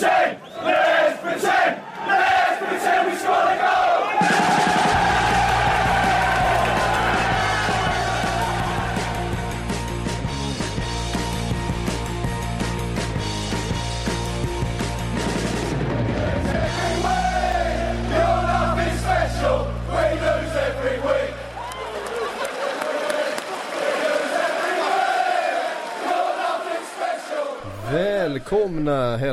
Nation! 0.00 0.49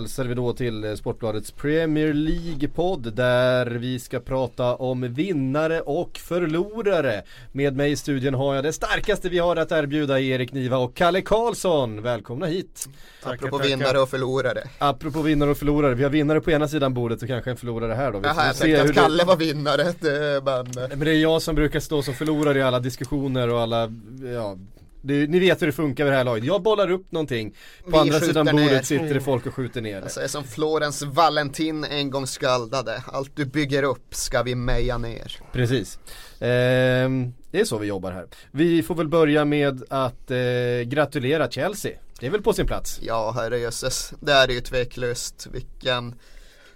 Hälsar 0.07 0.25
vi 0.25 0.33
då 0.33 0.53
till 0.53 0.83
eh, 0.83 0.93
Sportbladets 0.95 1.51
Premier 1.51 2.13
League-podd 2.13 3.13
där 3.13 3.65
vi 3.65 3.99
ska 3.99 4.19
prata 4.19 4.75
om 4.75 5.13
vinnare 5.13 5.81
och 5.81 6.17
förlorare. 6.17 7.23
Med 7.51 7.75
mig 7.75 7.91
i 7.91 7.95
studion 7.95 8.33
har 8.33 8.55
jag 8.55 8.63
det 8.63 8.73
starkaste 8.73 9.29
vi 9.29 9.39
har 9.39 9.55
att 9.55 9.71
erbjuda 9.71 10.19
Erik 10.19 10.53
Niva 10.53 10.77
och 10.77 10.95
Kalle 10.95 11.21
Karlsson. 11.21 12.01
Välkomna 12.01 12.45
hit! 12.45 12.89
Apropå 13.23 13.57
vinnare 13.57 13.99
och 13.99 14.09
förlorare. 14.09 14.63
Apropå 14.77 15.21
vinnare 15.21 15.49
och 15.49 15.57
förlorare, 15.57 15.93
vi 15.95 16.03
har 16.03 16.09
vinnare 16.09 16.41
på 16.41 16.51
ena 16.51 16.67
sidan 16.67 16.93
bordet 16.93 17.21
och 17.21 17.27
kanske 17.27 17.49
en 17.51 17.57
förlorare 17.57 17.93
här 17.93 18.11
då. 18.11 18.19
Vi 18.19 18.27
får 18.29 18.43
jag 18.43 18.55
se 18.55 18.61
tänkte 18.63 18.81
hur 18.81 18.89
att 18.89 18.95
det- 18.95 19.01
Kalle 19.01 19.23
var 19.23 19.35
vinnare, 19.35 19.93
det, 19.99 20.41
men 20.45 20.89
Men 20.89 20.99
det 20.99 21.11
är 21.11 21.21
jag 21.21 21.41
som 21.41 21.55
brukar 21.55 21.79
stå 21.79 22.01
som 22.01 22.13
förlorare 22.13 22.57
i 22.59 22.61
alla 22.61 22.79
diskussioner 22.79 23.49
och 23.49 23.59
alla, 23.61 23.91
ja 24.33 24.57
det, 25.01 25.27
ni 25.27 25.39
vet 25.39 25.61
hur 25.61 25.67
det 25.67 25.73
funkar 25.73 26.03
vid 26.03 26.13
det 26.13 26.17
här 26.17 26.23
laget. 26.23 26.43
Jag 26.43 26.61
bollar 26.61 26.91
upp 26.91 27.11
någonting. 27.11 27.55
På 27.83 27.91
Vi 27.91 27.97
andra 27.97 28.19
sidan 28.19 28.45
bordet 28.45 28.71
ner. 28.71 28.81
sitter 28.81 29.13
det 29.13 29.21
folk 29.21 29.45
och 29.45 29.53
skjuter 29.53 29.81
ner 29.81 29.95
det. 29.97 30.03
alltså, 30.03 30.21
är 30.21 30.27
som 30.27 30.43
Florens 30.43 31.01
Valentin 31.01 31.83
en 31.83 32.09
gång 32.09 32.27
skaldade. 32.27 33.03
Allt 33.07 33.35
du 33.35 33.45
bygger 33.45 33.83
upp 33.83 34.15
ska 34.15 34.43
vi 34.43 34.55
meja 34.55 34.97
ner. 34.97 35.39
Precis. 35.51 35.99
Ehm, 36.39 37.33
det 37.51 37.59
är 37.59 37.65
så 37.65 37.77
vi 37.77 37.87
jobbar 37.87 38.11
här. 38.11 38.27
Vi 38.51 38.83
får 38.83 38.95
väl 38.95 39.07
börja 39.07 39.45
med 39.45 39.83
att 39.89 40.31
eh, 40.31 40.37
gratulera 40.85 41.49
Chelsea. 41.51 41.91
Det 42.19 42.25
är 42.25 42.29
väl 42.29 42.41
på 42.41 42.53
sin 42.53 42.67
plats. 42.67 42.99
Ja, 43.01 43.31
herrejösses. 43.31 44.13
Det 44.19 44.31
är 44.31 44.47
ju 44.47 44.61
tveklöst. 44.61 45.47
Vilken 45.51 46.15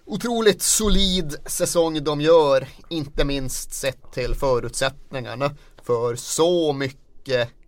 otroligt 0.06 0.62
solid 0.62 1.36
säsong 1.46 2.04
de 2.04 2.22
gör. 2.22 2.68
Inte 2.90 3.26
minst 3.26 3.74
sett 3.74 4.12
till 4.14 4.36
förutsättningarna. 4.36 5.56
För 5.84 6.16
så 6.16 6.74
mycket 6.74 7.01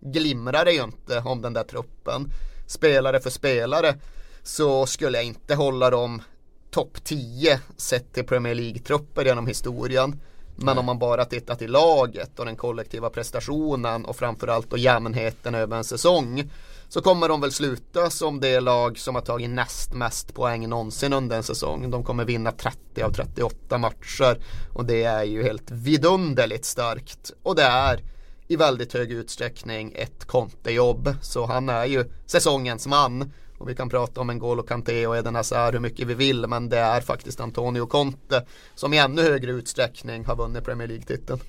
glimrar 0.00 0.64
det 0.64 0.72
ju 0.72 0.82
inte 0.82 1.18
om 1.18 1.42
den 1.42 1.52
där 1.52 1.64
truppen. 1.64 2.32
Spelare 2.66 3.20
för 3.20 3.30
spelare 3.30 3.94
så 4.42 4.86
skulle 4.86 5.18
jag 5.18 5.24
inte 5.24 5.54
hålla 5.54 5.90
dem 5.90 6.22
topp 6.70 7.04
10 7.04 7.60
sett 7.76 8.12
till 8.12 8.24
Premier 8.24 8.54
League-trupper 8.54 9.24
genom 9.24 9.46
historien. 9.46 10.20
Men 10.56 10.78
om 10.78 10.84
man 10.84 10.98
bara 10.98 11.24
tittar 11.24 11.54
till 11.54 11.70
laget 11.70 12.38
och 12.38 12.44
den 12.44 12.56
kollektiva 12.56 13.10
prestationen 13.10 14.04
och 14.04 14.16
framförallt 14.16 14.70
då 14.70 14.76
jämnheten 14.76 15.54
över 15.54 15.76
en 15.76 15.84
säsong 15.84 16.50
så 16.88 17.00
kommer 17.00 17.28
de 17.28 17.40
väl 17.40 17.52
sluta 17.52 18.10
som 18.10 18.40
det 18.40 18.60
lag 18.60 18.98
som 18.98 19.14
har 19.14 19.22
tagit 19.22 19.50
näst 19.50 19.94
mest 19.94 20.34
poäng 20.34 20.68
någonsin 20.68 21.12
under 21.12 21.36
en 21.36 21.42
säsong. 21.42 21.90
De 21.90 22.04
kommer 22.04 22.24
vinna 22.24 22.52
30 22.52 23.02
av 23.02 23.10
38 23.10 23.78
matcher 23.78 24.38
och 24.72 24.84
det 24.84 25.02
är 25.02 25.24
ju 25.24 25.42
helt 25.42 25.70
vidunderligt 25.70 26.64
starkt. 26.64 27.32
Och 27.42 27.56
det 27.56 27.62
är 27.62 28.00
i 28.48 28.56
väldigt 28.56 28.92
hög 28.92 29.12
utsträckning 29.12 29.92
ett 29.96 30.24
Conte-jobb. 30.26 31.14
Så 31.22 31.46
han 31.46 31.68
är 31.68 31.84
ju 31.84 32.04
säsongens 32.26 32.86
man. 32.86 33.32
Och 33.58 33.68
vi 33.68 33.74
kan 33.74 33.88
prata 33.88 34.20
om 34.20 34.30
N'Golo 34.30 34.66
Kanté 34.66 35.06
och 35.06 35.16
Eden 35.16 35.34
Hazard 35.34 35.74
hur 35.74 35.80
mycket 35.80 36.06
vi 36.06 36.14
vill 36.14 36.46
men 36.46 36.68
det 36.68 36.78
är 36.78 37.00
faktiskt 37.00 37.40
Antonio 37.40 37.86
Conte 37.86 38.44
som 38.74 38.94
i 38.94 38.98
ännu 38.98 39.22
högre 39.22 39.52
utsträckning 39.52 40.24
har 40.24 40.36
vunnit 40.36 40.64
Premier 40.64 40.88
League-titeln. 40.88 41.40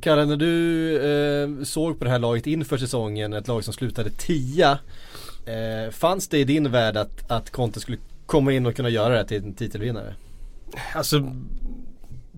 Kalle, 0.00 0.24
när 0.24 0.36
du 0.36 0.96
eh, 0.96 1.64
såg 1.64 1.98
på 1.98 2.04
det 2.04 2.10
här 2.10 2.18
laget 2.18 2.46
inför 2.46 2.78
säsongen, 2.78 3.32
ett 3.32 3.48
lag 3.48 3.64
som 3.64 3.74
slutade 3.74 4.10
10 4.10 4.70
eh, 4.70 5.90
Fanns 5.90 6.28
det 6.28 6.38
i 6.38 6.44
din 6.44 6.70
värld 6.70 6.96
att, 6.96 7.30
att 7.30 7.50
Conte 7.50 7.80
skulle 7.80 7.98
komma 8.26 8.52
in 8.52 8.66
och 8.66 8.76
kunna 8.76 8.88
göra 8.88 9.14
det 9.14 9.24
till 9.24 9.44
en 9.44 9.54
titelvinnare? 9.54 10.14
Alltså 10.94 11.32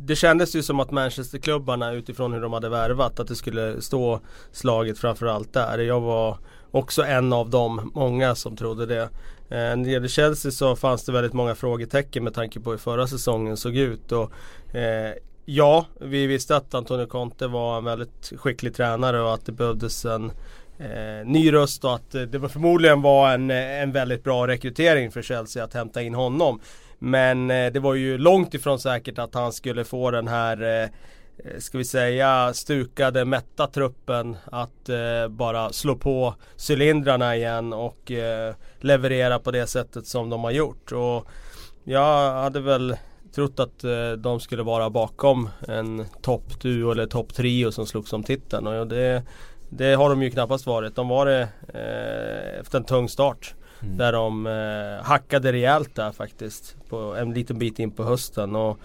det 0.07 0.17
kändes 0.17 0.57
ju 0.57 0.63
som 0.63 0.81
att 0.81 0.91
Manchesterklubbarna 0.91 1.93
utifrån 1.93 2.33
hur 2.33 2.41
de 2.41 2.53
hade 2.53 2.69
värvat 2.69 3.21
att 3.21 3.29
det 3.29 3.37
skulle 3.37 3.81
stå 3.81 4.21
slaget 4.53 4.99
framförallt 4.99 5.53
där. 5.53 5.79
Jag 5.79 6.01
var 6.01 6.39
också 6.71 7.03
en 7.03 7.33
av 7.33 7.51
de 7.51 7.91
många 7.95 8.35
som 8.35 8.57
trodde 8.57 8.87
det. 8.87 9.03
Eh, 9.03 9.09
när 9.49 9.85
det 9.85 9.91
gäller 9.91 10.09
Chelsea 10.09 10.53
så 10.53 10.77
fanns 10.77 11.05
det 11.05 11.13
väldigt 11.13 11.33
många 11.33 11.55
frågetecken 11.55 12.25
med 12.25 12.35
tanke 12.35 12.61
på 12.61 12.71
hur 12.71 12.79
förra 12.79 13.07
säsongen 13.07 13.57
såg 13.57 13.77
ut. 13.77 14.13
Och, 14.13 14.33
eh, 14.77 15.13
ja, 15.45 15.87
vi 16.01 16.27
visste 16.27 16.57
att 16.57 16.75
Antonio 16.75 17.07
Conte 17.07 17.47
var 17.47 17.79
en 17.79 17.85
väldigt 17.85 18.33
skicklig 18.37 18.75
tränare 18.75 19.21
och 19.21 19.35
att 19.35 19.47
det 19.47 19.53
behövdes 19.53 20.05
en 20.05 20.33
eh, 20.79 21.27
ny 21.27 21.53
röst 21.53 21.85
och 21.85 21.95
att 21.95 22.11
det 22.11 22.49
förmodligen 22.49 23.03
var 23.03 23.33
en, 23.33 23.51
en 23.51 23.93
väldigt 23.93 24.25
bra 24.25 24.47
rekrytering 24.47 25.11
för 25.11 25.23
Chelsea 25.23 25.65
att 25.65 25.75
hämta 25.75 26.03
in 26.03 26.15
honom. 26.15 26.61
Men 26.99 27.51
eh, 27.51 27.73
det 27.73 27.81
var 27.81 27.95
ju 27.95 28.19
långt 28.19 28.55
ifrån 28.55 28.79
säkert 28.79 29.19
att 29.19 29.35
han 29.35 29.53
skulle 29.53 29.85
få 29.85 30.11
den 30.11 30.29
här 30.29 30.63
eh, 30.63 30.83
eh, 30.83 31.59
Ska 31.59 31.79
vi 31.79 31.85
säga 31.85 32.55
stukade, 32.55 33.25
mätta 33.25 33.67
truppen 33.67 34.37
att 34.45 34.89
eh, 34.89 35.29
bara 35.29 35.73
slå 35.73 35.97
på 35.97 36.35
cylindrarna 36.69 37.37
igen 37.37 37.73
och 37.73 38.11
eh, 38.11 38.55
leverera 38.81 39.39
på 39.39 39.51
det 39.51 39.67
sättet 39.67 40.07
som 40.07 40.31
de 40.31 40.45
har 40.45 40.51
gjort. 40.51 40.93
Och 40.93 41.27
jag 41.85 42.33
hade 42.33 42.61
väl 42.61 42.97
trott 43.35 43.61
att 43.61 43.85
eh, 43.85 44.13
de 44.13 44.41
skulle 44.41 44.63
vara 44.63 44.91
bakom 44.91 45.49
en 45.69 46.05
toppduo 46.23 46.91
eller 46.91 47.07
topptrio 47.07 47.73
som 47.73 47.87
slogs 47.87 48.13
om 48.13 48.23
titeln. 48.23 48.67
Och 48.67 48.87
det, 48.87 49.23
det 49.69 49.95
har 49.95 50.11
de 50.11 50.23
ju 50.23 50.31
knappast 50.31 50.67
varit. 50.67 50.95
De 50.95 51.09
var 51.09 51.27
det 51.27 51.49
eh, 51.75 52.61
efter 52.61 52.79
en 52.79 52.85
tung 52.85 53.09
start. 53.09 53.55
Mm. 53.83 53.97
Där 53.97 54.13
de 54.13 54.47
eh, 54.47 55.05
hackade 55.05 55.53
rejält 55.53 55.95
där 55.95 56.13
faktiskt. 56.13 56.77
På 56.89 56.97
en 56.97 57.35
liten 57.35 57.59
bit 57.59 57.79
in 57.79 57.91
på 57.91 58.05
hösten. 58.05 58.57
Och, 58.57 58.79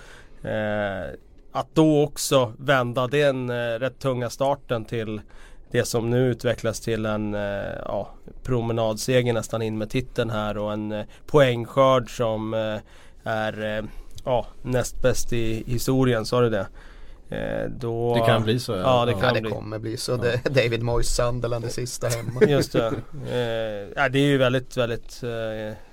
eh, 0.46 1.06
att 1.52 1.68
då 1.74 2.04
också 2.04 2.54
vända 2.58 3.08
den 3.08 3.50
eh, 3.50 3.80
rätt 3.80 4.00
tunga 4.00 4.30
starten 4.30 4.86
till 4.86 5.22
det 5.72 5.86
som 5.86 6.10
nu 6.10 6.28
utvecklas 6.28 6.80
till 6.80 7.06
en 7.06 7.34
eh, 7.34 7.76
ja, 7.86 8.10
promenadseger 8.44 9.34
nästan 9.34 9.62
in 9.62 9.78
med 9.78 9.90
titeln 9.90 10.30
här 10.30 10.58
och 10.58 10.74
en 10.74 10.92
eh, 10.92 11.06
poängskörd 11.26 12.18
som 12.18 12.54
eh, 12.54 12.78
är 13.24 13.78
eh, 13.78 13.84
ja, 14.26 14.46
näst 14.62 15.02
bäst 15.02 15.34
i 15.34 15.64
historien, 15.68 16.26
sa 16.26 16.42
du 16.42 16.50
det? 16.50 16.68
Eh, 17.32 17.70
då, 17.80 18.16
Det 18.16 18.26
kan 18.26 18.44
bli 18.44 18.60
så, 18.60 18.72
ja. 18.72 18.78
Ja, 18.80 19.06
det 19.06 19.12
Ja, 19.12 19.18
kan 19.20 19.28
Ja, 19.28 19.34
det 19.34 19.42
bli. 19.42 19.52
kommer 19.52 19.80
bli 19.80 19.98
så. 19.98 20.16
Det 20.18 20.34
är 20.46 20.50
David 20.50 20.84
Moyes 20.84 21.16
Sunderland 21.16 21.66
det 21.66 21.70
sista 21.70 22.08
hemma. 22.08 22.42
Just 22.48 22.72
det. 22.74 22.88
Eh, 23.32 23.90
ja, 23.96 24.10
det 24.10 24.20
är 24.20 24.28
ju 24.28 24.38
väldigt, 24.38 24.78
väldigt, 24.78 25.24
eh, 25.24 25.30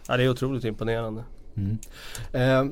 ja 0.09 0.16
det 0.16 0.22
är 0.22 0.28
otroligt 0.28 0.65
imponerande. 0.65 1.22
Eh, 2.32 2.65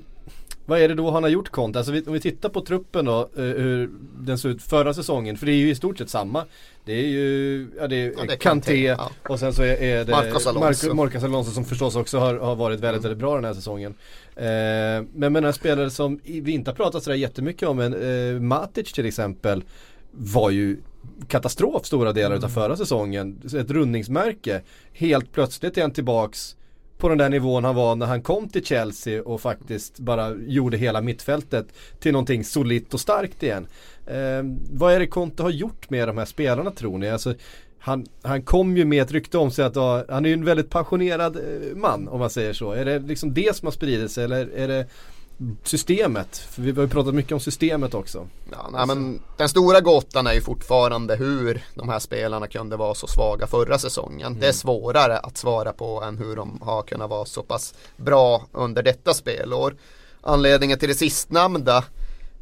vad 0.66 0.80
är 0.80 0.88
det 0.88 0.94
då 0.94 1.10
han 1.10 1.22
har 1.22 1.30
gjort 1.30 1.48
Conte? 1.50 1.78
Alltså 1.78 1.92
om 2.06 2.12
vi 2.12 2.20
tittar 2.20 2.48
på 2.48 2.60
truppen 2.60 3.04
då, 3.04 3.20
eh, 3.20 3.42
hur 3.44 3.90
den 4.18 4.38
såg 4.38 4.50
ut 4.50 4.62
förra 4.62 4.94
säsongen. 4.94 5.36
För 5.36 5.46
det 5.46 5.52
är 5.52 5.56
ju 5.56 5.70
i 5.70 5.74
stort 5.74 5.98
sett 5.98 6.10
samma. 6.10 6.44
Det 6.86 6.92
är 6.92 7.06
ju, 7.08 7.68
ja 7.78 7.88
det 7.88 7.96
är, 7.96 8.14
Ja, 8.18 8.24
det 8.28 8.36
Kanté 8.36 8.86
ja. 8.86 9.10
och 9.28 9.38
sen 9.38 9.52
så 9.52 9.62
är, 9.62 9.82
är 9.82 10.04
det 10.04 10.10
Marcos 10.12 10.46
Alonso. 10.46 10.86
Marco- 10.90 10.94
Marcos 10.94 11.24
Alonso 11.24 11.50
som 11.50 11.64
förstås 11.64 11.96
också 11.96 12.18
har, 12.18 12.34
har 12.34 12.56
varit 12.56 12.80
väldigt, 12.80 13.04
väldigt 13.04 13.18
bra 13.18 13.34
den 13.34 13.44
här 13.44 13.54
säsongen. 13.54 13.94
Eh, 14.36 14.44
men 14.44 15.08
med 15.14 15.32
några 15.32 15.52
spelare 15.52 15.90
som 15.90 16.20
vi 16.24 16.52
inte 16.52 16.70
har 16.70 16.76
pratat 16.76 17.02
sådär 17.02 17.16
jättemycket 17.16 17.68
om, 17.68 17.76
men 17.76 17.94
eh, 18.34 18.40
Matic 18.40 18.92
till 18.92 19.06
exempel 19.06 19.62
var 20.10 20.50
ju 20.50 20.76
katastrof 21.28 21.86
stora 21.86 22.12
delar 22.12 22.36
utav 22.36 22.48
förra 22.48 22.76
säsongen. 22.76 23.40
Ett 23.44 23.70
rundningsmärke. 23.70 24.60
Helt 24.92 25.32
plötsligt 25.32 25.78
är 25.78 25.82
han 25.82 25.90
tillbaks 25.90 26.56
på 26.98 27.08
den 27.08 27.18
där 27.18 27.28
nivån 27.28 27.64
han 27.64 27.74
var 27.74 27.96
när 27.96 28.06
han 28.06 28.22
kom 28.22 28.48
till 28.48 28.64
Chelsea 28.64 29.22
och 29.22 29.40
faktiskt 29.40 29.98
bara 29.98 30.34
gjorde 30.34 30.76
hela 30.76 31.00
mittfältet 31.00 31.66
till 32.00 32.12
någonting 32.12 32.44
solitt 32.44 32.94
och 32.94 33.00
starkt 33.00 33.42
igen. 33.42 33.66
Eh, 34.06 34.42
vad 34.70 34.92
är 34.92 34.98
det 34.98 35.06
Conte 35.06 35.42
har 35.42 35.50
gjort 35.50 35.90
med 35.90 36.08
de 36.08 36.18
här 36.18 36.24
spelarna 36.24 36.70
tror 36.70 36.98
ni? 36.98 37.10
Alltså, 37.10 37.34
han, 37.78 38.06
han 38.22 38.42
kom 38.42 38.76
ju 38.76 38.84
med 38.84 39.02
ett 39.02 39.12
rykte 39.12 39.38
om 39.38 39.50
sig 39.50 39.64
att 39.64 39.76
ja, 39.76 40.04
han 40.08 40.24
är 40.24 40.28
ju 40.28 40.34
en 40.34 40.44
väldigt 40.44 40.70
passionerad 40.70 41.36
eh, 41.36 41.76
man 41.76 42.08
om 42.08 42.20
man 42.20 42.30
säger 42.30 42.52
så. 42.52 42.72
Är 42.72 42.84
det 42.84 42.98
liksom 42.98 43.34
det 43.34 43.56
som 43.56 43.66
har 43.66 43.72
spridit 43.72 44.10
sig 44.10 44.24
eller 44.24 44.48
är 44.48 44.68
det 44.68 44.86
systemet? 45.64 46.36
För 46.36 46.62
vi 46.62 46.72
har 46.72 46.82
ju 46.82 46.88
pratat 46.88 47.14
mycket 47.14 47.32
om 47.32 47.40
systemet 47.40 47.94
också. 47.94 48.28
Ja, 48.52 48.68
nej, 48.72 48.86
men 48.86 49.20
den 49.36 49.48
stora 49.48 49.80
gåtan 49.80 50.26
är 50.26 50.32
ju 50.32 50.40
fortfarande 50.40 51.16
hur 51.16 51.64
de 51.74 51.88
här 51.88 51.98
spelarna 51.98 52.46
kunde 52.46 52.76
vara 52.76 52.94
så 52.94 53.06
svaga 53.06 53.46
förra 53.46 53.78
säsongen. 53.78 54.36
Det 54.40 54.48
är 54.48 54.52
svårare 54.52 55.18
att 55.18 55.36
svara 55.36 55.72
på 55.72 56.02
än 56.02 56.18
hur 56.18 56.36
de 56.36 56.60
har 56.62 56.82
kunnat 56.82 57.10
vara 57.10 57.24
så 57.24 57.42
pass 57.42 57.74
bra 57.96 58.46
under 58.52 58.82
detta 58.82 59.14
spelår. 59.14 59.76
Anledningen 60.20 60.78
till 60.78 60.88
det 60.88 60.94
sistnämnda 60.94 61.84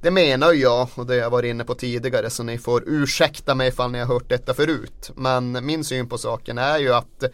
det 0.04 0.10
menar 0.10 0.52
ju 0.52 0.60
jag 0.60 0.88
och 0.94 1.06
det 1.06 1.16
jag 1.16 1.30
varit 1.30 1.50
inne 1.50 1.64
på 1.64 1.74
tidigare 1.74 2.30
så 2.30 2.42
ni 2.42 2.58
får 2.58 2.82
ursäkta 2.86 3.54
mig 3.54 3.68
ifall 3.68 3.90
ni 3.90 3.98
har 3.98 4.06
hört 4.06 4.28
detta 4.28 4.54
förut. 4.54 5.10
Men 5.14 5.66
min 5.66 5.84
syn 5.84 6.08
på 6.08 6.18
saken 6.18 6.58
är 6.58 6.78
ju 6.78 6.94
att 6.94 7.24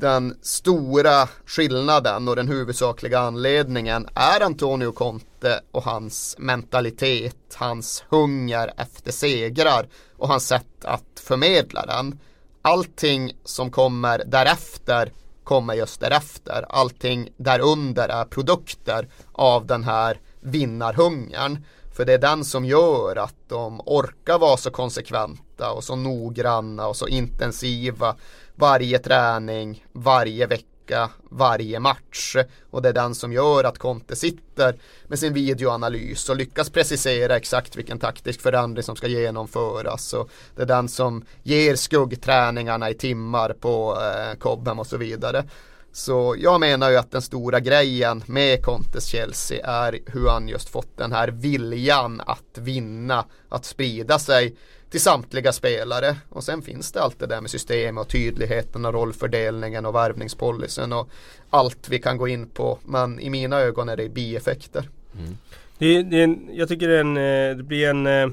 den 0.00 0.38
stora 0.42 1.28
skillnaden 1.46 2.28
och 2.28 2.36
den 2.36 2.48
huvudsakliga 2.48 3.18
anledningen 3.18 4.08
är 4.14 4.40
Antonio 4.40 4.92
Conte 4.92 5.60
och 5.70 5.82
hans 5.82 6.36
mentalitet, 6.38 7.54
hans 7.54 8.04
hunger 8.08 8.72
efter 8.76 9.12
segrar 9.12 9.88
och 10.16 10.28
hans 10.28 10.46
sätt 10.46 10.84
att 10.84 11.20
förmedla 11.20 11.86
den. 11.86 12.18
Allting 12.62 13.32
som 13.44 13.70
kommer 13.70 14.22
därefter 14.26 15.12
kommer 15.44 15.74
just 15.74 16.00
därefter. 16.00 16.66
Allting 16.68 17.28
därunder 17.36 18.08
är 18.08 18.24
produkter 18.24 19.08
av 19.32 19.66
den 19.66 19.84
här 19.84 20.20
vinnarhungern. 20.40 21.64
För 21.92 22.04
det 22.04 22.12
är 22.12 22.18
den 22.18 22.44
som 22.44 22.64
gör 22.64 23.16
att 23.16 23.48
de 23.48 23.80
orkar 23.86 24.38
vara 24.38 24.56
så 24.56 24.70
konsekventa 24.70 25.72
och 25.72 25.84
så 25.84 25.96
noggranna 25.96 26.86
och 26.86 26.96
så 26.96 27.08
intensiva 27.08 28.16
varje 28.60 28.98
träning, 28.98 29.84
varje 29.92 30.46
vecka, 30.46 31.10
varje 31.30 31.80
match. 31.80 32.36
Och 32.70 32.82
det 32.82 32.88
är 32.88 32.92
den 32.92 33.14
som 33.14 33.32
gör 33.32 33.64
att 33.64 33.78
Conte 33.78 34.16
sitter 34.16 34.76
med 35.06 35.18
sin 35.18 35.32
videoanalys 35.32 36.28
och 36.28 36.36
lyckas 36.36 36.70
precisera 36.70 37.36
exakt 37.36 37.76
vilken 37.76 37.98
taktisk 37.98 38.40
förändring 38.40 38.82
som 38.82 38.96
ska 38.96 39.06
genomföras. 39.06 40.12
Och 40.12 40.30
det 40.56 40.62
är 40.62 40.66
den 40.66 40.88
som 40.88 41.24
ger 41.42 41.76
skuggträningarna 41.76 42.90
i 42.90 42.94
timmar 42.94 43.52
på 43.60 43.98
eh, 44.00 44.38
Cobham 44.38 44.78
och 44.78 44.86
så 44.86 44.96
vidare. 44.96 45.44
Så 45.92 46.36
jag 46.38 46.60
menar 46.60 46.90
ju 46.90 46.96
att 46.96 47.10
den 47.10 47.22
stora 47.22 47.60
grejen 47.60 48.22
med 48.26 48.64
Contes 48.64 49.06
Chelsea 49.06 49.66
är 49.66 49.98
hur 50.06 50.28
han 50.28 50.48
just 50.48 50.68
fått 50.68 50.96
den 50.96 51.12
här 51.12 51.28
viljan 51.28 52.20
att 52.26 52.58
vinna, 52.58 53.24
att 53.48 53.64
sprida 53.64 54.18
sig 54.18 54.56
till 54.90 55.00
samtliga 55.00 55.52
spelare. 55.52 56.16
Och 56.28 56.44
sen 56.44 56.62
finns 56.62 56.92
det 56.92 57.02
allt 57.02 57.18
det 57.18 57.26
där 57.26 57.40
med 57.40 57.50
systemet 57.50 58.04
och 58.04 58.10
tydligheten 58.10 58.84
och 58.84 58.92
rollfördelningen 58.92 59.86
och 59.86 59.94
värvningspolicyn 59.94 60.92
och 60.92 61.08
allt 61.50 61.88
vi 61.88 61.98
kan 61.98 62.16
gå 62.16 62.28
in 62.28 62.48
på. 62.48 62.78
Men 62.84 63.20
i 63.20 63.30
mina 63.30 63.60
ögon 63.60 63.88
är 63.88 63.96
det 63.96 64.08
bieffekter. 64.08 64.88
Mm. 65.18 65.36
Det, 65.78 66.02
det 66.02 66.22
en, 66.22 66.48
jag 66.52 66.68
tycker 66.68 66.88
det, 66.88 67.00
en, 67.00 67.16
eh, 67.16 67.56
det 67.56 67.62
blir 67.62 67.88
en 67.88 68.06
eh, 68.06 68.28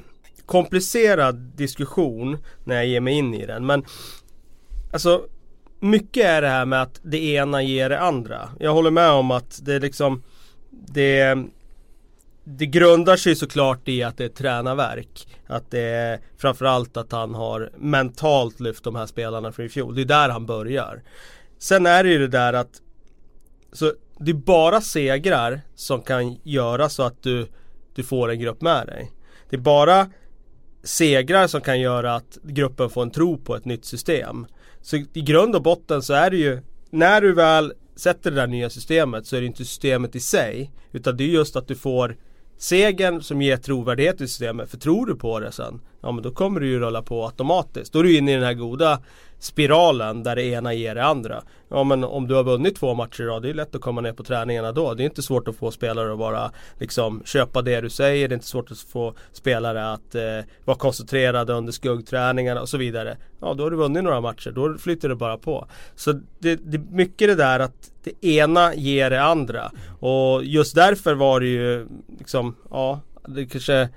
komplicerad 0.45 1.35
diskussion 1.35 2.37
när 2.63 2.75
jag 2.75 2.85
ger 2.85 2.99
mig 2.99 3.13
in 3.13 3.33
i 3.33 3.45
den. 3.45 3.65
Men 3.65 3.85
alltså 4.91 5.25
mycket 5.79 6.25
är 6.25 6.41
det 6.41 6.47
här 6.47 6.65
med 6.65 6.81
att 6.81 6.99
det 7.03 7.17
ena 7.17 7.61
ger 7.61 7.89
det 7.89 7.99
andra. 7.99 8.49
Jag 8.59 8.73
håller 8.73 8.91
med 8.91 9.11
om 9.11 9.31
att 9.31 9.59
det 9.63 9.73
är 9.73 9.79
liksom 9.79 10.23
det, 10.69 11.37
det 12.49 12.65
grundar 12.65 13.15
sig 13.15 13.35
såklart 13.35 13.87
i 13.87 14.03
att 14.03 14.17
det 14.17 14.25
är 14.25 14.29
tränarverk. 14.29 15.27
Att 15.47 15.71
det 15.71 15.79
är 15.79 16.19
framförallt 16.37 16.97
att 16.97 17.11
han 17.11 17.35
har 17.35 17.71
mentalt 17.77 18.59
lyft 18.59 18.83
de 18.83 18.95
här 18.95 19.05
spelarna 19.05 19.51
från 19.51 19.65
i 19.65 19.69
fjol. 19.69 19.95
Det 19.95 20.01
är 20.01 20.05
där 20.05 20.29
han 20.29 20.45
börjar. 20.45 21.03
Sen 21.59 21.85
är 21.85 22.03
det 22.03 22.09
ju 22.09 22.19
det 22.19 22.27
där 22.27 22.53
att 22.53 22.81
så 23.71 23.93
det 24.19 24.31
är 24.31 24.35
bara 24.35 24.81
segrar 24.81 25.61
som 25.75 26.01
kan 26.01 26.37
göra 26.43 26.89
så 26.89 27.03
att 27.03 27.23
du, 27.23 27.47
du 27.95 28.03
får 28.03 28.31
en 28.31 28.39
grupp 28.39 28.61
med 28.61 28.87
dig. 28.87 29.11
Det 29.49 29.55
är 29.55 29.61
bara 29.61 30.09
segrar 30.83 31.47
som 31.47 31.61
kan 31.61 31.79
göra 31.79 32.15
att 32.15 32.37
gruppen 32.43 32.89
får 32.89 33.01
en 33.01 33.11
tro 33.11 33.37
på 33.37 33.55
ett 33.55 33.65
nytt 33.65 33.85
system. 33.85 34.45
Så 34.81 34.95
i 34.95 35.21
grund 35.21 35.55
och 35.55 35.63
botten 35.63 36.01
så 36.01 36.13
är 36.13 36.29
det 36.29 36.37
ju 36.37 36.61
När 36.89 37.21
du 37.21 37.33
väl 37.33 37.73
sätter 37.95 38.31
det 38.31 38.37
där 38.37 38.47
nya 38.47 38.69
systemet 38.69 39.25
så 39.25 39.35
är 39.35 39.41
det 39.41 39.47
inte 39.47 39.65
systemet 39.65 40.15
i 40.15 40.19
sig 40.19 40.71
Utan 40.91 41.17
det 41.17 41.23
är 41.23 41.27
just 41.27 41.55
att 41.55 41.67
du 41.67 41.75
får 41.75 42.17
segern 42.57 43.21
som 43.21 43.41
ger 43.41 43.57
trovärdighet 43.57 44.21
i 44.21 44.27
systemet. 44.27 44.69
För 44.69 44.77
tror 44.77 45.05
du 45.05 45.15
på 45.15 45.39
det 45.39 45.51
sen, 45.51 45.81
ja 46.01 46.11
men 46.11 46.23
då 46.23 46.31
kommer 46.31 46.59
du 46.59 46.67
ju 46.67 46.79
rulla 46.79 47.01
på 47.01 47.25
automatiskt. 47.25 47.93
Då 47.93 47.99
är 47.99 48.03
du 48.03 48.17
inne 48.17 48.31
i 48.31 48.35
den 48.35 48.43
här 48.43 48.53
goda 48.53 48.99
spiralen 49.39 50.23
där 50.23 50.35
det 50.35 50.43
ena 50.43 50.73
ger 50.73 50.95
det 50.95 51.03
andra. 51.03 51.43
Ja 51.69 51.83
men 51.83 52.03
om 52.03 52.27
du 52.27 52.35
har 52.35 52.43
vunnit 52.43 52.75
två 52.75 52.93
matcher 52.93 53.23
idag, 53.23 53.41
det 53.41 53.49
är 53.49 53.53
lätt 53.53 53.75
att 53.75 53.81
komma 53.81 54.01
ner 54.01 54.13
på 54.13 54.23
träningarna 54.23 54.71
då. 54.71 54.93
Det 54.93 55.03
är 55.03 55.05
inte 55.05 55.21
svårt 55.21 55.47
att 55.47 55.55
få 55.55 55.71
spelare 55.71 56.13
att 56.13 56.19
bara 56.19 56.51
liksom 56.79 57.21
köpa 57.25 57.61
det 57.61 57.81
du 57.81 57.89
säger. 57.89 58.27
Det 58.27 58.33
är 58.33 58.35
inte 58.35 58.47
svårt 58.47 58.71
att 58.71 58.79
få 58.79 59.13
spelare 59.31 59.91
att 59.91 60.15
eh, 60.15 60.39
vara 60.65 60.77
koncentrerade 60.77 61.53
under 61.53 61.73
skuggträningarna 61.73 62.61
och 62.61 62.69
så 62.69 62.77
vidare. 62.77 63.17
Ja 63.41 63.53
då 63.53 63.63
har 63.63 63.71
du 63.71 63.77
vunnit 63.77 64.03
några 64.03 64.21
matcher, 64.21 64.51
då 64.51 64.77
flyter 64.77 65.09
det 65.09 65.15
bara 65.15 65.37
på. 65.37 65.67
Så 65.95 66.11
det, 66.11 66.55
det 66.55 66.77
är 66.77 66.95
mycket 66.95 67.27
det 67.27 67.35
där 67.35 67.59
att 67.59 67.91
det 68.03 68.27
ena 68.27 68.75
ger 68.75 69.09
det 69.09 69.23
andra. 69.23 69.71
Och 69.99 70.43
just 70.43 70.75
därför 70.75 71.13
var 71.13 71.39
det 71.39 71.47
ju 71.47 71.87
liksom, 72.19 72.55
ja, 72.71 73.01
det 73.27 73.45
kanske 73.45 73.89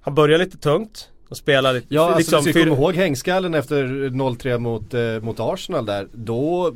Han 0.00 0.14
började 0.14 0.44
lite 0.44 0.58
tungt 0.58 1.11
och 1.32 1.36
spelade 1.36 1.78
lite, 1.78 1.94
Ja, 1.94 2.02
alltså 2.02 2.18
liksom, 2.18 2.44
du 2.44 2.52
ska 2.52 2.62
komma 2.64 2.76
ihåg 2.76 2.94
hängskallen 2.94 3.54
efter 3.54 3.84
0-3 4.10 4.58
mot, 4.58 4.94
eh, 4.94 5.00
mot 5.20 5.40
Arsenal 5.40 5.86
där. 5.86 6.06
Då 6.12 6.74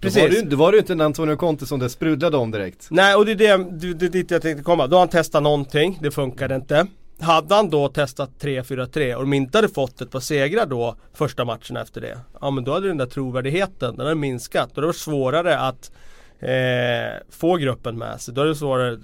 Precis. 0.00 0.22
Då 0.22 0.28
var, 0.28 0.34
det, 0.34 0.50
då 0.50 0.56
var 0.56 0.72
det 0.72 0.78
inte 0.78 0.92
en 0.92 1.00
Antonio 1.00 1.36
Conte 1.36 1.66
som 1.66 1.78
det 1.78 1.88
sprudlade 1.88 2.36
om 2.36 2.50
direkt. 2.50 2.86
Nej 2.90 3.14
och 3.14 3.26
det 3.26 3.32
är 3.32 3.58
det, 3.58 3.94
det, 3.94 4.08
dit 4.08 4.30
jag 4.30 4.42
tänkte 4.42 4.64
komma. 4.64 4.86
Då 4.86 4.96
har 4.96 5.00
han 5.00 5.08
testat 5.08 5.42
någonting, 5.42 5.98
det 6.02 6.10
funkade 6.10 6.54
inte. 6.54 6.86
Hade 7.20 7.54
han 7.54 7.70
då 7.70 7.88
testat 7.88 8.30
3-4-3 8.40 9.14
och 9.14 9.22
de 9.22 9.32
inte 9.32 9.58
hade 9.58 9.68
fått 9.68 10.00
ett 10.00 10.10
par 10.10 10.20
segrar 10.20 10.66
då 10.66 10.96
första 11.14 11.44
matchen 11.44 11.76
efter 11.76 12.00
det. 12.00 12.18
Ja 12.40 12.50
men 12.50 12.64
då 12.64 12.72
hade 12.72 12.88
den 12.88 12.96
där 12.96 13.06
trovärdigheten, 13.06 13.96
den 13.96 14.06
hade 14.06 14.14
minskat. 14.14 14.68
Då 14.68 14.74
hade 14.74 14.82
det 14.82 14.86
varit 14.86 14.96
svårare 14.96 15.58
att 15.58 15.90
eh, 16.40 17.26
få 17.30 17.56
gruppen 17.56 17.98
med 17.98 18.20
sig. 18.20 18.34
Då 18.34 18.40
hade 18.40 18.50
det 18.50 18.56
svårare, 18.56 18.98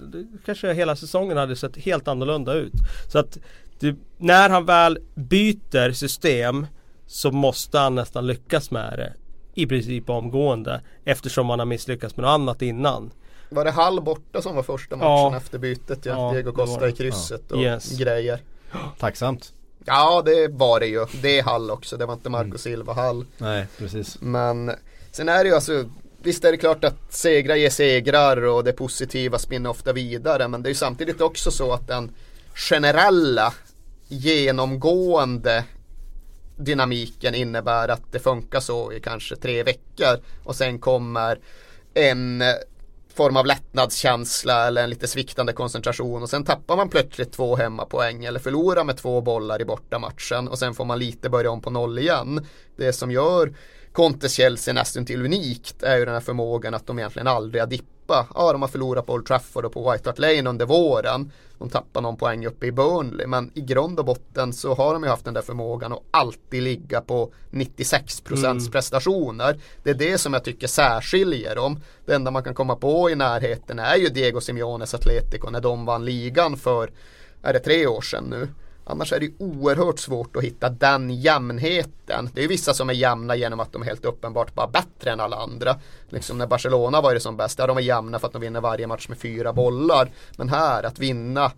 kanske 0.45 0.73
hela 0.73 0.97
säsongen 0.97 1.37
hade 1.37 1.57
sett 1.57 1.77
helt 1.77 2.09
annorlunda 2.09 2.55
ut. 2.55 2.73
Så 3.13 3.19
att 3.19 3.39
det, 3.83 3.97
när 4.19 4.51
han 4.51 4.67
väl 4.67 4.99
byter 5.15 5.93
system 5.93 6.67
så 7.07 7.31
måste 7.31 7.79
han 7.79 7.95
nästan 7.95 8.27
lyckas 8.27 8.71
med 8.71 8.99
det 8.99 9.13
i 9.55 9.67
princip 9.67 10.11
omgående 10.11 10.81
eftersom 11.05 11.51
han 11.51 11.59
har 11.59 11.67
misslyckats 11.67 12.17
med 12.17 12.23
något 12.23 12.31
annat 12.31 12.63
innan. 12.63 13.11
Var 13.49 13.65
det 13.65 13.71
Hall 13.71 14.01
borta 14.01 14.43
som 14.43 14.57
var 14.57 14.63
första 14.63 14.97
matchen 14.97 15.09
ja. 15.09 15.37
efter 15.37 15.59
bytet? 15.59 16.07
Ja, 16.07 16.13
ja 16.13 16.33
Diego 16.33 16.53
Costa 16.53 16.89
i 16.89 16.93
krysset 16.93 17.43
ja. 17.49 17.57
och 17.57 17.63
yes. 17.63 17.99
grejer. 17.99 18.41
Tacksamt. 18.99 19.53
Ja 19.85 20.23
det 20.25 20.49
var 20.49 20.81
det 20.81 20.87
ju. 20.87 21.07
Det 21.23 21.39
är 21.39 21.43
Hall 21.43 21.71
också. 21.71 21.97
Det 21.97 22.07
var 22.07 22.15
inte 22.15 22.31
Marco 22.31 22.47
mm. 22.47 22.59
Silva 22.59 22.93
Hall. 22.93 23.27
Nej 23.39 23.67
precis. 23.79 24.21
Men 24.21 24.73
sen 25.11 25.29
är 25.29 25.45
det 25.45 25.49
ju 25.49 25.55
alltså 25.55 25.85
Visst 26.25 26.45
är 26.45 26.53
det 26.53 26.59
klart 26.59 26.85
att 26.85 27.13
segrar 27.13 27.55
ger 27.55 27.71
segrar 27.71 28.45
och 28.45 28.65
det 28.65 28.73
positiva 28.73 29.39
spinner 29.39 29.71
ofta 29.71 29.93
vidare 29.93 30.49
men 30.49 30.63
det 30.63 30.67
är 30.67 30.71
ju 30.71 30.75
samtidigt 30.75 31.21
också 31.21 31.51
så 31.51 31.73
att 31.73 31.87
den 31.87 32.11
generella 32.55 33.53
genomgående 34.13 35.65
dynamiken 36.57 37.35
innebär 37.35 37.89
att 37.89 38.13
det 38.13 38.19
funkar 38.19 38.61
så 38.61 38.93
i 38.93 39.01
kanske 39.01 39.37
tre 39.37 39.63
veckor 39.63 40.19
och 40.45 40.57
sen 40.57 40.79
kommer 40.79 41.39
en 41.95 42.43
form 43.15 43.37
av 43.37 43.47
lättnadskänsla 43.47 44.67
eller 44.67 44.85
en 44.85 44.91
lite 44.91 45.09
sviktande 45.09 45.53
koncentration 45.53 46.23
och 46.23 46.31
sen 46.31 46.45
tappar 46.45 46.77
man 46.77 46.89
plötsligt 46.89 47.33
två 47.33 47.57
hemmapoäng 47.57 48.25
eller 48.25 48.41
förlorar 48.41 48.85
med 48.85 48.97
två 48.97 49.21
bollar 49.21 49.63
i 49.63 49.65
bortamatchen 49.65 50.49
och 50.49 50.59
sen 50.59 50.75
får 50.75 50.85
man 50.85 50.99
lite 50.99 51.31
börja 51.31 51.51
om 51.51 51.61
på 51.61 51.71
noll 51.71 51.99
igen. 51.99 52.47
Det 52.77 52.93
som 52.93 53.11
gör 53.11 53.55
Contes 53.93 54.33
Chelsea 54.33 54.75
nästan 54.75 55.07
till 55.07 55.25
unikt 55.25 55.83
är 55.83 55.99
ju 55.99 56.05
den 56.05 56.15
här 56.15 56.21
förmågan 56.21 56.75
att 56.75 56.87
de 56.87 56.99
egentligen 56.99 57.27
aldrig 57.27 57.63
har 57.63 57.67
dippat. 57.67 57.92
Ja, 58.07 58.53
de 58.53 58.63
har 58.63 58.69
förlorat 58.69 59.07
på 59.07 59.13
Old 59.13 59.27
Trafford 59.27 59.65
och 59.65 59.73
på 59.73 59.93
White 59.93 60.09
Hart 60.09 60.19
Lane 60.19 60.51
under 60.51 60.67
våren. 60.67 61.33
De 61.59 61.71
tappar 61.71 62.01
någon 62.01 62.17
poäng 62.17 62.47
uppe 62.47 62.67
i 62.67 62.73
Burnley, 62.73 63.27
men 63.27 63.51
i 63.55 63.61
grund 63.61 63.99
och 63.99 64.05
botten 64.05 64.53
så 64.53 64.75
har 64.75 64.93
de 64.93 65.03
ju 65.03 65.09
haft 65.09 65.25
den 65.25 65.35
där 65.35 65.43
förmågan 65.43 65.93
att 65.93 66.03
alltid 66.11 66.63
ligga 66.63 67.01
på 67.01 67.33
96% 67.51 68.45
mm. 68.51 68.71
prestationer. 68.71 69.61
Det 69.83 69.91
är 69.91 69.95
det 69.95 70.19
som 70.19 70.33
jag 70.33 70.45
tycker 70.45 70.67
särskiljer 70.67 71.57
dem. 71.57 71.81
Det 72.07 72.15
enda 72.15 72.31
man 72.31 72.43
kan 72.43 72.55
komma 72.55 72.77
på 72.77 73.11
i 73.11 73.15
närheten 73.15 73.79
är 73.79 73.97
ju 73.97 74.09
Diego 74.09 74.41
Simeones 74.41 74.95
Atletico 74.95 75.51
när 75.51 75.61
de 75.61 75.85
vann 75.85 76.05
ligan 76.05 76.57
för, 76.57 76.91
är 77.43 77.53
det 77.53 77.61
tre 77.61 77.87
år 77.87 78.01
sedan 78.01 78.25
nu? 78.25 78.49
Annars 78.85 79.13
är 79.13 79.21
det 79.21 79.31
oerhört 79.39 79.99
svårt 79.99 80.37
att 80.37 80.43
hitta 80.43 80.69
den 80.69 81.11
jämnheten. 81.11 82.31
Det 82.35 82.45
är 82.45 82.49
vissa 82.49 82.75
som 82.75 82.91
är 82.91 82.95
jämna 82.95 83.37
genom 83.37 83.61
att 83.61 83.73
de 83.73 83.83
är 83.83 83.87
helt 83.87 84.05
uppenbart 84.05 84.55
bara 84.55 84.67
bättre 84.67 85.11
än 85.11 85.21
alla 85.21 85.37
andra. 85.37 85.77
Liksom 86.09 86.39
när 86.39 86.47
Barcelona 86.47 87.01
var 87.01 87.15
det 87.15 87.21
som 87.21 87.37
bäst, 87.37 87.59
ja 87.59 87.67
de 87.67 87.77
är 87.77 87.81
jämna 87.83 88.19
för 88.19 88.27
att 88.27 88.33
de 88.33 88.43
vinner 88.43 88.61
varje 88.61 88.87
match 88.87 89.09
med 89.09 89.19
fyra 89.19 89.53
bollar. 89.53 90.11
Men 90.37 90.49
här, 90.49 90.83
att 90.83 90.99
vinna 90.99 91.53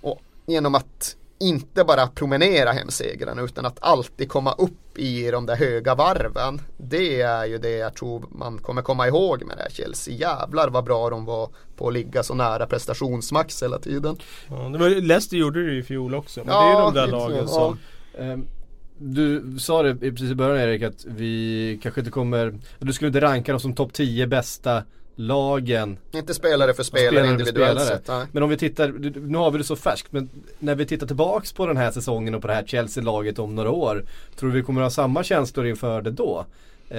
och 0.00 0.20
genom 0.46 0.74
att 0.74 1.16
inte 1.42 1.84
bara 1.84 2.06
promenera 2.06 2.72
hem 2.72 2.90
segrarna 2.90 3.42
utan 3.42 3.66
att 3.66 3.78
alltid 3.80 4.28
komma 4.28 4.52
upp 4.52 4.98
i 4.98 5.30
de 5.30 5.46
där 5.46 5.56
höga 5.56 5.94
varven. 5.94 6.60
Det 6.76 7.20
är 7.20 7.46
ju 7.46 7.58
det 7.58 7.76
jag 7.76 7.94
tror 7.94 8.24
man 8.30 8.58
kommer 8.58 8.82
komma 8.82 9.08
ihåg 9.08 9.44
med 9.44 9.56
det 9.56 9.62
här 9.62 9.70
Chelsea. 9.70 10.14
Jävlar 10.14 10.68
vad 10.68 10.84
bra 10.84 11.10
de 11.10 11.24
var 11.24 11.48
på 11.76 11.88
att 11.88 11.94
ligga 11.94 12.22
så 12.22 12.34
nära 12.34 12.66
prestationsmax 12.66 13.62
hela 13.62 13.78
tiden. 13.78 14.16
Ja, 14.48 14.56
det 14.56 14.78
var, 14.78 14.88
Leicester 14.88 15.36
gjorde 15.36 15.66
det 15.66 15.72
i 15.78 15.82
fjol 15.82 16.14
också. 16.14 16.40
Men 16.44 16.54
ja, 16.54 16.64
det 16.64 16.72
är 16.72 16.82
de 16.82 16.94
där 16.94 17.06
lagen 17.06 17.48
som 17.48 17.78
ja. 18.18 18.32
um, 18.32 18.46
du 18.98 19.56
sa 19.58 19.82
det 19.82 19.94
precis 19.94 20.30
i 20.30 20.34
början 20.34 20.68
Erik 20.68 20.82
att 20.82 21.04
vi 21.04 21.78
kanske 21.82 22.00
inte 22.00 22.10
kommer, 22.10 22.58
du 22.78 22.92
skulle 22.92 23.08
inte 23.08 23.20
ranka 23.20 23.52
dem 23.52 23.60
som 23.60 23.74
topp 23.74 23.92
10 23.92 24.26
bästa 24.26 24.82
lagen 25.14 25.98
Inte 26.12 26.34
spelare 26.34 26.74
för 26.74 26.82
spelare, 26.82 27.08
spelare 27.08 27.30
individuellt 27.30 27.78
för 27.80 27.86
spelare. 27.86 28.22
sett 28.24 28.34
Men 28.34 28.42
om 28.42 28.48
vi 28.48 28.56
tittar, 28.56 28.88
nu 29.28 29.38
har 29.38 29.50
vi 29.50 29.58
det 29.58 29.64
så 29.64 29.76
färskt 29.76 30.12
men 30.12 30.30
när 30.58 30.74
vi 30.74 30.86
tittar 30.86 31.06
tillbaks 31.06 31.52
på 31.52 31.66
den 31.66 31.76
här 31.76 31.90
säsongen 31.90 32.34
och 32.34 32.42
på 32.42 32.48
det 32.48 32.54
här 32.54 32.64
Chelsea-laget 32.66 33.38
om 33.38 33.54
några 33.54 33.70
år 33.70 34.04
Tror 34.36 34.50
du 34.50 34.56
vi 34.56 34.62
kommer 34.62 34.82
ha 34.82 34.90
samma 34.90 35.24
känslor 35.24 35.66
inför 35.66 36.02
det 36.02 36.10
då? 36.10 36.46
Eh, 36.88 36.98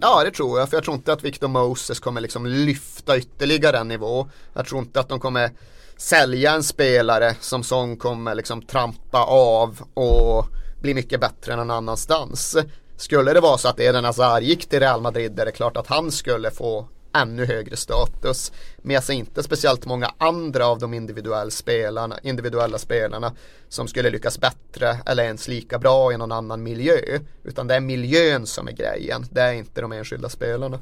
Ja 0.00 0.24
det 0.24 0.30
tror 0.30 0.58
jag, 0.58 0.70
för 0.70 0.76
jag 0.76 0.84
tror 0.84 0.96
inte 0.96 1.12
att 1.12 1.24
Victor 1.24 1.48
Moses 1.48 2.00
kommer 2.00 2.20
liksom 2.20 2.46
lyfta 2.46 3.18
ytterligare 3.18 3.78
en 3.78 3.88
nivå. 3.88 4.28
Jag 4.54 4.66
tror 4.66 4.80
inte 4.80 5.00
att 5.00 5.08
de 5.08 5.20
kommer 5.20 5.50
sälja 5.96 6.52
en 6.52 6.62
spelare 6.62 7.34
som 7.40 7.62
sån 7.62 7.96
kommer 7.96 8.34
liksom 8.34 8.62
trampa 8.62 9.24
av 9.24 9.80
och 9.94 10.46
bli 10.82 10.94
mycket 10.94 11.20
bättre 11.20 11.52
än 11.52 11.58
någon 11.58 11.70
annanstans. 11.70 12.56
Skulle 12.96 13.32
det 13.32 13.40
vara 13.40 13.58
så 13.58 13.68
att 13.68 13.80
Eden 13.80 14.04
Hazard 14.04 14.42
gick 14.42 14.68
till 14.68 14.80
Real 14.80 15.00
Madrid 15.00 15.40
är 15.40 15.44
det 15.44 15.52
klart 15.52 15.76
att 15.76 15.86
han 15.86 16.12
skulle 16.12 16.50
få 16.50 16.88
ännu 17.22 17.44
högre 17.44 17.76
status. 17.76 18.52
Men 18.78 18.94
jag 18.94 19.04
ser 19.04 19.14
inte 19.14 19.42
speciellt 19.42 19.86
många 19.86 20.10
andra 20.18 20.66
av 20.66 20.78
de 20.78 20.94
individuella 20.94 21.50
spelarna, 21.50 22.18
individuella 22.22 22.78
spelarna 22.78 23.32
som 23.68 23.88
skulle 23.88 24.10
lyckas 24.10 24.40
bättre 24.40 24.98
eller 25.06 25.24
ens 25.24 25.48
lika 25.48 25.78
bra 25.78 26.12
i 26.12 26.16
någon 26.16 26.32
annan 26.32 26.62
miljö. 26.62 26.96
Utan 27.44 27.66
det 27.66 27.74
är 27.74 27.80
miljön 27.80 28.46
som 28.46 28.68
är 28.68 28.72
grejen, 28.72 29.26
det 29.30 29.40
är 29.40 29.52
inte 29.52 29.80
de 29.80 29.92
enskilda 29.92 30.28
spelarna. 30.28 30.78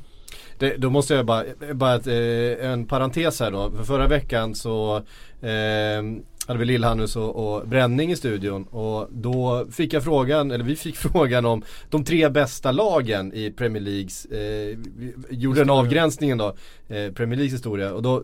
Det, 0.59 0.77
då 0.77 0.91
måste 0.91 1.15
jag 1.15 1.27
bara, 1.27 1.45
bara 1.75 1.95
ett, 1.95 2.07
eh, 2.07 2.71
en 2.71 2.87
parentes 2.87 3.41
här 3.41 3.51
då. 3.51 3.71
För 3.71 3.85
förra 3.85 4.07
veckan 4.07 4.55
så 4.55 4.97
eh, 5.41 6.03
hade 6.47 6.59
vi 6.59 6.65
Lill-Hannus 6.65 7.17
och, 7.17 7.55
och 7.55 7.69
Bränning 7.69 8.13
i 8.13 8.17
studion 8.17 8.65
och 8.65 9.09
då 9.13 9.67
fick 9.71 9.93
jag 9.93 10.05
frågan, 10.05 10.51
eller 10.51 10.65
vi 10.65 10.77
fick 10.77 10.97
frågan 11.13 11.45
om 11.47 11.63
de 11.91 12.05
tre 12.05 12.29
bästa 12.29 12.73
lagen 12.73 13.33
i 13.35 13.51
Premier 13.51 13.83
Leagues, 13.83 14.25
eh, 14.25 14.79
gjorde 15.31 15.63
en 15.63 15.71
avgränsningen 15.71 16.39
då, 16.39 16.47
eh, 16.89 17.13
Premier 17.13 17.37
Leagues 17.37 17.53
historia 17.55 17.93
och 17.93 18.03
då 18.03 18.23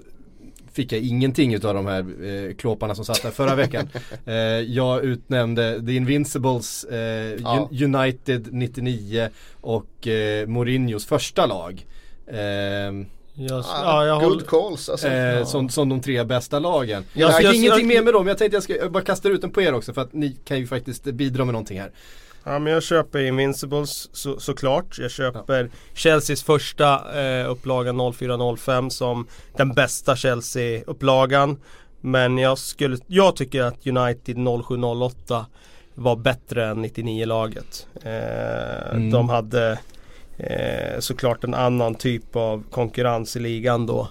fick 0.73 0.93
jag 0.93 1.00
ingenting 1.00 1.55
utav 1.55 1.75
de 1.75 1.87
här 1.87 2.25
eh, 2.27 2.55
klåparna 2.55 2.95
som 2.95 3.05
satt 3.05 3.23
där 3.23 3.31
förra 3.31 3.55
veckan. 3.55 3.89
Eh, 4.27 4.35
jag 4.61 5.05
utnämnde 5.05 5.83
The 5.87 5.93
Invincibles, 5.97 6.85
eh, 6.85 6.99
Ja. 7.43 7.69
Un- 7.71 7.95
United 7.95 8.49
99 8.53 9.29
och 9.61 10.07
eh, 10.09 10.47
Mourinhos 10.47 11.07
första 11.07 11.47
lag. 11.47 11.87
Eh, 12.27 13.07
Jag, 13.35 13.65
ja, 13.69 14.07
jag 14.07 14.23
Good 14.23 14.47
calls 14.47 14.89
alltså. 14.89 15.09
Eh, 15.09 15.45
som, 15.45 15.69
som 15.69 15.89
de 15.89 16.01
tre 16.01 16.25
bästa 16.25 16.59
lagen. 16.59 17.05
Jag- 17.13 17.43
jag- 17.43 17.55
ingenting 17.55 17.91
jag- 17.91 18.05
med 18.05 18.15
men 18.15 18.27
jag 18.27 18.39
tänkte 18.39 18.57
jag 18.57 18.63
ska 18.63 18.77
jag 18.77 18.93
bara 18.93 19.05
kasta 19.05 19.29
ut 19.29 19.41
den 19.41 19.51
på 19.51 19.63
er 19.63 19.75
också 19.75 19.93
för 19.93 20.03
att 20.03 20.13
ni 20.13 20.33
kan 20.45 20.59
ju 20.59 20.67
faktiskt 20.67 21.05
bidra 21.05 21.45
med 21.45 21.53
någonting 21.53 21.81
här. 21.81 21.91
Ja 22.45 22.59
men 22.59 22.73
jag 22.73 22.83
köper 22.83 23.19
Invincibles 23.19 24.09
så, 24.13 24.41
såklart. 24.41 24.99
Jag 24.99 25.11
köper 25.11 25.71
Chelseas 25.95 26.43
första 26.43 27.21
eh, 27.23 27.51
upplaga 27.51 27.93
04-05 27.93 28.89
som 28.91 29.27
den 29.57 29.73
bästa 29.73 30.17
Chelsea-upplagan. 30.17 31.57
Men 32.01 32.39
jag, 32.39 32.59
skulle, 32.59 32.97
jag 33.07 33.37
tycker 33.37 33.63
att 33.63 33.87
United 33.87 34.37
07-08 34.37 35.45
var 35.95 36.17
bättre 36.17 36.67
än 36.67 36.85
99-laget. 36.85 37.87
Eh, 38.03 38.91
Mm. 38.93 39.11
De 39.11 39.29
hade 39.29 39.79
eh, 40.41 41.01
såklart 41.01 41.45
en 41.45 41.55
annan 41.55 41.95
typ 41.95 42.37
av 42.37 42.65
konkurrens 42.71 43.37
i 43.37 43.41
ligan 43.41 43.87
då. 43.87 44.09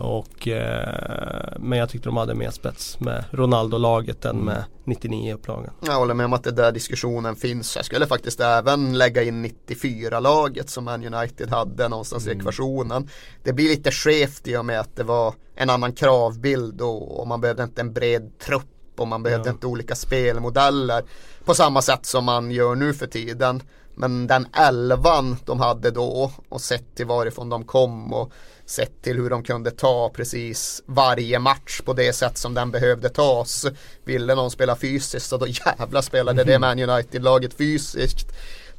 Och, 0.00 0.48
eh, 0.48 1.52
men 1.58 1.78
jag 1.78 1.88
tyckte 1.88 2.08
de 2.08 2.16
hade 2.16 2.34
mer 2.34 2.50
spets 2.50 3.00
med 3.00 3.24
Ronaldo-laget 3.30 4.24
än 4.24 4.36
med 4.36 4.64
99-upplagan. 4.84 5.70
Jag 5.86 5.92
håller 5.92 6.14
med 6.14 6.26
om 6.26 6.32
att 6.32 6.44
det 6.44 6.50
är 6.50 6.54
där 6.54 6.72
diskussionen 6.72 7.36
finns. 7.36 7.76
Jag 7.76 7.84
skulle 7.84 8.06
faktiskt 8.06 8.40
även 8.40 8.98
lägga 8.98 9.22
in 9.22 9.44
94-laget 9.44 10.70
som 10.70 10.84
Man 10.84 11.14
United 11.14 11.50
hade 11.50 11.88
någonstans 11.88 12.26
i 12.26 12.30
ekvationen. 12.30 13.08
Det 13.42 13.52
blir 13.52 13.68
lite 13.68 13.90
skevt 13.90 14.48
i 14.48 14.56
och 14.56 14.64
med 14.64 14.80
att 14.80 14.96
det 14.96 15.02
var 15.04 15.34
en 15.54 15.70
annan 15.70 15.92
kravbild 15.92 16.80
och, 16.80 17.20
och 17.20 17.26
man 17.26 17.40
behövde 17.40 17.62
inte 17.62 17.80
en 17.80 17.92
bred 17.92 18.38
trupp 18.38 18.64
och 18.96 19.08
man 19.08 19.22
behövde 19.22 19.48
Ja. 19.48 19.52
inte 19.52 19.66
olika 19.66 19.94
spelmodeller 19.94 21.02
på 21.44 21.54
samma 21.54 21.82
sätt 21.82 22.06
som 22.06 22.24
man 22.24 22.50
gör 22.50 22.74
nu 22.74 22.94
för 22.94 23.06
tiden. 23.06 23.62
Men 23.94 24.26
den 24.26 24.46
elvan 24.52 25.36
de 25.44 25.60
hade 25.60 25.90
då 25.90 26.32
och 26.48 26.60
sett 26.60 26.94
till 26.94 27.06
varifrån 27.06 27.48
de 27.48 27.64
kom 27.64 28.12
och 28.12 28.32
sett 28.70 29.02
till 29.02 29.16
hur 29.16 29.30
de 29.30 29.42
kunde 29.42 29.70
ta 29.70 30.10
precis 30.14 30.82
varje 30.86 31.38
match 31.38 31.80
på 31.80 31.92
det 31.92 32.12
sätt 32.12 32.38
som 32.38 32.54
den 32.54 32.70
behövde 32.70 33.08
tas. 33.08 33.66
Ville 34.04 34.34
någon 34.34 34.50
spela 34.50 34.76
fysiskt 34.76 35.26
så 35.26 35.36
då 35.36 35.46
jävla 35.78 36.02
spelade 36.02 36.44
det 36.44 36.58
Man 36.58 36.78
United-laget 36.78 37.54
fysiskt. 37.54 38.26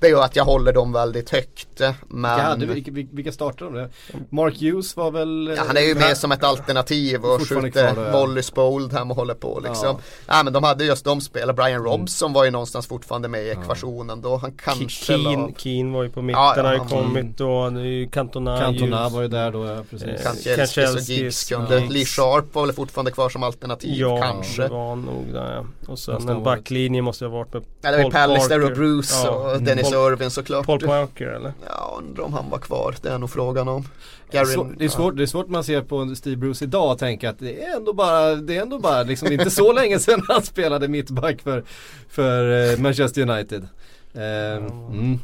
Det 0.01 0.07
gör 0.09 0.23
att 0.23 0.35
jag 0.35 0.45
håller 0.45 0.73
dem 0.73 0.93
väldigt 0.93 1.29
högt. 1.29 1.67
Men 1.79 1.95
Vilka, 2.07 2.27
hade, 2.43 2.65
vilka, 2.65 2.91
vilka 3.15 3.31
startade 3.31 3.71
de? 3.71 3.77
det? 3.77 3.89
Mark 4.29 4.61
Hughes 4.61 4.95
var 4.97 5.11
väl 5.11 5.53
Ja, 5.57 5.63
han 5.67 5.77
är 5.77 5.81
ju 5.81 5.95
med 5.95 6.17
som 6.17 6.31
ett 6.31 6.43
alternativ 6.43 7.25
och 7.25 7.47
skjuter 7.49 7.93
ja. 8.05 8.11
volleys 8.19 8.51
på 8.51 8.61
Oldham 8.63 9.11
och 9.11 9.17
håller 9.17 9.33
på 9.33 9.59
liksom. 9.63 9.97
Ja. 10.27 10.43
men 10.43 10.53
de 10.53 10.63
hade 10.63 10.85
just 10.85 11.05
de 11.05 11.21
spelare. 11.21 11.53
Brian 11.53 11.83
Robson 11.83 12.33
var 12.33 12.43
ju 12.45 12.51
någonstans 12.51 12.87
fortfarande 12.87 13.27
med 13.27 13.43
i 13.43 13.49
ekvationen 13.49 14.21
då. 14.21 14.37
Han 14.37 14.51
kanske 14.51 15.17
la... 15.17 15.29
Keen, 15.31 15.53
Keen 15.57 15.93
var 15.93 16.03
ju 16.03 16.09
på 16.09 16.21
mitten, 16.21 16.41
Ja, 16.41 16.53
ja, 16.57 16.63
har 16.63 16.73
ju 16.73 16.79
han- 16.79 16.87
kommit 16.89 17.37
då. 17.37 17.71
Cantona, 18.11 18.59
Cantona 18.59 18.97
Hughes. 18.97 19.13
var 19.13 19.21
ju 19.21 19.27
där 19.27 19.51
då 19.51 19.65
ja, 19.65 19.83
precis. 19.89 20.07
Eh, 20.07 20.23
Kanchelskis 20.23 20.95
och 20.95 21.01
Giggs 21.01 21.49
kunde. 21.49 21.79
Giggs. 21.79 21.93
Lee 21.93 22.05
Sharp 22.05 22.55
var 22.55 22.65
väl 22.65 22.75
fortfarande 22.75 23.11
kvar 23.11 23.29
som 23.29 23.43
alternativ 23.43 23.93
Ja, 23.95 24.21
kanske. 24.21 24.61
det 24.61 24.67
var 24.67 24.95
nog 24.95 25.25
där 25.33 25.53
ja. 25.55 25.65
Och 25.91 25.99
sen 25.99 26.29
en 26.29 26.43
backlinje 26.43 27.01
måste 27.01 27.25
ha 27.25 27.31
varit 27.31 27.53
med 27.53 27.63
Ja, 27.81 27.91
det 27.91 28.03
var 28.03 28.11
Pallister 28.11 28.63
och. 28.65 28.71
Bruce 28.71 29.15
Ja. 29.25 29.29
och 29.53 29.61
Dennis 29.61 29.90
Paul- 29.95 30.11
Irvin 30.13 30.29
såklart. 30.31 30.65
Paul 30.65 30.79
Parker 30.79 31.27
eller? 31.27 31.53
Ja, 31.67 31.95
undrar 31.97 32.23
om 32.23 32.33
han 32.33 32.49
var 32.49 32.57
kvar. 32.57 32.95
Det 33.01 33.09
är 33.09 33.17
nog 33.17 33.29
frågan 33.29 33.67
om. 33.67 33.85
Det 34.31 34.37
är, 34.37 34.41
Gary- 34.45 34.53
svårt, 34.53 34.67
det, 34.77 34.85
är 34.85 34.89
svårt, 34.89 35.17
det 35.17 35.23
är 35.23 35.27
svårt 35.27 35.47
man 35.47 35.63
ser 35.63 35.81
på 35.81 36.15
Steve 36.15 36.35
Bruce 36.35 36.65
idag 36.65 36.91
och 36.91 36.99
tänka 36.99 37.29
att 37.29 37.39
det 37.39 37.63
är 37.63 37.75
ändå 37.75 37.93
bara, 37.93 38.35
det 38.35 38.57
är 38.57 38.61
ändå 38.61 38.79
bara 38.79 39.03
liksom 39.03 39.31
inte 39.31 39.51
så 39.51 39.73
länge 39.79 39.99
sedan 39.99 40.21
han 40.27 40.41
spelade 40.41 40.87
mittback 40.87 41.41
för, 41.41 41.63
för 42.09 42.71
eh, 42.73 42.79
Manchester 42.79 43.21
United. 43.29 43.67
Eh, 44.13 44.65
mm. 44.65 45.19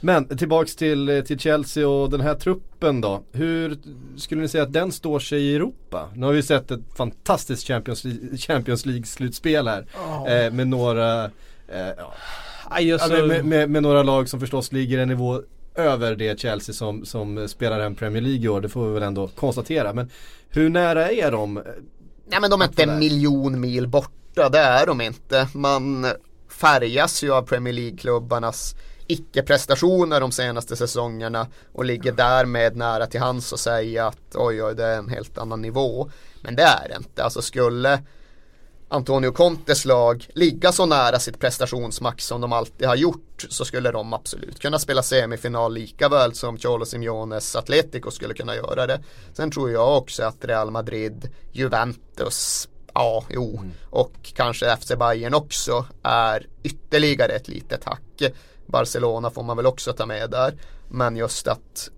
Men 0.00 0.36
tillbaks 0.38 0.76
till, 0.76 1.08
eh, 1.08 1.20
till 1.20 1.38
Chelsea 1.38 1.88
och 1.88 2.10
den 2.10 2.20
här 2.20 2.34
truppen 2.34 3.00
då. 3.00 3.22
Hur 3.32 3.78
skulle 4.16 4.40
ni 4.40 4.48
säga 4.48 4.62
att 4.62 4.72
den 4.72 4.92
står 4.92 5.18
sig 5.18 5.42
i 5.42 5.54
Europa? 5.56 6.08
Nu 6.14 6.26
har 6.26 6.32
vi 6.32 6.42
sett 6.42 6.70
ett 6.70 6.80
fantastiskt 6.96 7.66
Champions, 7.66 8.04
League- 8.04 8.36
Champions 8.36 8.86
League-slutspel 8.86 9.68
här. 9.68 9.86
Eh, 10.46 10.52
med 10.52 10.68
några 10.68 11.24
eh, 11.68 11.88
ja, 11.98 12.12
Alltså, 12.70 13.26
med, 13.26 13.44
med, 13.44 13.70
med 13.70 13.82
några 13.82 14.02
lag 14.02 14.28
som 14.28 14.40
förstås 14.40 14.72
ligger 14.72 14.98
en 14.98 15.08
nivå 15.08 15.42
över 15.74 16.16
det 16.16 16.40
Chelsea 16.40 16.74
som, 16.74 17.04
som 17.04 17.48
spelar 17.48 17.80
en 17.80 17.94
Premier 17.94 18.22
League 18.22 18.44
i 18.44 18.48
år. 18.48 18.60
Det 18.60 18.68
får 18.68 18.86
vi 18.86 18.94
väl 18.94 19.02
ändå 19.02 19.28
konstatera. 19.28 19.92
Men 19.92 20.10
hur 20.48 20.68
nära 20.68 21.10
är 21.10 21.30
de? 21.30 21.62
Nej 22.26 22.40
men 22.40 22.50
de 22.50 22.60
är 22.60 22.64
inte 22.64 22.82
en 22.82 22.98
miljon 22.98 23.60
mil 23.60 23.88
borta, 23.88 24.48
det 24.48 24.58
är 24.58 24.86
de 24.86 25.00
inte. 25.00 25.48
Man 25.54 26.06
färgas 26.48 27.24
ju 27.24 27.32
av 27.32 27.42
Premier 27.42 27.74
League-klubbarnas 27.74 28.76
icke-prestationer 29.06 30.20
de 30.20 30.32
senaste 30.32 30.76
säsongerna 30.76 31.46
och 31.72 31.84
ligger 31.84 32.12
därmed 32.12 32.76
nära 32.76 33.06
till 33.06 33.20
hands 33.20 33.52
och 33.52 33.60
säga 33.60 34.06
att 34.06 34.34
oj 34.34 34.62
oj 34.62 34.74
det 34.74 34.84
är 34.84 34.98
en 34.98 35.08
helt 35.08 35.38
annan 35.38 35.62
nivå. 35.62 36.10
Men 36.40 36.56
det 36.56 36.62
är 36.62 36.88
det 36.88 36.96
inte, 36.96 37.24
alltså 37.24 37.42
skulle 37.42 38.02
Antonio 38.88 39.32
Contes 39.32 39.84
lag 39.84 40.28
ligga 40.34 40.72
så 40.72 40.86
nära 40.86 41.18
sitt 41.18 41.40
prestationsmax 41.40 42.26
som 42.26 42.40
de 42.40 42.52
alltid 42.52 42.88
har 42.88 42.96
gjort 42.96 43.46
så 43.48 43.64
skulle 43.64 43.90
de 43.90 44.12
absolut 44.12 44.60
kunna 44.60 44.78
spela 44.78 45.02
semifinal 45.02 45.74
lika 45.74 46.08
väl 46.08 46.34
som 46.34 46.58
Cholo 46.58 46.84
Simeones 46.84 47.56
Atletico 47.56 48.10
skulle 48.10 48.34
kunna 48.34 48.54
göra 48.54 48.86
det. 48.86 49.00
Sen 49.32 49.50
tror 49.50 49.70
jag 49.70 49.96
också 49.96 50.22
att 50.22 50.44
Real 50.44 50.70
Madrid, 50.70 51.28
Juventus, 51.52 52.68
ja 52.94 53.24
jo 53.30 53.60
och 53.90 54.32
kanske 54.34 54.76
FC 54.76 54.92
Bayern 54.98 55.34
också 55.34 55.86
är 56.02 56.46
ytterligare 56.62 57.32
ett 57.32 57.48
litet 57.48 57.84
hack. 57.84 58.32
Barcelona 58.66 59.30
får 59.30 59.42
man 59.42 59.56
väl 59.56 59.66
också 59.66 59.92
ta 59.92 60.06
med 60.06 60.30
där. 60.30 60.54
Men 60.88 61.16
just 61.16 61.48
att 61.48 61.90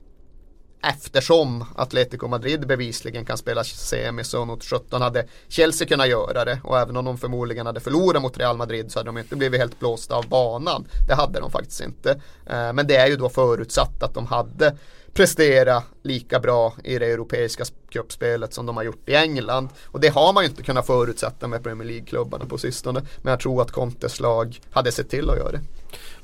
eftersom 0.88 1.64
Atletico 1.76 2.28
Madrid 2.28 2.66
bevisligen 2.66 3.24
kan 3.24 3.38
spela 3.38 3.64
semi 3.64 4.24
så 4.24 4.44
mot 4.44 4.64
17 4.64 5.02
hade 5.02 5.26
Chelsea 5.48 5.88
kunnat 5.88 6.08
göra 6.08 6.44
det 6.44 6.60
och 6.64 6.78
även 6.78 6.96
om 6.96 7.04
de 7.04 7.18
förmodligen 7.18 7.66
hade 7.66 7.80
förlorat 7.80 8.22
mot 8.22 8.38
Real 8.38 8.56
Madrid 8.56 8.92
så 8.92 8.98
hade 8.98 9.08
de 9.08 9.18
inte 9.18 9.36
blivit 9.36 9.60
helt 9.60 9.80
blåsta 9.80 10.14
av 10.14 10.28
banan. 10.28 10.86
Det 11.08 11.14
hade 11.14 11.40
de 11.40 11.50
faktiskt 11.50 11.80
inte. 11.80 12.10
Eh, 12.46 12.72
men 12.72 12.86
det 12.86 12.96
är 12.96 13.06
ju 13.06 13.16
då 13.16 13.28
förutsatt 13.28 14.02
att 14.02 14.14
de 14.14 14.26
hade 14.26 14.76
prestera 15.12 15.82
lika 16.02 16.40
bra 16.40 16.74
i 16.84 16.98
det 16.98 17.06
europeiska 17.06 17.64
cupspelet 17.90 18.54
som 18.54 18.66
de 18.66 18.76
har 18.76 18.84
gjort 18.84 19.08
i 19.08 19.14
England. 19.14 19.68
Och 19.84 20.00
det 20.00 20.08
har 20.08 20.32
man 20.32 20.44
ju 20.44 20.50
inte 20.50 20.62
kunnat 20.62 20.86
förutsätta 20.86 21.48
med 21.48 21.62
Premier 21.62 21.88
League-klubbarna 21.88 22.44
på 22.44 22.58
sistone. 22.58 23.02
Men 23.22 23.30
jag 23.30 23.40
tror 23.40 23.62
att 23.62 23.70
Contes 23.70 24.20
lag 24.20 24.60
hade 24.70 24.92
sett 24.92 25.10
till 25.10 25.30
att 25.30 25.36
göra 25.36 25.52
det. 25.52 25.60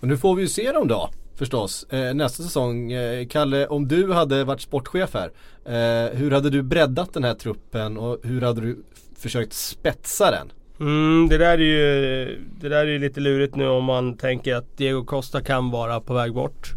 Och 0.00 0.09
nu 0.09 0.16
får 0.16 0.35
vi 0.35 0.42
ju 0.42 0.49
se 0.49 0.73
dem 0.73 0.88
då. 0.88 1.11
Förstås. 1.37 1.85
Eh, 1.91 2.15
nästa 2.15 2.43
säsong. 2.43 2.93
Eh, 2.93 3.27
Kalle, 3.27 3.67
om 3.67 3.89
du 3.89 4.12
hade 4.12 4.45
varit 4.45 4.61
sportchef 4.61 5.15
här. 5.15 5.31
Eh, 5.65 6.17
hur 6.19 6.31
hade 6.31 6.51
du 6.51 6.62
breddat 6.62 7.15
den 7.15 7.25
här 7.25 7.35
truppen 7.35 7.97
och 7.99 8.19
hur 8.23 8.41
hade 8.41 8.61
du 8.61 8.85
försökt 9.19 9.53
spetsa 9.53 10.31
den? 10.31 10.53
Mm, 10.81 11.29
det 11.29 11.39
där 11.39 11.53
är 11.53 11.59
ju 11.59 12.39
Det 12.61 12.69
där 12.69 12.77
är 12.77 12.87
ju 12.87 12.99
lite 12.99 13.21
lurigt 13.21 13.57
nu 13.57 13.69
om 13.69 13.85
man 13.85 14.17
tänker 14.17 14.55
att 14.55 14.77
Diego 14.77 15.05
Costa 15.05 15.41
kan 15.41 15.71
vara 15.71 16.01
på 16.01 16.15
väg 16.15 16.35
bort. 16.35 16.73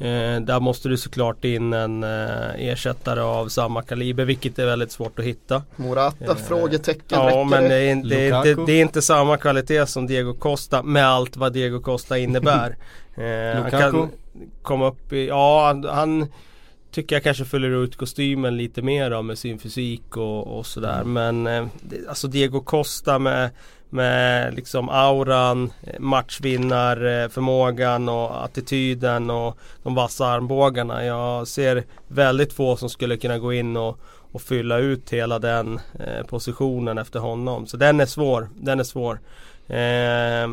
Eh, 0.00 0.40
där 0.40 0.60
måste 0.60 0.88
du 0.88 0.96
såklart 0.96 1.44
in 1.44 1.72
en 1.72 2.02
eh, 2.04 2.54
ersättare 2.68 3.20
av 3.20 3.48
samma 3.48 3.82
kaliber 3.82 4.24
vilket 4.24 4.58
är 4.58 4.66
väldigt 4.66 4.92
svårt 4.92 5.18
att 5.18 5.24
hitta. 5.24 5.62
Morata? 5.76 6.24
Eh, 6.24 6.34
frågetecken. 6.34 7.18
Ja 7.20 7.26
räcker 7.26 7.44
men 7.44 7.62
det? 7.64 7.74
är, 7.74 7.90
inte- 7.92 8.08
det, 8.08 8.20
är 8.20 8.26
Lukaku? 8.30 8.50
inte, 8.50 8.62
det 8.66 8.72
är 8.72 8.80
inte 8.82 9.02
samma 9.02 9.36
kvalitet 9.36 9.86
som 9.86 10.06
Diego 10.06 10.34
Costa 10.34 10.82
med 10.82 11.06
allt 11.08 11.36
vad 11.36 11.52
Diego 11.52 11.80
Costa 11.80 12.18
innebär. 12.18 12.76
Eh, 13.18 13.54
han 13.54 13.64
Lukaku? 13.64 13.92
kan, 13.92 14.10
kom 14.62 14.82
upp 14.82 15.12
i, 15.12 15.26
ja 15.26 15.66
han, 15.66 15.84
han 15.84 16.26
tycker 16.90 17.16
jag 17.16 17.22
kanske 17.22 17.44
fyller 17.44 17.84
ut 17.84 17.96
kostymen 17.96 18.56
lite 18.56 18.82
mer 18.82 19.10
då 19.10 19.22
med 19.22 19.38
sin 19.38 19.58
fysik 19.58 20.16
och, 20.16 20.58
och 20.58 20.66
sådär. 20.66 21.04
Men 21.04 21.46
eh, 21.46 21.66
alltså 22.08 22.28
Diego 22.28 22.60
Costa 22.60 23.18
med, 23.18 23.50
med 23.90 24.54
liksom 24.54 24.88
auran, 24.88 25.72
matchvinnarförmågan 25.98 28.08
och 28.08 28.44
attityden 28.44 29.30
och 29.30 29.58
de 29.82 29.94
vassa 29.94 30.26
armbågarna. 30.26 31.04
Jag 31.04 31.48
ser 31.48 31.84
väldigt 32.08 32.52
få 32.52 32.76
som 32.76 32.90
skulle 32.90 33.16
kunna 33.16 33.38
gå 33.38 33.52
in 33.52 33.76
och, 33.76 33.98
och 34.32 34.42
fylla 34.42 34.78
ut 34.78 35.12
hela 35.12 35.38
den 35.38 35.80
eh, 36.00 36.26
positionen 36.26 36.98
efter 36.98 37.20
honom. 37.20 37.66
Så 37.66 37.76
den 37.76 38.00
är 38.00 38.06
svår. 38.06 38.48
Den 38.54 38.80
är 38.80 38.84
svår. 38.84 39.20
Eh, 39.66 40.48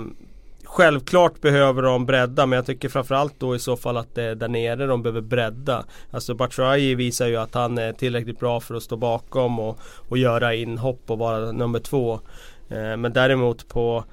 Självklart 0.76 1.42
behöver 1.42 1.82
de 1.82 2.06
bredda 2.06 2.46
men 2.46 2.58
jag 2.58 2.66
tycker 2.66 2.90
framförallt 2.90 3.40
då 3.40 3.56
i 3.56 3.60
så 3.60 3.78
fall 3.78 3.98
att 3.98 4.16
det 4.16 4.24
är 4.24 4.36
där 4.36 4.48
nere 4.48 4.86
de 4.86 5.04
behöver 5.04 5.22
bredda. 5.22 5.86
Alltså 6.12 6.34
Batshuayi 6.34 6.96
visar 6.96 7.28
ju 7.28 7.36
att 7.36 7.54
han 7.54 7.78
är 7.78 7.94
tillräckligt 7.94 8.40
bra 8.40 8.60
för 8.60 8.76
att 8.76 8.84
stå 8.84 8.98
bakom 8.98 9.60
och, 9.60 9.80
och 10.10 10.18
göra 10.18 10.54
inhopp 10.54 11.02
och 11.08 11.18
vara 11.18 11.52
nummer 11.52 11.80
två. 11.80 12.14
Eh, 12.70 12.98
men 12.98 13.14
däremot 13.14 13.68
på 13.68 14.04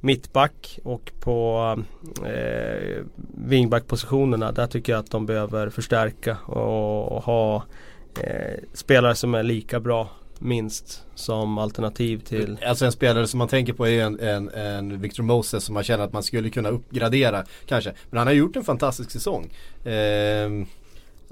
mittback 0.00 0.78
och 0.84 1.12
på 1.20 1.78
eh, 2.26 3.04
wingback-positionerna 3.46 4.52
där 4.52 4.66
tycker 4.66 4.92
jag 4.92 5.00
att 5.00 5.10
de 5.10 5.26
behöver 5.26 5.70
förstärka 5.70 6.36
och, 6.46 7.12
och 7.12 7.24
ha 7.24 7.62
eh, 8.20 8.60
spelare 8.74 9.14
som 9.14 9.34
är 9.34 9.42
lika 9.42 9.80
bra 9.80 10.08
minst 10.40 11.02
som 11.14 11.58
alternativ 11.58 12.18
till 12.18 12.58
Alltså 12.66 12.84
en 12.84 12.92
spelare 12.92 13.26
som 13.26 13.38
man 13.38 13.48
tänker 13.48 13.72
på 13.72 13.88
är 13.88 14.04
en, 14.04 14.20
en, 14.20 14.48
en 14.48 15.00
Victor 15.00 15.22
Moses 15.22 15.64
som 15.64 15.74
man 15.74 15.84
känner 15.84 16.04
att 16.04 16.12
man 16.12 16.22
skulle 16.22 16.50
kunna 16.50 16.68
uppgradera 16.68 17.44
kanske. 17.66 17.92
Men 18.10 18.18
han 18.18 18.26
har 18.26 18.34
gjort 18.34 18.56
en 18.56 18.64
fantastisk 18.64 19.10
säsong. 19.10 19.52
Eh... 19.84 20.50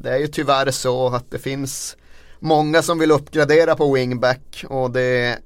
Det 0.00 0.10
är 0.10 0.18
ju 0.18 0.26
tyvärr 0.26 0.70
så 0.70 1.06
att 1.06 1.30
det 1.30 1.38
finns 1.38 1.96
många 2.38 2.82
som 2.82 2.98
vill 2.98 3.10
uppgradera 3.10 3.74
på 3.74 3.92
wingback 3.92 4.64
och 4.68 4.90
det 4.90 5.38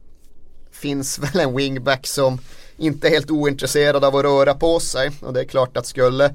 finns 0.72 1.18
väl 1.34 1.40
en 1.40 1.56
wingback 1.56 2.06
som 2.06 2.38
inte 2.76 3.08
är 3.08 3.10
helt 3.10 3.30
ointresserad 3.30 4.04
av 4.04 4.16
att 4.16 4.24
röra 4.24 4.54
på 4.54 4.80
sig 4.80 5.10
och 5.20 5.32
det 5.32 5.40
är 5.40 5.44
klart 5.44 5.76
att 5.76 5.86
skulle 5.86 6.34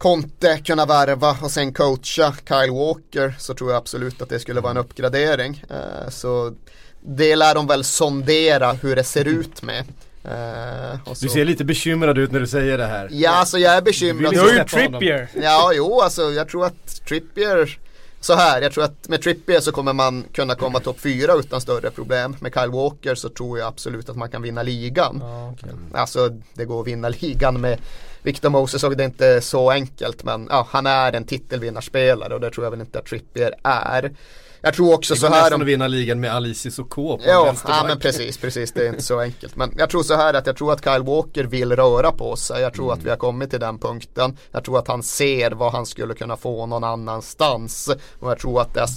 Conte 0.00 0.58
kunna 0.64 0.86
värva 0.86 1.36
och 1.42 1.50
sen 1.50 1.72
coacha 1.72 2.34
Kyle 2.48 2.70
Walker 2.70 3.34
så 3.38 3.54
tror 3.54 3.70
jag 3.70 3.78
absolut 3.78 4.22
att 4.22 4.28
det 4.28 4.38
skulle 4.38 4.60
vara 4.60 4.70
en 4.70 4.76
uppgradering. 4.76 5.64
Uh, 5.70 6.10
så 6.10 6.54
det 7.00 7.36
lär 7.36 7.54
de 7.54 7.66
väl 7.66 7.84
sondera 7.84 8.72
hur 8.72 8.96
det 8.96 9.04
ser 9.04 9.28
ut 9.28 9.62
med. 9.62 9.84
Uh, 10.24 11.14
du 11.20 11.28
ser 11.28 11.44
lite 11.44 11.64
bekymrad 11.64 12.18
ut 12.18 12.32
när 12.32 12.40
du 12.40 12.46
säger 12.46 12.78
det 12.78 12.86
här. 12.86 13.08
Ja, 13.12 13.30
alltså 13.30 13.58
jag 13.58 13.74
är 13.74 13.82
bekymrad. 13.82 14.32
Du 14.32 14.40
har 14.40 14.52
ju 14.52 14.64
Trippier. 14.64 15.28
Ja, 15.42 15.72
jo, 15.74 16.00
alltså 16.00 16.22
jag 16.32 16.48
tror 16.48 16.66
att 16.66 17.04
Trippier 17.08 17.78
så 18.20 18.34
här, 18.34 18.62
jag 18.62 18.72
tror 18.72 18.84
att 18.84 19.08
med 19.08 19.22
Trippier 19.22 19.60
så 19.60 19.72
kommer 19.72 19.92
man 19.92 20.24
kunna 20.32 20.54
komma 20.54 20.80
topp 20.80 21.00
4 21.00 21.34
utan 21.34 21.60
större 21.60 21.90
problem. 21.90 22.36
Med 22.40 22.54
Kyle 22.54 22.70
Walker 22.70 23.14
så 23.14 23.28
tror 23.28 23.58
jag 23.58 23.68
absolut 23.68 24.08
att 24.08 24.16
man 24.16 24.30
kan 24.30 24.42
vinna 24.42 24.62
ligan. 24.62 25.22
Ah, 25.22 25.50
okay. 25.50 25.70
Alltså 25.94 26.28
det 26.54 26.64
går 26.64 26.80
att 26.80 26.86
vinna 26.86 27.08
ligan 27.08 27.60
med 27.60 27.78
Victor 28.22 28.50
Moses 28.50 28.84
och 28.84 28.96
det 28.96 29.02
är 29.02 29.06
inte 29.06 29.40
så 29.40 29.70
enkelt 29.70 30.24
men 30.24 30.46
ja, 30.50 30.66
han 30.70 30.86
är 30.86 31.12
en 31.12 31.24
titelvinnarspelare 31.24 32.34
och 32.34 32.40
det 32.40 32.50
tror 32.50 32.66
jag 32.66 32.70
väl 32.70 32.80
inte 32.80 32.98
att 32.98 33.06
Trippier 33.06 33.54
är. 33.62 34.12
Jag 34.60 34.74
tror 34.74 34.94
också 34.94 35.16
så 35.16 35.26
här. 35.26 35.34
Det 35.34 35.40
nästan 35.40 35.60
att 35.60 35.66
vinna 35.66 35.88
ligan 35.88 36.20
med 36.20 36.34
Alice 36.34 36.70
Soko 36.70 37.18
på 37.18 37.24
Ja, 37.26 37.54
ja 37.66 37.84
men 37.86 37.98
precis, 37.98 38.38
precis. 38.38 38.72
Det 38.72 38.84
är 38.84 38.88
inte 38.88 39.02
så 39.02 39.20
enkelt. 39.20 39.56
Men 39.56 39.74
jag 39.78 39.90
tror 39.90 40.02
så 40.02 40.16
här 40.16 40.34
att 40.34 40.46
jag 40.46 40.56
tror 40.56 40.72
att 40.72 40.84
Kyle 40.84 41.02
Walker 41.02 41.44
vill 41.44 41.76
röra 41.76 42.12
på 42.12 42.36
sig. 42.36 42.62
Jag 42.62 42.74
tror 42.74 42.86
mm. 42.86 42.98
att 42.98 43.04
vi 43.04 43.10
har 43.10 43.16
kommit 43.16 43.50
till 43.50 43.60
den 43.60 43.78
punkten. 43.78 44.36
Jag 44.52 44.64
tror 44.64 44.78
att 44.78 44.88
han 44.88 45.02
ser 45.02 45.50
vad 45.50 45.72
han 45.72 45.86
skulle 45.86 46.14
kunna 46.14 46.36
få 46.36 46.66
någon 46.66 46.84
annanstans. 46.84 47.90
Och 48.20 48.30
jag 48.30 48.38
tror 48.38 48.60
att 48.60 48.74
det 48.74 48.80
har 48.80 48.90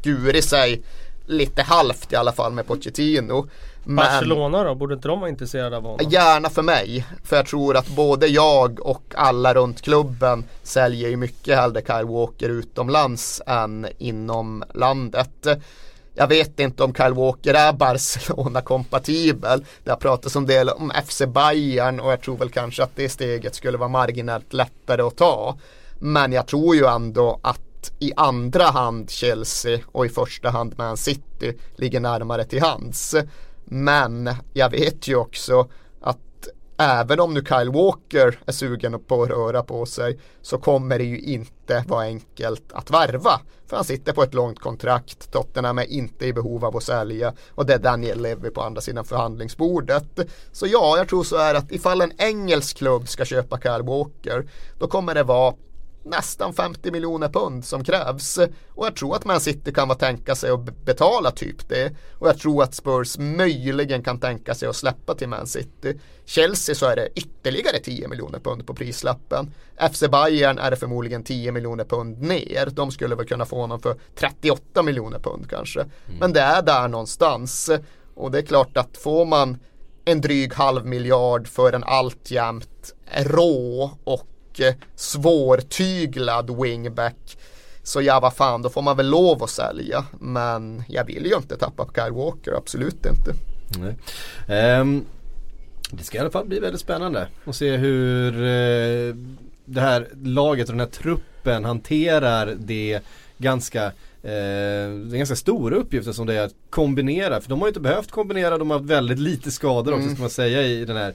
skurit 0.00 0.44
sig 0.44 0.82
lite 1.26 1.62
halvt 1.62 2.12
i 2.12 2.16
alla 2.16 2.32
fall 2.32 2.52
med 2.52 2.66
Pochettino. 2.66 3.48
Men, 3.86 3.96
Barcelona 3.96 4.64
då? 4.64 4.74
Borde 4.74 4.94
inte 4.94 5.08
de 5.08 5.20
vara 5.20 5.30
intresserade 5.30 5.76
av 5.76 5.82
honom? 5.82 6.10
Gärna 6.10 6.50
för 6.50 6.62
mig. 6.62 7.06
För 7.24 7.36
jag 7.36 7.46
tror 7.46 7.76
att 7.76 7.88
både 7.88 8.26
jag 8.26 8.86
och 8.86 9.02
alla 9.14 9.54
runt 9.54 9.82
klubben 9.82 10.44
säljer 10.62 11.08
ju 11.08 11.16
mycket 11.16 11.56
hellre 11.56 11.82
Kyle 11.86 12.06
Walker 12.06 12.48
utomlands 12.48 13.42
än 13.46 13.86
inom 13.98 14.64
landet. 14.74 15.46
Jag 16.14 16.26
vet 16.26 16.60
inte 16.60 16.84
om 16.84 16.94
Kyle 16.94 17.14
Walker 17.14 17.54
är 17.54 17.72
Barcelona-kompatibel. 17.78 19.64
Det 19.84 19.90
har 19.90 19.98
pratats 19.98 20.36
en 20.36 20.46
del 20.46 20.68
om 20.68 20.92
FC 21.06 21.22
Bayern 21.26 22.00
och 22.00 22.12
jag 22.12 22.20
tror 22.20 22.36
väl 22.36 22.50
kanske 22.50 22.82
att 22.82 22.96
det 22.96 23.08
steget 23.08 23.54
skulle 23.54 23.78
vara 23.78 23.88
marginellt 23.88 24.52
lättare 24.52 25.02
att 25.02 25.16
ta. 25.16 25.58
Men 25.98 26.32
jag 26.32 26.46
tror 26.46 26.76
ju 26.76 26.86
ändå 26.86 27.40
att 27.42 27.60
i 27.98 28.12
andra 28.16 28.64
hand 28.64 29.10
Chelsea 29.10 29.78
och 29.92 30.06
i 30.06 30.08
första 30.08 30.50
hand 30.50 30.74
Man 30.78 30.96
City 30.96 31.58
ligger 31.76 32.00
närmare 32.00 32.44
till 32.44 32.62
hands. 32.62 33.14
Men 33.68 34.30
jag 34.52 34.70
vet 34.70 35.08
ju 35.08 35.16
också 35.16 35.68
att 36.00 36.48
även 36.78 37.20
om 37.20 37.34
nu 37.34 37.44
Kyle 37.44 37.70
Walker 37.72 38.38
är 38.46 38.52
sugen 38.52 39.00
på 39.06 39.22
att 39.22 39.28
röra 39.28 39.62
på 39.62 39.86
sig 39.86 40.18
så 40.42 40.58
kommer 40.58 40.98
det 40.98 41.04
ju 41.04 41.20
inte 41.20 41.84
vara 41.88 42.02
enkelt 42.02 42.72
att 42.72 42.90
värva. 42.90 43.40
För 43.66 43.76
han 43.76 43.84
sitter 43.84 44.12
på 44.12 44.22
ett 44.22 44.34
långt 44.34 44.60
kontrakt, 44.60 45.32
Tottenham 45.32 45.78
är 45.78 45.84
inte 45.84 46.26
i 46.26 46.32
behov 46.32 46.64
av 46.64 46.76
att 46.76 46.82
sälja 46.82 47.34
och 47.50 47.66
det 47.66 47.74
är 47.74 47.78
Daniel 47.78 48.22
Levy 48.22 48.50
på 48.50 48.62
andra 48.62 48.80
sidan 48.80 49.04
förhandlingsbordet. 49.04 50.18
Så 50.52 50.66
ja, 50.66 50.96
jag 50.98 51.08
tror 51.08 51.24
så 51.24 51.36
är 51.36 51.54
att 51.54 51.72
ifall 51.72 52.00
en 52.00 52.12
engelsk 52.18 52.76
klubb 52.76 53.08
ska 53.08 53.24
köpa 53.24 53.58
Kyle 53.58 53.82
Walker 53.82 54.48
då 54.78 54.86
kommer 54.86 55.14
det 55.14 55.22
vara 55.22 55.54
nästan 56.06 56.52
50 56.52 56.90
miljoner 56.90 57.28
pund 57.28 57.64
som 57.64 57.84
krävs. 57.84 58.38
Och 58.74 58.86
jag 58.86 58.96
tror 58.96 59.16
att 59.16 59.24
Man 59.24 59.40
City 59.40 59.72
kan 59.72 59.88
vara 59.88 59.98
tänka 59.98 60.34
sig 60.34 60.50
att 60.50 60.84
betala 60.84 61.30
typ 61.30 61.68
det. 61.68 61.92
Och 62.18 62.28
jag 62.28 62.38
tror 62.38 62.62
att 62.62 62.74
Spurs 62.74 63.18
möjligen 63.18 64.02
kan 64.02 64.20
tänka 64.20 64.54
sig 64.54 64.68
att 64.68 64.76
släppa 64.76 65.14
till 65.14 65.28
Man 65.28 65.46
City. 65.46 66.00
Chelsea 66.24 66.74
så 66.74 66.86
är 66.86 66.96
det 66.96 67.08
ytterligare 67.14 67.78
10 67.78 68.08
miljoner 68.08 68.38
pund 68.38 68.66
på 68.66 68.74
prislappen. 68.74 69.50
FC 69.92 70.02
Bayern 70.10 70.58
är 70.58 70.70
det 70.70 70.76
förmodligen 70.76 71.24
10 71.24 71.52
miljoner 71.52 71.84
pund 71.84 72.22
ner. 72.22 72.68
De 72.72 72.90
skulle 72.90 73.14
väl 73.14 73.26
kunna 73.26 73.44
få 73.44 73.60
honom 73.60 73.80
för 73.80 73.96
38 74.14 74.82
miljoner 74.82 75.18
pund 75.18 75.50
kanske. 75.50 75.80
Mm. 75.80 75.92
Men 76.20 76.32
det 76.32 76.40
är 76.40 76.62
där 76.62 76.88
någonstans. 76.88 77.70
Och 78.14 78.30
det 78.30 78.38
är 78.38 78.42
klart 78.42 78.76
att 78.76 78.96
får 78.96 79.24
man 79.24 79.58
en 80.04 80.20
dryg 80.20 80.54
halv 80.54 80.86
miljard 80.86 81.48
för 81.48 81.72
en 81.72 81.84
alltjämt 81.84 82.94
rå 83.12 83.90
och 84.04 84.35
svårtyglad 84.96 86.62
wingback. 86.62 87.38
Så 87.82 88.02
ja, 88.02 88.20
vad 88.20 88.34
fan, 88.34 88.62
då 88.62 88.68
får 88.68 88.82
man 88.82 88.96
väl 88.96 89.08
lov 89.08 89.42
att 89.42 89.50
sälja. 89.50 90.04
Men 90.20 90.82
jag 90.88 91.04
vill 91.04 91.26
ju 91.26 91.36
inte 91.36 91.56
tappa 91.56 91.86
Kyle 91.94 92.12
Walker, 92.12 92.52
absolut 92.52 93.06
inte. 93.06 93.32
Um, 94.80 95.04
det 95.90 96.04
ska 96.04 96.18
i 96.18 96.20
alla 96.20 96.30
fall 96.30 96.46
bli 96.46 96.60
väldigt 96.60 96.80
spännande 96.80 97.28
att 97.44 97.56
se 97.56 97.76
hur 97.76 98.32
uh, 98.42 99.14
det 99.64 99.80
här 99.80 100.08
laget 100.22 100.68
och 100.68 100.72
den 100.72 100.80
här 100.80 100.86
truppen 100.86 101.64
hanterar 101.64 102.54
det 102.58 103.00
ganska 103.38 103.92
det 104.26 105.14
är 105.14 105.16
ganska 105.16 105.36
stora 105.36 105.76
uppgifter 105.76 106.12
som 106.12 106.26
det 106.26 106.34
är 106.34 106.44
att 106.44 106.54
kombinera. 106.70 107.40
För 107.40 107.48
de 107.48 107.60
har 107.60 107.66
ju 107.66 107.70
inte 107.70 107.80
behövt 107.80 108.10
kombinera, 108.10 108.58
de 108.58 108.70
har 108.70 108.78
haft 108.78 108.90
väldigt 108.90 109.18
lite 109.18 109.50
skador 109.50 109.92
också 109.92 110.02
mm. 110.02 110.14
ska 110.14 110.22
man 110.22 110.30
säga 110.30 110.62
i 110.62 110.84
den 110.84 110.96
här. 110.96 111.14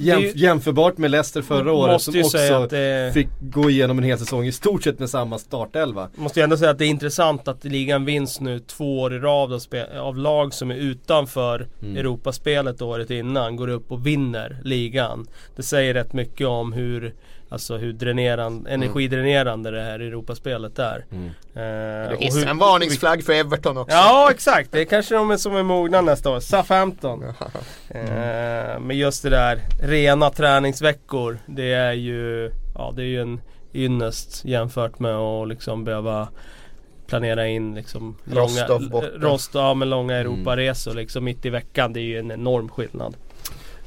Jämf 0.00 0.36
jämförbart 0.36 0.98
med 0.98 1.10
Leicester 1.10 1.42
förra 1.42 1.72
året 1.72 2.02
som 2.02 2.20
också 2.20 2.66
det... 2.70 3.10
fick 3.14 3.28
gå 3.40 3.70
igenom 3.70 3.98
en 3.98 4.04
hel 4.04 4.18
säsong 4.18 4.46
i 4.46 4.52
stort 4.52 4.84
sett 4.84 4.98
med 4.98 5.10
samma 5.10 5.38
startelva. 5.38 6.08
Måste 6.14 6.40
ju 6.40 6.44
ändå 6.44 6.56
säga 6.56 6.70
att 6.70 6.78
det 6.78 6.86
är 6.86 6.88
intressant 6.88 7.48
att 7.48 7.64
ligan 7.64 8.04
vinns 8.04 8.40
nu 8.40 8.58
två 8.58 9.00
år 9.00 9.14
i 9.14 9.18
rad 9.18 9.52
av, 9.52 9.60
av 10.00 10.16
lag 10.16 10.54
som 10.54 10.70
är 10.70 10.76
utanför 10.76 11.68
mm. 11.82 11.96
Europaspelet 11.96 12.82
året 12.82 13.10
innan. 13.10 13.56
Går 13.56 13.68
upp 13.68 13.92
och 13.92 14.06
vinner 14.06 14.60
ligan. 14.64 15.26
Det 15.56 15.62
säger 15.62 15.94
rätt 15.94 16.12
mycket 16.12 16.46
om 16.46 16.72
hur 16.72 17.14
Alltså 17.50 17.76
hur 17.76 17.92
dränerande, 17.92 18.70
mm. 18.70 18.82
energidränerande 18.82 19.70
det 19.70 19.82
här 19.82 20.00
Europaspelet 20.00 20.78
är. 20.78 21.04
Mm. 21.12 21.26
Eh, 21.26 22.10
det 22.10 22.16
hissar 22.20 22.46
en 22.46 22.58
varningsflagg 22.58 23.24
för 23.24 23.32
Everton 23.32 23.78
också. 23.78 23.96
Ja 23.96 24.28
exakt, 24.30 24.72
det 24.72 24.80
är 24.80 24.84
kanske 24.84 25.14
de 25.14 25.30
är 25.30 25.36
som 25.36 25.56
är 25.56 25.62
mogna 25.62 26.00
nästa 26.00 26.30
år. 26.30 26.40
Southampton. 26.40 27.24
mm. 27.90 28.06
eh, 28.06 28.80
men 28.80 28.96
just 28.96 29.22
det 29.22 29.30
där 29.30 29.60
rena 29.82 30.30
träningsveckor. 30.30 31.38
Det 31.46 31.72
är 31.72 31.92
ju, 31.92 32.50
ja 32.74 32.92
det 32.96 33.02
är 33.02 33.06
ju 33.06 33.20
en 33.20 33.40
ynnest 33.74 34.44
jämfört 34.44 34.98
med 34.98 35.16
att 35.16 35.48
liksom 35.48 35.84
behöva 35.84 36.28
planera 37.06 37.46
in 37.46 37.74
liksom 37.74 38.16
Rostov 38.24 38.82
långa, 38.82 39.06
Rostov, 39.06 39.62
ja, 39.62 39.74
med 39.74 39.88
långa 39.88 40.16
mm. 40.16 40.26
Europaresor 40.26 40.94
liksom 40.94 41.24
mitt 41.24 41.46
i 41.46 41.50
veckan. 41.50 41.92
Det 41.92 42.00
är 42.00 42.04
ju 42.04 42.18
en 42.18 42.30
enorm 42.30 42.68
skillnad. 42.68 43.16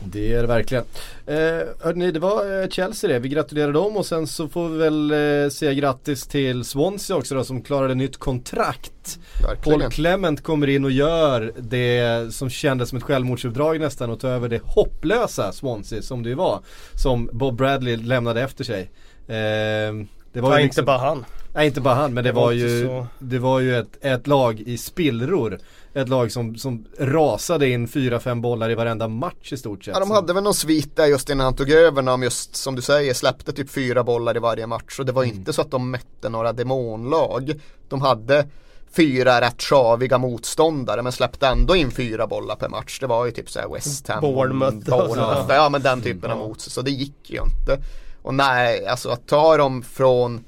Det 0.06 0.34
är 0.34 0.42
det 0.42 0.48
verkligen. 0.48 0.84
Eh, 1.26 1.36
hörni, 1.80 2.12
det 2.12 2.20
var 2.20 2.62
eh, 2.62 2.68
Chelsea 2.70 3.10
det. 3.10 3.20
Vi 3.20 3.30
gratulerar 3.30 3.72
dem 3.72 3.98
och 3.98 4.06
sen 4.06 4.28
så 4.28 4.48
får 4.48 4.70
vi 4.70 4.78
väl 4.78 5.12
eh, 5.44 5.50
säga 5.50 5.74
grattis 5.74 6.28
till 6.28 6.64
Swansea 6.64 7.18
också 7.18 7.36
då 7.36 7.44
som 7.44 7.62
klarade 7.62 7.96
nytt 7.96 8.18
kontrakt. 8.18 9.20
Verkligen. 9.48 9.80
Paul 9.80 9.92
Clement 9.92 10.44
kommer 10.44 10.68
in 10.68 10.86
och 10.86 10.92
gör 10.92 11.54
det 11.60 12.34
som 12.34 12.50
kändes 12.50 12.90
som 12.90 12.98
ett 12.98 13.04
självmordsuppdrag 13.04 13.80
nästan 13.80 14.10
och 14.10 14.20
tar 14.20 14.30
över 14.30 14.50
det 14.50 14.62
hopplösa 14.66 15.52
Swansea 15.52 16.02
som 16.02 16.24
det 16.24 16.36
var. 16.36 16.60
Som 16.96 17.30
Bob 17.34 17.56
Bradley 17.58 17.96
lämnade 17.98 18.42
efter 18.42 18.64
sig. 18.64 18.82
Eh, 19.28 19.94
Det 20.34 20.42
var 20.42 20.52
Ja, 20.52 20.58
ju 20.58 20.64
inte 20.64 20.68
liksom, 20.68 20.86
bara 20.86 20.98
han. 20.98 21.26
nej, 21.56 21.68
inte 21.68 21.82
bara 21.82 21.94
han 21.96 22.14
men 22.14 22.24
det, 22.24 22.30
Det 22.30 22.34
var 22.34 22.42
var 22.46 22.52
inte 22.52 22.66
ju, 22.68 22.86
så- 22.86 23.08
det 23.20 23.40
var 23.40 23.60
ju 23.60 23.78
ett, 23.78 23.98
ett 24.06 24.28
lag 24.28 24.60
i 24.60 24.78
spillror. 24.78 25.60
Ett 25.94 26.10
lag 26.10 26.32
som, 26.32 26.56
som 26.56 26.86
rasade 27.00 27.70
in 27.70 27.88
4-5 27.88 28.42
bollar 28.42 28.70
i 28.70 28.76
varenda 28.76 29.08
match 29.08 29.54
i 29.54 29.58
stort 29.58 29.84
sett. 29.84 29.94
Ja, 29.94 30.00
de 30.00 30.12
hade 30.12 30.34
väl 30.34 30.44
någon 30.44 30.54
svit 30.54 30.96
där 30.96 31.06
just 31.06 31.30
innan 31.30 31.44
han 31.44 31.56
tog 31.56 31.70
över 31.70 32.02
när 32.02 32.12
de 32.12 32.24
just 32.24 32.56
som 32.56 32.76
du 32.76 32.82
säger 32.82 33.14
släppte 33.14 33.54
typ 33.54 33.70
fyra 33.70 34.04
bollar 34.04 34.38
i 34.38 34.40
varje 34.40 34.68
match 34.68 35.00
och 35.00 35.06
det 35.06 35.12
var 35.12 35.24
inte 35.24 35.54
så 35.54 35.62
att 35.62 35.72
de 35.72 35.92
mötte 35.92 36.30
några 36.30 36.54
demonlag. 36.54 37.62
De 37.90 38.02
hade 38.02 38.48
fyra 38.92 39.42
rätt 39.42 39.62
sjaviga 39.62 40.18
motståndare 40.18 41.02
men 41.02 41.12
släppte 41.12 41.48
ändå 41.48 41.76
in 41.76 41.92
fyra 41.92 42.28
bollar 42.28 42.56
per 42.56 42.70
match. 42.70 43.00
Det 43.00 43.08
var 43.08 43.26
ju 43.26 43.32
typ 43.32 43.50
såhär 43.50 43.70
West 43.74 44.08
Ham, 44.08 44.22
Bournemouth 44.22 44.90
Bournemouth, 44.90 45.46
ja 45.50 45.70
men 45.70 45.82
den 45.82 46.02
typen 46.02 46.32
av 46.32 46.38
motstånd. 46.38 46.72
Så 46.72 46.82
det 46.82 46.92
gick 46.92 47.30
ju 47.30 47.42
inte. 47.42 47.84
Och 48.22 48.34
nej, 48.34 48.88
alltså 48.88 49.10
att 49.10 49.28
ta 49.28 49.58
dem 49.58 49.84
från 49.84 50.44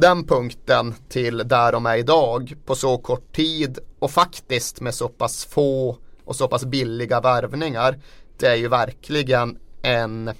den 0.00 0.24
punkten 0.24 0.94
till 1.08 1.48
där 1.48 1.72
de 1.72 1.86
är 1.86 1.96
idag 1.96 2.54
på 2.66 2.74
så 2.74 2.98
kort 2.98 3.36
tid 3.36 3.78
och 3.98 4.10
faktiskt 4.10 4.80
med 4.80 4.94
så 4.94 5.08
pass 5.08 5.44
få 5.44 5.98
och 6.24 6.36
så 6.36 6.48
pass 6.48 6.64
billiga 6.64 7.20
värvningar. 7.20 7.98
Det 8.38 8.46
är 8.46 8.54
ju 8.54 8.68
verkligen 8.68 9.58
en 9.82 10.30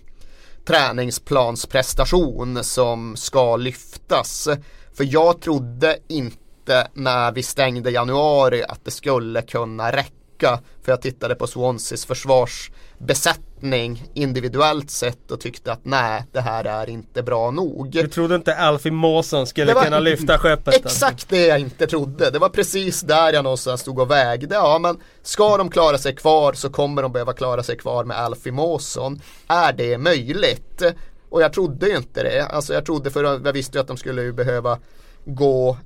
träningsplansprestation 0.64 2.64
som 2.64 3.16
ska 3.16 3.56
lyftas. 3.56 4.48
För 4.92 5.04
jag 5.04 5.40
trodde 5.40 5.98
inte 6.08 6.88
när 6.94 7.32
vi 7.32 7.42
stängde 7.42 7.90
januari 7.90 8.64
att 8.64 8.84
det 8.84 8.90
skulle 8.90 9.42
kunna 9.42 9.92
räcka. 9.92 10.60
För 10.82 10.92
jag 10.92 11.02
tittade 11.02 11.34
på 11.34 11.46
Swanseas 11.46 12.06
försvarsbesättning 12.06 13.47
individuellt 14.14 14.90
sett 14.90 15.30
och 15.30 15.40
tyckte 15.40 15.72
att 15.72 15.80
nej, 15.84 16.24
det 16.32 16.40
här 16.40 16.64
är 16.64 16.88
inte 16.90 17.22
bra 17.22 17.50
nog. 17.50 17.90
Du 17.90 18.08
trodde 18.08 18.34
inte 18.34 18.54
Alfie 18.56 18.92
Mawson 18.92 19.46
skulle 19.46 19.74
var- 19.74 19.84
kunna 19.84 19.98
lyfta 19.98 20.38
skeppet? 20.38 20.68
alltså? 20.68 20.88
Exakt 21.06 21.28
det 21.28 21.46
jag 21.46 21.58
inte 21.60 21.86
trodde. 21.86 22.30
Det 22.30 22.38
var 22.38 22.48
precis 22.48 23.00
där 23.00 23.32
jag 23.32 23.44
någonstans 23.44 23.80
stod 23.80 23.98
och 23.98 24.10
vägde. 24.10 24.54
Ja 24.54 24.78
men 24.78 24.96
ska 25.22 25.56
de 25.56 25.70
klara 25.70 25.98
sig 25.98 26.16
kvar 26.16 26.52
så 26.52 26.70
kommer 26.70 27.02
de 27.02 27.12
behöva 27.12 27.32
klara 27.32 27.62
sig 27.62 27.76
kvar 27.76 28.04
med 28.04 28.16
Alfie 28.18 28.52
Mawson. 28.52 29.20
Är 29.48 29.72
det 29.72 29.98
möjligt? 29.98 30.82
Och 31.30 31.42
jag 31.42 31.52
trodde 31.52 31.88
ju 31.88 31.96
inte 31.96 32.22
det. 32.22 32.46
Alltså 32.46 32.74
jag 32.74 32.86
trodde 32.86 33.10
för 33.10 33.24
jag 33.24 33.52
visste 33.52 33.78
ju 33.78 33.80
att 33.82 33.88
de 33.88 33.96
skulle 33.96 34.32
behöva 34.32 34.78
gå 35.24 35.76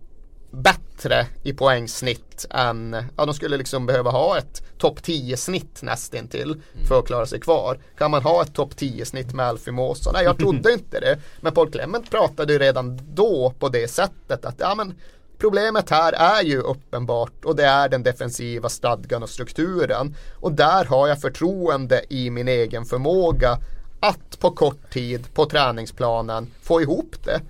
bättre 0.53 1.27
i 1.43 1.53
poängsnitt 1.53 2.47
än, 2.51 2.97
ja 3.17 3.27
de 3.27 3.35
skulle 3.35 3.57
liksom 3.57 3.87
behöva 3.87 4.11
ha 4.11 4.38
ett 4.38 4.62
topp 4.79 5.03
10 5.03 5.37
snitt 5.37 5.83
nästintill 5.83 6.62
för 6.88 6.99
att 6.99 7.07
klara 7.07 7.27
sig 7.27 7.41
kvar. 7.41 7.79
Kan 7.99 8.11
man 8.11 8.23
ha 8.23 8.43
ett 8.43 8.55
topp 8.55 8.77
10 8.77 9.05
snitt 9.05 9.35
med 9.35 9.47
Alfie 9.47 9.73
Mawson? 9.73 10.12
Nej 10.12 10.25
jag 10.25 10.38
trodde 10.38 10.73
inte 10.73 11.01
det. 11.01 11.19
Men 11.41 11.53
Paul 11.53 11.71
Clement 11.71 12.11
pratade 12.11 12.53
ju 12.53 12.59
redan 12.59 13.01
då 13.15 13.55
på 13.59 13.69
det 13.69 13.88
sättet 13.88 14.45
att 14.45 14.57
ja 14.59 14.75
men 14.75 14.95
Problemet 15.38 15.91
här 15.91 16.12
är 16.12 16.43
ju 16.43 16.61
uppenbart 16.61 17.45
och 17.45 17.57
det 17.57 17.65
är 17.65 17.88
den 17.88 18.03
defensiva 18.03 18.69
stadgan 18.69 19.23
och 19.23 19.29
strukturen. 19.29 20.17
Och 20.41 20.53
där 20.53 20.85
har 20.85 21.09
jag 21.09 21.21
förtroende 21.21 22.03
i 22.09 22.31
min 22.31 22.49
egen 22.49 22.85
förmåga 22.85 23.59
att 24.01 24.38
på 24.38 24.51
kort 24.51 24.93
tid 24.93 25.35
på 25.35 25.47
träningsplanen 25.47 26.51
få 26.62 26.81
ihop 26.83 27.17
det. 27.25 27.41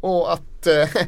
Och 0.00 0.32
att 0.32 0.66
eh, 0.66 0.88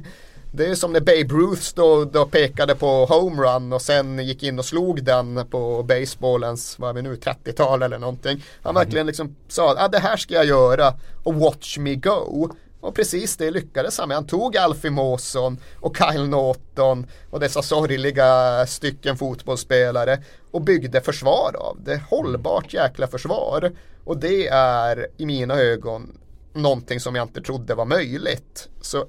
det 0.56 0.66
är 0.66 0.74
som 0.74 0.92
när 0.92 1.00
Babe 1.00 1.34
Ruth 1.34 1.70
då, 1.74 2.04
då 2.04 2.26
pekade 2.26 2.74
på 2.74 3.04
homerun 3.04 3.72
och 3.72 3.82
sen 3.82 4.18
gick 4.18 4.42
in 4.42 4.58
och 4.58 4.64
slog 4.64 5.04
den 5.04 5.46
på 5.50 5.82
baseballens, 5.82 6.78
vad 6.78 6.90
är 6.90 6.94
vi 6.94 7.02
nu, 7.02 7.14
30-tal 7.14 7.82
eller 7.82 7.98
någonting. 7.98 8.44
Han 8.62 8.74
verkligen 8.74 9.06
liksom 9.06 9.36
sa, 9.48 9.74
ah, 9.78 9.88
det 9.88 9.98
här 9.98 10.16
ska 10.16 10.34
jag 10.34 10.44
göra 10.44 10.94
och 11.24 11.34
watch 11.34 11.78
me 11.78 11.94
go. 11.94 12.48
Och 12.80 12.94
precis 12.94 13.36
det 13.36 13.50
lyckades 13.50 13.98
han 13.98 14.08
med. 14.08 14.16
Han 14.16 14.26
tog 14.26 14.56
Alfie 14.56 14.90
Mawson 14.90 15.58
och 15.80 15.96
Kyle 15.96 16.28
Norton 16.28 17.06
och 17.30 17.40
dessa 17.40 17.62
sorgliga 17.62 18.66
stycken 18.66 19.16
fotbollsspelare 19.16 20.22
och 20.50 20.62
byggde 20.62 21.00
försvar 21.00 21.56
av 21.58 21.78
det. 21.84 22.00
Hållbart 22.10 22.74
jäkla 22.74 23.06
försvar. 23.06 23.72
Och 24.04 24.18
det 24.18 24.48
är 24.48 25.06
i 25.16 25.26
mina 25.26 25.54
ögon 25.54 26.18
någonting 26.52 27.00
som 27.00 27.14
jag 27.14 27.24
inte 27.24 27.40
trodde 27.40 27.74
var 27.74 27.84
möjligt. 27.84 28.68
Så 28.80 29.06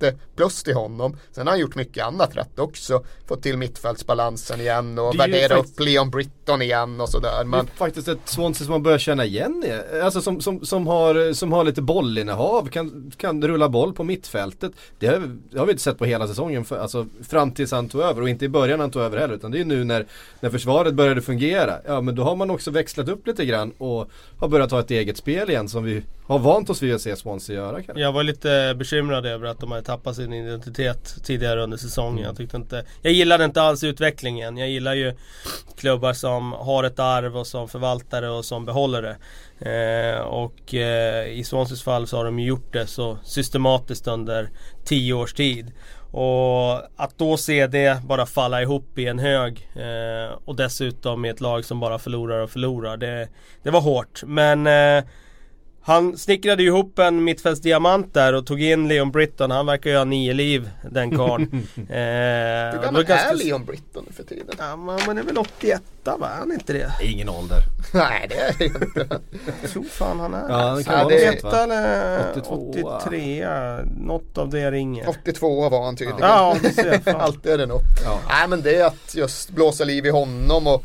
jätteplus 0.00 0.62
till 0.62 0.74
honom. 0.74 1.16
Sen 1.32 1.46
har 1.46 1.52
han 1.52 1.60
gjort 1.60 1.74
mycket 1.74 2.04
annat 2.04 2.36
rätt 2.36 2.58
också. 2.58 3.04
Fått 3.26 3.42
till 3.42 3.56
mittfältsbalansen 3.56 4.60
igen 4.60 4.98
och 4.98 5.20
värdera 5.20 5.56
faktiskt- 5.56 5.80
upp 5.80 5.86
Leon 5.86 6.10
Britton 6.46 6.62
igen 6.62 7.00
och 7.00 7.08
sådär. 7.08 7.38
Det 7.38 7.44
Men 7.44 7.60
är 7.60 7.70
faktiskt 7.76 8.08
ett 8.08 8.18
Swansea 8.24 8.64
som 8.64 8.72
man 8.72 8.82
börjar 8.82 8.98
känna 8.98 9.24
igen 9.24 9.64
i. 9.66 10.00
Alltså 10.00 10.20
som, 10.20 10.40
som, 10.40 10.64
som, 10.64 10.86
har, 10.86 11.32
som 11.32 11.52
har 11.52 11.64
lite 11.64 11.82
bollinnehav, 11.82 12.68
kan, 12.68 13.12
kan 13.16 13.42
rulla 13.42 13.68
boll 13.68 13.92
på 13.92 14.04
mittfältet. 14.04 14.72
Det 14.98 15.06
har, 15.06 15.38
det 15.50 15.58
har 15.58 15.66
vi 15.66 15.72
inte 15.72 15.82
sett 15.82 15.98
på 15.98 16.04
hela 16.04 16.28
säsongen, 16.28 16.64
för, 16.64 16.78
alltså 16.78 17.06
fram 17.28 17.50
tills 17.50 17.72
han 17.72 17.88
tog 17.88 18.00
över 18.00 18.22
och 18.22 18.28
inte 18.28 18.44
i 18.44 18.48
början 18.48 18.80
han 18.80 18.90
tog 18.90 19.02
över 19.02 19.18
heller. 19.18 19.34
Utan 19.34 19.50
det 19.50 19.60
är 19.60 19.64
nu 19.64 19.84
när, 19.84 20.06
när 20.40 20.50
försvaret 20.50 20.94
började 20.94 21.22
fungera. 21.22 21.74
Ja 21.86 22.00
men 22.00 22.14
då 22.14 22.22
har 22.22 22.36
man 22.36 22.50
också 22.50 22.70
växlat 22.70 23.08
upp 23.08 23.26
lite 23.26 23.44
grann 23.44 23.72
och 23.78 24.10
har 24.38 24.48
börjat 24.48 24.70
ha 24.70 24.80
ett 24.80 24.90
eget 24.90 25.16
spel 25.16 25.50
igen 25.50 25.68
som 25.68 25.84
vi 25.84 26.02
har 26.26 26.38
vant 26.38 26.70
oss 26.70 26.82
vid 26.82 26.94
att 26.94 27.00
se 27.00 27.16
Swansea 27.16 27.56
göra 27.56 27.82
kanske. 27.82 28.02
Jag 28.02 28.12
var 28.12 28.22
lite 28.22 28.74
bekymrad 28.78 29.26
över 29.26 29.46
att 29.46 29.60
de 29.60 29.70
hade 29.70 29.82
tappat 29.82 30.16
sin 30.16 30.32
identitet 30.32 31.16
tidigare 31.24 31.62
under 31.62 31.76
säsongen. 31.76 32.24
Jag 32.24 32.36
tyckte 32.36 32.56
inte 32.56 32.84
Jag 33.02 33.12
gillade 33.12 33.44
inte 33.44 33.62
alls 33.62 33.84
utvecklingen. 33.84 34.56
Jag 34.56 34.68
gillar 34.68 34.94
ju 34.94 35.14
klubbar 35.76 36.12
som 36.12 36.35
som 36.36 36.52
har 36.52 36.84
ett 36.84 36.98
arv 36.98 37.36
och 37.36 37.46
som 37.46 37.68
förvaltar 37.68 38.22
det 38.22 38.28
och 38.28 38.44
som 38.44 38.64
behåller 38.64 39.02
det. 39.02 39.16
Eh, 39.70 40.20
och 40.20 40.74
eh, 40.74 41.26
i 41.28 41.44
Swanseas 41.44 41.82
fall 41.82 42.06
så 42.06 42.16
har 42.16 42.24
de 42.24 42.38
gjort 42.38 42.72
det 42.72 42.86
så 42.86 43.18
systematiskt 43.24 44.06
under 44.06 44.50
tio 44.84 45.14
års 45.14 45.34
tid. 45.34 45.72
Och 46.10 46.74
att 46.96 47.18
då 47.18 47.36
se 47.36 47.66
det 47.66 48.02
bara 48.04 48.26
falla 48.26 48.62
ihop 48.62 48.98
i 48.98 49.06
en 49.06 49.18
hög 49.18 49.70
eh, 49.74 50.38
och 50.44 50.56
dessutom 50.56 51.24
i 51.24 51.28
ett 51.28 51.40
lag 51.40 51.64
som 51.64 51.80
bara 51.80 51.98
förlorar 51.98 52.40
och 52.40 52.50
förlorar. 52.50 52.96
Det, 52.96 53.28
det 53.62 53.70
var 53.70 53.80
hårt. 53.80 54.22
Men 54.26 54.66
eh, 54.66 55.04
han 55.86 56.18
snickrade 56.18 56.62
ju 56.62 56.68
ihop 56.68 56.98
en 56.98 57.24
mittfältsdiamant 57.24 58.14
där 58.14 58.32
och 58.32 58.46
tog 58.46 58.62
in 58.62 58.88
Leon 58.88 59.10
Britton. 59.10 59.50
Han 59.50 59.66
verkar 59.66 59.90
ju 59.90 59.96
ha 59.96 60.04
nio 60.04 60.32
liv 60.32 60.70
den 60.90 61.16
karln. 61.16 61.48
eh, 61.76 61.82
hur 61.86 62.72
det 62.72 62.80
gammal 62.84 63.04
ganska- 63.04 63.28
är 63.30 63.34
Leon 63.34 63.64
Britton 63.64 64.04
nu 64.06 64.12
för 64.12 64.22
tiden? 64.22 64.54
Ja 64.58 64.76
men 64.76 64.98
han 65.00 65.18
är 65.18 65.22
väl 65.22 65.38
81 65.38 65.82
va? 66.04 66.12
Är 66.34 66.38
han 66.38 66.52
inte 66.52 66.72
det? 66.72 66.92
Ingen 67.02 67.28
ålder. 67.28 67.58
Nej 67.94 68.26
det 68.28 68.34
är 68.34 68.54
det 68.58 68.64
inte. 68.64 69.20
Jag 69.62 69.70
tror 69.70 69.84
fan 69.84 70.20
han 70.20 70.34
är. 70.34 70.48
Ja, 70.48 70.74
det 70.74 70.84
kan 70.84 70.98
Ja, 70.98 71.04
vara 71.04 71.14
det- 71.14 71.30
något 71.30 71.40
sånt, 71.40 71.52
va? 71.52 71.58
81 71.60 71.70
eller 71.70 72.30
82. 72.30 72.72
83 73.02 73.46
Något 73.96 74.38
av 74.38 74.50
det 74.50 74.70
ringer. 74.70 75.08
82 75.08 75.68
var 75.68 75.84
han 75.84 75.96
tydligen. 75.96 76.20
Ja, 76.20 76.56
du 76.62 76.70
ser, 76.70 76.98
fan. 76.98 77.16
Alltid 77.20 77.52
är 77.52 77.58
det 77.58 77.66
något. 77.66 77.82
Ja. 78.04 78.18
Nej 78.28 78.48
men 78.48 78.62
det 78.62 78.76
är 78.76 78.84
att 78.86 79.14
just 79.14 79.50
blåsa 79.50 79.84
liv 79.84 80.06
i 80.06 80.10
honom 80.10 80.66
och 80.66 80.84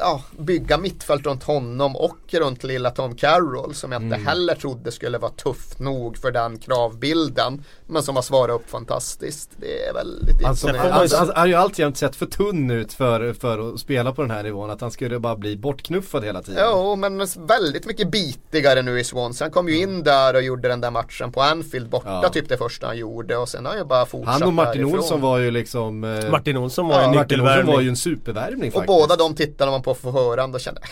ja, 0.00 0.22
bygga 0.38 0.78
mittfält 0.78 1.26
runt 1.26 1.42
honom 1.42 1.96
och 1.96 2.18
runt 2.32 2.64
lilla 2.64 2.90
Tom 2.90 3.14
Carroll 3.16 3.74
som 3.74 3.92
jag 3.92 4.02
inte 4.02 4.16
Mm. 4.16 4.26
heller 4.26 4.54
trodde 4.54 4.92
skulle 4.92 5.18
vara 5.18 5.30
tufft 5.32 5.78
nog 5.78 6.16
för 6.18 6.30
den 6.30 6.58
kravbilden. 6.58 7.64
Men 7.86 8.02
som 8.02 8.14
har 8.16 8.22
svarat 8.22 8.54
upp 8.54 8.70
fantastiskt. 8.70 9.50
Det 9.56 9.86
är 9.86 9.94
väldigt 9.94 10.44
Alltså, 10.44 10.68
imponerande. 10.68 10.92
han, 10.98 11.08
han, 11.18 11.28
han 11.28 11.36
har 11.36 11.46
ju 11.46 11.54
alltid 11.54 11.96
sett 11.96 12.16
för 12.16 12.26
tunn 12.26 12.70
ut 12.70 12.92
för, 12.92 13.32
för 13.32 13.74
att 13.74 13.80
spela 13.80 14.12
på 14.12 14.22
den 14.22 14.30
här 14.30 14.42
nivån. 14.42 14.70
Att 14.70 14.80
han 14.80 14.90
skulle 14.90 15.18
bara 15.18 15.36
bli 15.36 15.56
bortknuffad 15.56 16.24
hela 16.24 16.42
tiden. 16.42 16.60
Ja, 16.64 16.96
men 16.96 17.26
väldigt 17.36 17.86
mycket 17.86 18.10
bitigare 18.10 18.82
nu 18.82 19.00
i 19.00 19.04
Swansea. 19.04 19.44
Han 19.44 19.52
kom 19.52 19.68
ju 19.68 19.78
in 19.78 20.02
där 20.02 20.34
och 20.34 20.42
gjorde 20.42 20.68
den 20.68 20.80
där 20.80 20.90
matchen 20.90 21.32
på 21.32 21.40
Anfield 21.42 21.88
borta 21.88 22.20
Ja. 22.22 22.28
typ 22.28 22.48
det 22.48 22.56
första 22.56 22.86
han 22.86 22.96
gjorde 22.98 23.36
och 23.36 23.48
sen 23.48 23.64
har 23.64 23.72
han 23.72 23.80
ju 23.80 23.86
bara 23.86 24.06
fortsatt 24.06 24.32
Han 24.34 24.42
och 24.42 24.52
Martin 24.52 24.80
därifrån. 24.82 24.98
Olsson 25.00 25.20
var 25.20 25.38
ju 25.38 25.50
liksom 25.50 26.04
eh, 26.04 26.30
Martin 26.30 26.56
Olsson 26.56 26.88
var 26.88 26.94
Ja, 26.94 27.02
en 27.08 27.14
Martin 27.14 27.40
Olsson 27.40 27.46
nyckelvärvning. 27.46 27.74
var 27.74 27.80
ju 27.82 27.88
en 27.88 27.96
supervärvning 27.96 28.68
Och 28.68 28.74
faktiskt. 28.74 28.86
båda 28.86 29.16
de 29.16 29.34
tittade 29.34 29.71
man 29.72 29.82
på 29.82 29.94
för 29.94 30.12
förhand 30.12 30.54
och 30.54 30.60
kände 30.60 30.80
äh, 30.80 30.88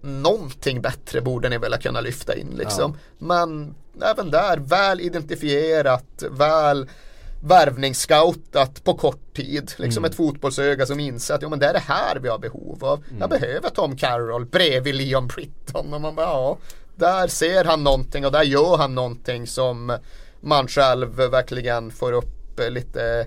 Någonting 0.00 0.82
bättre 0.82 1.20
borde 1.20 1.48
ni 1.48 1.58
väl 1.58 1.72
ha 1.72 1.80
kunnat 1.80 2.04
lyfta 2.04 2.36
in 2.36 2.54
liksom. 2.56 2.96
Men 3.18 3.74
även 4.02 4.30
där, 4.30 4.56
väl 4.56 5.00
identifierat, 5.00 6.22
väl 6.30 6.88
värvningsscoutat 7.40 8.84
på 8.84 8.94
kort 8.94 9.34
tid. 9.36 9.72
Liksom 9.76 10.04
ett 10.04 10.14
fotbollsöga 10.14 10.86
som 10.86 11.00
inser 11.00 11.34
att 11.34 11.42
jo, 11.42 11.48
men 11.48 11.58
det 11.58 11.66
är 11.66 11.72
det 11.72 11.78
här 11.78 12.16
vi 12.16 12.28
har 12.28 12.38
behov 12.38 12.84
av. 12.84 13.04
Jag 13.20 13.30
behöver 13.30 13.68
Tom 13.68 13.96
Carroll 13.96 14.46
bredvid 14.46 14.94
Leon 14.94 15.26
Britton. 15.26 15.94
Och 15.94 16.00
man 16.00 16.14
bara, 16.14 16.26
ja, 16.26 16.58
där 16.96 17.28
ser 17.28 17.64
han 17.64 17.84
någonting 17.84 18.26
och 18.26 18.32
där 18.32 18.42
gör 18.42 18.76
han 18.76 18.94
någonting 18.94 19.46
som 19.46 19.98
man 20.40 20.68
själv 20.68 21.16
verkligen 21.16 21.90
får 21.90 22.12
upp 22.12 22.60
eh, 22.60 22.70
lite 22.70 23.26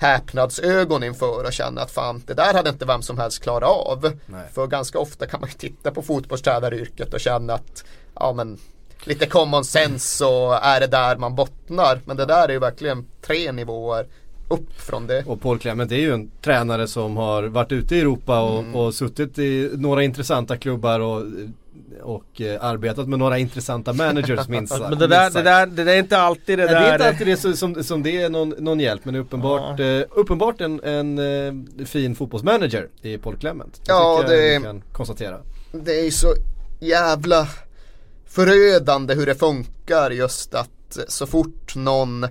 häpnadsögon 0.00 1.02
inför 1.04 1.44
och 1.46 1.52
känna 1.52 1.80
att 1.82 1.90
fan 1.90 2.22
det 2.26 2.34
där 2.34 2.54
hade 2.54 2.70
inte 2.70 2.84
vem 2.84 3.02
som 3.02 3.18
helst 3.18 3.42
klarat 3.42 3.68
av. 3.70 4.12
Nej. 4.26 4.46
För 4.54 4.66
ganska 4.66 4.98
ofta 4.98 5.26
kan 5.26 5.40
man 5.40 5.48
ju 5.50 5.54
titta 5.56 5.90
på 5.90 6.02
fotbollstränaryrket 6.02 7.14
och 7.14 7.20
känna 7.20 7.52
att 7.54 7.84
ja 8.14 8.32
men 8.32 8.58
lite 9.04 9.26
common 9.26 9.64
sense 9.64 10.16
så 10.16 10.52
är 10.52 10.80
det 10.80 10.86
där 10.86 11.16
man 11.16 11.34
bottnar. 11.34 12.00
Men 12.04 12.16
det 12.16 12.24
där 12.26 12.48
är 12.48 12.52
ju 12.52 12.58
verkligen 12.58 13.06
tre 13.22 13.52
nivåer 13.52 14.06
upp 14.48 14.80
från 14.80 15.06
det. 15.06 15.24
Och 15.26 15.40
Paul 15.42 15.58
Clement 15.58 15.92
är 15.92 15.96
ju 15.96 16.12
en 16.14 16.30
tränare 16.42 16.88
som 16.88 17.16
har 17.16 17.42
varit 17.42 17.72
ute 17.72 17.96
i 17.96 18.00
Europa 18.00 18.40
och, 18.40 18.58
Mm. 18.58 18.74
och 18.74 18.94
suttit 18.94 19.38
i 19.38 19.70
några 19.72 20.02
intressanta 20.02 20.56
klubbar 20.56 21.00
och 21.00 21.22
och 22.02 22.40
eh, 22.40 22.64
arbetat 22.64 23.08
med 23.08 23.18
några 23.18 23.38
intressanta 23.38 23.92
managers 23.92 24.48
minst 24.48 24.72
sagt. 24.72 24.90
Men 24.90 24.98
det 24.98 25.06
där, 25.06 25.30
det 25.30 25.42
där, 25.42 25.66
det 25.66 25.84
där 25.84 25.92
är 25.92 25.98
inte 25.98 26.18
alltid 26.18 26.58
det 26.58 26.64
Nej, 26.64 26.74
där 26.74 26.80
det 26.80 26.86
är 26.88 26.92
inte 26.92 27.08
alltid 27.08 27.26
det 27.26 27.36
som, 27.36 27.56
som, 27.56 27.84
som 27.84 28.02
det 28.02 28.22
är 28.22 28.30
någon, 28.30 28.48
någon 28.58 28.80
hjälp 28.80 29.04
men 29.04 29.14
det 29.14 29.18
är 29.20 29.22
uppenbart, 29.22 29.78
Ja. 29.78 29.84
eh, 29.84 30.04
uppenbart 30.10 30.60
en, 30.60 30.80
en 30.84 31.18
eh, 31.78 31.84
fin 31.86 32.14
fotbollsmanager 32.14 32.88
i 33.02 33.18
Paul 33.18 33.36
Clement. 33.36 33.80
Ja, 33.86 34.18
tycker 34.22 34.34
jag 34.34 34.42
det- 34.42 34.58
vi 34.58 34.64
kan 34.64 34.82
konstatera. 34.92 35.38
det 35.72 36.00
är 36.00 36.04
ju 36.04 36.10
så 36.10 36.28
jävla 36.80 37.48
förödande 38.26 39.14
hur 39.14 39.26
det 39.26 39.34
funkar 39.34 40.10
just 40.10 40.54
att 40.54 40.98
så 41.08 41.26
fort 41.26 41.76
någon 41.76 42.26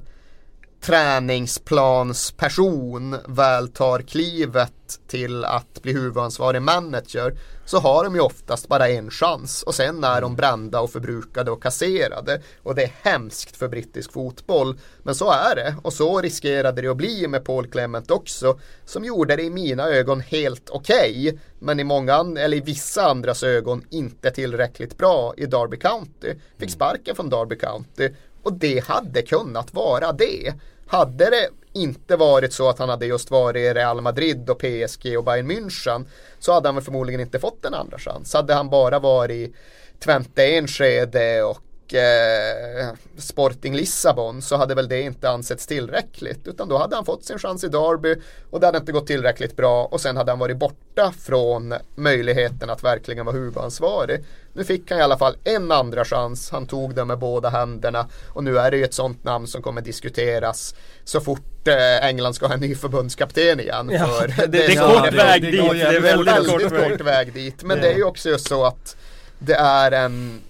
träningsplansperson 0.82 3.16
väl 3.28 3.68
tar 3.68 4.02
klivet 4.02 4.74
till 5.08 5.46
att 5.46 5.82
bli 5.82 5.94
huvudansvarig 5.94 6.62
manager 6.62 7.38
så 7.66 7.80
har 7.80 8.04
de 8.04 8.16
ju 8.16 8.22
oftast 8.22 8.68
bara 8.68 8.90
en 8.90 9.12
chans 9.12 9.64
och 9.64 9.76
sen 9.76 10.04
är 10.04 10.22
de 10.22 10.36
brända 10.36 10.80
och 10.80 10.92
förbrukade 10.92 11.52
och 11.52 11.64
kasserade. 11.64 12.42
Och 12.64 12.76
det 12.76 12.84
är 12.84 12.94
hemskt 13.02 13.56
för 13.56 13.68
brittisk 13.68 14.14
fotboll. 14.14 14.80
Men 15.04 15.16
så 15.16 15.32
är 15.32 15.56
det 15.56 15.76
och 15.82 15.94
så 15.94 16.22
riskerade 16.22 16.82
det 16.82 16.88
att 16.88 16.98
bli 16.98 17.28
med 17.28 17.46
Paul 17.46 17.68
Clement 17.68 18.12
också 18.12 18.60
som 18.86 19.06
gjorde 19.06 19.36
det 19.36 19.44
i 19.44 19.50
mina 19.50 19.84
ögon 19.84 20.22
helt 20.22 20.70
okej 20.70 21.40
men 21.60 21.80
i 21.80 21.84
många 21.84 22.34
eller 22.38 22.58
i 22.58 22.62
vissa 22.62 23.10
andras 23.10 23.44
ögon 23.44 23.86
inte 23.90 24.32
tillräckligt 24.32 24.98
bra 24.98 25.34
i 25.38 25.46
Derby 25.46 25.78
County. 25.78 26.34
Fick 26.58 26.72
sparken 26.72 27.16
från 27.16 27.30
Derby 27.30 27.58
County 27.58 28.10
och 28.44 28.54
det 28.54 28.88
hade 28.88 29.22
kunnat 29.22 29.74
vara 29.74 30.12
det 30.12 30.54
hade 30.88 31.30
det 31.30 31.50
inte 31.74 32.16
varit 32.16 32.54
så 32.54 32.70
att 32.70 32.80
han 32.80 32.90
hade 32.90 33.06
just 33.06 33.32
varit 33.32 33.60
i 33.60 33.74
Real 33.74 34.02
Madrid 34.02 34.50
och 34.50 34.60
PSG 34.60 35.18
och 35.18 35.24
Bayern 35.24 35.52
München 35.52 36.06
så 36.40 36.54
hade 36.54 36.68
han 36.68 36.76
väl 36.76 36.84
förmodligen 36.84 37.22
inte 37.22 37.40
fått 37.40 37.66
en 37.66 37.74
andra 37.74 38.00
chans. 38.00 38.34
Hade 38.34 38.54
han 38.54 38.70
bara 38.70 39.00
varit 39.00 39.50
i 39.50 39.54
Twente 40.00 40.46
Enskede 40.46 41.44
och 41.44 41.60
eh, 41.94 42.90
Sporting 43.18 43.76
Lissabon 43.76 44.42
så 44.42 44.58
hade 44.58 44.76
väl 44.76 44.88
det 44.88 45.02
inte 45.02 45.30
ansetts 45.30 45.68
tillräckligt 45.68 46.48
utan 46.48 46.70
då 46.70 46.78
hade 46.78 46.96
han 46.96 47.06
fått 47.06 47.26
sin 47.26 47.40
chans 47.40 47.64
i 47.64 47.68
Derby 47.68 48.16
och 48.50 48.60
det 48.60 48.66
hade 48.66 48.78
inte 48.78 48.92
gått 48.92 49.08
tillräckligt 49.08 49.56
bra 49.56 49.86
och 49.86 50.02
sen 50.02 50.18
hade 50.18 50.32
han 50.32 50.40
varit 50.40 50.58
borta 50.58 51.14
från 51.22 51.74
möjligheten 51.96 52.70
att 52.70 52.84
verkligen 52.84 53.26
vara 53.26 53.36
huvudansvarig. 53.36 54.24
Nu 54.54 54.64
fick 54.64 54.92
han 54.92 55.00
i 55.00 55.04
alla 55.04 55.18
fall 55.18 55.36
en 55.44 55.72
andra 55.72 56.06
chans, 56.06 56.50
han 56.52 56.66
tog 56.68 56.96
den 56.96 57.08
med 57.08 57.20
båda 57.20 57.50
händerna 57.50 58.08
och 58.28 58.44
nu 58.44 58.58
är 58.60 58.72
det 58.72 58.78
ju 58.78 58.84
ett 58.84 58.94
sånt 58.94 59.24
namn 59.24 59.48
som 59.48 59.62
kommer 59.62 59.82
diskuteras 59.82 60.76
så 61.04 61.22
fort 61.22 61.68
eh, 61.68 62.06
England 62.08 62.34
ska 62.34 62.48
ha 62.48 62.54
en 62.54 62.60
ny 62.60 62.76
förbundskapten 62.76 63.60
igen. 63.60 63.90
Ja, 63.94 64.06
för 64.06 64.28
det, 64.28 64.48
det 64.48 64.66
är 64.66 64.94
kort 64.94 65.12
det- 65.12 65.18
väg 65.18 65.42
det 65.42 65.52
dit. 65.52 65.72
Det 65.72 65.82
är 65.82 66.00
väldigt, 66.02 66.34
väldigt 66.34 66.70
kort 66.90 67.02
väg 67.02 67.34
dit. 67.34 67.64
Men 67.64 67.78
Ja. 67.78 67.84
det 67.84 67.90
är 67.94 67.96
ju 67.98 68.04
också 68.04 68.30
just 68.30 68.48
så 68.48 68.66
att 68.66 68.96
det 69.40 69.54
är 69.56 69.92
en 69.92 70.42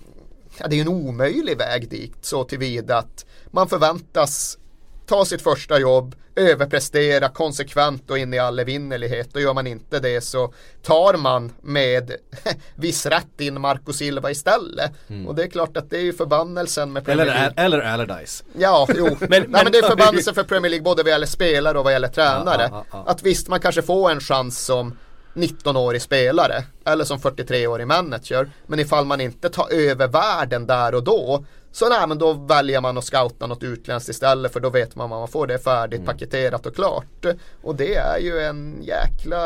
ja, 0.59 0.67
det 0.67 0.75
är 0.77 0.81
en 0.81 0.87
omöjlig 0.87 1.57
väg 1.57 1.89
dit 1.89 2.15
så 2.21 2.43
tillvida 2.43 2.97
att 2.97 3.25
man 3.51 3.69
förväntas 3.69 4.57
ta 5.05 5.25
sitt 5.25 5.41
första 5.41 5.79
jobb, 5.79 6.15
överprestera 6.35 7.29
konsekvent 7.29 8.09
och 8.11 8.17
in 8.17 8.33
i 8.33 8.39
all 8.39 8.59
evinnerlighet 8.59 9.35
och 9.35 9.41
gör 9.41 9.53
man 9.53 9.67
inte 9.67 9.99
det 9.99 10.21
så 10.21 10.53
tar 10.83 11.13
man 11.17 11.51
med 11.61 12.11
viss 12.75 13.05
rätt 13.05 13.41
in 13.41 13.61
Marco 13.61 13.93
Silva 13.93 14.31
istället. 14.31 14.91
Och 15.27 15.35
det 15.35 15.43
är 15.43 15.47
klart 15.47 15.77
att 15.77 15.89
det 15.89 15.97
är 15.97 16.01
ju 16.01 16.13
förbannelsen 16.13 16.93
med 16.93 17.05
Premier 17.05 17.25
Eller, 17.25 17.33
League. 17.39 17.53
eller 17.65 17.79
Allardyce. 17.79 18.43
Ja, 18.57 18.87
jo. 18.95 19.05
men, 19.05 19.17
Nej, 19.29 19.41
men- 19.41 19.51
men 19.51 19.71
det 19.71 19.77
är 19.77 19.87
förbannelse 19.89 20.33
för 20.33 20.43
Premier 20.43 20.69
League 20.69 20.83
både 20.83 21.03
vad 21.03 21.09
gäller 21.11 21.27
spelare 21.27 21.77
och 21.77 21.83
vad 21.83 21.93
gäller 21.93 22.07
tränare. 22.07 22.61
Ja, 22.71 22.85
ja, 22.91 23.03
ja. 23.05 23.11
Att 23.11 23.23
visst, 23.23 23.47
man 23.47 23.59
kanske 23.59 23.81
får 23.81 24.11
en 24.11 24.19
chans 24.19 24.65
som 24.65 24.97
19-årig 25.33 26.01
spelare 26.01 26.63
eller 26.85 27.03
som 27.05 27.19
43-årig 27.19 27.87
manager. 27.87 28.49
Men 28.67 28.79
ifall 28.79 29.05
man 29.05 29.21
inte 29.21 29.49
tar 29.49 29.73
över 29.73 30.07
världen 30.07 30.67
där 30.67 30.95
och 30.95 31.03
då 31.03 31.45
så 31.71 31.89
nej, 31.89 32.07
men 32.07 32.17
då 32.17 32.33
väljer 32.33 32.81
man 32.81 32.97
att 32.97 33.03
scouta 33.03 33.47
något 33.47 33.63
utländskt 33.63 34.09
istället 34.09 34.53
för 34.53 34.59
då 34.59 34.69
vet 34.69 34.95
man 34.95 35.09
vad 35.09 35.19
man 35.19 35.27
får. 35.27 35.47
Det 35.47 35.53
är 35.53 35.57
färdigt 35.57 36.05
paketerat 36.05 36.65
och 36.65 36.75
klart. 36.75 37.25
Och 37.61 37.75
det 37.75 37.95
är 37.95 38.17
ju 38.17 38.39
en 38.39 38.83
jäkla 38.83 39.39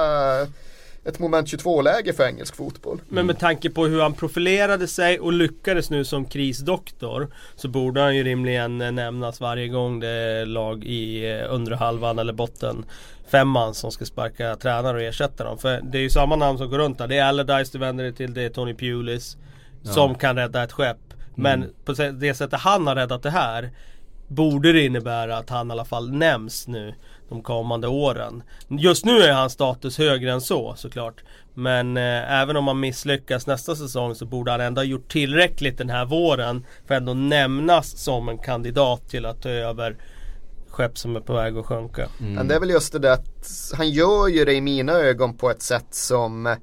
ett 1.05 1.19
moment 1.19 1.47
22-läge 1.47 2.13
för 2.13 2.23
engelsk 2.23 2.55
fotboll. 2.55 3.01
Men 3.09 3.25
med 3.25 3.39
tanke 3.39 3.69
på 3.69 3.85
hur 3.85 4.01
han 4.01 4.13
profilerade 4.13 4.87
sig 4.87 5.19
och 5.19 5.33
lyckades 5.33 5.89
nu 5.89 6.05
som 6.05 6.25
krisdoktor 6.25 7.27
Så 7.55 7.67
borde 7.67 8.01
han 8.01 8.15
ju 8.15 8.23
rimligen 8.23 8.81
eh, 8.81 8.91
nämnas 8.91 9.39
varje 9.39 9.67
gång 9.67 9.99
det 9.99 10.07
är 10.07 10.45
lag 10.45 10.83
i 10.83 11.31
eh, 11.31 11.53
undre 11.53 11.75
halvan 11.75 12.19
eller 12.19 12.33
botten 12.33 12.85
Femman 13.27 13.73
som 13.73 13.91
ska 13.91 14.05
sparka 14.05 14.55
tränare 14.55 14.97
och 14.97 15.03
ersätta 15.03 15.43
dem. 15.43 15.57
För 15.57 15.81
det 15.83 15.97
är 15.97 16.01
ju 16.01 16.09
samma 16.09 16.35
namn 16.35 16.57
som 16.57 16.69
går 16.69 16.77
runt 16.77 16.97
där. 16.97 17.07
Det 17.07 17.17
är 17.17 17.25
Allardyce 17.25 17.71
du 17.71 17.77
vänder 17.79 18.03
dig 18.03 18.13
till, 18.13 18.33
det 18.33 18.41
är 18.43 18.49
Tony 18.49 18.73
Pulis 18.73 19.37
Som 19.83 20.15
kan 20.15 20.35
rädda 20.35 20.63
ett 20.63 20.71
skepp. 20.71 20.97
Men 21.35 21.73
på 21.85 21.93
sä- 21.93 22.11
det 22.11 22.33
sättet 22.33 22.59
han 22.59 22.87
har 22.87 22.95
räddat 22.95 23.23
det 23.23 23.29
här 23.29 23.71
Borde 24.27 24.71
det 24.71 24.85
innebära 24.85 25.37
att 25.37 25.49
han 25.49 25.69
i 25.69 25.71
alla 25.71 25.85
fall 25.85 26.11
nämns 26.11 26.67
nu 26.67 26.93
de 27.29 27.43
kommande 27.43 27.87
åren. 27.87 28.43
Just 28.67 29.05
nu 29.05 29.21
är 29.21 29.33
hans 29.33 29.53
status 29.53 29.97
högre 29.97 30.31
än 30.31 30.41
så 30.41 30.73
såklart. 30.75 31.23
Men 31.53 31.97
eh, 31.97 32.41
även 32.41 32.57
om 32.57 32.67
han 32.67 32.79
misslyckas 32.79 33.47
nästa 33.47 33.75
säsong 33.75 34.15
så 34.15 34.25
borde 34.25 34.51
han 34.51 34.61
ändå 34.61 34.79
ha 34.79 34.85
gjort 34.85 35.11
tillräckligt 35.11 35.77
den 35.77 35.89
här 35.89 36.05
våren 36.05 36.65
för 36.87 36.95
att 36.95 36.99
ändå 36.99 37.13
nämnas 37.13 37.97
som 37.97 38.29
en 38.29 38.37
kandidat 38.37 39.09
till 39.09 39.25
att 39.25 39.41
ta 39.41 39.49
över 39.49 39.95
skepp 40.73 40.97
som 40.97 41.15
är 41.15 41.19
på 41.19 41.33
väg 41.33 41.57
att 41.57 41.65
sjunka. 41.65 42.09
Men 42.17 42.47
det 42.47 42.55
är 42.55 42.59
väl 42.59 42.69
just 42.69 42.93
det 42.93 42.99
där 42.99 43.11
att 43.11 43.71
han 43.73 43.89
gör 43.89 44.27
ju 44.27 44.45
det 44.45 44.53
i 44.53 44.61
mina 44.61 44.93
ögon 44.93 45.37
på 45.37 45.49
ett 45.49 45.61
sätt 45.61 45.87
som 45.89 46.55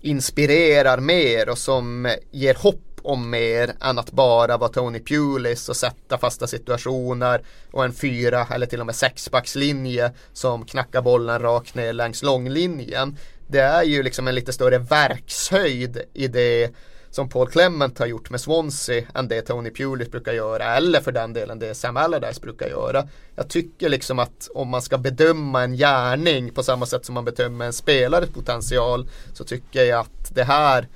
inspirerar 0.00 0.98
mer 0.98 1.48
och 1.48 1.58
som 1.58 2.14
ger 2.30 2.54
hopp 2.54 2.80
om 3.02 3.30
mer 3.30 3.74
än 3.80 3.98
att 3.98 4.12
bara 4.12 4.56
vara 4.56 4.68
Tony 4.68 5.00
Pulis 5.00 5.68
och 5.68 5.76
sätta 5.76 6.18
fasta 6.18 6.46
situationer 6.46 7.42
och 7.72 7.84
en 7.84 7.92
fyra 7.92 8.46
eller 8.50 8.66
till 8.66 8.80
och 8.80 8.86
med 8.86 8.94
sexbackslinje 8.94 10.12
som 10.32 10.64
knackar 10.64 11.02
bollen 11.02 11.38
rakt 11.38 11.74
ner 11.74 11.92
längs 11.92 12.22
långlinjen. 12.22 13.16
Det 13.46 13.60
är 13.60 13.82
ju 13.82 14.02
liksom 14.02 14.28
en 14.28 14.34
lite 14.34 14.52
större 14.52 14.78
verkshöjd 14.78 16.02
i 16.14 16.28
det 16.28 16.70
som 17.14 17.28
Paul 17.28 17.48
Clement 17.48 17.98
har 17.98 18.06
gjort 18.06 18.30
med 18.30 18.40
Swansea 18.40 19.04
än 19.14 19.28
det 19.28 19.42
Tony 19.42 19.70
Pulis 19.70 20.10
brukar 20.10 20.32
göra 20.32 20.76
eller 20.76 21.00
för 21.00 21.12
den 21.12 21.32
delen 21.32 21.58
det 21.58 21.74
Sam 21.74 21.96
Allardyce 21.96 22.40
brukar 22.40 22.68
göra. 22.68 23.08
Jag 23.34 23.48
tycker 23.48 23.88
liksom 23.88 24.18
att 24.18 24.48
om 24.54 24.68
man 24.68 24.82
ska 24.82 24.98
bedöma 24.98 25.62
en 25.62 25.74
gärning 25.74 26.50
på 26.50 26.62
samma 26.62 26.86
sätt 26.86 27.04
som 27.04 27.14
man 27.14 27.24
bedömer 27.24 27.64
en 27.64 27.72
spelares 27.72 28.30
potential 28.30 29.08
så 29.32 29.44
tycker 29.44 29.84
jag 29.84 30.00
att 30.00 30.34
det 30.34 30.44
här 30.44 30.88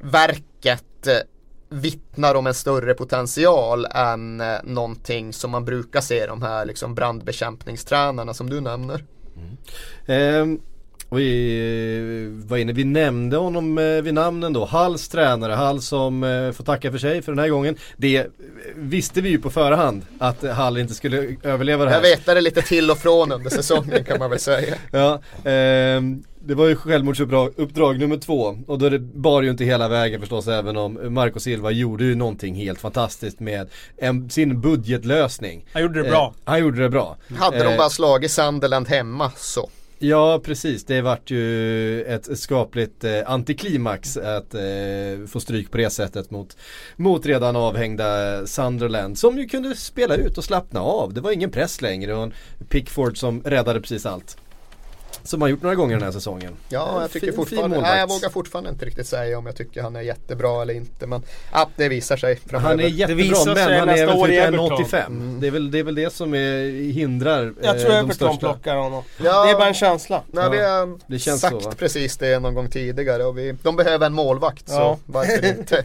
verket 0.00 1.06
eh, 1.06 1.16
vittnar 1.68 2.34
om 2.34 2.46
en 2.46 2.54
större 2.54 2.94
potential 2.94 3.84
än 3.84 4.40
eh, 4.40 4.58
någonting 4.64 5.32
som 5.32 5.50
man 5.50 5.64
brukar 5.64 6.00
se 6.00 6.26
de 6.26 6.42
här 6.42 6.64
liksom 6.64 6.94
brandbekämpningstränarna 6.94 8.34
som 8.34 8.50
du 8.50 8.60
nämner. 8.60 9.04
Mm. 9.36 9.56
Ehm, 10.06 10.60
vi 11.16 12.42
var 12.46 12.56
inne, 12.56 12.72
vi 12.72 12.84
nämnde 12.84 13.36
honom 13.36 13.78
eh, 13.78 13.84
vid 13.84 14.14
namnen 14.14 14.52
då. 14.52 14.64
Halls 14.64 15.08
tränare, 15.08 15.52
Hall 15.52 15.82
som 15.82 16.24
eh, 16.24 16.52
får 16.52 16.64
tacka 16.64 16.90
för 16.90 16.98
sig 16.98 17.22
för 17.22 17.32
den 17.32 17.38
här 17.38 17.48
gången. 17.48 17.76
Det 17.96 18.16
eh, 18.16 18.24
visste 18.76 19.20
vi 19.20 19.28
ju 19.28 19.38
på 19.38 19.50
förhand 19.50 20.02
att 20.18 20.44
eh, 20.44 20.52
Hall 20.52 20.78
inte 20.78 20.94
skulle 20.94 21.36
överleva 21.42 21.84
det 21.84 21.90
här. 21.90 21.96
Jag 21.96 22.16
vetade 22.16 22.40
lite 22.40 22.62
till 22.62 22.90
och 22.90 22.98
från 22.98 23.32
under 23.32 23.50
säsongen 23.50 24.04
kan 24.04 24.18
man 24.18 24.30
väl 24.30 24.38
säga. 24.38 24.74
Ja, 24.90 25.20
ehm, 25.44 26.22
det 26.44 26.54
var 26.54 26.68
ju 26.68 26.76
självmordsuppdrag 26.76 27.52
uppdrag 27.56 27.98
nummer 27.98 28.16
två 28.16 28.58
och 28.66 28.78
då 28.78 28.88
det 28.88 28.98
bar 28.98 29.42
ju 29.42 29.50
inte 29.50 29.64
hela 29.64 29.88
vägen 29.88 30.20
förstås 30.20 30.48
även 30.48 30.76
om 30.76 31.14
Marco 31.14 31.40
Silva 31.40 31.70
gjorde 31.70 32.04
ju 32.04 32.14
någonting 32.14 32.54
helt 32.54 32.80
fantastiskt 32.80 33.40
med 33.40 33.68
en, 33.96 34.30
sin 34.30 34.60
budgetlösning. 34.60 35.66
Han 35.72 35.82
gjorde 35.82 36.02
det 36.02 36.08
bra. 36.08 36.34
Eh, 36.36 36.50
han 36.50 36.60
gjorde 36.60 36.82
det 36.82 36.88
bra. 36.88 37.16
Hade 37.38 37.58
de 37.58 37.72
Eh, 37.72 37.76
bara 37.76 37.90
slagit 37.90 38.30
Sunderland 38.30 38.88
hemma 38.88 39.30
så. 39.36 39.70
Ja 40.04 40.40
precis, 40.44 40.84
det 40.84 41.00
vart 41.00 41.30
ju 41.30 42.02
ett 42.02 42.38
skapligt 42.38 43.04
eh, 43.04 43.20
antiklimax 43.26 44.16
att 44.16 44.54
eh, 44.54 45.26
få 45.28 45.40
stryk 45.40 45.70
på 45.70 45.76
det 45.76 45.90
sättet 45.90 46.30
mot, 46.30 46.56
mot 46.96 47.26
redan 47.26 47.56
avhängda 47.56 48.46
Sunderland 48.46 49.18
som 49.18 49.38
ju 49.38 49.46
kunde 49.48 49.74
spela 49.74 50.16
ut 50.16 50.38
och 50.38 50.44
slappna 50.44 50.80
av. 50.80 51.14
Det 51.14 51.20
var 51.20 51.32
ingen 51.32 51.50
press 51.50 51.80
längre 51.80 52.14
och 52.14 52.22
en 52.22 52.34
Pickford 52.68 53.18
som 53.18 53.42
räddade 53.42 53.80
precis 53.80 54.06
allt. 54.06 54.36
Som 55.24 55.42
har 55.42 55.48
gjort 55.48 55.62
några 55.62 55.74
gånger 55.76 55.94
den 55.94 56.04
här 56.04 56.12
säsongen. 56.12 56.52
Ja, 56.68 57.00
jag 57.00 57.10
tycker 57.10 57.26
Fin- 57.26 57.32
fin 57.32 57.36
fortfarande, 57.36 57.68
målvakt. 57.76 57.92
nej, 57.92 58.00
jag 58.00 58.08
vågar 58.08 58.28
fortfarande 58.28 58.70
inte 58.70 58.84
riktigt 58.84 59.06
säga 59.06 59.38
om 59.38 59.46
jag 59.46 59.56
tycker 59.56 59.82
han 59.82 59.96
är 59.96 60.00
jättebra 60.00 60.62
eller 60.62 60.74
inte. 60.74 61.06
Men 61.06 61.22
ja, 61.52 61.68
det 61.76 61.88
visar 61.88 62.16
sig 62.16 62.36
framöver. 62.36 62.68
Han 62.68 62.80
är 62.80 62.88
jättebra 62.88 63.54
men 63.54 63.78
han 63.78 63.88
är 63.88 64.06
väl 64.06 64.20
typ 64.26 64.38
Everton. 64.38 64.70
1,85. 64.70 65.06
Mm. 65.06 65.40
Det, 65.40 65.46
är 65.46 65.50
väl, 65.50 65.70
det 65.70 65.78
är 65.78 65.82
väl 65.84 65.94
det 65.94 66.12
som 66.12 66.34
är, 66.34 66.92
hindrar 66.92 67.54
Jag 67.62 67.80
tror 67.80 67.90
eh, 67.90 67.98
Everton 67.98 68.14
största. 68.14 68.38
plockar 68.38 68.76
honom. 68.76 69.02
Ja. 69.24 69.44
Det 69.44 69.50
är 69.50 69.54
bara 69.54 69.68
en 69.68 69.74
känsla. 69.74 70.22
Nej, 70.26 70.50
vi 70.50 70.58
har 70.62 70.98
det 71.06 71.18
känns 71.18 71.40
sagt 71.40 71.62
så, 71.62 71.70
precis 71.70 72.16
det 72.16 72.38
någon 72.38 72.54
gång 72.54 72.68
tidigare 72.70 73.24
och 73.24 73.38
vi, 73.38 73.54
de 73.62 73.76
behöver 73.76 74.06
en 74.06 74.12
målvakt 74.14 74.68
så 74.68 74.98
varför 75.06 75.46
inte. 75.58 75.84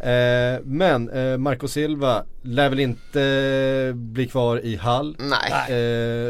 Eh, 0.00 0.60
men 0.64 1.10
eh, 1.10 1.38
Marco 1.38 1.68
Silva 1.68 2.24
lär 2.42 2.68
väl 2.68 2.80
inte 2.80 3.92
bli 3.94 4.26
kvar 4.28 4.64
i 4.64 4.76
Hall. 4.76 5.16
Nej. 5.18 5.72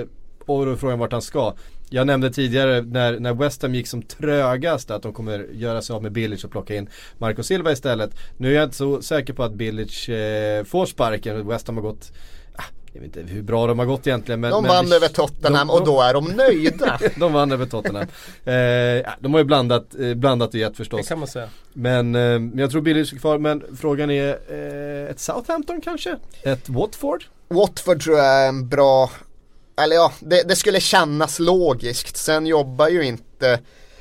Eh, 0.01 0.07
och 0.47 0.67
då 0.67 0.73
är 0.73 0.77
frågan 0.77 0.99
vart 0.99 1.13
han 1.13 1.23
ska. 1.23 1.55
Jag 1.91 2.07
nämnde 2.07 2.31
tidigare 2.31 2.83
när, 2.83 3.19
när 3.21 3.35
West 3.35 3.63
Ham 3.63 3.75
gick 3.75 3.87
som 3.89 4.03
trögast 4.03 4.91
att 4.91 5.03
de 5.03 5.13
kommer 5.13 5.47
göra 5.53 5.83
sig 5.83 5.95
av 5.95 6.03
med 6.03 6.13
Bilic 6.13 6.45
och 6.45 6.51
plocka 6.51 6.75
in 6.75 6.89
Marco 7.19 7.43
Silva 7.43 7.73
istället. 7.73 8.11
Nu 8.37 8.51
är 8.51 8.55
jag 8.55 8.65
inte 8.65 8.77
så 8.77 9.03
säker 9.03 9.33
på 9.33 9.43
att 9.43 9.53
Bilic 9.55 10.09
eh, 10.09 10.65
får 10.65 10.87
sparken. 10.87 11.49
West 11.49 11.67
Ham 11.67 11.77
har 11.77 11.83
gått 11.83 12.13
ah, 12.57 12.63
jag 12.93 13.01
vet 13.01 13.17
inte 13.17 13.33
hur 13.33 13.43
bra 13.43 13.67
de 13.67 13.79
har 13.79 13.87
gått 13.87 14.07
egentligen 14.07 14.41
men 14.41 14.51
De 14.51 14.63
men 14.63 14.69
vann 14.69 14.89
det- 14.89 14.97
över 14.97 15.09
Tottenham 15.09 15.67
de- 15.69 15.75
och 15.75 15.87
då 15.87 16.01
är 16.03 16.15
de 16.15 16.25
nöjda. 16.25 16.99
de 17.17 17.33
vann 17.33 17.53
över 17.53 17.67
Tottenham. 17.67 18.07
Eh, 18.45 18.55
ja, 18.55 19.11
de 19.21 19.33
har 19.35 19.41
ju 19.41 19.45
blandat, 19.45 19.95
eh, 20.01 20.15
blandat 20.15 20.49
och 20.49 20.55
gett 20.55 20.73
Det 20.73 20.77
förstås. 20.77 21.09
kan 21.09 21.19
man 21.19 21.29
säga. 21.29 21.49
Men 21.73 22.15
eh, 22.15 22.21
men 22.39 22.59
jag 22.59 22.71
tror 22.71 22.83
Bilic 22.83 23.13
är 23.13 23.17
kvar. 23.17 23.39
Men 23.39 23.63
frågan 23.81 24.11
är 24.11 24.29
eh, 24.49 25.11
ett 25.11 25.21
Southampton 25.21 25.81
kanske? 25.81 26.17
Ett 26.43 26.69
Watford? 26.69 27.25
Watford 27.49 28.03
tror 28.05 28.17
jag 28.19 28.27
är 28.45 28.49
en 28.49 28.69
bra, 28.69 29.11
eller 29.83 29.97
ja, 29.97 30.13
det, 30.21 30.43
det 30.49 30.57
skulle 30.57 30.81
kännas 30.81 31.39
logiskt. 31.39 32.17
Sen 32.17 32.47
jobbar 32.47 32.89
ju 32.89 33.03
inte 33.03 33.61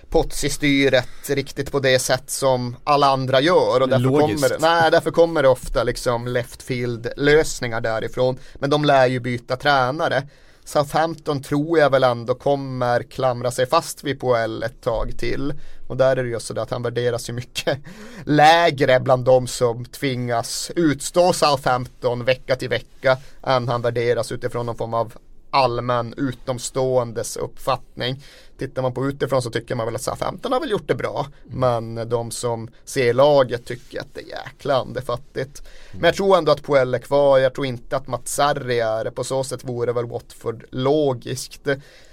Pozzi-styret 0.09 1.29
riktigt 1.29 1.71
på 1.71 1.79
det 1.79 1.99
sätt 1.99 2.29
som 2.29 2.75
alla 2.83 3.07
andra 3.07 3.41
gör 3.41 3.81
och 3.81 3.89
därför 3.89 4.03
Logiskt. 4.03 4.49
kommer, 4.49 4.59
nej, 4.59 4.91
därför 4.91 5.11
kommer 5.11 5.43
det 5.43 5.49
ofta 5.49 5.83
liksom 5.83 6.27
left 6.27 6.61
field 6.61 7.07
lösningar 7.17 7.81
därifrån. 7.81 8.37
Men 8.55 8.69
de 8.69 8.85
lär 8.85 9.07
ju 9.07 9.19
byta 9.19 9.55
tränare. 9.55 10.23
Southampton 10.63 11.43
tror 11.43 11.79
jag 11.79 11.89
väl 11.89 12.03
ändå 12.03 12.35
kommer 12.35 13.03
klamra 13.03 13.51
sig 13.51 13.65
fast 13.65 14.03
vid 14.03 14.19
Poel 14.19 14.63
ett 14.63 14.81
tag 14.81 15.13
till. 15.17 15.53
Och 15.87 15.97
där 15.97 16.17
är 16.17 16.23
det 16.23 16.29
ju 16.29 16.39
så 16.39 16.59
att 16.59 16.71
han 16.71 16.83
värderas 16.83 17.29
ju 17.29 17.33
mycket 17.33 17.77
lägre 18.25 18.99
bland 18.99 19.25
de 19.25 19.47
som 19.47 19.85
tvingas 19.85 20.71
utstå 20.75 21.33
Southampton 21.33 22.25
vecka 22.25 22.55
till 22.55 22.69
vecka 22.69 23.17
än 23.43 23.67
han 23.67 23.81
värderas 23.81 24.31
utifrån 24.31 24.65
någon 24.65 24.77
form 24.77 24.93
av 24.93 25.13
allmän 25.51 26.13
utomståendes 26.17 27.37
uppfattning. 27.37 28.23
Tittar 28.57 28.81
man 28.81 28.93
på 28.93 29.07
utifrån 29.07 29.41
så 29.41 29.49
tycker 29.49 29.75
man 29.75 29.85
väl 29.85 29.95
att 29.95 30.01
Southampton 30.01 30.53
har 30.53 30.59
väl 30.59 30.71
gjort 30.71 30.87
det 30.87 30.95
bra. 30.95 31.27
Men 31.43 32.09
de 32.09 32.31
som 32.31 32.69
ser 32.85 33.13
laget 33.13 33.65
tycker 33.65 33.99
att 34.01 34.13
det 34.13 34.21
är 34.21 34.27
jäkla 34.27 34.75
andefattigt. 34.75 35.63
Men 35.91 36.03
jag 36.03 36.15
tror 36.15 36.37
ändå 36.37 36.51
att 36.51 36.63
Puel 36.63 36.93
är 36.93 36.99
kvar. 36.99 37.39
Jag 37.39 37.53
tror 37.53 37.67
inte 37.67 37.97
att 37.97 38.07
Mats 38.07 38.33
Sarri 38.33 38.79
är 38.79 39.03
det. 39.03 39.11
På 39.11 39.23
så 39.23 39.43
sätt 39.43 39.63
vore 39.63 39.93
väl 39.93 40.05
Watford 40.05 40.65
logiskt. 40.69 41.67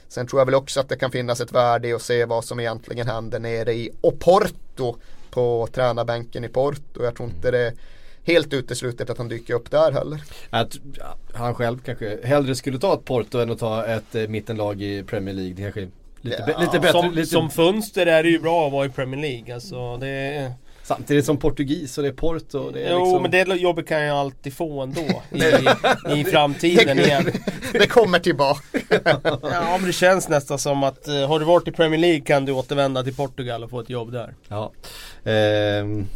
Sen 0.09 0.27
tror 0.27 0.41
jag 0.41 0.47
väl 0.47 0.55
också 0.55 0.81
att 0.81 0.89
det 0.89 0.97
kan 0.97 1.11
finnas 1.11 1.41
ett 1.41 1.53
värde 1.53 1.89
i 1.89 1.93
att 1.93 2.03
se 2.03 2.25
vad 2.25 2.45
som 2.45 2.61
egentligen 2.61 3.07
händer 3.07 3.39
nere 3.39 3.75
i 3.75 3.91
Oporto 4.01 4.97
på 5.31 5.69
tränarbänken 5.73 6.45
i 6.45 6.49
Porto. 6.49 7.05
Jag 7.05 7.17
tror 7.17 7.29
inte 7.29 7.51
det 7.51 7.67
är 7.67 7.75
helt 8.27 8.53
uteslutet 8.53 9.11
att 9.11 9.19
han 9.19 9.29
dyker 9.29 9.55
upp 9.55 9.71
där 9.71 9.93
heller. 9.93 10.23
Att 10.51 10.79
han 11.35 11.55
själv 11.55 11.79
kanske 11.79 12.19
hellre 12.25 12.55
skulle 12.55 12.79
ta 12.79 12.95
ett 12.95 13.05
Porto 13.05 13.39
än 13.39 13.51
att 13.51 13.59
ta 13.59 13.87
ett 13.87 14.15
eh, 14.15 14.29
mittenlag 14.29 14.83
i 14.83 15.03
Premier 15.03 15.35
League. 15.35 15.55
Det 15.55 15.63
kanske 15.63 15.89
lite, 16.21 16.45
Ja, 16.49 16.61
lite 16.61 16.81
bättre. 16.81 16.93
Som, 16.93 17.11
lite, 17.11 17.27
som 17.27 17.51
fönster 17.51 18.07
är 18.07 18.23
det 18.23 18.29
ju 18.29 18.39
bra 18.39 18.67
att 18.67 18.73
vara 18.73 18.87
i 18.87 18.89
Premier 18.89 19.21
League. 19.21 19.55
Alltså, 19.55 19.97
det 19.97 20.09
är... 20.09 20.53
Samtidigt 20.83 21.25
som 21.25 21.37
portugis 21.37 21.99
och 21.99 22.05
det 22.05 22.11
är 22.11 22.13
Porto. 22.13 22.71
Det 22.71 22.83
är 22.83 22.93
jo, 22.93 22.99
liksom, 22.99 23.23
men 23.23 23.31
det 23.31 23.57
jobbet 23.57 23.89
kan 23.89 24.01
jag 24.01 24.17
alltid 24.17 24.55
få 24.55 24.83
ändå 24.83 25.23
i, 25.33 26.19
i 26.21 26.25
framtiden 26.25 26.99
igen. 27.05 27.25
Det 27.73 27.87
kommer 27.87 28.19
tillbaka. 28.19 28.63
Ja, 29.43 29.77
men 29.79 29.87
det 29.87 29.93
känns 29.93 30.29
nästan 30.29 30.59
som 30.59 30.83
att 30.83 31.09
eh, 31.09 31.29
har 31.29 31.39
du 31.39 31.45
varit 31.45 31.69
i 31.69 31.73
Premier 31.73 32.01
League 32.01 32.21
kan 32.21 32.45
du 32.45 32.53
återvända 32.53 33.03
till 33.03 33.15
Portugal 33.15 33.65
och 33.65 33.71
få 33.71 33.81
ett 33.81 33.91
jobb 33.91 34.13
där. 34.13 34.35
Ja. 34.49 34.73
Ehm. 35.25 36.07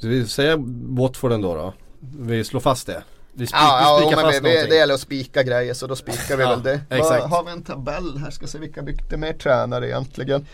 Ska 0.00 0.08
vi 0.08 0.26
säga 0.26 0.56
Watford 0.88 1.32
ändå 1.32 1.54
då? 1.54 1.74
Vi 2.18 2.44
slår 2.44 2.60
fast 2.60 2.86
det. 2.86 3.02
Vi, 3.32 3.46
spik, 3.46 3.56
Ja, 3.60 3.96
vi 3.98 4.04
ja 4.04 4.10
spikar 4.10 4.42
men 4.42 4.42
vi, 4.42 4.66
det 4.68 4.76
gäller 4.76 4.94
att 4.94 5.00
spika 5.00 5.42
grejer 5.42 5.74
så 5.74 5.86
då 5.86 5.96
spikar 5.96 6.36
vi 6.36 6.42
Ja, 6.42 6.50
väl 6.50 6.62
det. 6.62 6.80
exakt. 6.90 7.24
Har 7.24 7.44
vi 7.44 7.50
en 7.50 7.62
tabell 7.62 8.18
här? 8.18 8.30
Ska 8.30 8.46
se 8.46 8.58
vilka 8.58 8.82
bytte 8.82 9.16
mer 9.16 9.32
tränare 9.32 9.86
egentligen. 9.88 10.46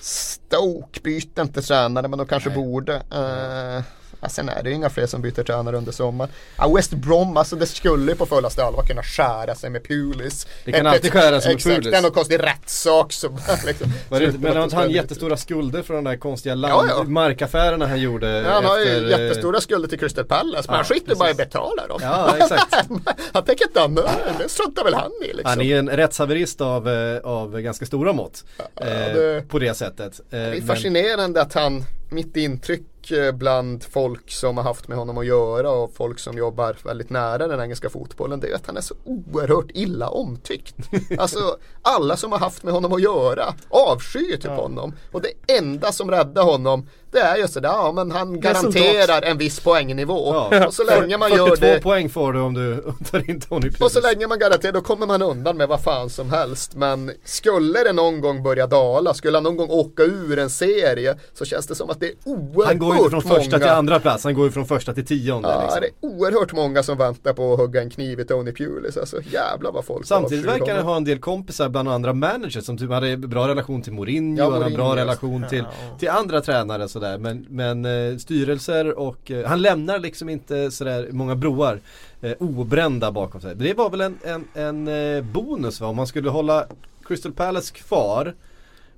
Stoke 0.00 1.00
byter 1.00 1.40
inte 1.40 1.62
tränare 1.62 2.08
men 2.08 2.18
de 2.18 2.26
kanske 2.26 2.48
Nej. 2.48 2.58
borde. 2.58 2.92
Uh, 2.94 3.82
ja, 4.22 4.28
sen 4.28 4.48
är 4.48 4.62
det 4.62 4.68
ju 4.70 4.74
inga 4.76 4.90
fler 4.90 5.06
som 5.06 5.22
byter 5.22 5.42
tränare 5.42 5.76
under 5.76 5.92
sommaren. 5.92 6.30
Ja, 6.58 6.68
West 6.76 6.92
Brom, 6.92 7.36
alltså 7.36 7.56
det 7.56 7.66
skulle 7.66 8.12
ju 8.12 8.16
på 8.18 8.26
fullaste 8.26 8.64
allvar 8.64 8.82
kunna 8.82 9.02
skära 9.02 9.54
sig 9.54 9.70
med 9.70 9.84
Pulis. 9.88 10.46
Det 10.64 10.72
kan 10.72 10.86
alltid 10.86 11.12
skära 11.12 11.40
sig 11.40 11.48
med 11.48 11.56
Exakt, 11.56 11.76
Pulis. 11.76 11.90
det 11.90 11.96
är 11.98 12.02
någon 12.02 12.10
konstig 12.10 12.38
rättssak 12.42 13.12
som 13.12 13.38
liksom, 13.66 13.92
men 14.40 14.56
har 14.56 14.64
inte 14.64 14.76
han 14.76 14.90
Ja, 14.90 14.96
jättestora 14.96 15.36
skulder 15.36 15.82
för 15.82 15.94
de 15.94 16.04
där 16.04 16.16
konstiga 16.16 16.54
land, 16.54 16.88
Ja, 16.90 16.94
ja. 16.98 17.04
markaffärerna 17.04 17.86
han 17.86 18.00
gjorde 18.00 18.44
han 18.48 18.64
har 18.64 18.78
ju 18.78 18.84
efter, 18.84 19.04
eh, 19.04 19.10
jättestora 19.28 19.60
skulder 19.60 19.88
till 19.88 19.98
Crystal 19.98 20.24
Palace 20.24 20.68
men 20.68 20.74
Ja, 20.74 20.76
han 20.76 20.84
skiter 20.84 21.14
bara 21.14 21.28
i 21.28 21.30
att 21.30 21.36
betala 21.36 21.86
dem. 21.86 21.98
Ja 22.02 22.36
exakt. 22.36 22.74
han 23.32 23.44
tänker 23.44 23.66
inte 23.66 23.80
han, 23.80 23.94
det 23.94 24.48
struntar 24.48 24.84
väl 24.84 24.94
han 24.94 25.10
i 25.22 25.26
liksom. 25.26 25.44
Han 25.44 25.60
är 25.60 25.78
en 25.78 25.90
rättshaverist 25.90 26.60
av, 26.60 26.88
eh, 26.88 27.18
av 27.24 27.60
ganska 27.60 27.86
stora 27.86 28.12
mått. 28.12 28.44
eh, 28.80 28.86
det- 28.86 29.48
På 29.48 29.58
det 29.58 29.74
sättet. 29.74 30.20
Eh, 30.20 30.24
Det 30.30 30.36
är 30.38 30.50
men- 30.50 30.66
fascinerande 30.66 31.42
att 31.42 31.54
han, 31.54 31.84
mitt 32.12 32.36
intryck 32.36 33.10
eh, 33.10 33.32
bland 33.32 33.84
folk 33.84 34.30
som 34.30 34.56
har 34.56 34.64
haft 34.64 34.88
med 34.88 34.98
honom 34.98 35.18
att 35.18 35.26
göra 35.26 35.70
och 35.70 35.94
folk 35.94 36.18
som 36.18 36.38
jobbar 36.38 36.76
väldigt 36.84 37.10
nära 37.10 37.48
den 37.48 37.60
engelska 37.60 37.90
fotbollen 37.90 38.40
det 38.40 38.50
är 38.50 38.54
att 38.54 38.66
han 38.66 38.76
är 38.76 38.80
så 38.80 38.94
oerhört 39.04 39.70
illa 39.74 40.08
omtyckt. 40.08 40.74
Alltså 41.18 41.56
alla 41.82 42.16
som 42.16 42.32
har 42.32 42.38
haft 42.38 42.62
med 42.62 42.74
honom 42.74 42.92
att 42.92 43.02
göra 43.02 43.54
avskyr 43.68 44.36
typ 44.36 44.50
honom. 44.50 44.94
Och 45.12 45.22
det 45.22 45.58
enda 45.58 45.92
som 45.92 46.10
räddar 46.10 46.42
honom 46.42 46.86
det 47.12 47.20
är 47.20 47.36
just 47.36 47.54
det 47.54 47.60
där, 47.60 47.68
ja 47.68 47.92
men 47.92 48.10
han 48.10 48.40
garanterar 48.40 49.22
en 49.22 49.38
viss 49.38 49.60
poängnivå. 49.60 50.46
Ja. 50.50 50.66
Och 50.66 50.74
så 50.74 50.84
länge 50.84 51.18
man 51.18 51.30
42 51.30 51.48
gör 51.48 51.56
det 51.74 51.82
poäng 51.82 52.08
får 52.08 52.32
du 52.32 52.40
om 52.40 52.54
du 52.54 52.84
tar 53.10 53.30
in 53.30 53.40
Tony 53.40 53.60
Pulis. 53.60 53.80
och 53.80 53.90
så 53.90 54.00
länge 54.00 54.26
man 54.26 54.38
garanterar, 54.38 54.72
då 54.72 54.80
kommer 54.80 55.06
man 55.06 55.22
undan 55.22 55.56
med 55.56 55.68
vad 55.68 55.82
fan 55.82 56.10
som 56.10 56.30
helst. 56.30 56.74
Men 56.74 57.10
skulle 57.24 57.84
det 57.84 57.92
någon 57.92 58.20
gång 58.20 58.42
börja 58.42 58.66
dala, 58.66 59.14
skulle 59.14 59.36
han 59.36 59.42
någon 59.44 59.56
gång 59.56 59.70
åka 59.70 60.02
ur 60.02 60.38
en 60.38 60.50
serie, 60.50 61.16
så 61.34 61.44
känns 61.44 61.66
det 61.66 61.74
som 61.74 61.90
att 61.90 62.00
det 62.00 62.06
är 62.06 62.14
oerhört 62.24 62.66
Han 62.66 62.78
går 62.78 62.96
ju 62.96 63.10
från 63.10 63.22
första 63.22 63.36
många. 63.36 63.58
till 63.58 63.68
andra 63.68 64.00
plats, 64.00 64.24
han 64.24 64.34
går 64.34 64.44
ju 64.44 64.50
från 64.50 64.66
första 64.66 64.94
till 64.94 65.06
tionde. 65.06 65.48
Ja, 65.48 65.62
liksom. 65.62 65.80
det 65.80 65.86
är 65.86 66.10
oerhört 66.10 66.52
många 66.52 66.82
som 66.82 66.98
väntar 66.98 67.32
på 67.32 67.52
att 67.52 67.58
hugga 67.58 67.82
en 67.82 67.90
kniv 67.90 68.20
i 68.20 68.24
Tony 68.24 68.52
Pulis. 68.52 68.96
Alltså 68.96 69.16
jävlar 69.22 69.72
vad 69.72 69.84
folk 69.84 70.06
Samtidigt 70.06 70.44
verkar 70.46 70.76
han 70.76 70.84
ha 70.84 70.96
en 70.96 71.04
del 71.04 71.18
kompisar 71.18 71.68
bland 71.68 71.88
andra 71.88 72.12
managers 72.12 72.64
som 72.64 72.78
typ 72.78 72.90
hade 72.90 73.16
bra 73.16 73.48
relation 73.48 73.82
till 73.82 73.92
Mourinho, 73.92 74.38
Ja, 74.38 74.50
han 74.50 74.62
har 74.62 74.70
bra 74.70 74.70
Mourinho, 74.70 74.94
relation 74.96 75.44
till, 75.48 75.64
till 75.98 76.08
andra 76.08 76.40
tränare 76.40 76.88
sådär. 77.02 77.18
Men, 77.18 77.46
men 77.50 77.84
eh, 77.84 78.16
styrelser 78.18 78.98
och 78.98 79.30
eh, 79.30 79.46
han 79.46 79.62
lämnar 79.62 79.98
liksom 79.98 80.28
inte 80.28 80.70
sådär 80.70 81.08
många 81.10 81.34
broar 81.36 81.80
eh, 82.20 82.32
obrända 82.38 83.12
bakom 83.12 83.40
sig. 83.40 83.54
Det 83.56 83.74
var 83.74 83.90
väl 83.90 84.00
en, 84.00 84.18
en, 84.24 84.44
en 84.54 84.88
eh, 84.88 85.22
bonus 85.24 85.80
va? 85.80 85.86
Om 85.86 85.96
man 85.96 86.06
skulle 86.06 86.30
hålla 86.30 86.66
Crystal 87.04 87.32
Palace 87.32 87.74
kvar 87.74 88.34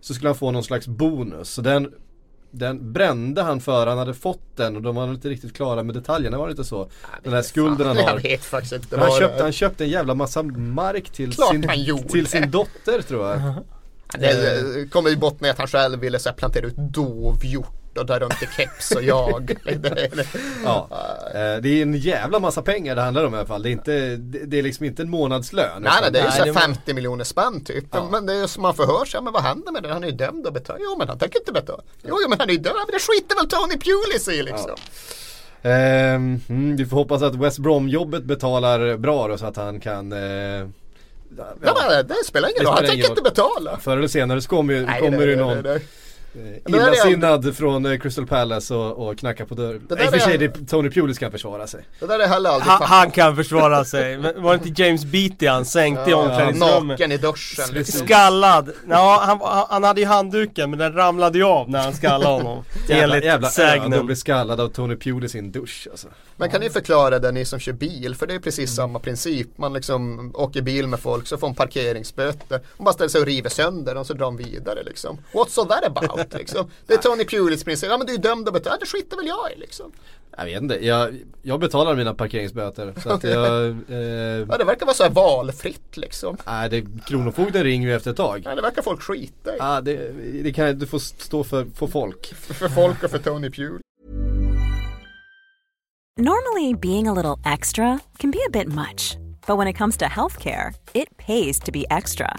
så 0.01 0.14
skulle 0.14 0.29
han 0.29 0.37
få 0.37 0.51
någon 0.51 0.64
slags 0.64 0.87
bonus. 0.87 1.51
Så 1.51 1.62
den, 1.62 1.93
den 2.51 2.93
brände 2.93 3.43
han 3.43 3.61
för, 3.61 3.87
han 3.87 3.99
hade 3.99 4.14
fått 4.14 4.57
den 4.57 4.77
och 4.77 4.83
de 4.83 4.95
var 4.95 5.11
inte 5.11 5.29
riktigt 5.29 5.57
klara 5.57 5.83
med 5.83 5.95
detaljerna, 5.95 6.38
var 6.38 6.47
det 6.47 6.51
inte 6.51 6.64
så? 6.64 6.88
Den 7.23 7.33
här 7.33 7.43
skulden 7.43 7.87
han 7.87 7.97
Jag 7.97 8.05
har. 8.05 8.19
vet 8.19 8.45
faktiskt 8.45 8.73
inte 8.73 8.99
Han 8.99 9.11
köpte, 9.19 9.43
han 9.43 9.53
köpte 9.53 9.85
en 9.85 9.90
jävla 9.90 10.14
massa 10.14 10.43
mark 10.43 11.11
till, 11.11 11.33
Klart 11.33 11.51
sin, 11.51 12.09
till 12.09 12.27
sin 12.27 12.51
dotter 12.51 13.03
tror 13.03 13.27
jag. 13.29 13.55
Det 14.19 14.90
kommer 14.93 15.11
ju 15.11 15.17
bottna 15.17 15.49
i 15.49 15.51
att 15.51 15.59
han 15.59 15.67
själv 15.67 16.01
ville 16.01 16.19
så 16.19 16.29
här, 16.29 16.37
plantera 16.37 16.67
ut 16.67 16.77
dovhjort 16.77 17.84
och 17.98 18.09
runt 18.20 18.42
i 18.42 18.46
keps 18.57 18.90
och 18.90 19.02
jag. 19.02 19.57
Ja. 20.64 20.88
Eh, 21.35 21.61
Det 21.62 21.68
är 21.68 21.83
en 21.83 21.94
jävla 21.94 22.38
massa 22.38 22.62
pengar 22.62 22.94
det 22.96 23.02
handlar 23.02 23.24
om 23.24 23.35
i 23.35 23.37
alla 23.38 23.46
fall. 23.46 23.62
Det 23.62 23.68
är, 23.68 23.72
inte, 23.72 24.16
det 24.16 24.59
är 24.59 24.62
liksom 24.62 24.85
inte 24.87 25.02
en 25.02 25.11
månadslön. 25.11 25.83
Nej, 25.83 25.92
nej, 26.02 26.12
det 26.12 26.18
är 26.18 26.22
ju 26.22 26.28
Nej, 26.28 26.33
så 26.33 26.38
här 26.38 26.46
det 26.46 26.52
var- 26.52 26.61
50 26.61 26.94
miljoner 26.94 27.24
spänn 27.24 27.64
typ. 27.64 27.85
Ja. 27.92 28.09
Men 28.11 28.26
det 28.26 28.35
är 28.35 28.46
som 28.46 28.62
man 28.62 28.74
förhör 28.74 29.04
sig, 29.04 29.18
ja, 29.18 29.20
men 29.22 29.33
vad 29.33 29.42
händer 29.42 29.72
med 29.72 29.83
det? 29.83 29.92
Han 29.92 30.04
är 30.04 30.09
ju 30.09 30.14
dömd 30.16 30.46
att 30.46 30.54
betala. 30.54 30.78
Jo, 30.83 30.96
men 30.98 31.09
han 31.09 31.18
tänker 31.18 31.38
inte 31.38 31.52
betala. 31.52 31.83
Jo, 32.02 32.16
men 32.28 32.38
han 32.40 32.48
är 32.48 32.52
ju 32.52 32.59
dömd. 32.59 32.76
Men 32.87 32.92
det 32.92 32.98
skiter 33.02 33.37
väl 33.37 33.48
Tony 33.48 33.78
Pulis 33.78 34.28
i 34.28 34.42
liksom. 34.42 34.70
Ehm, 35.62 36.40
mm, 36.48 36.76
vi 36.76 36.87
får 36.87 36.96
hoppas 36.96 37.22
att 37.22 37.35
West 37.35 37.59
Brom-jobbet 37.59 38.24
betalar 38.24 38.96
bra 38.96 39.28
då 39.28 39.38
så 39.38 39.46
att 39.46 39.57
han 39.57 39.80
kan 39.80 40.12
eh, 40.12 40.18
Ja. 41.38 41.44
ja, 41.64 41.74
men 41.90 42.07
det 42.07 42.14
spelar 42.26 42.48
ingen 42.50 42.64
roll. 42.64 42.74
Han 42.74 42.87
tänker 42.87 43.09
inte 43.11 43.22
betala. 43.22 43.78
Förr 43.80 43.96
eller 43.96 44.09
senare 44.09 44.40
så 44.40 44.48
kommer, 44.48 44.80
Nej, 44.87 45.00
kommer 45.00 45.18
det 45.18 45.26
det- 45.26 45.37
någon 45.37 45.62
det- 45.62 45.62
det- 45.74 45.80
eh, 46.35 46.40
är 46.42 46.68
illasinnad 46.68 47.57
från 47.57 47.87
eh, 47.87 47.99
Crystal 47.99 48.27
Palace 48.27 48.75
och, 48.75 49.09
och 49.09 49.18
knackar 49.18 49.44
på 49.44 49.55
dörren. 49.55 49.87
Det 49.88 49.94
Nej, 49.94 50.05
I 50.05 50.09
och 50.09 50.12
för 50.12 50.18
sig, 50.18 50.35
är- 50.35 50.38
det, 50.38 50.66
Tony 50.66 50.91
Pulis 50.91 51.18
kan 51.18 51.30
försvara 51.30 51.66
sig. 51.66 51.85
Det 52.01 52.07
där 52.07 52.18
är 52.18 52.26
heller 52.28 52.51
aldrig 52.51 52.68
Han, 52.70 52.78
fattat. 52.78 52.97
han 52.97 53.11
kan 53.11 53.37
försvara 53.37 53.85
sig. 53.85 54.18
Men 54.18 54.43
Var 54.43 54.57
det 54.59 54.68
inte 54.68 54.82
James 54.82 55.05
Beatty 55.05 55.47
han 55.47 55.64
sänkte 55.64 56.05
i 56.09 56.11
Ja, 56.11 56.16
omklädningsrummet? 56.16 56.99
naken 56.99 57.12
i 57.12 57.16
duschen. 57.16 57.64
Liksom. 57.72 58.07
Skallad! 58.07 58.70
Ja, 58.89 59.22
han, 59.26 59.66
han 59.70 59.85
hade 59.85 60.01
ju 60.01 60.07
handduken 60.07 60.70
men 60.70 60.78
den 60.78 60.93
ramlade 60.93 61.39
ju 61.39 61.45
av 61.45 61.70
när 61.70 61.82
han 61.82 61.95
skallade 61.95 62.26
honom. 62.30 62.64
Jävla, 62.89 63.05
Enligt 63.14 63.24
jävla 63.24 63.49
sägnen. 63.49 63.99
att 64.01 64.07
bli 64.07 64.16
skallad 64.16 64.61
av 64.61 64.68
Tony 64.68 64.97
Pulis 64.97 65.35
i 65.35 65.39
en 65.39 65.53
dusch 65.53 65.89
alltså. 65.91 66.09
Men 66.37 66.51
kan 66.51 66.61
ni 66.61 66.70
förklara 66.70 67.18
det 67.18 67.32
ni 67.32 67.45
som 67.45 67.59
kör 67.59 67.72
bil? 67.72 68.14
För 68.14 68.26
det 68.26 68.35
är 68.35 68.39
precis 68.39 68.74
samma 68.74 68.99
princip. 68.99 69.49
Man 69.59 69.72
liksom 69.72 70.30
åker 70.35 70.62
bil 70.62 70.87
med 70.87 71.01
folk 71.01 71.26
så 71.26 71.37
får 71.39 71.47
man 71.47 71.55
parkeringsböter. 71.55 72.61
Man 72.76 72.85
bara 72.85 72.93
ställer 72.93 73.09
sig 73.09 73.20
och 73.20 73.26
river 73.26 73.51
sönder 73.51 73.97
och 73.97 74.07
så 74.07 74.12
drar 74.14 74.24
de 74.24 74.37
vidare 74.37 74.82
liksom. 74.82 75.18
What's 75.32 75.61
all 75.61 75.66
that 75.68 75.85
about? 75.85 76.24
Ut 76.27 76.35
liksom. 76.39 76.70
Det 76.87 76.95
är 76.95 76.99
Tony 76.99 77.25
Pulis 77.25 77.64
princip, 77.64 77.91
ja 77.91 77.99
men 77.99 78.07
du 78.07 78.14
är 78.14 78.18
dömd 78.18 78.49
att 78.49 78.55
betala, 78.55 78.77
det 78.81 78.87
skiter 78.87 79.16
väl 79.16 79.27
jag 79.27 79.53
i 79.57 79.59
liksom. 79.61 79.93
Jag 80.37 80.45
vet 80.45 80.62
inte, 80.62 80.87
jag, 80.87 81.20
jag 81.43 81.61
betalar 81.61 81.97
mina 81.97 82.14
parkeringsböter. 82.14 82.95
Så 83.03 83.11
att 83.11 83.25
jag, 83.25 83.66
eh, 83.89 84.47
Ja 84.49 84.57
det 84.59 84.64
verkar 84.64 84.87
vara 84.87 84.95
så 84.95 85.03
här 85.03 85.11
valfritt 85.11 85.97
liksom. 85.97 86.37
nej, 86.47 86.70
det, 86.70 86.87
Kronofogden 87.07 87.64
ringer 87.64 87.89
ju 87.89 87.95
efter 87.95 88.11
ett 88.11 88.16
tag. 88.16 88.43
Ja, 88.45 88.55
det 88.55 88.62
verkar 88.62 88.83
folk 88.83 89.03
skita 89.03 89.55
i. 89.55 89.59
Ja, 89.59 89.81
det, 89.81 90.12
det 90.43 90.53
kan 90.53 90.79
du 90.79 90.87
får 90.87 90.99
stå 90.99 91.45
för, 91.45 91.66
för 91.75 91.87
folk. 91.87 92.35
För 92.35 92.68
folk 92.68 93.03
och 93.05 93.11
för 93.11 93.18
Tony 93.18 93.51
Pulis. 93.51 93.81
Normally, 96.16 96.75
being 96.75 97.09
a 97.09 97.12
little 97.12 97.53
extra 97.55 97.99
can 98.18 98.31
be 98.31 98.39
a 98.47 98.51
bit 98.51 98.68
much, 98.68 99.16
but 99.47 99.59
when 99.59 99.66
it 99.66 99.77
comes 99.77 99.97
to 99.97 100.05
healthcare, 100.05 100.72
it 100.93 101.16
pays 101.16 101.59
to 101.61 101.72
be 101.72 101.85
extra. 101.91 102.39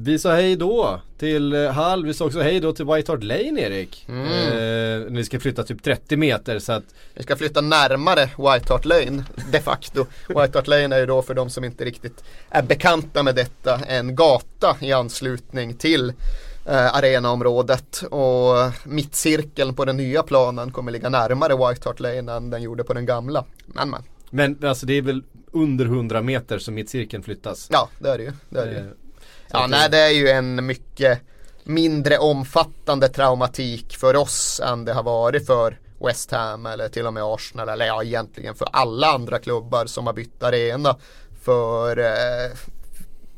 vi 0.00 0.18
sa 0.18 0.32
hej 0.32 0.56
då 0.56 1.00
till 1.18 1.52
eh, 1.52 1.70
Hall, 1.70 2.04
vi 2.06 2.14
sa 2.14 2.24
också 2.24 2.40
hej 2.40 2.60
då 2.60 2.72
till 2.72 2.84
White 2.84 3.12
Hart 3.12 3.22
Lane 3.22 3.60
Erik. 3.60 4.06
Mm. 4.08 5.12
ni 5.12 5.24
ska 5.24 5.40
flytta 5.40 5.62
typ 5.62 5.82
30 5.82 6.16
meter 6.16 6.58
så 6.58 6.72
att 6.72 6.84
Vi 7.14 7.22
ska 7.22 7.36
flytta 7.36 7.60
närmare 7.60 8.24
White 8.24 8.72
Hart 8.72 8.84
Lane 8.84 9.24
de 9.52 9.60
facto. 9.60 10.06
White 10.28 10.58
Hart 10.58 10.66
Lane 10.66 10.96
är 10.96 11.00
ju 11.00 11.06
då 11.06 11.22
för 11.22 11.34
de 11.34 11.50
som 11.50 11.64
inte 11.64 11.84
riktigt 11.84 12.24
är 12.50 12.62
bekanta 12.62 13.22
med 13.22 13.34
detta 13.34 13.80
en 13.86 14.16
gata 14.16 14.76
i 14.80 14.92
anslutning 14.92 15.74
till 15.74 16.12
eh, 16.66 16.96
arenaområdet 16.96 18.02
och 18.10 18.54
mittcirkeln 18.84 19.74
på 19.74 19.84
den 19.84 19.96
nya 19.96 20.22
planen 20.22 20.72
kommer 20.72 20.92
ligga 20.92 21.08
närmare 21.08 21.68
White 21.68 21.88
Hart 21.88 22.00
Lane 22.00 22.32
än 22.32 22.50
den 22.50 22.62
gjorde 22.62 22.84
på 22.84 22.94
den 22.94 23.06
gamla. 23.06 23.44
Men 23.66 23.90
men, 23.90 24.02
Men 24.30 24.68
alltså 24.68 24.86
det 24.86 24.92
är 24.92 25.02
väl 25.02 25.22
under 25.50 25.84
100 25.84 26.22
meter 26.22 26.58
som 26.58 26.74
mittcirkeln 26.74 27.22
flyttas. 27.22 27.68
ja 27.72 27.88
det 27.98 28.08
är 28.08 28.18
det 28.18 28.24
ju. 28.24 28.32
Det 28.48 28.60
är 28.60 28.66
det 28.66 28.72
ju. 28.72 28.78
Eh, 28.78 28.84
Ja, 29.52 29.66
nej 29.66 29.90
det 29.90 29.98
är 29.98 30.10
ju 30.10 30.28
en 30.28 30.66
mycket 30.66 31.20
mindre 31.64 32.18
omfattande 32.18 33.08
traumatik 33.08 33.96
för 33.96 34.16
oss 34.16 34.60
än 34.64 34.84
det 34.84 34.92
har 34.92 35.02
varit 35.02 35.46
för 35.46 35.78
West 36.06 36.30
Ham 36.30 36.66
eller 36.66 36.88
till 36.88 37.06
och 37.06 37.12
med 37.12 37.22
Arsenal 37.22 37.68
eller 37.68 37.86
ja 37.86 38.02
egentligen 38.02 38.54
för 38.54 38.68
alla 38.72 39.06
andra 39.06 39.38
klubbar 39.38 39.86
som 39.86 40.06
har 40.06 40.14
bytt 40.14 40.42
arena. 40.42 40.96
För 41.42 41.98
eh, 41.98 42.50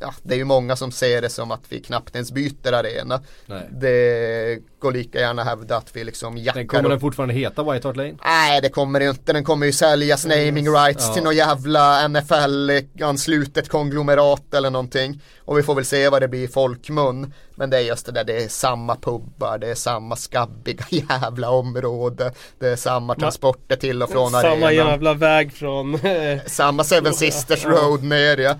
ja, 0.00 0.14
det 0.22 0.34
är 0.34 0.38
ju 0.38 0.44
många 0.44 0.76
som 0.76 0.92
ser 0.92 1.22
det 1.22 1.28
som 1.28 1.50
att 1.50 1.60
vi 1.68 1.80
knappt 1.80 2.14
ens 2.14 2.32
byter 2.32 2.72
arena. 2.72 3.20
Nej. 3.46 3.68
Det 3.70 4.58
går 4.78 4.92
lika 4.92 5.18
gärna 5.20 5.44
hävda 5.44 5.76
att 5.76 5.96
vi 5.96 6.04
liksom 6.04 6.34
Den 6.34 6.44
jackar 6.44 6.64
kommer 6.64 6.84
upp 6.84 6.90
den 6.90 7.00
fortfarande 7.00 7.34
heta 7.34 7.62
White 7.72 7.88
Hart 7.88 7.96
Lane? 7.96 8.14
Nej 8.24 8.60
det 8.60 8.68
kommer 8.68 8.98
det 9.00 9.04
ju 9.04 9.10
inte, 9.10 9.32
den 9.32 9.44
kommer 9.44 9.66
ju 9.66 9.72
säljas 9.72 10.26
naming 10.26 10.68
rights 10.68 11.04
Ja. 11.08 11.14
till 11.14 11.22
något 11.22 11.34
jävla 11.34 12.08
NFL-anslutet 12.08 13.68
konglomerat 13.68 14.54
eller 14.54 14.70
någonting. 14.70 15.20
Och 15.44 15.58
vi 15.58 15.62
får 15.62 15.74
väl 15.74 15.84
se 15.84 16.08
vad 16.08 16.22
det 16.22 16.28
blir 16.28 16.44
i 16.44 16.48
folkmun. 16.48 17.32
Men 17.54 17.70
det 17.70 17.76
är 17.76 17.80
just 17.80 18.06
det 18.06 18.12
där, 18.12 18.24
det 18.24 18.44
är 18.44 18.48
samma 18.48 18.96
pubbar, 18.96 19.58
det 19.58 19.70
är 19.70 19.74
samma 19.74 20.16
skabbiga 20.16 20.84
jävla 20.90 21.50
område. 21.50 22.32
Det 22.58 22.68
är 22.68 22.76
samma 22.76 23.14
transporter 23.14 23.76
till 23.76 24.02
och 24.02 24.10
från 24.10 24.30
Samma 24.30 24.46
arenan. 24.66 24.74
jävla 24.74 25.14
väg 25.14 25.52
från 25.52 25.98
Samma 26.46 26.84
Seven 26.84 27.14
Sisters 27.14 27.64
Road 27.64 28.02
ner 28.04 28.36
ja. 28.38 28.54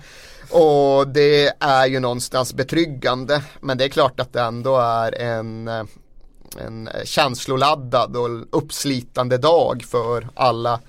Och 0.51 1.07
det 1.07 1.53
är 1.59 1.85
ju 1.85 1.99
någonstans 1.99 2.53
betryggande. 2.53 3.43
Men 3.59 3.77
det 3.77 3.83
är 3.83 3.89
klart 3.89 4.19
att 4.19 4.33
det 4.33 4.41
ändå 4.41 4.77
är 4.77 5.21
en, 5.21 5.67
en 6.57 6.89
känsloladdad 7.03 8.15
och 8.15 8.29
uppslitande 8.57 9.37
dag 9.37 9.83
för 9.83 10.27
alla 10.33 10.79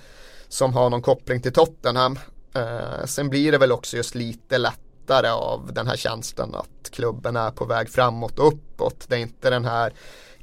som 0.48 0.74
har 0.74 0.90
någon 0.90 1.02
koppling 1.02 1.42
till 1.42 1.52
Tottenham. 1.52 2.18
Eh, 2.54 3.04
sen 3.04 3.28
blir 3.28 3.52
det 3.52 3.58
väl 3.58 3.72
också 3.72 3.96
just 3.96 4.14
lite 4.14 4.58
lättare 4.58 5.28
av 5.28 5.70
den 5.72 5.86
här 5.86 5.96
känslan 5.96 6.54
att 6.54 6.90
klubben 6.90 7.36
är 7.36 7.50
på 7.50 7.64
väg 7.64 7.90
framåt 7.90 8.38
och 8.38 8.48
uppåt. 8.48 9.04
Det 9.08 9.16
är 9.16 9.20
inte 9.20 9.50
den 9.50 9.64
här 9.64 9.92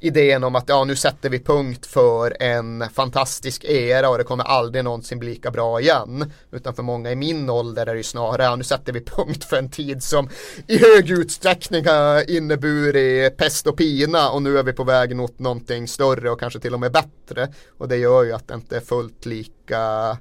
idén 0.00 0.44
om 0.44 0.54
att 0.54 0.68
ja 0.68 0.84
nu 0.84 0.96
sätter 0.96 1.30
vi 1.30 1.40
punkt 1.40 1.86
för 1.86 2.36
en 2.42 2.84
fantastisk 2.94 3.64
era 3.64 4.08
och 4.08 4.18
det 4.18 4.24
kommer 4.24 4.44
aldrig 4.44 4.84
någonsin 4.84 5.18
bli 5.18 5.28
lika 5.28 5.50
bra 5.50 5.80
igen. 5.80 6.32
Utan 6.52 6.74
för 6.74 6.82
många 6.82 7.10
i 7.10 7.16
min 7.16 7.50
ålder 7.50 7.86
är 7.86 7.92
det 7.92 7.96
ju 7.96 8.02
snarare 8.02 8.42
ja 8.42 8.56
nu 8.56 8.64
sätter 8.64 8.92
vi 8.92 9.04
punkt 9.04 9.44
för 9.44 9.56
en 9.56 9.70
tid 9.70 10.02
som 10.02 10.28
i 10.66 10.78
hög 10.78 11.10
utsträckning 11.10 11.86
har 11.86 12.30
inneburit 12.30 13.36
pest 13.36 13.66
och 13.66 13.76
pina 13.76 14.30
och 14.30 14.42
nu 14.42 14.58
är 14.58 14.62
vi 14.62 14.72
på 14.72 14.84
väg 14.84 15.16
mot 15.16 15.38
någonting 15.38 15.88
större 15.88 16.30
och 16.30 16.40
kanske 16.40 16.60
till 16.60 16.74
och 16.74 16.80
med 16.80 16.92
bättre. 16.92 17.48
Och 17.78 17.88
det 17.88 17.96
gör 17.96 18.22
ju 18.24 18.32
att 18.32 18.48
det 18.48 18.54
inte 18.54 18.76
är 18.76 18.80
fullt 18.80 19.26
lika 19.26 20.16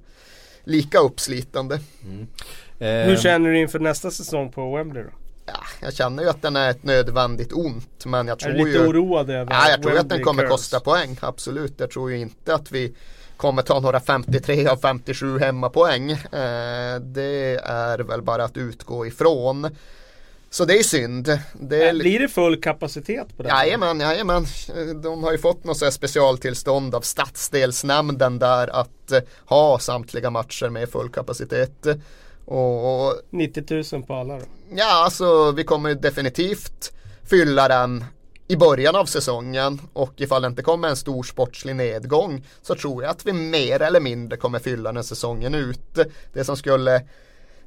lika 0.64 1.00
uppslitande. 1.00 1.76
Eh, 2.80 2.90
Hur 2.90 3.18
känner 3.18 3.50
du 3.50 3.60
inför 3.60 3.80
nästa 3.80 4.12
säsong 4.12 4.52
på 4.52 4.76
Wembley 4.76 5.04
då? 5.04 5.10
Ja, 5.54 5.60
jag 5.82 5.94
känner 5.94 6.24
ju 6.24 6.30
att 6.30 6.42
den 6.42 6.56
är 6.56 6.70
ett 6.70 6.84
nödvändigt 6.84 7.54
ont 7.54 8.06
men 8.06 8.28
jag 8.28 8.36
Är 8.42 8.46
tror 8.46 8.52
du 8.54 8.66
lite 8.66 8.78
ju 8.78 8.88
oroad 8.88 9.30
över 9.30 9.54
Ja, 9.54 9.70
jag 9.70 9.82
tror 9.84 9.98
att 9.98 10.10
den 10.10 10.24
kommer 10.24 10.44
curse? 10.44 10.52
kosta 10.52 10.80
poäng, 10.80 11.18
absolut. 11.22 11.74
Jag 11.78 11.92
tror 11.92 12.12
ju 12.12 12.18
inte 12.18 12.56
att 12.56 12.72
vi 12.72 12.94
kommer 13.38 13.62
ta 13.62 13.80
några 13.80 14.00
53 14.00 14.68
av 14.68 14.78
57 14.78 15.40
hemmapoäng. 15.40 16.12
Eh, 16.12 17.00
det 17.02 17.60
är 17.64 18.00
väl 18.00 18.22
bara 18.22 18.44
att 18.44 18.58
utgå 18.58 19.06
ifrån. 19.06 19.76
Så 20.52 20.66
det 20.66 20.80
är 20.80 20.84
synd. 20.84 21.40
Det 21.54 21.84
är 21.88 21.94
li- 21.94 22.00
Blir 22.04 22.20
det 22.20 22.28
full 22.28 22.62
kapacitet 22.62 23.38
på 23.38 23.44
det? 23.44 23.50
Jajamän, 23.50 24.00
jajamän. 24.00 24.46
De 25.04 25.24
har 25.24 25.32
ju 25.32 25.38
fått 25.38 25.64
något 25.64 25.78
så 25.78 25.92
specialtillstånd 25.92 26.96
av 26.96 27.02
stadsdelsnämnden 27.02 28.40
där 28.40 28.68
att 28.68 29.12
eh, 29.12 29.20
ha 29.46 29.80
samtliga 29.80 30.30
matcher 30.30 30.70
med 30.70 30.90
full 30.90 31.10
kapacitet. 31.10 31.88
Och, 32.50 33.08
och 33.08 33.16
90 33.30 33.94
000 33.94 34.04
på 34.04 34.14
alla 34.14 34.38
då? 34.38 34.46
Ja, 34.72 35.04
alltså 35.04 35.52
vi 35.52 35.64
kommer 35.64 35.96
definitivt 35.96 36.94
fylla 37.30 37.68
den 37.68 38.06
i 38.48 38.56
början 38.56 38.96
av 38.96 39.06
säsongen 39.06 39.82
och 39.94 40.14
ifall 40.18 40.42
det 40.42 40.48
inte 40.48 40.62
kommer 40.62 40.88
en 40.88 40.96
stor 40.96 41.24
sportslig 41.24 41.76
nedgång 41.76 42.46
så 42.62 42.76
tror 42.76 43.04
jag 43.04 43.10
att 43.10 43.26
vi 43.26 43.34
mer 43.34 43.82
eller 43.82 44.00
mindre 44.00 44.38
kommer 44.38 44.60
fylla 44.60 44.92
den 44.92 45.04
säsongen 45.04 45.56
ut. 45.56 46.00
Det 46.34 46.44
som 46.44 46.58
skulle 46.58 47.02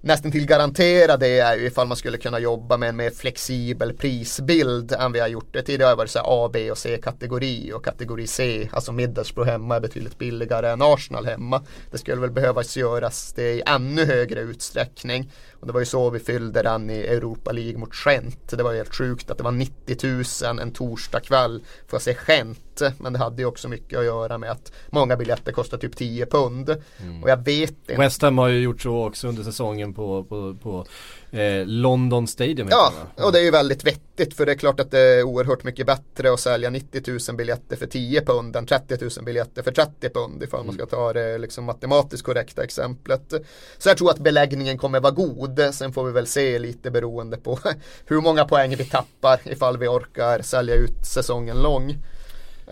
nästan 0.02 0.32
till 0.32 0.46
garantera 0.46 1.16
det 1.16 1.38
är 1.38 1.56
ju 1.56 1.66
ifall 1.66 1.86
man 1.86 1.96
skulle 1.96 2.18
kunna 2.18 2.38
jobba 2.38 2.76
med 2.76 2.88
en 2.88 2.96
mer 2.96 3.10
flexibel 3.10 3.92
prisbild 3.92 4.92
än 4.92 5.12
vi 5.12 5.20
har 5.20 5.28
gjort 5.28 5.52
det 5.52 5.62
tidigare. 5.62 5.82
Det 5.82 5.90
har 5.90 5.96
varit 5.96 6.10
så 6.10 6.18
här 6.18 6.46
A, 6.46 6.50
B 6.52 6.70
och 6.70 6.78
C-kategori 6.78 7.72
och 7.72 7.84
kategori 7.84 8.26
C, 8.26 8.68
alltså 8.72 8.92
Middlesbrough 8.92 9.50
hemma 9.50 9.76
är 9.76 9.80
betydligt 9.80 10.18
billigare 10.18 10.70
än 10.70 10.82
Arsenal 10.82 11.26
hemma. 11.26 11.62
Det 11.90 11.98
skulle 11.98 12.20
väl 12.20 12.30
behövas 12.30 12.76
göras 12.76 13.32
det 13.32 13.52
i 13.52 13.62
ännu 13.66 14.04
högre 14.04 14.40
utsträckning. 14.40 15.32
Och 15.60 15.66
det 15.66 15.72
var 15.72 15.80
ju 15.80 15.86
så 15.86 16.10
vi 16.10 16.18
fyllde 16.18 16.62
den 16.62 16.90
i 16.90 16.98
Europa 16.98 17.52
League 17.52 17.78
mot 17.78 17.94
Gent. 18.04 18.48
Det 18.50 18.62
var 18.62 18.74
helt 18.74 18.94
sjukt 18.94 19.30
att 19.30 19.38
det 19.38 19.44
var 19.44 19.52
90 19.52 20.46
000 20.46 20.58
en 20.58 20.72
torsdag 20.72 21.20
kväll 21.20 21.64
för 21.86 21.96
att 21.96 22.02
se 22.02 22.16
Gent. 22.26 22.71
Men 22.98 23.12
det 23.12 23.18
hade 23.18 23.42
ju 23.42 23.48
också 23.48 23.68
mycket 23.68 23.98
att 23.98 24.04
göra 24.04 24.38
med 24.38 24.50
att 24.50 24.72
många 24.90 25.16
biljetter 25.16 25.52
kostar 25.52 25.78
typ 25.78 25.96
10 25.96 26.26
pund. 26.26 26.70
Och 27.22 27.30
jag 27.30 27.44
vet 27.44 27.70
inte. 27.70 27.94
West 27.96 28.22
Ham 28.22 28.38
har 28.38 28.48
ju 28.48 28.60
gjort 28.60 28.80
så 28.80 29.06
också 29.06 29.28
under 29.28 29.42
säsongen 29.42 29.94
på, 29.94 30.24
på, 30.24 30.56
på 30.62 30.86
eh, 31.32 31.66
London 31.66 32.26
Stadium. 32.26 32.68
Ja, 32.70 32.92
det, 33.16 33.22
och 33.22 33.32
det 33.32 33.38
är 33.38 33.42
ju 33.42 33.50
väldigt 33.50 33.84
vettigt 33.84 34.34
för 34.34 34.46
det 34.46 34.52
är 34.52 34.56
klart 34.56 34.80
att 34.80 34.90
det 34.90 34.98
är 34.98 35.22
oerhört 35.22 35.64
mycket 35.64 35.86
bättre 35.86 36.32
att 36.32 36.40
sälja 36.40 36.70
90 36.70 37.18
000 37.28 37.36
biljetter 37.36 37.76
för 37.76 37.86
10 37.86 38.20
pund 38.20 38.56
än 38.56 38.66
30 38.66 38.96
000 39.00 39.10
biljetter 39.24 39.62
för 39.62 39.72
30 39.72 40.08
pund 40.08 40.42
ifall 40.42 40.64
man 40.64 40.74
ska 40.74 40.86
ta 40.86 41.12
det 41.12 41.38
liksom 41.38 41.64
matematiskt 41.64 42.24
korrekta 42.26 42.64
exemplet. 42.64 43.32
Så 43.78 43.88
jag 43.88 43.96
tror 43.96 44.10
att 44.10 44.18
beläggningen 44.18 44.78
kommer 44.78 45.00
vara 45.00 45.12
god. 45.12 45.60
Sen 45.72 45.92
får 45.92 46.04
vi 46.04 46.12
väl 46.12 46.26
se 46.26 46.58
lite 46.58 46.90
beroende 46.90 47.36
på 47.36 47.58
hur 48.06 48.20
många 48.20 48.44
poäng 48.44 48.76
vi 48.76 48.84
tappar 48.84 49.40
ifall 49.44 49.78
vi 49.78 49.88
orkar 49.88 50.42
sälja 50.42 50.74
ut 50.74 51.06
säsongen 51.06 51.62
lång. 51.62 51.96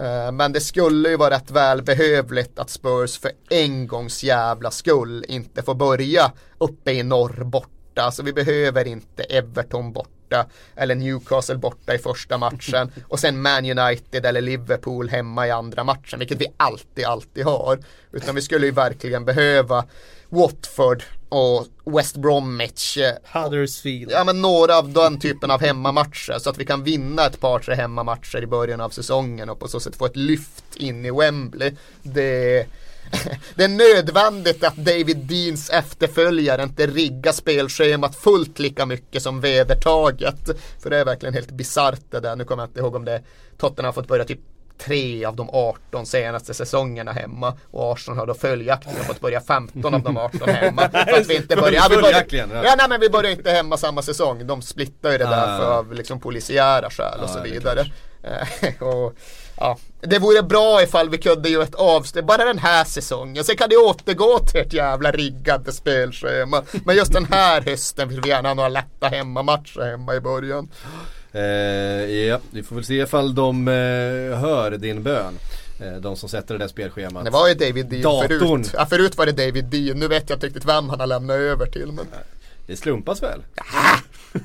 Eh, 0.01 0.32
Men 0.32 0.53
det 0.53 0.61
skulle 0.61 1.09
ju 1.09 1.16
vara 1.16 1.34
rätt 1.34 1.51
välbehövligt 1.51 2.59
att 2.59 2.70
Spurs 2.70 3.18
för 3.18 3.30
en 3.51 3.86
gångs 3.86 4.22
jävla 4.22 4.70
skull 4.70 5.24
inte 5.28 5.62
får 5.62 5.74
börja 5.74 6.32
uppe 6.59 6.92
i 6.92 7.03
norr 7.03 7.44
borta. 7.44 8.03
Alltså 8.03 8.22
vi 8.22 8.32
behöver 8.32 8.86
inte 8.86 9.22
Everton 9.22 9.92
borta 9.92 10.46
eller 10.76 10.94
Newcastle 10.94 11.57
borta 11.57 11.94
i 11.94 11.98
första 11.98 12.38
matchen 12.38 12.92
och 13.09 13.20
sen 13.20 13.42
Man 13.42 13.78
United 13.78 14.26
eller 14.26 14.40
Liverpool 14.40 15.09
hemma 15.09 15.46
i 15.46 15.51
andra 15.51 15.84
matchen, 15.84 16.18
vilket 16.18 16.40
vi 16.40 16.46
alltid, 16.57 17.05
alltid 17.05 17.44
har. 17.44 17.78
Utan 18.12 18.34
vi 18.34 18.42
skulle 18.42 18.66
ju 18.66 18.72
verkligen 18.72 19.24
behöva 19.24 19.84
Watford 20.28 21.03
och 21.31 21.66
West 21.85 22.16
Bromwich. 22.16 22.97
eh, 22.97 23.14
Huddersfield. 23.24 24.11
Ja 24.11 24.24
men 24.24 24.43
några 24.43 24.78
av 24.78 24.93
den 24.93 25.20
typen 25.20 25.51
av 25.51 25.61
hemmamatcher 25.61 26.39
så 26.39 26.51
att 26.51 26.59
vi 26.59 26.64
kan 26.64 26.85
vinna 26.85 27.26
ett 27.26 27.41
par 27.41 27.59
tre 27.59 27.74
hemmamatcher 27.74 28.43
i 28.43 28.47
början 28.47 28.81
av 28.81 28.91
säsongen 28.91 29.51
och 29.51 29.59
på 29.61 29.68
så 29.68 29.81
sätt 29.81 29.97
få 29.97 30.07
ett 30.07 30.16
lyft 30.16 30.76
in 30.76 31.05
i 31.05 31.11
Wembley. 31.11 31.72
Det, 32.03 32.66
det 33.55 33.64
är 33.64 33.68
nödvändigt 33.68 34.64
att 34.64 34.76
David 34.76 35.16
Deans 35.16 35.70
efterföljare 35.70 36.62
inte 36.62 36.87
riggar 36.87 37.33
spelschemat 37.33 38.16
fullt 38.16 38.59
lika 38.59 38.87
mycket 38.87 39.22
som 39.22 39.41
vedertaget. 39.41 40.51
För 40.83 40.91
det 40.91 40.99
är 40.99 41.05
verkligen 41.05 41.35
helt 41.35 41.51
bisarrt 41.51 42.11
det 42.11 42.20
där. 42.20 42.37
Nu 42.37 42.45
kommer 42.45 42.62
jag 42.62 42.68
inte 42.70 42.81
ihåg 42.81 42.95
om 42.95 43.05
det 43.05 43.22
Tottenham 43.59 43.85
har 43.89 43.93
fått 43.93 44.09
börja 44.09 44.24
typ 44.24 44.41
tre 44.85 45.24
av 45.24 45.37
de 45.37 45.51
18 45.53 46.07
senaste 46.07 46.55
säsongerna 46.55 47.12
hemma 47.12 47.57
och 47.70 47.93
Arsenal 47.93 48.18
har 48.18 48.26
då 48.26 48.35
följaktligen 48.35 49.05
fått 49.05 49.20
börja 49.20 49.41
15 49.41 49.95
av 49.95 50.03
de 50.03 50.16
18 50.16 50.41
hemma. 50.49 50.91
För 50.91 51.20
att 51.20 51.26
vi 51.26 51.37
inte 51.37 51.57
börjar, 51.57 51.72
ja, 51.72 51.87
vi 51.91 51.97
börjar, 51.97 52.24
ja. 52.64 52.74
nej 52.78 52.87
men 52.89 53.01
vi 53.01 53.11
börjar 53.11 53.31
inte 53.31 53.51
hemma 53.51 53.76
samma 53.76 54.03
säsong. 54.03 54.47
De 54.47 54.62
splittar 54.62 55.11
ju 55.12 55.18
det 55.18 55.24
där 55.24 55.55
Ah. 55.55 55.59
för 55.59 55.78
av 55.78 55.93
liksom 55.93 56.20
polisiära 56.20 56.91
skäl 56.91 57.18
och 57.20 57.28
Ja, 57.28 57.33
så 57.35 57.41
vidare. 57.43 57.85
Eh, 58.22 58.83
och, 58.89 59.14
ja, 59.57 59.78
det 60.01 60.18
vore 60.18 60.43
bra 60.43 60.83
ifall 60.83 61.11
vi 61.11 61.18
kunde 61.18 61.49
göra 61.49 61.62
ett 61.64 61.74
avsteg, 61.74 62.24
bara 62.24 62.45
den 62.45 62.59
här 62.59 62.85
säsongen. 62.85 63.45
Sen 63.45 63.57
kan 63.57 63.68
det 63.68 63.76
återgå 63.76 64.39
till 64.39 64.61
ett 64.61 64.72
jävla 64.72 65.11
riggande 65.12 65.72
spelschema. 65.72 66.62
Men 66.85 66.97
just 66.97 67.12
den 67.12 67.24
här 67.24 67.61
hösten 67.61 68.09
vill 68.09 68.20
vi 68.20 68.28
gärna 68.28 68.49
ha 68.49 68.55
några 68.55 68.68
lätta 68.68 69.09
hemmamatcher 69.09 69.81
hemma 69.91 70.14
i 70.14 70.20
början. 70.20 70.68
Eh, 71.33 71.41
ja, 72.11 72.39
vi 72.51 72.62
får 72.62 72.76
väl 72.76 72.85
se 72.85 72.95
ifall 72.95 73.35
de 73.35 73.68
eh, 73.68 73.74
hör 74.39 74.70
din 74.70 75.03
bön. 75.03 75.35
Eh, 75.81 75.93
de 75.93 76.16
som 76.16 76.28
sätter 76.28 76.55
det 76.55 76.59
där 76.64 76.68
spelschemat. 76.68 77.24
Det 77.24 77.31
var 77.31 77.49
ju 77.49 77.55
David 77.55 77.87
Dean 77.87 78.03
Datorn. 78.03 78.39
förut. 78.64 78.70
Ja, 78.74 78.87
förut 78.87 79.16
var 79.18 79.26
det 79.26 79.33
David 79.47 79.64
Dean. 79.64 79.99
Nu 79.99 80.09
vet 80.09 80.31
jag 80.31 80.37
inte 80.37 80.47
riktigt 80.47 80.64
vem 80.64 80.89
han 80.89 81.01
har 81.01 81.07
lämnat 81.07 81.37
över 81.37 81.66
till. 81.66 81.93
Men 81.93 82.07
Det 82.66 82.76
slumpas 82.76 83.22
väl? 83.22 83.43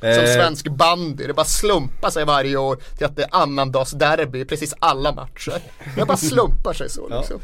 som 0.00 0.08
Eh, 0.08 0.14
svensk 0.24 0.68
bandy, 0.68 1.26
det 1.26 1.34
bara 1.34 1.44
slumpar 1.46 2.10
sig 2.10 2.24
varje 2.24 2.56
år 2.56 2.76
till 2.96 3.06
att 3.06 3.16
det 3.16 3.22
är 3.22 3.28
annandagsderby 3.32 4.40
i 4.40 4.44
precis 4.44 4.74
alla 4.78 5.12
matcher. 5.12 5.54
Det 5.96 6.04
bara 6.04 6.16
slumpar 6.16 6.72
sig 6.72 6.90
så 6.90 7.06
Ja. 7.10 7.18
liksom. 7.18 7.40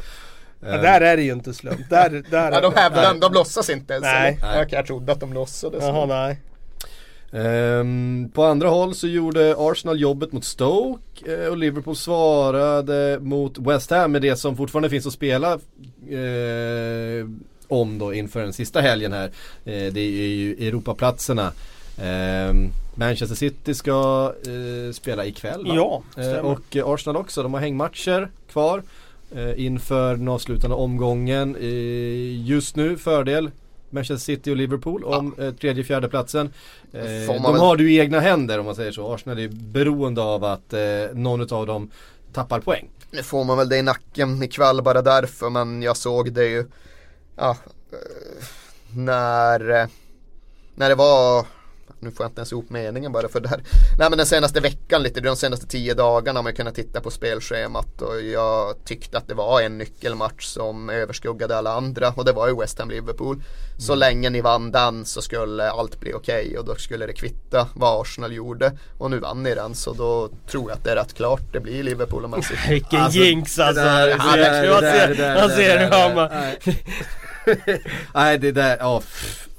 Ja, 0.61 0.77
där 0.77 1.01
är 1.01 1.17
det 1.17 1.23
ju 1.23 1.31
inte 1.31 1.53
slump. 1.53 1.89
Där, 1.89 2.09
där 2.31 2.51
Ja, 2.51 2.61
de 2.61 2.73
hävdar, 2.75 3.13
de 3.13 3.33
låtsas 3.33 3.69
inte 3.69 3.93
ens. 3.93 4.03
Nej. 4.03 4.39
Okej, 4.43 4.67
jag 4.71 4.85
trodde 4.85 5.11
att 5.11 5.19
de 5.19 5.33
låtsades. 5.33 5.83
Jaha, 5.83 6.05
nej. 6.05 6.39
Ehm, 7.31 8.29
på 8.33 8.43
andra 8.43 8.69
håll 8.69 8.95
så 8.95 9.07
gjorde 9.07 9.55
Arsenal 9.57 9.99
jobbet 9.99 10.31
mot 10.31 10.45
Stoke 10.45 11.33
eh, 11.33 11.49
och 11.49 11.57
Liverpool 11.57 11.95
svarade 11.95 13.19
mot 13.21 13.57
West 13.57 13.89
Ham 13.89 14.11
med 14.11 14.21
det 14.21 14.35
som 14.35 14.57
fortfarande 14.57 14.89
finns 14.89 15.07
att 15.07 15.13
spela 15.13 15.53
eh, 16.09 17.27
om 17.67 17.97
då 17.99 18.13
inför 18.13 18.41
den 18.41 18.53
sista 18.53 18.81
helgen 18.81 19.13
här. 19.13 19.25
Eh, 19.65 19.93
det 19.93 20.01
är 20.01 20.27
ju 20.27 20.67
Europaplatserna. 20.67 21.51
Ehm, 22.01 22.69
Manchester 22.95 23.35
City 23.35 23.73
ska 23.73 24.33
spela 24.93 25.25
ikväll 25.25 25.67
va? 25.67 25.73
Ja, 25.75 26.03
stämmer. 26.11 26.43
och 26.43 26.77
Arsenal 26.93 27.17
också, 27.17 27.43
de 27.43 27.53
har 27.53 27.61
hängmatcher 27.61 28.29
kvar 28.51 28.83
inför 29.55 30.15
den 30.15 30.27
avslutande 30.27 30.75
omgången. 30.75 31.55
Just 32.45 32.75
nu 32.75 32.97
fördel 32.97 33.51
Manchester 33.89 34.33
City 34.33 34.51
och 34.51 34.55
Liverpool 34.55 35.03
om 35.03 35.35
eh, 35.37 35.51
tredje 35.51 35.83
fjärde 35.83 36.09
platsen. 36.09 36.53
Eh, 36.93 37.03
de 37.03 37.41
man 37.41 37.59
har 37.59 37.75
du 37.75 37.91
i 37.91 37.99
egna 37.99 38.19
händer 38.19 38.59
om 38.59 38.65
man 38.65 38.75
säger 38.75 38.91
så. 38.91 39.13
Arsenal 39.13 39.39
är 39.39 39.47
beroende 39.47 40.21
av 40.21 40.43
att 40.43 40.73
eh, 40.73 40.79
någon 41.13 41.53
av 41.53 41.67
dem 41.67 41.91
tappar 42.33 42.59
poäng. 42.59 42.89
Nu 43.11 43.23
får 43.23 43.43
man 43.43 43.57
väl 43.57 43.69
det 43.69 43.77
i 43.77 43.81
nacken 43.81 44.43
ikväll 44.43 44.81
bara 44.81 45.01
därför 45.01 45.49
men 45.49 45.81
jag 45.81 45.97
såg 45.97 46.33
det 46.33 46.45
ju 46.45 46.65
ja, 47.35 47.57
eh, 47.91 48.45
när, 48.93 49.69
eh, 49.69 49.87
när 50.75 50.89
det 50.89 50.95
var 50.95 51.45
nu 52.01 52.11
får 52.11 52.23
jag 52.23 52.29
inte 52.29 52.39
ens 52.39 52.51
ihop 52.51 52.69
meningen 52.69 53.11
bara 53.11 53.27
för 53.29 53.39
det 53.39 53.49
här. 53.49 53.61
Nej 53.97 54.09
men 54.09 54.17
den 54.17 54.27
senaste 54.27 54.59
veckan 54.59 55.03
lite, 55.03 55.21
de 55.21 55.35
senaste 55.35 55.67
tio 55.67 55.93
dagarna 55.93 56.37
har 56.39 56.43
man 56.43 56.53
kunnat 56.53 56.75
titta 56.75 57.01
på 57.01 57.11
spelschemat 57.11 58.01
och 58.01 58.21
jag 58.21 58.75
tyckte 58.85 59.17
att 59.17 59.27
det 59.27 59.33
var 59.33 59.61
en 59.61 59.77
nyckelmatch 59.77 60.45
som 60.45 60.89
överskuggade 60.89 61.57
alla 61.57 61.73
andra 61.73 62.09
och 62.15 62.25
det 62.25 62.31
var 62.31 62.47
ju 62.47 62.55
West 62.59 62.79
Ham 62.79 62.89
Liverpool. 62.89 63.41
Så 63.79 63.95
länge 63.95 64.29
ni 64.29 64.41
vann 64.41 64.71
den 64.71 65.05
så 65.05 65.21
skulle 65.21 65.69
allt 65.71 65.99
bli 65.99 66.13
okej 66.13 66.57
och 66.57 66.65
då 66.65 66.75
skulle 66.75 67.05
det 67.05 67.13
kvitta 67.13 67.67
vad 67.75 68.01
Arsenal 68.01 68.33
gjorde 68.33 68.71
och 68.97 69.11
nu 69.11 69.19
vann 69.19 69.43
ni 69.43 69.55
den 69.55 69.75
så 69.75 69.93
då 69.93 70.29
tror 70.51 70.69
jag 70.69 70.77
att 70.77 70.83
det 70.83 70.91
är 70.91 70.95
rätt 70.95 71.13
klart 71.13 71.41
det 71.53 71.59
blir 71.59 71.83
Liverpool 71.83 72.23
och 72.23 72.29
Man 72.29 72.43
City. 72.43 72.59
Vilken 72.69 73.01
Alltså, 73.01 73.19
jinx 73.19 73.59
alltså. 73.59 73.83
det 73.83 73.89
där- 73.89 74.07
Det 74.07 74.13
det 74.13 74.41
där- 74.41 74.63
jag 74.63 74.83
det 74.83 74.87
där- 74.91 75.15
ser, 75.15 75.25
jag 75.25 75.49
där- 75.49 75.79
hur 75.79 75.91
han 76.07 76.15
bara, 76.15 76.29
nej. 78.13 78.37
Det 78.37 78.51
där, 78.51 78.77
ja. 78.79 79.01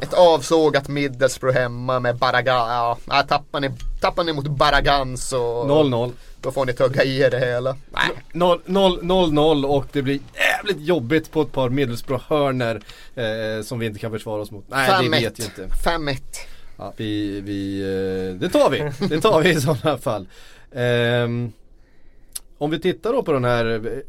Ett 0.03 0.14
avsågat 0.14 0.88
Middlesbrough 0.88 1.59
hemma 1.59 2.01
med 2.01 2.16
Baragan. 2.16 2.99
Ja, 3.09 3.22
tappar, 3.22 3.61
ni, 3.61 3.70
tappar 4.01 4.24
ni 4.24 4.32
mot 4.32 4.47
Baragan 4.47 5.16
så 5.16 5.64
0-0. 5.64 6.12
då 6.41 6.53
får 6.53 6.66
ni 6.66 6.72
tugga 6.72 7.05
i 7.05 7.20
er 7.20 7.30
det 7.30 7.38
hela. 7.38 7.76
Nej. 7.91 8.11
0-0 8.32 9.64
och 9.64 9.86
det 9.93 10.03
blir 10.03 10.20
jävligt 10.34 10.86
jobbigt 10.86 11.30
på 11.30 11.43
ett 11.43 11.53
par 11.53 11.68
Middlesbrough-hörner 11.68 12.80
eh, 13.14 13.62
som 13.64 13.78
vi 13.78 13.86
inte 13.86 13.99
kan 13.99 14.11
försvara 14.11 14.43
oss 14.43 14.51
mot. 14.51 14.64
Nej 14.68 14.88
det 14.88 15.09
5-1. 15.09 15.11
vet 15.11 15.38
jag 15.38 15.47
inte. 15.47 15.66
5-1. 15.88 16.16
Ja, 16.76 16.93
vi, 16.97 17.41
vi, 17.41 17.80
eh, 17.80 18.41
det 18.41 18.49
tar 18.49 18.70
vi. 18.70 19.09
Det 19.09 19.20
tar 19.20 19.41
vi 19.43 19.51
i 19.51 19.61
sådana 19.61 19.99
fall. 19.99 20.26
Ehm, 20.74 21.53
om 22.61 22.70
vi 22.70 22.80
tittar 22.80 23.12
då 23.12 23.22
på 23.22 23.32
den 23.32 23.44
här 23.44 23.64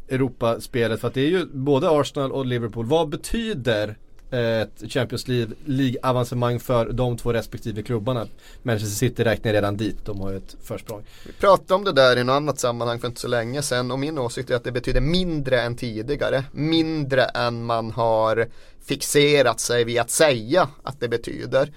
Europaspelet 0.08 1.00
för 1.00 1.08
att 1.08 1.14
det 1.14 1.20
är 1.20 1.28
ju 1.30 1.46
både 1.46 1.90
Arsenal 1.90 2.32
och 2.32 2.46
Liverpool. 2.46 2.86
Vad 2.86 3.08
betyder 3.08 3.96
eh, 4.30 4.60
ett 4.60 4.82
Champions 4.88 5.26
League- 5.28 5.54
League-avancemang 5.64 6.60
för 6.60 6.92
de 6.92 7.16
två 7.16 7.32
respektive 7.32 7.82
klubbarna? 7.82 8.26
Manchester 8.62 8.96
City 8.96 9.24
räknar 9.24 9.52
redan 9.52 9.76
dit, 9.76 9.96
de 10.04 10.20
har 10.20 10.30
ju 10.30 10.36
ett 10.36 10.56
försprång. 10.62 11.02
Vi 11.26 11.32
pratade 11.32 11.74
om 11.74 11.84
det 11.84 11.92
där 11.92 12.16
i 12.18 12.24
något 12.24 12.34
annat 12.34 12.58
sammanhang 12.58 13.00
för 13.00 13.08
inte 13.08 13.20
så 13.20 13.28
länge 13.28 13.62
sedan 13.62 13.90
och 13.90 13.98
min 13.98 14.18
åsikt 14.18 14.50
är 14.50 14.54
att 14.54 14.64
det 14.64 14.72
betyder 14.72 15.00
mindre 15.00 15.60
än 15.60 15.76
tidigare. 15.76 16.44
Mindre 16.52 17.24
än 17.24 17.64
man 17.64 17.90
har 17.90 18.46
fixerat 18.84 19.60
sig 19.60 19.84
vid 19.84 20.00
att 20.00 20.10
säga 20.10 20.68
att 20.82 21.00
det 21.00 21.08
betyder. 21.08 21.72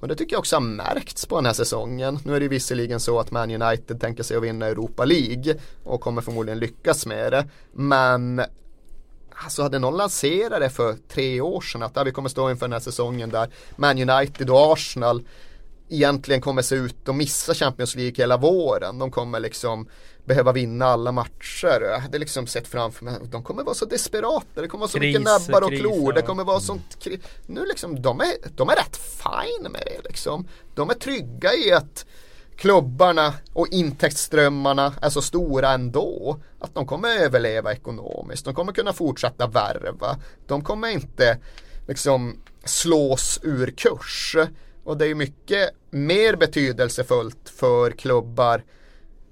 Och 0.00 0.08
det 0.08 0.14
tycker 0.14 0.34
jag 0.34 0.40
också 0.40 0.56
har 0.56 0.60
märkts 0.60 1.26
på 1.26 1.36
den 1.36 1.46
här 1.46 1.52
säsongen. 1.52 2.18
Nu 2.24 2.34
är 2.34 2.40
det 2.40 2.44
ju 2.44 2.48
visserligen 2.48 3.00
så 3.00 3.20
att 3.20 3.30
Man 3.30 3.62
United 3.62 4.00
tänker 4.00 4.22
sig 4.22 4.36
att 4.36 4.42
vinna 4.42 4.66
Europa 4.66 5.04
League 5.04 5.54
och 5.84 6.00
kommer 6.00 6.22
förmodligen 6.22 6.58
lyckas 6.58 7.06
med 7.06 7.32
det. 7.32 7.48
Men 7.72 8.42
Alltså 9.44 9.62
hade 9.62 9.78
någon 9.78 9.96
lanserat 9.96 10.60
det 10.60 10.70
för 10.70 10.96
tre 11.08 11.40
år 11.40 11.60
sedan 11.60 11.82
att 11.82 11.92
ja, 11.94 12.04
vi 12.04 12.12
kommer 12.12 12.28
stå 12.28 12.50
inför 12.50 12.66
den 12.66 12.72
här 12.72 12.80
säsongen 12.80 13.30
där 13.30 13.48
Man 13.76 14.10
United 14.10 14.50
och 14.50 14.72
Arsenal 14.72 15.22
egentligen 15.88 16.40
kommer 16.40 16.62
se 16.62 16.74
ut 16.74 17.08
att 17.08 17.14
missa 17.14 17.54
Champions 17.54 17.94
League 17.94 18.14
hela 18.16 18.36
våren. 18.36 18.98
De 18.98 19.10
kommer 19.10 19.40
liksom 19.40 19.88
behöva 20.28 20.52
vinna 20.52 20.86
alla 20.86 21.12
matcher. 21.12 21.80
Jag 21.80 21.98
hade 21.98 22.18
liksom 22.18 22.46
sett 22.46 22.68
framför 22.68 23.04
mig, 23.04 23.14
de 23.24 23.42
kommer 23.42 23.62
vara 23.62 23.74
så 23.74 23.84
desperata, 23.84 24.62
det 24.62 24.68
kommer 24.68 24.80
vara 24.80 24.90
så 24.90 24.98
mycket 24.98 25.22
Kris, 25.26 25.48
näbbar 25.48 25.62
och 25.62 25.68
kris, 25.68 25.80
klor, 25.80 26.12
det 26.12 26.22
kommer 26.22 26.44
vara 26.44 26.60
sånt 26.60 26.98
kri- 27.00 27.20
Nu 27.46 27.66
liksom, 27.66 28.02
de 28.02 28.20
är, 28.20 28.32
de 28.56 28.68
är 28.68 28.74
rätt 28.76 28.96
fine 28.96 29.72
med 29.72 29.82
det 29.86 30.08
liksom. 30.08 30.48
De 30.74 30.90
är 30.90 30.94
trygga 30.94 31.54
i 31.54 31.72
att 31.72 32.06
klubbarna 32.56 33.34
och 33.52 33.68
intäktsströmmarna 33.68 34.94
är 35.02 35.10
så 35.10 35.22
stora 35.22 35.72
ändå 35.72 36.40
att 36.60 36.74
de 36.74 36.86
kommer 36.86 37.08
överleva 37.08 37.72
ekonomiskt. 37.72 38.44
De 38.44 38.54
kommer 38.54 38.72
kunna 38.72 38.92
fortsätta 38.92 39.46
värva. 39.46 40.16
De 40.46 40.64
kommer 40.64 40.88
inte 40.88 41.38
liksom 41.88 42.36
slås 42.64 43.40
ur 43.42 43.70
kurs. 43.70 44.36
Och 44.84 44.96
det 44.96 45.06
är 45.06 45.14
mycket 45.14 45.70
mer 45.90 46.36
betydelsefullt 46.36 47.48
för 47.56 47.90
klubbar 47.90 48.62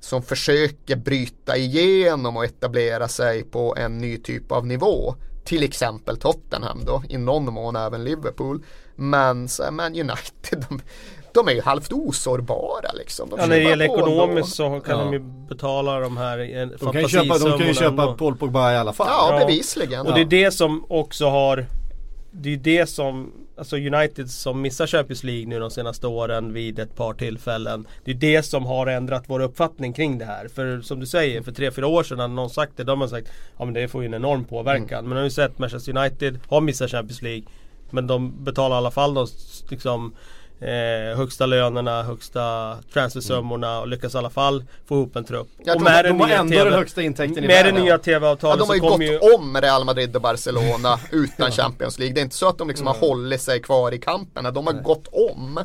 som 0.07 0.23
försöker 0.23 0.97
bryta 0.97 1.57
igenom 1.57 2.37
och 2.37 2.45
etablera 2.45 3.09
sig 3.09 3.43
på 3.45 3.75
en 3.79 3.99
ny 3.99 4.19
typ 4.19 4.53
av 4.53 4.67
nivå. 4.67 5.15
Till 5.45 5.63
exempel 5.63 6.17
Tottenham 6.17 6.85
då, 6.85 7.03
i 7.09 7.19
någon 7.19 7.53
mån 7.55 7.77
även 7.77 8.05
Liverpool. 8.05 8.63
Men 8.97 9.49
så 9.49 9.63
är 9.63 9.71
Man 9.71 9.87
United, 9.93 10.65
de, 10.69 10.81
de 11.35 11.49
är 11.49 11.53
ju 11.53 11.61
halvt 11.63 11.93
osårbara 11.93 12.93
liksom. 12.95 13.31
De 13.31 13.39
ja, 13.41 13.47
när 13.47 13.57
det 13.57 13.63
gäller 13.63 13.85
ekonomiskt 13.85 14.55
så 14.55 14.81
kan 14.81 14.99
Ja. 14.99 15.05
de 15.05 15.13
ju 15.13 15.19
betala 15.49 16.01
de 16.01 16.17
här 16.17 16.39
eh, 16.39 16.69
De 16.81 16.93
kan 16.93 17.03
ju 17.03 17.09
köpa, 17.09 17.39
de 17.39 17.59
kan 17.59 17.67
ju 17.67 17.75
köpa. 17.75 18.15
Paul 18.15 18.37
Pogba 18.37 18.73
i 18.73 18.77
alla 18.77 18.93
fall. 18.93 19.07
Ja, 19.11 19.29
Ja. 19.33 19.47
bevisligen. 19.47 20.07
Och 20.07 20.15
det 20.15 20.21
är 20.21 20.25
det 20.25 20.51
som 20.51 20.85
också 20.89 21.27
har 21.29 21.67
Det 22.31 22.53
är 22.53 22.57
det 22.57 22.87
som 22.87 23.33
Alltså 23.59 23.77
United 23.77 24.31
som 24.31 24.61
missar 24.63 24.87
Champions 24.87 25.25
League 25.25 25.47
nu 25.47 25.59
de 25.59 25.71
senaste 25.71 26.07
åren 26.07 26.53
vid 26.53 26.79
ett 26.79 26.95
par 26.97 27.15
tillfällen 27.15 27.87
Det 28.05 28.11
är 28.11 28.15
det 28.15 28.43
som 28.43 28.67
har 28.67 28.87
ändrat 28.87 29.25
vår 29.27 29.41
uppfattning 29.41 29.93
kring 29.93 30.19
det 30.19 30.25
här. 30.25 30.49
För 30.49 30.81
som 30.81 31.01
du 31.01 31.07
säger, 31.07 31.43
för 31.43 31.53
tre 31.53 31.71
fyra 31.71 31.87
år 31.87 32.03
sedan 32.03 32.19
hade 32.19 32.35
någon 32.35 32.51
sagt 32.51 32.73
det, 32.77 32.85
de 32.85 33.01
har 33.01 33.09
sagt 33.09 33.29
Ja 33.59 33.65
men 33.65 33.75
det 33.75 33.89
får 33.89 34.03
ju 34.03 34.07
en 34.07 34.15
enorm 34.15 34.45
påverkan. 34.45 35.05
Men 35.05 35.11
nu 35.11 35.17
har 35.17 35.25
vi 35.25 35.31
sett 35.31 35.59
Manchester 35.59 35.99
United 35.99 36.39
har 36.49 36.61
missat 36.61 36.91
Champions 36.91 37.23
League 37.23 37.45
Men 37.91 38.07
de 38.07 38.45
betalar 38.45 38.77
i 38.77 38.79
alla 38.79 38.91
fall 38.91 39.15
de 39.15 39.27
liksom 39.71 40.15
eh, 40.61 41.17
högsta 41.17 41.47
lönerna, 41.47 42.03
högsta 42.03 42.77
transfersummorna 42.93 43.81
och 43.81 43.89
lyckas 43.89 44.15
i 44.15 44.19
alla 44.19 44.31
fall 44.31 44.65
få 44.89 44.95
ihop 44.95 45.17
en 45.17 45.25
trupp. 45.25 45.49
Jag 45.65 45.77
och 45.77 45.83
med 45.83 46.05
De 46.05 46.21
har 46.21 46.27
nya 46.27 46.39
ändå 46.39 46.53
TV 46.53 46.65
den 46.65 46.73
högsta 46.79 47.03
intäkten 47.03 47.45
i 47.45 47.47
med 47.47 47.65
det 47.65 47.73
nya 47.73 47.87
Ja, 47.87 47.99
TV-avtalet 47.99 48.59
de 48.59 48.69
har 48.69 48.75
ju 48.75 48.81
gått 48.81 49.01
ju 49.03 49.19
om 49.35 49.57
Real 49.61 49.85
Madrid 49.85 50.17
och 50.17 50.23
Barcelona 50.23 50.99
utan 51.13 51.51
Champions 51.51 51.99
League. 51.99 52.15
Det 52.15 52.21
är 52.21 52.23
inte 52.23 52.37
så 52.37 52.49
att 52.49 52.59
de 52.59 52.69
liksom 52.69 52.87
har 52.87 52.95
hållit 52.95 53.41
sig 53.41 53.63
kvar 53.63 53.93
i 53.95 53.99
kampen. 53.99 54.55
De 54.55 54.67
har 54.67 54.73
gått 54.83 55.09
om. 55.13 55.61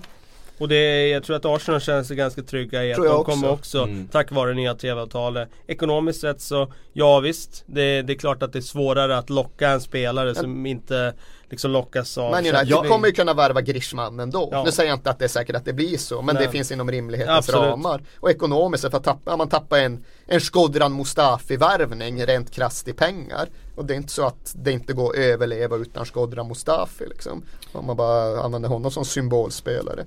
Och 0.58 0.68
det, 0.68 1.08
jag 1.10 1.24
tror 1.24 1.36
att 1.36 1.46
Arsenal 1.46 1.82
känner 1.82 2.04
sig 2.04 2.16
ganska 2.16 2.42
trygga 2.42 2.86
i 2.86 2.92
att 2.92 2.96
Tror 2.96 3.08
jag 3.08 3.16
de 3.16 3.24
kommer 3.26 3.50
också. 3.52 3.80
också, 3.80 3.92
Mm. 3.92 4.08
tack 4.08 4.32
vare 4.32 4.54
nya 4.54 4.76
TV-avtalet 4.76 5.50
Ekonomiskt 5.68 6.22
sett 6.22 6.42
så, 6.42 6.74
ja 6.94 7.20
visst 7.20 7.64
det, 7.66 8.02
det 8.02 8.14
är 8.14 8.18
klart 8.18 8.44
att 8.44 8.54
det 8.54 8.60
är 8.60 8.62
svårare 8.62 9.18
att 9.18 9.30
locka 9.30 9.70
en 9.70 9.82
spelare 9.82 10.36
som 10.36 10.66
inte 10.66 11.14
liksom 11.52 11.72
lockas 11.72 12.18
av 12.18 12.32
Men 12.32 12.46
United 12.46 12.68
League. 12.68 12.90
kommer 12.90 13.08
ju 13.08 13.14
kunna 13.14 13.34
värva 13.34 13.62
Griezmann 13.62 14.20
ändå. 14.20 14.50
Ja. 14.52 14.64
Nu 14.64 14.72
säger 14.72 14.90
jag 14.90 14.98
inte 14.98 15.10
att 15.10 15.20
det 15.20 15.26
är 15.26 15.30
säkert 15.30 15.56
att 15.56 15.66
det 15.66 15.74
blir 15.74 15.98
så, 15.98 16.22
men 16.22 16.36
Nej. 16.36 16.46
det 16.46 16.52
finns 16.52 16.72
inom 16.72 16.92
rimlighetens 16.92 17.38
Absolut. 17.38 17.62
ramar. 17.62 18.04
Och 18.20 18.32
ekonomiskt, 18.32 18.90
för 18.90 18.98
att 18.98 19.04
tappa, 19.04 19.38
man 19.38 19.50
tappar 19.50 19.80
en, 19.80 20.06
en 20.26 20.42
Skodran 20.42 20.94
Mustafi-värvning 20.94 22.26
rent 22.26 22.52
krasst 22.52 22.88
i 22.88 22.94
pengar. 22.94 23.50
Och 23.76 23.86
det 23.86 23.94
är 23.94 23.98
inte 23.98 24.14
så 24.14 24.26
att 24.26 24.54
det 24.56 24.72
inte 24.72 24.94
går 24.94 25.10
att 25.10 25.16
överleva 25.16 25.76
utan 25.76 26.06
Skodran 26.06 26.48
Mustafi 26.48 27.06
liksom. 27.06 27.44
Om 27.72 27.86
man 27.86 27.98
bara 27.98 28.42
använder 28.44 28.70
honom 28.70 28.92
som 28.92 29.06
symbolspelare. 29.06 30.06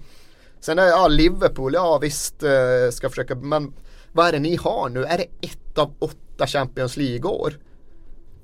Sen 0.60 0.78
är 0.78 0.86
ja, 0.86 1.08
Liverpool, 1.08 1.74
ja 1.74 1.98
visst 1.98 2.42
eh, 2.42 2.50
ska 2.92 3.08
försöka, 3.10 3.34
men 3.34 3.72
vad 4.12 4.26
är 4.26 4.32
det 4.32 4.38
ni 4.38 4.56
har 4.56 4.88
nu? 4.88 5.04
Är 5.04 5.18
det 5.18 5.26
ett 5.48 5.78
av 5.78 5.94
åtta 5.98 6.46
Champions 6.46 6.96
League-år? 6.96 7.54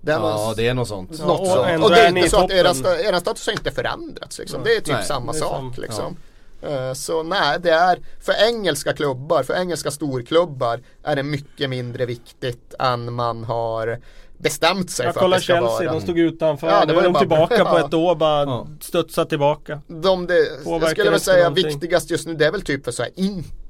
Det 0.00 0.12
Ja 0.12 0.18
man- 0.18 0.54
det 0.56 0.68
är 0.68 0.74
något 0.74 0.88
sånt. 0.88 1.10
Ja, 1.18 1.26
något 1.26 1.40
och 1.40 1.46
sånt. 1.46 1.84
Och 1.84 1.90
det 1.90 2.00
är 2.00 2.16
inte 2.16 2.30
så 2.30 2.44
att 2.44 2.50
era, 2.50 2.72
sta- 2.72 2.98
era 3.08 3.20
status 3.20 3.46
har 3.46 3.52
inte 3.52 3.70
förändrats 3.70 4.38
liksom. 4.38 4.60
Det 4.64 4.74
är 4.76 4.80
typ 4.80 4.94
Nej, 4.94 5.04
samma 5.04 5.32
är 5.32 5.36
sak 5.36 5.78
liksom. 5.78 6.16
Eh, 6.62 6.92
Så 6.92 7.22
nej, 7.22 7.58
det 7.60 7.70
är 7.70 7.98
för 8.20 8.34
engelska 8.48 8.92
klubbar, 8.92 9.42
för 9.42 9.54
engelska 9.54 9.90
storklubbar 9.90 10.80
är 11.02 11.16
det 11.16 11.22
mycket 11.22 11.70
mindre 11.70 12.06
viktigt 12.06 12.74
än 12.78 13.12
man 13.12 13.44
har 13.44 13.98
bestämt 14.38 14.90
sig 14.90 15.06
Jag 15.06 15.14
för 15.14 15.24
att 15.24 15.30
det 15.32 15.40
ska 15.40 15.52
Chelsea, 15.52 15.68
vara. 15.68 15.92
de 15.92 16.00
stod 16.00 16.18
utanför. 16.18 16.66
Ja, 16.68 16.80
det 16.80 16.86
nu 16.86 16.92
var 16.92 17.00
är 17.00 17.04
de 17.04 17.12
bara- 17.12 17.20
tillbaka 17.20 17.64
på 17.64 17.78
ja. 17.78 17.86
ett 17.86 17.94
år, 17.94 18.14
bara 18.14 18.42
Ja. 18.42 18.66
studsar 18.80 19.24
tillbaka. 19.24 19.80
De, 19.86 20.26
det, 20.26 20.48
jag 20.64 20.90
skulle 20.90 21.10
väl 21.10 21.20
säga 21.20 21.36
någonting. 21.44 21.66
viktigast 21.66 22.10
just 22.10 22.26
nu 22.26 22.34
det 22.34 22.46
är 22.46 22.52
väl 22.52 22.62
typ 22.62 22.84
för 22.84 22.92
så 22.92 23.02
här 23.02 23.12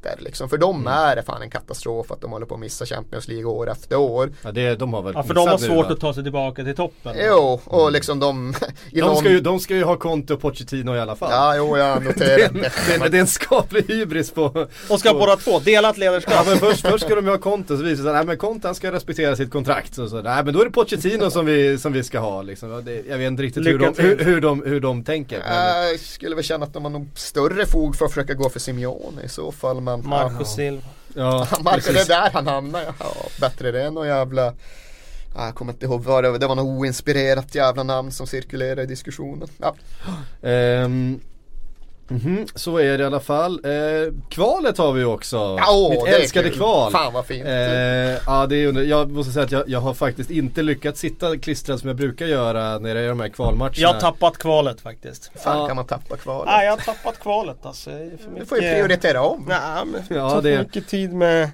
Inter 0.04 0.16
liksom. 0.24 0.48
För 0.48 0.56
Mm. 0.56 0.68
dem 0.68 0.86
är 0.86 1.16
det 1.16 1.22
fan 1.22 1.42
en 1.42 1.50
katastrof 1.50 2.10
att 2.12 2.20
de 2.20 2.30
håller 2.32 2.46
på 2.46 2.54
att 2.54 2.60
missa 2.60 2.86
Champions 2.86 3.28
League 3.28 3.44
år 3.44 3.70
efter 3.70 3.96
år. 3.96 4.32
Ja, 4.42 4.52
det, 4.52 4.74
de 4.74 4.92
har 4.94 5.02
väl 5.02 5.12
Ja 5.16 5.22
för 5.22 5.34
de 5.34 5.48
har 5.48 5.58
nu, 5.58 5.66
svårt 5.66 5.86
va? 5.86 5.92
att 5.92 6.00
ta 6.00 6.14
sig 6.14 6.22
tillbaka 6.22 6.64
till 6.64 6.74
toppen. 6.74 7.16
Jo, 7.28 7.60
och 7.64 7.92
liksom 7.92 8.20
de... 8.20 8.54
i 8.92 9.00
de, 9.00 9.06
någon- 9.06 9.16
ska 9.16 9.28
ju, 9.30 9.40
de 9.40 9.60
ska 9.60 9.74
ju 9.76 9.84
ha 9.84 9.96
Conte 9.96 10.34
och 10.34 10.40
Pochettino 10.40 10.94
i 10.96 11.00
alla 11.00 11.16
fall. 11.16 11.30
Ja, 11.32 11.56
jo, 11.56 11.76
jag 11.76 12.02
det, 12.02 12.04
är 12.04 12.04
noterar 12.04 12.48
en, 12.48 12.54
det, 12.54 13.04
är, 13.04 13.08
det 13.10 13.16
är 13.16 13.20
en 13.20 13.26
skaplig 13.26 13.84
hybris 13.88 14.30
på... 14.30 14.66
Och 14.90 15.00
ska 15.00 15.12
båda 15.14 15.36
två, 15.36 15.58
delat 15.58 15.98
ledarskap. 15.98 16.34
Ja 16.36 16.44
men 16.46 16.56
först, 16.58 16.86
först 16.86 17.04
ska 17.04 17.14
de 17.14 17.24
ju 17.24 17.30
ha 17.30 17.38
Conte 17.38 17.76
så 17.76 17.82
visar 17.82 17.90
det 17.90 17.96
sig 17.96 18.08
att 18.10 18.16
nej, 18.16 18.24
men 18.26 18.36
Conte 18.38 18.68
han 18.68 18.74
ska 18.74 18.92
respektera 18.92 19.36
sitt 19.36 19.50
kontrakt. 19.50 19.94
Så, 19.94 20.08
så, 20.08 20.22
nej 20.22 20.44
men 20.44 20.54
då 20.54 20.60
är 20.60 20.64
det 20.64 20.70
Pochettino 20.70 21.30
som 21.30 21.46
vi, 21.46 21.78
som 21.78 21.92
vi 21.92 22.04
ska 22.04 22.18
ha 22.18 22.42
liksom. 22.42 22.82
Det, 22.84 23.02
Jag 23.08 23.18
vet 23.18 23.26
inte 23.26 23.42
riktigt 23.42 23.66
hur 23.66 23.78
de, 23.78 23.94
hur, 23.98 24.18
hur, 24.24 24.40
de, 24.40 24.62
hur 24.66 24.80
de 24.80 25.04
tänker. 25.04 25.38
Men, 25.48 25.88
Jag 25.90 26.00
skulle 26.00 26.34
väl 26.34 26.44
känna 26.44 26.66
att 26.66 26.72
de 26.74 26.84
har 26.84 26.90
nog 26.90 27.08
större 27.14 27.66
fog 27.66 27.96
för 27.96 28.04
att 28.04 28.10
försöka 28.12 28.34
gå 28.34 28.48
för 28.50 28.60
Simeone 28.60 29.22
i 29.24 29.28
så 29.28 29.52
fall. 29.52 29.80
Men 29.96 30.08
Marcus 30.08 30.54
Silva. 30.54 30.82
ja, 31.14 31.46
Marco, 31.60 31.92
det 31.92 32.00
är 32.00 32.06
där 32.06 32.30
han 32.32 32.46
hamnar. 32.46 32.82
Ja, 32.82 32.92
Ja, 33.00 33.14
bättre 33.40 33.70
det 33.70 33.82
än 33.82 33.94
någon 33.94 34.06
jävla 34.08 34.54
Ja, 35.34 35.44
jag 35.44 35.54
kommer 35.54 35.72
inte 35.72 35.86
ihåg 35.86 36.04
vad 36.04 36.24
det 36.24 36.30
var, 36.30 36.38
det 36.38 36.46
var 36.46 36.54
något 36.54 36.64
oinspirerat 36.64 37.54
jävla 37.54 37.82
namn 37.82 38.12
som 38.12 38.26
cirkulerade 38.26 38.82
i 38.82 38.86
diskussionen. 38.86 39.48
Ja, 39.58 39.74
Ehm, 42.10 42.16
mhm, 42.16 42.46
så 42.54 42.76
är 42.78 42.98
det 42.98 43.02
i 43.02 43.06
alla 43.06 43.20
fall. 43.20 43.60
Eh, 43.64 44.14
kvalet 44.28 44.78
har 44.78 44.92
vi 44.92 45.04
också. 45.04 45.36
Ja, 45.36 45.64
åh, 45.70 45.90
Mitt 45.90 46.04
det 46.04 46.10
är 46.10 46.20
älskade 46.20 46.50
kval. 46.50 46.92
Fan 46.92 47.12
vad 47.12 47.26
fint. 47.26 47.46
Eh, 47.46 47.52
ja 47.52 48.46
det 48.48 48.56
är 48.56 48.66
under, 48.66 48.82
jag 48.82 49.10
måste 49.10 49.32
säga 49.32 49.44
att 49.44 49.52
jag, 49.52 49.68
jag 49.68 49.80
har 49.80 49.94
faktiskt 49.94 50.30
inte 50.30 50.62
lyckats 50.62 51.00
sitta 51.00 51.36
klistrad 51.38 51.80
som 51.80 51.88
jag 51.88 51.96
brukar 51.96 52.26
göra 52.26 52.78
när 52.78 52.94
det 52.94 53.00
är 53.00 53.08
de 53.08 53.20
här 53.20 53.28
kvalmatcherna. 53.28 53.74
Jag 53.76 53.92
har 53.92 54.00
tappat 54.00 54.38
kvalet 54.38 54.80
faktiskt. 54.80 55.30
Fan 55.34 55.58
ja. 55.58 55.66
kan 55.66 55.76
man 55.76 55.86
tappa 55.86 56.16
kvalet. 56.16 56.46
Nej 56.46 56.64
jag 56.66 56.72
har 56.72 56.78
tappat 56.94 57.20
kvalet 57.20 57.66
alltså. 57.66 57.90
Du 58.38 58.44
får 58.46 58.58
ju 58.62 58.74
prioritera 58.74 59.22
om. 59.22 59.44
Nej 59.48 59.84
men 59.86 60.18
Ja, 60.18 60.40
det- 60.42 60.56
för 60.56 60.64
mycket 60.64 60.88
tid 60.88 61.12
med 61.12 61.50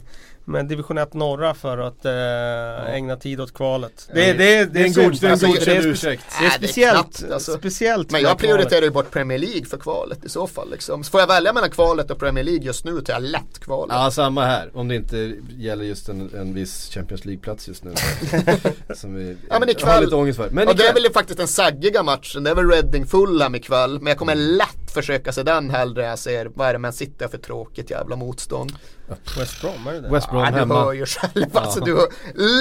med 0.49 0.67
division 0.69 0.99
1 0.99 1.15
norra 1.15 1.55
för 1.55 1.79
att 1.79 2.05
eh, 2.05 2.95
ägna 2.95 3.17
tid 3.17 3.41
åt 3.41 3.55
kvalet. 3.55 4.09
Det, 4.15 4.27
Ja, 4.27 4.35
det, 4.35 4.39
det, 4.39 4.65
det 4.73 4.81
är 4.81 4.85
en 4.85 4.93
god- 4.93 5.21
det 5.21 5.23
är 5.23 5.27
en 5.27 5.33
Alltså, 5.33 5.47
är 5.47 5.51
spe- 5.81 5.87
ursäkt. 5.87 6.23
Det 6.39 6.45
är 6.45 6.49
Nej, 6.49 6.57
det 6.61 6.65
är 6.65 6.69
speciellt, 6.69 7.19
knappt, 7.19 7.33
alltså. 7.33 7.53
speciellt 7.59 8.11
Men 8.11 8.23
jag 8.23 8.39
prioriterar 8.39 8.83
ju 8.83 8.91
bort 8.91 9.11
Premier 9.11 9.39
League 9.39 9.65
för 9.65 9.77
kvalet 9.77 10.25
i 10.25 10.29
så 10.29 10.47
fall 10.47 10.71
liksom. 10.71 11.05
Så 11.05 11.11
får 11.11 11.21
jag 11.21 11.27
välja 11.27 11.53
mellan 11.53 11.71
kvalet 11.71 12.11
och 12.11 12.19
Premier 12.19 12.45
League 12.45 12.63
just 12.65 12.85
nu 12.85 13.01
tar 13.01 13.13
jag 13.13 13.23
lätt 13.23 13.59
kvalet. 13.61 13.97
Ja 13.97 14.11
samma 14.11 14.45
här, 14.45 14.71
om 14.75 14.89
det 14.89 14.95
inte 14.97 15.33
gäller 15.59 15.85
just 15.85 16.09
en, 16.09 16.31
en 16.39 16.55
viss 16.55 16.91
Champions 16.95 17.25
League-plats 17.25 17.69
just 17.69 17.85
nu. 17.85 17.95
som 18.95 19.15
vi 19.15 19.37
Ja, 19.51 19.59
men 19.59 19.69
ikväll- 19.69 19.89
har 19.95 20.01
lite 20.03 20.17
ångest 20.17 20.37
för. 20.37 20.51
Men 20.51 20.69
och 20.69 20.77
det 20.77 20.83
är 20.83 20.89
ikväll, 20.91 21.03
väl 21.03 21.13
faktiskt 21.13 21.39
den 21.39 21.49
saggiga 21.49 22.03
matchen, 22.03 22.45
det 22.45 22.51
är 22.51 22.55
väl 22.55 22.71
Reading 22.71 23.07
Fulham 23.07 23.55
ikväll. 23.55 23.99
Men 24.01 24.07
jag 24.07 24.19
kommer 24.19 24.35
lätt 24.35 24.86
försöka 25.01 25.33
se 25.33 25.43
den 25.43 25.71
hellre 25.71 26.03
än 26.05 26.09
jag 26.11 26.19
ser, 26.19 26.51
vad 26.55 26.69
är 26.69 26.73
det 26.73 26.79
Man 26.79 26.93
City 26.93 27.29
för 27.31 27.39
tråkigt 27.39 27.91
jävla 27.91 28.17
motstånd. 28.17 28.73
West 29.39 29.61
Brom, 29.61 29.87
är 29.87 29.93
det 29.93 30.01
det? 30.01 30.09
West 30.09 30.31
Brom 30.31 30.41
Ja, 30.45 30.51
du 30.51 30.57
hemma. 30.59 30.85
hör 30.85 30.93
ju 30.93 31.07
själv 31.07 31.47
alltså, 31.57 31.81
du 31.81 31.95
hör 31.97 32.09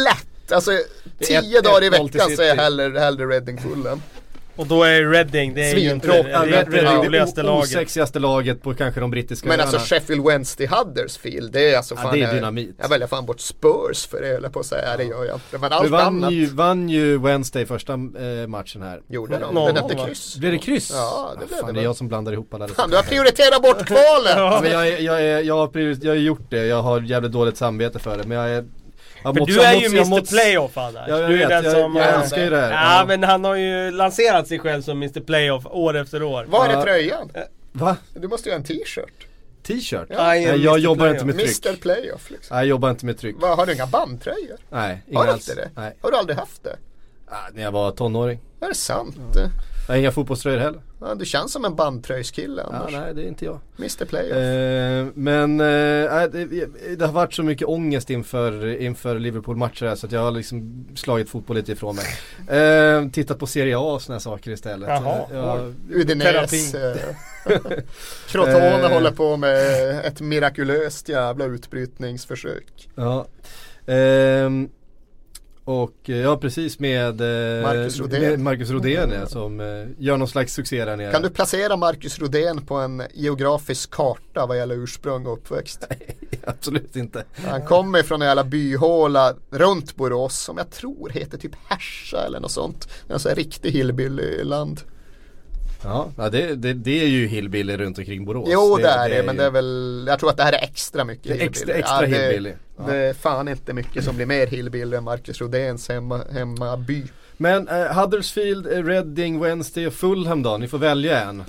lätt. 0.04 0.52
Alltså 0.52 0.72
är 0.72 0.80
tio 1.20 1.58
ett- 1.60 1.64
dagar 1.66 1.84
i 1.84 1.90
1-0 1.90 1.92
till 1.92 2.12
veckan 2.14 2.26
City. 2.28 2.36
säger 2.38 2.56
jag 2.56 2.64
hellre, 2.64 3.00
hellre 3.00 3.26
Reading 3.26 3.58
Fulham. 3.62 4.02
Och 4.58 4.68
då 4.68 4.84
är 4.84 5.04
Reading, 5.12 5.54
det 5.54 5.72
är 5.72 5.76
ju 5.76 5.92
inte 5.92 6.08
det, 6.08 6.24
det, 6.24 6.30
det 6.72 6.82
Reading, 6.82 7.06
roligaste 7.06 7.42
det 7.42 7.48
laget. 7.48 7.64
osexigaste 7.64 8.20
laget 8.20 8.62
på 8.62 8.74
kanske 8.74 9.00
de 9.00 9.12
brittiska 9.12 9.48
Men 9.48 9.60
öarna. 9.60 9.72
alltså 9.72 9.96
Sheffield 9.96 10.26
Wednesday 10.26 10.68
Huddersfield, 10.68 11.52
det 11.52 11.72
är 11.74 11.78
alltså 11.78 11.96
Ja, 11.96 12.02
fan 12.02 12.14
det 12.14 12.20
är 12.20 12.22
jag- 12.24 12.36
dynamit. 12.36 12.76
Jag 12.82 12.90
väljer 12.90 13.08
fan 13.08 13.26
bort 13.26 13.40
Spurs 13.40 14.08
för 14.08 14.22
det 14.22 14.28
höll 14.28 14.44
jag 14.44 14.54
på 14.54 14.60
att 14.60 14.66
säga, 14.66 14.92
ja. 14.92 14.98
det 14.98 15.04
gör 15.04 15.26
jag 15.26 15.36
inte. 15.36 15.58
Men 15.58 15.70
Vi 15.70 15.76
allt 15.76 15.90
vann 15.90 16.02
annat 16.24 16.32
ju, 16.34 16.46
vann 16.46 16.90
ju 16.90 17.18
Wednesday 17.18 17.66
första 17.66 17.94
eh, 17.94 18.48
matchen 18.48 18.82
här. 18.82 19.02
gjorde 19.08 19.38
de. 19.40 19.54
Noll, 19.56 19.74
Den 19.74 19.84
hette 19.84 19.96
kryss. 20.06 20.38
Blev 20.38 20.52
det 20.52 20.58
kryss? 20.58 20.92
Ja, 20.94 21.34
det 21.40 21.46
blev 21.48 21.58
fan, 21.58 21.68
det 21.68 21.74
det 21.74 21.80
är 21.80 21.84
jag 21.84 21.96
som 21.96 22.08
blandar 22.08 22.32
ihop 22.34 22.54
alla 22.54 22.68
Fan, 22.68 22.90
du 22.90 22.96
har 22.96 23.04
prioriterat 23.04 23.62
bort 23.62 23.86
kvalet! 23.88 24.34
Ja, 24.36 24.60
men 24.64 24.72
jag, 24.72 25.02
jag, 25.02 25.44
jag, 25.46 25.56
har 25.56 25.68
priori- 25.68 26.00
jag 26.02 26.12
har 26.12 26.16
gjort 26.18 26.50
det, 26.52 26.66
jag 26.66 26.82
har 26.82 27.02
jävligt 27.02 27.32
dåligt 27.32 27.58
samvete 27.58 28.00
för 28.00 28.18
det 28.18 28.24
men 28.28 28.38
jag 28.38 28.50
är 28.50 28.54
jag 28.54 28.66
För 29.34 29.40
måste- 29.40 29.54
du 29.54 29.62
jag 29.62 29.72
är 29.74 29.76
ju 29.76 29.84
jag 29.84 29.92
Mr 29.94 30.06
måste- 30.10 30.36
Playoff 30.36 30.78
Anders. 30.78 31.04
Ja, 31.08 31.20
jag 31.20 31.30
du 31.30 31.34
är 31.36 31.38
vet, 31.40 31.50
den 31.50 31.64
jag, 31.64 31.74
som... 31.74 31.96
jag 31.96 32.06
eh, 32.10 32.22
älskar 32.22 32.44
ju 32.44 32.50
det 32.50 32.58
här. 32.62 32.72
Ja 33.00 33.06
men 33.08 33.24
han 33.24 33.44
har 33.44 33.56
ju 33.56 33.92
lanserat 33.92 34.48
sig 34.48 34.60
själv 34.60 34.82
som 34.82 34.98
Mr 35.04 35.20
Playoff 35.20 35.66
år 35.66 35.96
efter 35.98 36.24
år. 36.24 36.46
Var 36.50 36.70
är 36.70 36.74
Ja. 36.74 36.84
tröjan? 36.84 37.32
Va? 37.72 37.98
Du 38.14 38.28
måste 38.28 38.50
ju 38.50 38.54
ha 38.54 38.58
en 38.60 38.64
t-shirt. 38.66 39.28
T-shirt? 39.68 40.06
Ja. 40.10 40.24
Nej, 40.24 40.44
jag 40.44 40.54
Mr. 40.56 40.78
jobbar 40.78 40.96
Playoff. 40.96 41.14
inte 41.14 41.26
med 41.26 41.36
tryck. 41.46 41.66
Mr 41.66 41.78
Playoff 41.82 42.30
liksom. 42.32 42.56
Nej, 42.56 42.66
jag 42.66 42.70
jobbar 42.70 42.90
inte 42.90 43.06
med 43.06 43.18
tryck. 43.18 43.36
Vad, 43.40 43.58
har 43.58 43.66
du 43.66 43.74
inga 43.74 43.88
bandtröjor? 43.88 44.58
Nej, 44.70 45.04
inga 45.08 45.20
Har 45.20 45.26
du 45.26 45.32
alls. 45.32 45.50
inte 45.50 45.62
det? 45.62 45.70
Nej. 45.76 45.96
Har 46.02 46.12
du 46.12 46.18
aldrig 46.18 46.38
haft 46.38 46.64
det? 46.64 46.76
Ah, 47.28 47.36
när 47.54 47.64
jag 47.64 47.72
var 47.72 47.92
tonåring. 47.92 48.40
Är 48.62 48.68
det 48.70 48.76
sant? 48.76 49.16
Jag 49.88 49.94
har 49.94 50.00
inga 50.00 50.12
fotbollströjor 50.12 50.58
heller. 50.60 50.82
Ja, 51.02 51.16
du 51.16 51.26
känns 51.26 51.52
som 51.54 51.66
en 51.66 51.76
bandtröjskille 51.76 52.64
Ja, 52.72 52.76
Anders. 52.78 52.92
nej, 52.94 53.14
det 53.14 53.22
är 53.24 53.28
inte 53.28 53.46
jag. 53.46 53.60
Mr 53.78 54.06
Playoff. 54.06 54.38
Eh, 54.38 55.08
men 55.16 55.60
eh, 55.60 56.24
det, 56.32 56.96
det 56.98 57.06
har 57.06 57.14
varit 57.14 57.34
så 57.34 57.44
mycket 57.44 57.68
ångest 57.68 58.10
inför, 58.10 58.82
inför 58.82 59.20
Liverpool-matcher 59.20 59.86
här 59.86 59.96
så 59.96 60.06
att 60.06 60.12
jag 60.12 60.20
har 60.22 60.32
liksom 60.32 60.86
slagit 60.96 61.30
fotboll 61.30 61.58
lite 61.58 61.72
ifrån 61.72 61.96
mig. 61.96 62.60
Eh, 62.60 63.10
tittat 63.10 63.40
på 63.40 63.48
Serie 63.48 63.78
A 63.78 63.94
och 63.94 64.02
sådana 64.02 64.20
saker 64.20 64.52
istället. 64.52 64.90
Jaha, 64.90 65.20
jag, 65.34 65.74
Udinese. 65.90 66.92
eh, 67.46 67.60
Crotone 68.28 68.80
Eh. 68.86 68.92
håller 68.94 69.12
på 69.12 69.38
med 69.38 69.60
ett 70.06 70.22
mirakulöst 70.22 71.10
jävla 71.10 71.46
utbrytningsförsök. 71.46 72.90
Ja. 72.96 73.28
Och 75.66 76.10
eh, 76.10 76.18
ja 76.18 76.38
precis 76.38 76.80
med 76.80 77.22
eh, 77.22 77.64
Marcus 77.64 78.00
Rodén. 78.00 78.22
med 78.22 78.40
Marcus 78.40 78.70
Rodén 78.70 79.12
ja, 79.12 79.26
som 79.26 79.60
eh, 79.60 79.88
gör 79.98 80.18
någon 80.18 80.28
slags 80.28 80.54
succé 80.54 80.86
där 80.86 80.98
nere. 80.98 81.12
Kan 81.12 81.22
du 81.22 81.30
placera 81.30 81.76
Marcus 81.76 82.20
Rodén 82.20 82.62
på 82.62 82.76
en 82.76 83.04
geografisk 83.14 83.92
karta 83.92 84.46
vad 84.46 84.58
gäller 84.58 84.76
ursprung 84.76 85.26
och 85.26 85.34
uppväxt? 85.34 85.88
Absolut 86.46 86.96
inte. 86.96 87.24
Han 87.36 87.62
kommer 87.62 88.04
från 88.04 88.22
en 88.22 88.28
jävla 88.28 88.44
byhåla 88.44 89.34
runt 89.50 89.96
Borås 89.96 90.40
som 90.40 90.58
jag 90.58 90.70
tror 90.70 91.10
heter 91.10 91.38
typ 91.38 91.56
Härsa 91.68 92.26
eller 92.26 92.40
något 92.40 92.52
sånt. 92.52 92.88
Alltså 93.10 93.30
en 93.30 93.36
riktig 93.36 93.72
hillbilly-land. 93.72 94.82
Ja, 96.18 96.30
det, 96.30 96.56
det, 96.56 96.74
det 96.74 97.04
är 97.04 97.08
ju 97.08 97.28
hillbilly 97.28 97.78
runt 97.78 97.98
omkring 97.98 98.26
Borås. 98.26 98.50
Jo 98.52 98.78
det, 98.78 98.88
är 98.88 99.10
det, 99.10 99.24
men 99.24 99.36
ju- 99.36 99.40
det 99.40 99.46
är 99.46 99.52
väl, 99.52 100.06
jag 100.08 100.20
tror 100.20 100.30
att 100.30 100.38
det 100.38 100.44
här 100.44 100.54
är 100.54 100.64
extra 100.64 101.04
mycket 101.04 101.24
Det 101.24 101.42
är 101.44 101.48
extra, 101.48 101.74
hillbilly. 101.74 101.80
extra 101.80 101.96
Ja, 101.96 102.08
det, 102.20 102.24
hillbilly. 102.28 102.54
Ja. 102.78 102.84
Det 102.88 102.96
är 102.96 103.14
fan 103.14 103.48
inte 103.48 103.74
mycket 103.74 104.04
som 104.04 104.16
blir 104.16 104.26
mer 104.26 104.48
hillbilly 104.48 104.98
än 104.98 105.04
Marcus 105.04 105.42
Rodéns 105.42 105.90
hemma, 105.90 106.22
hemmaby. 106.32 107.04
Men 107.38 107.68
eh, 107.68 107.86
Huddersfield, 108.02 108.68
eh, 108.68 108.84
Reading, 108.84 109.40
Wednesday 109.40 109.88
och 109.88 109.94
Fulham 109.94 110.44
då? 110.44 110.58
Ni 110.58 110.68
får 110.68 110.78
välja 110.78 111.22
en. 111.22 111.44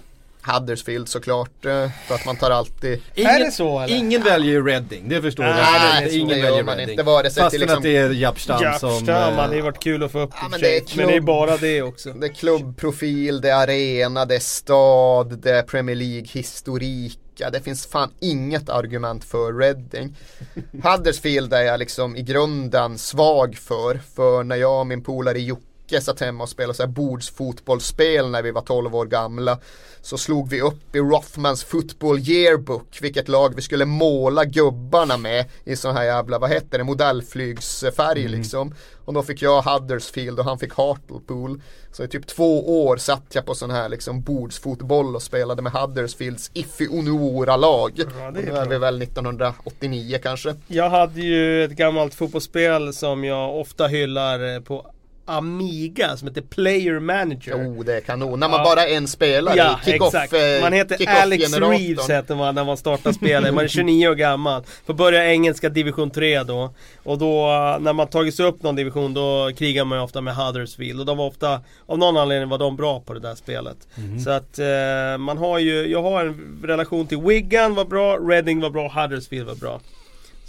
Huddersfield 0.47 1.09
såklart, 1.09 1.65
eh, 1.65 1.91
för 2.09 2.15
att 2.15 2.27
man 2.27 2.37
tar 2.37 2.51
alltid 2.51 3.03
Är 3.15 3.39
det 3.45 3.51
så, 3.51 3.81
eller? 3.81 3.97
Ingen 3.97 4.23
väljer 4.23 4.53
ju 4.53 4.67
Reading, 4.67 5.09
det 5.09 5.23
förstår 5.23 5.45
jag. 5.47 5.57
nej, 5.57 6.05
Det- 6.05 6.15
ingen 6.17 6.29
väljer 6.43 6.63
man 6.63 6.77
Reading. 6.77 6.91
inte, 6.93 7.03
vare 7.03 7.31
sig 7.31 7.43
Fastän 7.43 7.61
liksom- 7.61 7.77
att 7.79 7.83
det 7.83 7.97
är 7.97 8.11
Japstam 8.11 8.59
som... 8.59 8.67
Japstam 8.91 9.09
eh, 9.09 9.35
hade 9.41 9.57
ju 9.57 9.63
varit 9.63 9.83
kul 9.83 10.03
att 10.03 10.13
få 10.13 10.21
upp 10.21 10.31
Ja, 10.35 10.43
men 10.43 10.53
och 10.55 10.61
det 10.61 10.77
är 10.77 10.81
för 10.81 10.89
sig. 10.89 10.97
Men 10.97 11.07
det 11.07 11.13
är 11.13 11.17
klubb. 11.17 11.27
bara 11.27 11.57
det 11.57 11.83
också. 11.83 12.13
Det 12.13 12.27
är 12.27 12.33
klubbprofil, 12.35 13.41
det 13.41 13.51
är 13.51 13.63
arena, 13.63 14.25
det 14.25 14.35
är 14.35 14.41
stad, 14.41 15.39
det 15.43 15.51
är 15.51 15.63
Premier 15.63 15.97
League-historik. 15.97 17.19
Ja, 17.39 17.51
det 17.51 17.61
finns 17.61 17.87
fan 17.87 18.11
inget 18.21 18.69
argument 18.69 19.25
för 19.25 19.53
Reading. 19.53 20.17
Huddersfield 20.83 21.53
är 21.53 21.63
jag 21.63 21.79
liksom 21.79 22.17
i 22.17 22.23
grunden 22.23 22.99
svag 22.99 23.57
för. 23.57 24.01
För 24.17 24.43
när 24.45 24.57
jag 24.57 24.81
och 24.81 24.87
min 24.87 25.03
polare 25.05 25.41
Jocke 25.41 25.63
satt 26.03 26.21
hemma 26.21 26.43
och 26.43 26.49
spelade 26.49 26.75
så 26.75 26.83
här 26.83 26.91
bordsfotbollsspel 26.91 28.31
när 28.31 28.43
vi 28.43 28.51
var 28.51 28.63
12 28.63 28.97
år 28.97 29.07
gamla. 29.07 29.59
Så 30.01 30.19
slog 30.19 30.49
vi 30.49 30.61
upp 30.61 30.97
i 30.97 30.99
Rothmans 30.99 31.65
Football 31.65 32.19
Yearbook 32.19 32.99
vilket 33.01 33.29
lag 33.29 33.55
vi 33.57 33.63
skulle 33.63 33.85
måla 33.85 34.45
gubbarna 34.45 35.17
med 35.17 35.45
i 35.65 35.77
sån 35.77 35.97
här 35.97 36.05
jävla, 36.05 36.39
vad 36.39 36.51
heter 36.51 36.79
det, 36.79 36.85
modellflygsfärg 36.85 38.29
liksom. 38.29 38.75
Och 39.05 39.13
då 39.15 39.23
fick 39.23 39.43
jag 39.43 39.63
Huddersfield 39.63 40.39
och 40.39 40.45
han 40.45 40.59
fick 40.59 40.75
Hartlepool. 40.75 41.61
Så 41.93 42.05
i 42.05 42.09
typ 42.09 42.27
två 42.27 42.85
år 42.87 42.97
satt 42.97 43.25
jag 43.33 43.47
på 43.47 43.55
sån 43.55 43.71
här 43.71 43.89
liksom 43.89 44.23
bordsfotboll 44.23 45.17
och 45.17 45.23
spelade 45.23 45.63
med 45.63 45.73
Huddersfields 45.73 46.51
Iffi 46.55 46.89
Onuora-lag. 46.89 47.93
Ja, 47.97 48.31
det 48.31 48.41
är 48.41 48.53
och 48.53 48.59
är 48.59 48.67
vi 48.67 48.79
väl 48.79 49.03
1989 49.03 50.19
kanske. 50.23 50.55
Jag 50.67 50.91
hade 50.91 51.21
ju 51.21 51.65
ett 51.65 51.71
gammalt 51.71 52.15
fotbollsspel 52.15 52.95
som 52.95 53.25
jag 53.25 53.61
ofta 53.61 53.87
hyllar 53.87 54.55
eh, 54.55 54.61
på 54.61 54.93
Amiga 55.27 56.17
som 56.17 56.29
heter 56.29 56.41
Player 56.41 56.99
Manager. 57.01 57.65
Jo, 57.65 57.83
det 57.83 57.97
är 57.97 58.01
kanon. 58.01 58.41
När 58.41 58.49
man 58.49 58.59
Ja. 58.61 58.65
bara 58.65 58.87
är 58.87 58.97
en 58.97 59.09
spelare. 59.09 59.57
Ja, 59.57 59.81
Kick-off, 59.85 60.15
exakt. 60.15 60.33
eh, 60.33 60.41
Man 60.63 60.73
heter 60.73 61.09
Alex. 61.23 61.57
Reeves 61.59 62.11
heter 62.11 62.35
man 62.35 62.55
när 62.55 62.65
man 62.65 62.77
startar 62.77 63.13
spelet. 63.13 63.55
Man 63.55 63.65
är 63.65 63.69
29 63.69 64.09
år 64.09 64.15
gammal. 64.15 64.63
Får 64.87 64.95
börja 64.95 65.31
engelska 65.33 65.69
division 65.69 66.11
3 66.11 66.43
då. 66.43 66.75
Och 67.03 67.19
då 67.19 67.47
eh, 67.47 67.79
när 67.81 67.93
man 67.93 68.07
tagit 68.07 68.35
sig 68.35 68.47
upp 68.47 68.63
någon 68.63 68.77
division 68.77 69.15
då 69.15 69.51
krigar 69.59 69.85
man 69.85 69.99
ju 69.99 70.05
ofta 70.05 70.21
med 70.21 70.37
Huddersfield. 70.37 71.01
Och 71.01 71.07
de 71.07 71.17
var 71.19 71.27
ofta, 71.27 71.61
av 71.87 71.99
någon 71.99 72.17
anledning 72.17 72.49
var 72.49 72.59
de 72.59 72.77
bra 72.77 73.01
på 73.01 73.15
det 73.15 73.21
där 73.21 73.35
spelet. 73.35 73.77
Mhm. 73.95 74.21
Så 74.21 74.31
att 74.31 74.59
eh, 74.59 75.19
man 75.19 75.39
har 75.39 75.59
ju, 75.59 75.87
jag 75.87 76.03
har 76.03 76.25
en 76.25 76.61
relation 76.65 77.07
till 77.07 77.19
Wigan 77.21 77.75
var 77.75 77.85
bra, 77.85 78.17
Reading 78.17 78.61
var 78.61 78.71
bra, 78.71 78.89
Huddersfield 79.03 79.47
var 79.47 79.55
bra. 79.55 79.81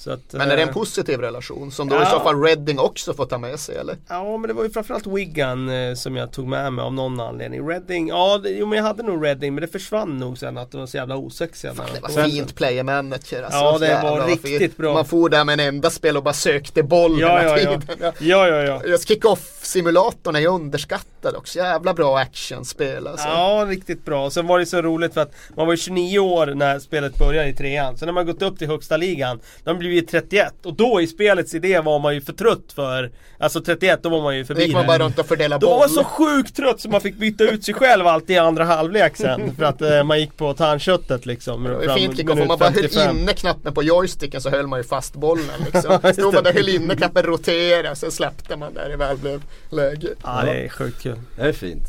Så 0.08 0.14
att, 0.14 0.34
Men 0.34 0.52
är 0.52 0.56
det 0.56 0.62
en 0.62 0.70
eh, 0.70 0.74
positiv 0.74 1.20
relation 1.20 1.72
som 1.72 1.90
då 1.90 1.96
Ja. 1.96 2.04
i 2.04 2.06
så 2.06 2.20
fall 2.20 2.44
Reading 2.44 2.80
också 2.80 3.14
får 3.14 3.26
ta 3.26 3.38
med 3.38 3.60
sig 3.60 3.76
eller? 3.78 3.98
Ja 4.10 4.38
men 4.38 4.48
det 4.48 4.54
var 4.54 4.64
ju 4.64 4.70
framförallt 4.70 5.08
Wigan 5.08 5.70
eh, 5.70 5.94
som 5.96 6.16
jag 6.16 6.32
tog 6.32 6.48
med 6.48 6.74
mig 6.74 6.84
av 6.84 6.94
någon 6.94 7.20
anledning. 7.20 7.68
Reading, 7.70 8.08
ja 8.08 8.38
det, 8.44 8.50
jo 8.50 8.66
men 8.66 8.78
jag 8.78 8.84
hade 8.86 9.04
nog 9.04 9.26
Reading 9.26 9.54
men 9.56 9.62
det 9.62 9.68
försvann 9.68 10.18
nog 10.18 10.38
sen 10.38 10.58
att 10.58 10.72
de 10.72 10.78
var 10.80 10.88
så 10.88 10.98
jävla 10.98 11.16
osexiga. 11.18 11.74
när 11.74 11.84
Det 11.86 12.08
de 12.08 12.14
var 12.16 12.24
fint 12.30 12.56
player 12.56 12.84
manager 12.84 13.44
alltså. 13.44 13.60
Ja, 13.60 13.78
det 13.78 13.88
Jävlar 13.88 14.20
var 14.20 14.28
riktigt 14.28 14.78
bra. 14.78 14.94
Man 14.94 15.06
får 15.06 15.30
där 15.30 15.44
med 15.44 15.60
en 15.60 15.68
enda 15.68 15.90
spel 15.90 16.18
och 16.18 16.24
bara 16.24 16.34
sökte 16.34 16.84
boll 16.84 17.20
Ja, 17.20 17.40
hela 17.40 17.44
ja, 17.44 17.72
ja. 17.72 17.82
tiden. 17.82 18.14
Ja 18.20 18.48
ja 18.48 18.64
ja. 18.64 18.82
Just 18.86 19.08
kick-off-simulatorn 19.08 20.36
är 20.36 20.40
ju 20.40 20.48
underskattad 20.48 21.36
också. 21.36 21.60
Jävla 21.60 21.94
bra 21.94 22.18
actionspel 22.18 23.08
alltså. 23.08 23.28
Ja, 23.28 23.66
riktigt 23.70 24.06
bra. 24.06 24.30
Sen 24.30 24.48
var 24.48 24.60
det 24.60 24.66
så 24.66 24.82
roligt 24.82 25.14
för 25.14 25.22
att 25.22 25.32
man 25.56 25.66
var 25.68 25.74
ju 25.74 25.78
29 25.78 26.20
år 26.20 26.48
när 26.48 26.80
spelet 26.80 27.20
började 27.20 27.50
i 27.50 27.54
trean. 27.54 27.98
Sen 27.98 28.06
när 28.06 28.14
man 28.14 28.26
gått 28.26 28.42
upp 28.42 28.58
till 28.58 28.68
högsta 28.68 28.98
ligan, 28.98 29.40
då 29.64 29.70
har 29.72 29.76
blivit 29.98 30.12
31. 30.30 30.54
Och 30.66 30.74
då 30.74 31.02
i 31.02 31.08
spelets 31.08 31.54
idé 31.54 31.80
var 31.80 32.00
man 32.00 32.14
ju 32.14 32.22
för 32.22 32.34
trött 32.34 32.74
för, 32.76 33.12
alltså 33.40 33.62
31, 33.62 34.00
då 34.04 34.10
var 34.10 34.22
man 34.22 34.36
ju 34.36 34.42
Då 34.44 34.48
förbi 34.48 34.64
gick 34.64 34.74
man 34.74 34.82
det. 34.82 34.88
bara 34.88 35.00
runt 35.00 35.20
och 35.20 35.26
fördelade 35.26 35.66
Då 35.66 35.70
var 35.70 35.74
boll. 35.74 35.80
man 35.80 35.90
så 35.90 36.04
sjukt 36.04 36.56
trött 36.56 36.82
så 36.82 36.90
man 36.90 37.02
fick 37.02 37.16
byta 37.18 37.44
ut 37.44 37.64
sig 37.66 37.74
själv 37.74 38.08
alltid 38.08 38.36
i 38.36 38.40
andra 38.40 38.64
halvlek 38.64 39.18
sen. 39.18 39.56
För 39.58 39.64
att 39.64 39.82
eh, 39.82 40.04
man 40.04 40.20
gick 40.20 40.38
på 40.38 40.54
tandköttet 40.54 41.26
liksom. 41.26 41.64
Det 41.64 41.88
var 41.88 41.96
fint 41.96 42.18
kick-off. 42.18 42.40
Om 42.40 42.48
man 42.48 42.58
bara 42.60 42.70
höll 42.70 42.84
55. 42.84 43.18
inne 43.18 43.34
knappen 43.34 43.74
på 43.74 43.84
joysticken 43.84 44.42
så 44.42 44.50
höll 44.50 44.68
man 44.68 44.80
ju 44.80 44.84
fast 44.84 45.14
bollen 45.16 45.46
liksom. 45.74 46.00
Stod 46.14 46.34
man 46.34 46.44
där, 46.44 46.54
höll 46.54 46.70
inne 46.70 46.96
knappen, 46.96 47.24
roterade, 47.24 47.96
sen 47.96 48.12
släppte 48.12 48.56
man 48.56 48.74
där 48.74 48.90
det 48.90 48.96
väl 48.98 49.18
blev 49.18 49.42
läge. 49.70 50.08
Ja, 50.24 50.42
det 50.46 50.52
är 50.66 50.70
sjukt 50.70 51.02
kul. 51.02 51.20
Det 51.36 51.42
är 51.42 51.52
fint. 51.54 51.84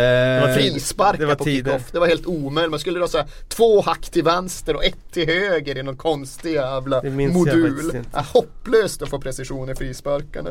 Var 0.00 0.48
Eh, 0.48 0.54
tid. 0.56 0.72
Frisparkar 0.72 1.18
Det 1.18 1.26
var 1.26 1.34
på 1.34 1.44
kick-off. 1.44 1.90
Det 1.92 1.98
var 1.98 2.06
helt 2.06 2.26
omöjligt. 2.26 2.70
Man 2.70 2.80
skulle 2.80 3.00
då 3.00 3.08
säga 3.08 3.26
två 3.48 3.80
hack 3.80 4.10
till 4.10 4.22
vänster 4.24 4.76
och 4.76 4.84
ett 4.84 4.96
till 5.12 5.26
höger 5.26 5.78
i 5.78 5.82
någon 5.82 5.96
konstig 5.96 6.52
jävla 6.52 7.00
Det 7.00 7.08
jag 7.08 7.32
modul. 7.32 7.80
inte. 7.84 8.04
Ja, 8.12 8.24
hopplöst 8.32 9.02
att 9.02 9.08
få 9.08 9.20
precision 9.20 9.70
i 9.70 9.74
frisparkarna. 9.74 10.50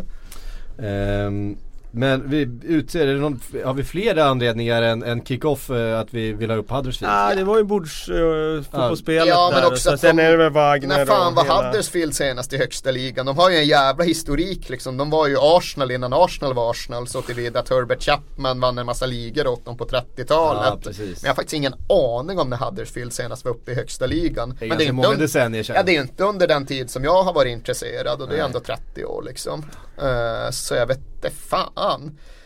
ehm, 0.79 1.57
men 1.95 2.29
vi 2.29 2.49
utser, 2.63 3.07
är 3.07 3.13
det 3.13 3.19
någon, 3.19 3.39
har 3.65 3.73
vi 3.73 3.83
fler 3.83 4.17
anledningar 4.17 4.81
än, 4.81 5.03
än 5.03 5.25
kick-off 5.25 5.69
eh, 5.69 5.99
att 5.99 6.13
vi 6.13 6.33
vill 6.33 6.49
ha 6.49 6.57
upp 6.57 6.69
Huddersfield? 6.71 7.13
Ja, 7.13 7.35
det 7.35 7.43
var 7.43 7.57
ju 7.57 7.63
bordsfotbollsspelet 7.63 9.27
Ja, 9.27 9.49
men 9.53 9.61
där. 9.61 9.67
också 9.71 9.89
att 9.93 9.99
sen 9.99 10.15
de- 10.15 10.23
är 10.23 10.31
det 10.31 10.37
väl 10.37 10.51
Wagner 10.51 10.97
När 10.97 11.05
fan 11.05 11.35
var 11.35 11.43
hela- 11.43 11.65
Huddersfield 11.67 12.15
senast 12.15 12.53
i 12.53 12.57
högsta 12.57 12.91
ligan? 12.91 13.25
De 13.25 13.37
har 13.37 13.49
ju 13.49 13.57
en 13.57 13.65
jävla 13.67 14.03
historik 14.03 14.69
liksom. 14.69 14.97
De 14.97 15.09
var 15.09 15.27
ju 15.27 15.35
Arsenal 15.39 15.91
innan 15.91 16.13
Arsenal 16.13 16.53
var 16.53 16.71
Arsenal 16.71 17.07
så 17.07 17.21
tillvida 17.21 17.59
att 17.59 17.69
Herbert 17.69 18.03
Chapman 18.03 18.59
vann 18.59 18.77
en 18.77 18.85
massa 18.85 19.05
ligor 19.05 19.47
åt 19.47 19.65
dem 19.65 19.77
på 19.77 19.85
30-talet. 19.85 20.79
Ja. 20.85 20.91
Men 20.97 21.15
jag 21.21 21.29
har 21.29 21.35
faktiskt 21.35 21.53
ingen 21.53 21.73
aning 21.89 22.39
om 22.39 22.49
när 22.49 22.57
Huddersfield 22.57 23.13
senast 23.13 23.45
var 23.45 23.51
uppe 23.51 23.71
i 23.71 23.75
högsta 23.75 24.05
ligan. 24.05 24.55
Det 24.59 24.65
är 24.65 24.69
Men 24.69 24.77
ganska 24.77 24.93
många 24.93 25.07
un- 25.07 25.19
decennier 25.19 25.63
sedan. 25.63 25.75
Ja 25.75 25.83
det 25.83 25.91
är 25.91 25.95
ju 25.95 26.01
inte 26.01 26.23
under 26.23 26.47
den 26.47 26.65
tid 26.65 26.89
som 26.89 27.03
jag 27.03 27.23
har 27.23 27.33
varit 27.33 27.51
intresserad 27.51 28.21
och 28.21 28.29
det 28.29 28.37
är 28.37 28.43
ändå 28.45 28.59
30 28.59 29.05
år 29.05 29.23
liksom. 29.23 29.65
Eh, 30.01 30.51
så 30.51 30.75
jag 30.75 30.87
vet 30.87 30.97
inte 30.97 31.29
fan. 31.29 31.69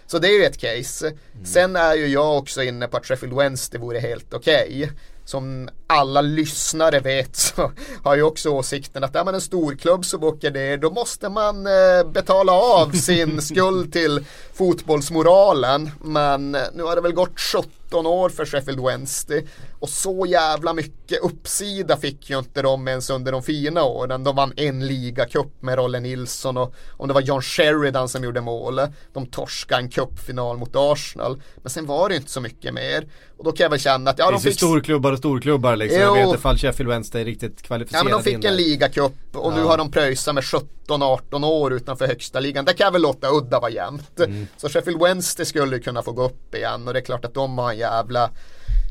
Så 0.08 0.20
det 0.20 0.28
är 0.28 0.40
ju 0.40 0.46
ett 0.46 0.58
case. 0.58 1.14
Sen 1.46 1.76
är 1.76 1.96
ju 1.96 2.08
jag 2.08 2.38
också 2.38 2.64
inne 2.64 2.88
på 2.88 2.98
att 2.98 3.06
Sheffield 3.06 3.36
Wednesday 3.36 3.80
vore 3.82 4.00
helt 4.00 4.34
okej. 4.34 4.92
Som 5.26 5.70
alla 5.88 6.22
lyssnare 6.22 7.00
vet 7.00 7.36
så 7.36 7.72
har 8.04 8.16
jag 8.16 8.28
också 8.28 8.50
åsikten 8.50 9.04
att 9.04 9.16
är 9.16 9.24
man 9.24 9.36
en 9.36 9.42
storklubb 9.42 10.06
som 10.06 10.24
åker 10.24 10.52
ner 10.52 10.78
då 10.78 10.92
måste 10.92 11.30
man 11.30 11.68
eh, 11.68 12.12
betala 12.14 12.52
av 12.52 12.92
sin 12.94 13.42
skuld 13.42 13.94
till 13.94 14.26
fotbollsmoralen. 14.54 15.90
Men 16.04 16.56
eh, 16.56 16.62
nu 16.74 16.84
har 16.84 16.96
det 16.96 17.02
väl 17.02 17.14
gått 17.14 17.40
17 17.40 18.06
år 18.06 18.30
för 18.30 18.46
Sheffield 18.46 18.80
Wednesday 18.80 19.48
och 19.80 19.90
så 19.90 20.26
jävla 20.26 20.74
mycket 20.74 21.20
uppsida 21.24 21.98
fick 21.98 22.30
ju 22.30 22.40
inte 22.40 22.62
de 22.62 22.88
ens 22.88 23.10
under 23.10 23.32
de 23.32 23.44
fina 23.44 23.84
åren. 23.84 24.24
De 24.24 24.36
vann 24.36 24.54
en 24.58 24.88
ligacup 24.88 25.62
med 25.62 25.76
Rolle 25.76 26.00
Nilsson 26.00 26.58
och 26.58 26.74
om 26.92 27.08
det 27.08 27.14
var 27.14 27.22
John 27.22 27.42
Sheridan 27.42 28.10
som 28.10 28.24
gjorde 28.24 28.42
målet. 28.42 28.90
De 29.14 29.26
torskade 29.26 29.82
en 29.82 29.90
cupfinal 29.90 30.58
mot 30.58 30.72
Arsenal. 30.76 31.42
Men 31.64 31.70
sen 31.70 31.86
var 31.86 32.10
det 32.10 32.16
inte 32.16 32.32
så 32.32 32.42
mycket 32.42 32.74
mer. 32.74 33.08
Och 33.38 33.44
då 33.44 33.52
kan 33.52 33.64
jag 33.64 33.70
väl 33.70 33.80
känna 33.80 34.12
att 34.12 34.20
ja, 34.20 34.26
det 34.26 34.32
de 34.32 34.36
finns 34.42 34.46
ju 34.46 34.50
fick 34.52 34.60
storklubbar 34.60 35.12
och 35.12 35.18
storklubbar 35.18 35.76
liksom. 35.76 36.00
Jag 36.02 36.08
Jo. 36.10 36.14
vet 36.14 36.26
inte 36.26 36.38
ifall 36.38 36.58
Sheffield 36.58 36.90
Wednesday 36.92 37.22
är 37.22 37.26
riktigt 37.26 37.54
Ja 37.62 37.68
kvalificerade 37.68 38.04
men 38.10 38.14
de 38.14 38.24
fick 38.24 38.42
där. 38.42 38.50
en 38.50 38.56
ligacup 38.56 39.14
och 39.34 39.54
nu 39.54 39.60
Ja. 39.60 39.68
har 39.68 39.78
de 39.78 39.92
pröjsat 39.92 40.36
med 40.36 40.44
17-18 40.44 41.46
år 41.46 41.74
utanför 41.74 42.08
högsta 42.08 42.40
ligan. 42.40 42.66
Det 42.66 42.74
kan 42.74 42.86
jag 42.86 42.92
väl 42.92 43.02
låta 43.02 43.28
udda 43.30 43.60
vara 43.60 43.72
jämnt. 43.72 44.20
Mm. 44.20 44.48
Så 44.58 44.70
Sheffield 44.70 45.02
Wednesday 45.02 45.46
skulle 45.46 45.80
kunna 45.80 46.02
få 46.04 46.12
gå 46.12 46.24
upp 46.26 46.56
igen 46.56 46.88
och 46.88 46.94
det 46.94 47.00
är 47.00 47.04
klart 47.06 47.26
att 47.26 47.34
de 47.34 47.58
har 47.58 47.72
en 47.72 47.78
jävla 47.78 48.30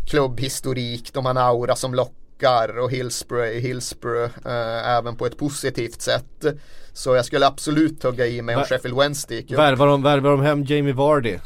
klubbhistorik. 0.06 1.12
De 1.12 1.24
har 1.24 1.30
en 1.30 1.36
aura 1.38 1.76
som 1.76 1.94
lockar 1.94 2.78
och 2.78 2.90
Hillsborough 2.90 3.48
är 3.48 3.60
Hillsborough 3.60 4.32
eh, 4.46 4.88
även 4.96 5.16
på 5.16 5.26
ett 5.26 5.38
positivt 5.38 6.02
sätt. 6.02 6.44
Så 6.92 7.14
jag 7.14 7.24
skulle 7.24 7.46
absolut 7.46 8.02
hugga 8.02 8.26
i 8.26 8.42
mig 8.42 8.54
om 8.54 8.60
Va- 8.62 8.66
Sheffield 8.68 8.96
Wednesday 8.98 9.36
gick. 9.36 9.52
Värvar 9.52 9.86
de, 9.86 10.02
värvar 10.02 10.30
de 10.30 10.40
hem 10.40 10.64
Jamie 10.64 10.92
Vardy? 10.94 11.38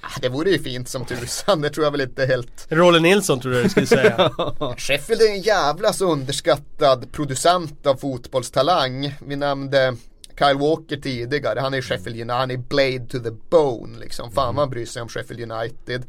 Ah, 0.00 0.18
Det 0.22 0.28
vore 0.28 0.50
ju 0.50 0.58
fint 0.58 0.88
som 0.88 1.04
tusan, 1.04 1.60
det 1.60 1.70
tror 1.70 1.84
jag 1.84 1.90
väl 1.90 2.00
inte 2.00 2.26
helt 2.26 2.66
Rolle 2.68 3.00
Nilsson 3.00 3.40
tror 3.40 3.54
jag 3.54 3.64
du 3.64 3.68
skulle 3.68 3.86
säga. 3.86 4.30
Sheffield 4.76 5.22
är 5.22 5.30
en 5.30 5.40
jävla 5.40 5.92
så 5.92 6.12
underskattad 6.12 7.12
producent 7.12 7.86
av 7.86 7.94
fotbollstalang. 7.96 9.14
Vi 9.26 9.36
nämnde 9.36 9.96
Kyle 10.38 10.58
Walker 10.58 10.96
tidigare, 10.96 11.60
han 11.60 11.74
är 11.74 11.82
Sheffield 11.82 12.16
United, 12.16 12.36
han 12.36 12.50
är 12.50 12.56
Blade 12.56 13.06
to 13.10 13.18
the 13.18 13.30
Bone 13.50 13.98
liksom. 13.98 14.30
Fan 14.32 14.54
man 14.54 14.70
bryr 14.70 14.86
sig 14.86 15.02
om 15.02 15.08
Sheffield 15.08 15.52
United. 15.52 16.02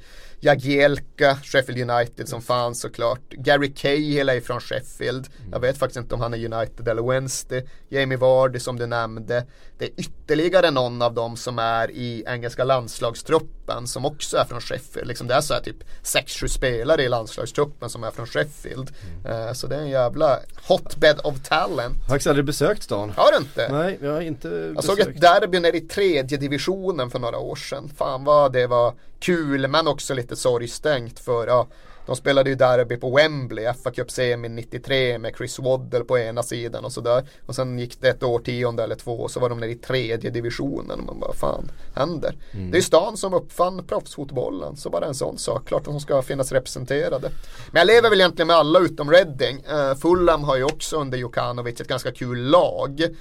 Jagielka, 0.46 1.38
Sheffield 1.44 1.92
United 1.92 2.30
som 2.30 2.42
fan 2.42 2.76
såklart. 2.76 3.20
Gary 3.30 3.74
Cahill 3.74 4.30
är 4.30 4.42
från 4.42 4.60
Sheffield. 4.60 5.28
Jag 5.52 5.60
vet 5.60 5.78
faktiskt 5.78 5.98
inte 5.98 6.16
om 6.16 6.22
han 6.22 6.34
är 6.34 6.54
United 6.54 6.88
eller 6.88 7.10
Wednesday. 7.12 7.68
Jamie 7.90 8.18
Vardy 8.18 8.60
som 8.60 8.80
du 8.80 8.86
nämnde. 8.86 9.46
Det 9.78 9.86
är 9.86 9.92
ytterligare 9.98 10.72
någon 10.72 11.02
av 11.02 11.14
dem 11.14 11.38
som 11.38 11.60
är 11.60 11.92
i 11.92 12.24
engelska 12.28 12.64
landslagstruppen 12.64 13.88
som 13.88 14.06
också 14.06 14.38
är 14.38 14.46
från 14.46 14.62
Sheffield. 14.62 15.08
Liksom 15.08 15.28
det 15.28 15.34
är 15.34 15.42
så 15.42 15.54
här 15.54 15.62
typ 15.62 15.78
6-7 16.04 16.48
spelare 16.48 17.04
i 17.04 17.10
landslagstruppen 17.10 17.90
som 17.90 18.04
är 18.04 18.12
från 18.12 18.26
Sheffield. 18.28 18.92
Eh, 19.26 19.54
så 19.54 19.68
det 19.68 19.76
är 19.76 19.80
en 19.82 19.90
jävla 19.90 20.40
hotbed 20.68 21.20
of 21.24 21.42
talent. 21.44 21.96
Jag 21.96 22.02
har 22.04 22.10
faktiskt 22.10 22.28
aldrig 22.28 22.46
besökt 22.46 22.84
stan. 22.84 23.14
Har 23.18 23.32
du 23.32 23.38
inte? 23.38 23.72
Nej, 23.72 23.98
jag 24.02 24.12
har 24.12 24.22
inte 24.22 24.48
Jag 24.76 24.84
såg 24.84 24.98
besökt. 24.98 25.16
ett 25.16 25.22
derby 25.22 25.60
nere 25.60 25.78
i 25.78 25.82
tredje 25.82 26.38
divisionen 26.38 27.10
för 27.10 27.20
några 27.20 27.38
år 27.38 27.56
sedan. 27.56 27.92
Fan 27.98 28.24
vad 28.24 28.54
det 28.54 28.68
var 28.68 28.94
kul 29.20 29.68
men 29.68 29.88
också 29.88 30.14
lite 30.14 30.36
sorgstängt 30.36 31.20
för 31.20 31.48
ja, 31.48 31.68
De 32.06 32.16
spelade 32.16 32.50
ju 32.50 32.56
derby 32.56 32.98
på 32.98 33.16
Wembley, 33.16 33.74
FA 33.84 33.92
Cup 33.92 34.12
semi 34.12 34.50
93 34.50 35.18
med 35.18 35.34
Chris 35.38 35.60
Waddle 35.60 36.04
på 36.04 36.20
ena 36.20 36.44
sidan 36.44 36.86
och 36.86 36.92
sådär. 36.92 37.30
Och 37.46 37.56
sen 37.56 37.80
gick 37.80 38.02
det 38.02 38.10
ett 38.10 38.24
årtionde 38.24 38.84
eller 38.84 38.96
två 38.96 39.20
och 39.20 39.32
så 39.32 39.40
var 39.40 39.50
de 39.50 39.60
nere 39.60 39.72
i 39.72 39.76
tredje 39.76 40.30
divisionen. 40.30 41.00
Och 41.00 41.06
man 41.06 41.20
bara, 41.20 41.34
fan 41.34 41.72
händer? 41.96 42.36
Mm. 42.52 42.72
Det 42.72 42.76
är 42.76 42.80
ju 42.80 42.84
stan 42.84 43.18
som 43.18 43.34
uppfann 43.34 43.84
proffsfotbollen, 43.88 44.78
så 44.78 44.90
bara 44.90 45.06
en 45.06 45.16
sån 45.16 45.38
sak. 45.38 45.68
Klart 45.68 45.82
att 45.82 45.86
de 45.86 46.00
ska 46.00 46.22
finnas 46.22 46.52
representerade. 46.52 47.32
Men 47.72 47.80
jag 47.80 47.88
lever 47.88 48.10
väl 48.10 48.20
egentligen 48.20 48.48
med 48.48 48.56
alla 48.56 48.80
utom 48.80 49.12
Reading. 49.12 49.66
Uh, 49.74 49.96
Fulham 49.96 50.44
har 50.44 50.58
ju 50.58 50.64
också 50.64 50.98
under 50.98 51.18
Jokanovic 51.18 51.82
ett 51.82 51.88
ganska 51.88 52.12
kul 52.12 52.50
lag 52.50 53.16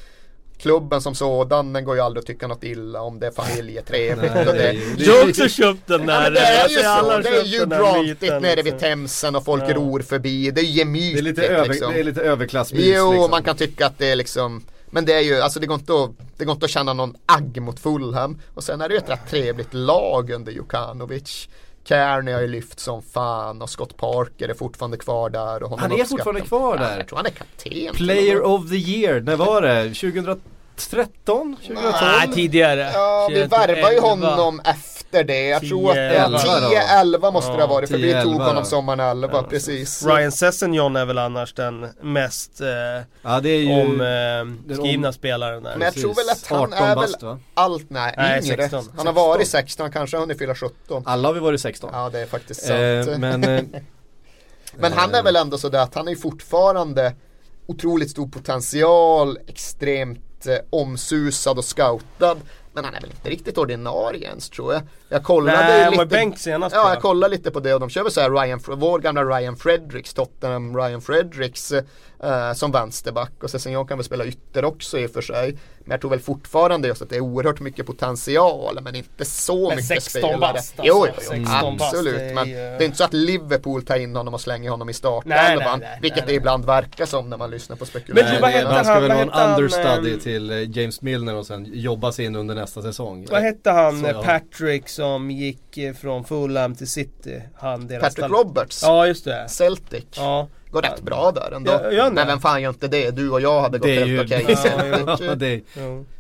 klubben 0.59 1.00
som 1.00 1.14
sådan, 1.14 1.72
den 1.72 1.84
går 1.84 1.94
ju 1.96 2.00
aldrig 2.00 2.20
att 2.20 2.26
tycka 2.26 2.46
något 2.46 2.64
illa 2.64 3.00
om 3.00 3.18
det 3.20 3.26
är 3.26 3.30
familjetrevligt 3.30 4.34
Nej, 4.34 4.48
och 4.48 4.55
det 4.55 4.72
ju- 4.72 4.94
Du 4.96 5.11
har 5.12 5.28
också 5.28 5.48
köpt 5.48 5.86
den 5.86 6.00
Ja, 6.00 6.07
där. 6.07 6.22
men 6.22 6.32
det 6.34 6.40
är 6.40 6.68
ju 6.68 6.76
alltså, 6.76 6.88
alla 6.88 7.22
så, 7.22 7.30
det 7.30 7.36
är 7.40 7.44
ju 7.44 7.66
brantigt 7.66 8.20
nere 8.42 8.57
vid 8.57 8.64
liksom. 8.64 8.78
Themsen 8.80 9.36
och 9.36 9.44
folk 9.44 9.62
Ja. 9.68 9.74
ror 9.74 10.00
förbi. 10.00 10.50
Det 10.50 10.61
är 10.61 10.64
ju 10.64 10.70
gemytligt 10.78 11.36
Det 11.36 11.42
är 11.46 11.48
lite, 11.48 11.55
över, 11.55 11.68
liksom. 11.68 11.92
det 11.92 12.00
är 12.00 12.05
lite 12.05 12.20
överklassmys 12.22 12.82
Jo, 12.86 13.12
liksom. 13.12 13.30
man 13.30 13.42
kan 13.42 13.57
tycka 13.57 13.86
att 13.86 13.98
det 13.98 14.11
är 14.11 14.16
liksom 14.16 14.62
men 14.90 15.05
det 15.05 15.12
är 15.14 15.20
ju, 15.20 15.40
alltså 15.40 15.61
det 15.61 15.66
går, 15.66 15.74
inte 15.74 15.92
att, 16.05 16.11
det 16.36 16.44
går 16.44 16.52
inte 16.52 16.64
att 16.64 16.70
känna 16.70 16.92
någon 16.92 17.14
agg 17.26 17.61
mot 17.62 17.80
Fulham. 17.80 18.38
Och 18.55 18.64
sen 18.64 18.80
är 18.80 18.88
det 18.88 18.94
ju 18.94 18.98
ett 18.98 19.11
rätt 19.11 19.30
trevligt 19.30 19.74
lag 19.74 20.30
under 20.30 20.52
Jokanovic. 20.52 21.48
Kearney 21.85 22.35
har 22.35 22.41
ju 22.41 22.47
lyft 22.49 22.80
som 22.80 23.03
fan 23.03 23.62
och 23.62 23.70
Scott 23.70 23.97
Parker 23.97 24.49
är 24.49 24.55
fortfarande 24.55 24.97
kvar 24.97 25.30
där. 25.30 25.62
Och 25.62 25.78
Han 25.80 25.93
är 25.93 26.05
fortfarande 26.05 26.41
kvar 26.41 26.76
Ja, 26.80 26.82
där. 26.89 26.99
jag 26.99 27.09
tror 27.09 27.16
han 27.16 27.26
är 27.26 27.30
kapten. 27.30 27.95
Player 27.95 28.43
of 28.43 28.68
the 28.68 28.76
year, 28.76 29.20
när 29.20 29.37
var 29.37 29.62
det? 29.62 29.85
2013? 29.85 31.57
2012? 31.57 31.95
Nej, 32.03 32.28
tidigare. 32.35 32.91
Ja, 32.95 33.26
vi 33.30 33.35
21, 33.37 33.53
värvar 33.53 33.91
ju 33.91 33.97
11. 33.97 34.09
honom 34.09 34.61
efter 34.61 35.03
det. 35.22 35.48
Jag 35.48 35.68
tror 35.68 35.88
att 35.90 35.94
det 35.94 36.00
är 36.00 36.24
11 36.24 36.38
då. 36.60 37.26
10-11 37.26 37.32
måste 37.32 37.52
det 37.52 37.62
ha 37.62 37.66
varit. 37.66 37.90
För 37.90 37.96
vi 37.96 38.14
10-11 38.14 38.22
tog 38.22 38.40
honom 38.40 38.64
sommaren 38.64 39.00
11, 39.00 39.28
Ja, 39.32 39.42
precis. 39.42 40.06
Ryan 40.06 40.32
Sessignon 40.32 40.96
är 40.96 41.04
väl 41.04 41.18
annars 41.18 41.54
den 41.54 41.88
mest 42.00 42.60
eh, 42.60 42.66
Ja 43.22 43.40
det 43.40 43.48
är 43.48 43.60
ju 43.60 43.82
om, 43.82 44.00
eh, 44.70 44.74
skrivna 44.74 45.12
spelaren 45.12 45.62
där. 45.62 45.72
Men 45.72 45.80
jag 45.84 45.94
tror 45.94 46.14
väl 46.14 46.30
att 46.30 46.46
han 46.46 46.58
18 46.60 46.72
är 46.72 46.86
väl 46.86 46.96
bast, 46.96 47.22
va? 47.22 47.38
allt, 47.54 47.90
nej, 47.90 48.14
Nej, 48.16 48.40
yngre. 48.44 48.62
16. 48.62 48.84
Han 48.96 49.06
har 49.06 49.14
varit 49.14 49.48
16, 49.48 49.92
kanske 49.92 50.16
har 50.16 50.20
hunnit 50.20 50.38
fylla 50.38 50.54
17. 50.54 51.02
Alla 51.06 51.28
har 51.28 51.34
vi 51.34 51.40
varit 51.40 51.60
16. 51.60 51.90
Ja, 51.92 52.10
det 52.12 52.20
är 52.20 52.26
faktiskt 52.26 52.60
sant. 52.66 53.08
Eh, 53.08 53.18
men 53.18 53.44
eh, 53.44 53.62
Men 54.76 54.92
han 54.92 55.14
är 55.14 55.22
väl 55.22 55.36
ändå 55.36 55.58
sådär 55.58 55.78
att 55.78 55.94
han 55.94 56.08
är 56.08 56.14
fortfarande 56.14 57.14
otroligt 57.66 58.10
stor 58.10 58.28
potential, 58.28 59.38
extremt 59.46 60.46
eh, 60.46 60.56
omsusad 60.70 61.58
och 61.58 61.64
scoutad. 61.64 62.36
Men 62.74 62.84
han 62.84 62.94
är 62.94 63.00
väl 63.00 63.10
inte 63.10 63.30
riktigt 63.30 63.58
ordinarie 63.58 64.28
ens 64.28 64.50
tror 64.50 64.72
jag. 64.72 64.82
Jag 65.08 65.24
kollade 65.24 65.58
Nej, 65.58 65.90
lite. 65.90 66.06
bänk 66.06 66.38
senast 66.38 66.76
Ja, 66.76 66.88
jag 66.88 67.02
kollade 67.02 67.36
lite 67.36 67.50
på 67.50 67.60
det 67.60 67.74
och 67.74 67.80
de 67.80 67.90
kör 67.90 68.02
väl 68.02 68.12
såhär 68.12 68.30
Ryan, 68.30 68.60
vår 68.66 68.98
gamla 68.98 69.24
Ryan 69.24 69.56
Fredericks, 69.56 70.14
Tottenham 70.14 70.76
Ryan 70.76 71.00
Fredericks 71.00 71.72
eh, 71.72 72.52
som 72.54 72.72
vänsterback 72.72 73.32
och 73.42 73.50
Sessignon 73.50 73.86
kan 73.86 73.98
väl 73.98 74.04
spela 74.04 74.24
ytter 74.24 74.64
också 74.64 74.98
i 74.98 75.06
och 75.06 75.10
för 75.10 75.22
sig. 75.22 75.58
Men 75.85 75.91
jag 75.91 76.01
tror 76.01 76.11
väl 76.11 76.20
fortfarande 76.20 76.89
just 76.89 77.03
att 77.03 77.09
det 77.11 77.16
är 77.16 77.20
oerhört 77.20 77.61
mycket 77.61 77.87
potential 77.87 78.78
men 78.82 78.95
inte 78.95 79.24
så 79.24 79.68
Men 79.68 79.76
mycket 79.76 79.85
16 80.03 80.20
spelare. 80.20 80.39
bast, 80.39 80.55
alltså. 80.57 80.82
jo, 80.82 81.07
jo, 81.07 81.12
jo 81.16 81.45
16 81.45 81.76
bast, 81.76 81.95
absolut. 81.95 82.14
det 82.14 82.24
är 82.30 82.35
men 82.35 82.49
det 82.49 82.55
är 82.59 82.82
inte 82.82 82.97
så 82.97 83.05
att 83.05 83.12
Liverpool 83.12 83.82
tar 83.85 83.97
in 83.97 84.16
honom 84.16 84.35
och 84.35 84.41
slänger 84.41 84.70
honom 84.70 84.89
i 84.91 84.93
startelvan. 84.93 85.37
nej, 85.59 85.78
nej, 85.80 85.99
Vilket 86.03 86.18
nej, 86.18 86.26
det 86.26 86.35
ibland 86.35 86.64
verkar 86.64 87.07
som 87.07 87.30
när 87.30 87.37
man 87.37 87.51
lyssnar 87.51 87.76
på 87.76 87.85
Men 87.85 87.87
du, 87.95 88.01
spekulationer. 88.01 88.41
vad 88.41 88.51
heter 88.51 88.70
han 88.70 88.85
ska 88.85 88.93
han- 88.93 89.03
väl 89.03 89.11
vara 89.11 89.20
en 89.22 89.28
heter 89.28 89.41
han, 89.41 89.62
understudy 89.62 90.12
ehm, 90.14 90.20
till 90.20 90.51
eh, 90.51 90.78
James 90.78 91.03
Milner 91.03 91.35
och 91.35 91.47
sen 91.47 91.66
jobba 91.72 92.12
sig 92.12 92.24
in 92.24 92.37
under 92.37 92.55
nästa 92.55 92.82
säsong. 92.82 93.26
Vad 93.30 93.43
hette 93.43 93.70
han, 93.70 94.01
Så, 94.01 94.07
eh, 94.07 94.12
ja. 94.12 94.22
Patrick 94.22 94.89
som 94.89 95.30
gick 95.30 95.78
eh, 95.78 95.95
från 95.95 96.24
Fulham 96.24 96.74
till 96.74 96.89
City? 96.89 97.43
Han, 97.55 97.87
deras 97.87 98.03
Patrick 98.03 98.30
Roberts, 98.30 98.82
Ja, 98.82 99.07
just 99.07 99.24
det. 99.24 99.49
Celtic. 99.49 100.05
Ja. 100.16 100.49
Går 100.74 100.82
rätt 100.82 101.02
bra 101.02 101.30
där 101.32 101.52
ändå. 101.56 101.72
Ja, 101.92 102.04
det? 102.04 102.10
Men 102.10 102.26
vem 102.26 102.40
fan 102.40 102.62
gör 102.62 102.70
inte 102.70 102.88
det? 102.88 103.10
Du 103.10 103.30
och 103.30 103.40
jag 103.40 103.60
hade 103.60 103.78
gått 103.78 103.86
Det 103.88 104.04
rätt 104.04 104.24
okej 104.24 104.44
det, 104.46 104.52
i 104.52 104.56
Ja, 105.16 105.16
ja, 105.20 105.34
det, 105.34 105.60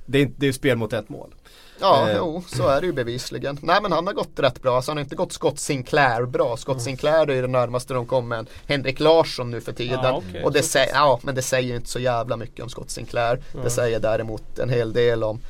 det, 0.06 0.18
är, 0.18 0.22
inte- 0.22 0.34
det 0.36 0.46
är 0.48 0.52
spel 0.52 0.76
mot 0.76 0.92
ett 0.92 1.08
mål. 1.08 1.34
Ja, 1.80 2.08
Eh. 2.10 2.16
jo, 2.16 2.42
så 2.48 2.68
är 2.68 2.80
det 2.80 2.86
ju 2.86 2.92
bevisligen. 2.92 3.58
Nej 3.62 3.78
men 3.82 3.92
han 3.92 4.06
har 4.06 4.14
gått 4.14 4.30
rätt 4.36 4.62
bra, 4.62 4.82
så 4.82 4.90
han 4.90 4.96
har 4.96 5.02
inte 5.02 5.16
gått 5.16 5.32
Scott 5.32 5.58
Sinclair 5.58 6.22
bra. 6.26 6.56
Scott 6.56 6.82
Sinclair 6.82 7.30
är 7.30 7.34
ju 7.34 7.42
det 7.42 7.48
närmaste 7.48 7.94
de 7.94 8.06
kommer 8.06 8.36
en 8.36 8.46
Henrik 8.66 9.00
Larsson 9.00 9.50
nu 9.50 9.60
för 9.60 9.72
tiden. 9.72 9.98
Ja, 10.02 10.22
okej. 10.28 10.44
och 10.44 10.52
det 10.52 10.62
säger, 10.62 10.94
ja 10.94 11.20
men 11.22 11.34
det 11.34 11.42
säger 11.42 11.74
inte 11.76 11.88
så 11.88 11.98
jävla 11.98 12.36
mycket 12.36 12.62
om 12.64 12.68
Scott 12.70 12.90
Sinclair. 12.90 13.38
Det 13.64 13.70
säger 13.70 14.00
däremot 14.00 14.58
en 14.58 14.68
hel 14.68 14.92
del 14.92 15.24
om 15.24 15.40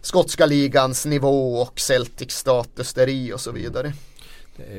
skotska 0.00 0.46
ligans 0.46 1.06
nivå 1.06 1.60
och 1.60 1.80
Celtics 1.80 2.36
status 2.38 2.94
där 2.94 3.08
i 3.08 3.32
och 3.32 3.40
så 3.40 3.52
vidare. 3.52 3.92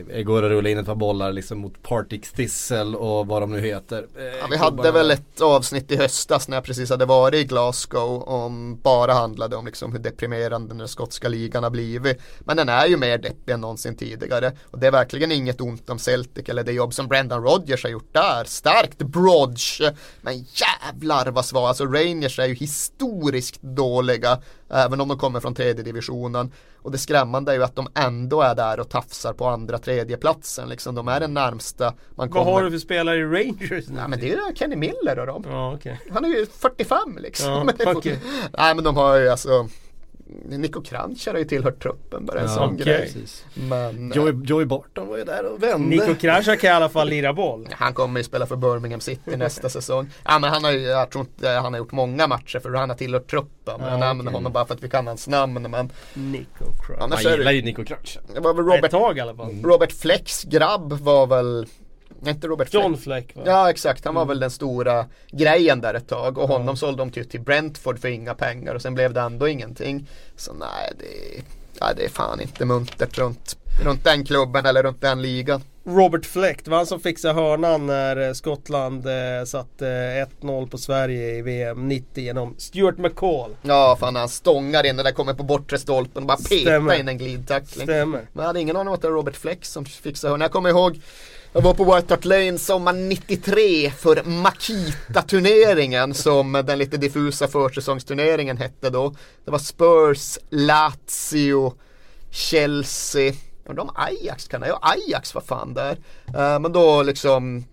Det 0.07 0.23
går 0.23 0.43
att 0.43 0.49
rulla 0.49 0.69
in 0.69 0.77
ett 0.77 0.85
par 0.85 0.95
bollar 0.95 1.31
liksom 1.31 1.57
mot 1.59 1.83
Partick 1.83 2.31
Thistle 2.31 2.97
och 2.97 3.27
vad 3.27 3.41
de 3.41 3.51
nu 3.51 3.59
heter. 3.59 4.07
Eh, 4.17 4.23
Ja, 4.39 4.47
vi 4.49 4.57
hade 4.57 4.91
väl 4.91 5.11
ett 5.11 5.41
avsnitt 5.41 5.91
i 5.91 5.95
höstas 5.95 6.47
när 6.47 6.57
jag 6.57 6.63
precis 6.63 6.89
hade 6.89 7.05
varit 7.05 7.39
i 7.39 7.43
Glasgow 7.43 8.23
om 8.23 8.79
bara 8.83 9.13
handlade 9.13 9.55
om 9.55 9.65
liksom 9.65 9.91
hur 9.91 9.99
deprimerande 9.99 10.75
den 10.75 10.87
skotska 10.87 11.27
ligan 11.29 11.63
har 11.63 11.69
blivit. 11.69 12.21
Men 12.39 12.57
den 12.57 12.69
är 12.69 12.87
ju 12.87 12.97
mer 12.97 13.17
deppig 13.17 13.51
än 13.53 13.61
någonsin 13.61 13.95
tidigare. 13.95 14.51
Och 14.63 14.79
det 14.79 14.87
är 14.87 14.91
verkligen 14.91 15.31
inget 15.31 15.61
ont 15.61 15.89
om 15.89 15.99
Celtic 15.99 16.49
eller 16.49 16.63
det 16.63 16.71
jobb 16.71 16.93
som 16.93 17.07
Brendan 17.07 17.43
Rodgers 17.43 17.83
har 17.83 17.89
gjort 17.89 18.13
där. 18.13 18.43
Starkt 18.43 18.97
Brodge. 18.97 19.95
Men 20.21 20.45
jävlar 20.53 21.31
vad 21.31 21.45
svag. 21.45 21.63
Alltså 21.67 21.85
Rangers 21.85 22.39
är 22.39 22.45
ju 22.45 22.53
historiskt 22.53 23.61
dåliga. 23.61 24.39
Även 24.69 25.01
om 25.01 25.07
de 25.07 25.17
kommer 25.17 25.39
från 25.39 25.55
tredje 25.55 25.83
divisionen. 25.83 26.51
Och 26.77 26.91
det 26.91 26.97
skrämmande 26.97 27.51
är 27.51 27.55
ju 27.55 27.63
att 27.63 27.75
de 27.75 27.87
ändå 27.95 28.41
är 28.41 28.55
där 28.55 28.79
och 28.79 28.89
tafsar 28.89 29.33
på 29.33 29.47
andra 29.47 29.77
tredje 29.77 30.17
platsen 30.17 30.69
liksom. 30.69 30.95
De 30.95 31.07
är 31.07 31.19
den 31.19 31.33
närmsta 31.33 31.85
man 31.85 31.95
Vad 32.15 32.31
kommer. 32.31 32.51
har 32.51 32.63
du 32.63 32.71
för 32.71 32.77
spelare 32.77 33.17
i 33.17 33.23
Rangers 33.23 33.87
nu? 33.87 33.95
Ja 33.97 34.07
men 34.07 34.19
det 34.19 34.33
är 34.33 34.55
Kenny 34.55 34.75
Miller 34.75 35.19
och 35.19 35.25
dem. 35.27 35.43
Ja, 35.47 35.73
okej. 35.75 35.99
Han 36.11 36.25
är 36.25 36.29
ju 36.29 36.45
45 36.45 37.17
liksom. 37.21 37.71
Ja, 37.79 37.93
fort- 37.93 38.05
Nej 38.57 38.75
men 38.75 38.83
de 38.83 38.95
har 38.95 39.15
ju 39.15 39.29
alltså 39.29 39.67
Nico 40.45 40.81
Kranjčar 40.81 41.31
har 41.31 41.39
ju 41.39 41.45
tillhört 41.45 41.83
truppen 41.83 42.25
bara 42.25 42.39
en 42.39 42.45
Ja, 42.45 42.51
sån 42.55 42.73
okej. 42.73 42.85
grej. 42.85 43.13
Men 43.53 44.11
Joey, 44.15 44.33
Joey 44.43 44.65
Barton 44.65 45.07
var 45.07 45.17
ju 45.17 45.23
där 45.23 45.45
och 45.53 45.63
vände. 45.63 45.87
Nico 45.95 46.15
Kranjčar 46.15 46.55
kan 46.55 46.69
i 46.69 46.73
alla 46.73 46.89
fall 46.89 47.09
lira 47.09 47.33
boll. 47.33 47.67
han 47.71 47.93
kommer 47.93 48.19
ju 48.19 48.23
spela 48.23 48.45
för 48.45 48.55
Birmingham 48.55 48.99
City 48.99 49.37
nästa 49.37 49.69
säsong. 49.69 50.09
Ja 50.25 50.39
men 50.39 50.49
han 50.49 50.63
har 50.63 50.71
ju, 50.71 50.79
jag 50.79 51.09
tror 51.11 51.21
inte 51.25 51.49
han 51.49 51.73
har 51.73 51.77
gjort 51.77 51.91
många 51.91 52.27
matcher 52.27 52.59
för 52.59 52.73
han 52.73 52.89
har 52.89 52.97
tillhört 52.97 53.29
truppen. 53.31 53.75
Men 53.77 53.85
Ja, 53.85 53.89
jag 53.91 53.99
nämner 53.99 54.23
okej. 54.23 54.33
honom 54.33 54.51
bara 54.53 54.65
för 54.65 54.73
att 54.73 54.83
vi 54.83 54.89
kan 54.89 55.07
hans 55.07 55.27
namn. 55.27 55.53
Men 55.71 55.91
Nico 56.13 56.65
Kranjčar. 56.85 57.03
annars 57.03 57.23
Man 57.23 57.33
gillar 57.33 57.51
ju 57.51 57.61
Nico 57.61 57.83
Kranjčar. 57.85 58.23
det 58.33 58.39
var 58.39 58.53
väl 58.53 58.65
Ett 58.67 58.75
Robert, 58.75 58.91
tag 58.91 59.17
i 59.17 59.21
alla 59.21 59.35
fall. 59.35 59.61
Robert 59.63 59.91
Flecks 59.91 60.43
grabb 60.43 60.93
var 60.93 61.27
väl 61.27 61.67
inte 62.27 62.47
Robert 62.47 62.69
Fleck. 62.69 62.83
John 62.83 62.97
Fleck 62.97 63.35
va? 63.35 63.41
Ja 63.45 63.69
exakt, 63.69 64.05
han 64.05 64.15
var 64.15 64.25
väl 64.25 64.39
den 64.39 64.51
stora 64.51 65.05
grejen 65.31 65.81
där 65.81 65.93
ett 65.93 66.07
tag 66.07 66.37
och 66.37 66.47
honom 66.47 66.77
sålde 66.77 67.01
de 67.01 67.11
till, 67.11 67.29
till 67.29 67.41
Brentford 67.41 67.99
för 67.99 68.07
inga 68.07 68.35
pengar 68.35 68.75
och 68.75 68.81
sen 68.81 68.93
blev 68.93 69.13
det 69.13 69.21
ändå 69.21 69.47
ingenting. 69.47 70.07
Så 70.35 70.53
nej, 70.53 70.93
det, 70.99 71.43
ja, 71.79 71.93
det 71.95 72.05
är 72.05 72.09
fan 72.09 72.41
inte 72.41 72.65
muntert 72.65 73.17
runt, 73.17 73.57
runt 73.83 74.03
den 74.03 74.25
klubben 74.25 74.65
eller 74.65 74.83
runt 74.83 75.01
den 75.01 75.21
ligan. 75.21 75.61
Robert 75.89 76.25
Fleck, 76.25 76.65
det 76.65 76.71
var 76.71 76.77
han 76.77 76.85
som 76.85 76.99
fixade 76.99 77.33
hörnan 77.33 77.85
när 77.85 78.27
eh, 78.27 78.33
Skottland 78.33 79.05
eh, 79.05 79.45
satte 79.45 79.87
eh, 80.41 80.45
1-0 80.45 80.69
på 80.69 80.77
Sverige 80.77 81.35
i 81.35 81.41
VM 81.41 81.87
90 81.87 82.23
genom 82.23 82.55
Stuart 82.57 82.97
McCall. 82.97 83.55
Ja, 83.61 83.97
fan 83.99 84.15
han 84.15 84.29
stångar 84.29 84.85
in 84.85 84.95
den 84.95 85.05
där 85.05 85.11
kommer 85.11 85.33
på 85.33 85.43
bortre 85.43 85.77
stolpen 85.77 86.23
och 86.23 86.27
bara 86.27 86.37
petar 86.37 86.99
in 86.99 87.07
en 87.07 87.17
glidtackling. 87.17 87.87
Stämmer. 87.87 88.19
Men 88.33 88.41
jag 88.41 88.43
hade 88.43 88.59
ingen 88.59 88.75
aning 88.75 88.87
om 88.87 88.93
att 88.93 89.01
det 89.01 89.07
var 89.07 89.15
Robert 89.15 89.35
Fleck 89.35 89.65
som 89.65 89.85
fixade 89.85 90.31
hörnan. 90.31 90.41
Jag 90.41 90.51
kommer 90.51 90.69
ihåg 90.69 90.99
jag 91.53 91.61
var 91.61 91.73
på 91.73 91.95
White 91.95 92.13
Hart 92.13 92.25
Lane 92.25 92.57
sommar 92.57 92.93
93 92.93 93.91
för 93.91 94.23
Makita-turneringen 94.23 96.13
som 96.13 96.51
den 96.51 96.79
lite 96.79 96.97
diffusa 96.97 97.47
försäsongsturneringen 97.47 98.57
hette 98.57 98.89
då. 98.89 99.15
Det 99.45 99.51
var 99.51 99.59
Spurs, 99.59 100.37
Lazio, 100.49 101.73
Chelsea, 102.31 103.33
undrar 103.65 103.83
om 103.83 103.91
Ajax 103.95 104.47
kan 104.47 104.61
det, 104.61 104.67
ja 104.67 104.79
Ajax 104.81 105.35
var 105.35 105.41
fan 105.41 105.73
där. 105.73 105.97
Eh, 106.27 106.59
men 106.59 106.71
då 106.71 107.03
liksom 107.03 107.65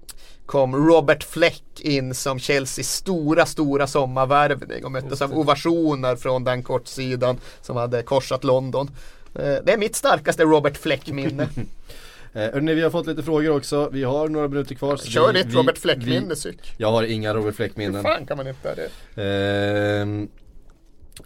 kom 0.46 0.88
Robert 0.88 1.22
Fleck 1.24 1.80
in 1.80 2.14
som 2.14 2.38
Chelseas 2.38 2.92
stora, 2.92 3.46
stora 3.46 3.86
sommarvärvning 3.86 4.84
och 4.84 4.92
möttes 4.92 5.22
av 5.22 5.38
ovationer 5.38 6.16
från 6.16 6.44
den 6.44 6.62
kortsidan 6.62 7.38
som 7.62 7.76
hade 7.76 8.02
korsat 8.02 8.44
London. 8.44 8.90
Eh, 9.34 9.56
det 9.64 9.72
är 9.72 9.78
mitt 9.78 9.96
starkaste 9.96 10.42
Robert 10.42 10.76
Fleck-minne. 10.76 11.48
Eh, 12.36 12.42
hörni, 12.52 12.74
vi 12.74 12.82
har 12.82 12.90
fått 12.90 13.06
lite 13.06 13.22
frågor 13.22 13.56
också. 13.56 13.88
Vi 13.92 14.04
har 14.04 14.28
några 14.28 14.48
minuter 14.48 14.74
kvar. 14.74 14.96
så 14.96 15.10
Kör 15.10 15.32
vi, 15.32 15.38
ditt 15.42 15.52
vi- 15.52 15.56
Robert 15.56 15.78
Fleck-minne 15.78 16.36
Syk. 16.36 16.72
Jag 16.76 16.92
har 16.92 17.02
inga 17.02 17.34
Robert 17.34 17.46
Hur 17.46 17.52
Fleck-minnen. 17.52 18.02
fan 18.02 18.26
kan 18.26 18.36
man 18.36 18.48
inte 18.48 18.68
ha 18.68 18.74
det? 18.74 19.22
Ehm, 19.22 20.28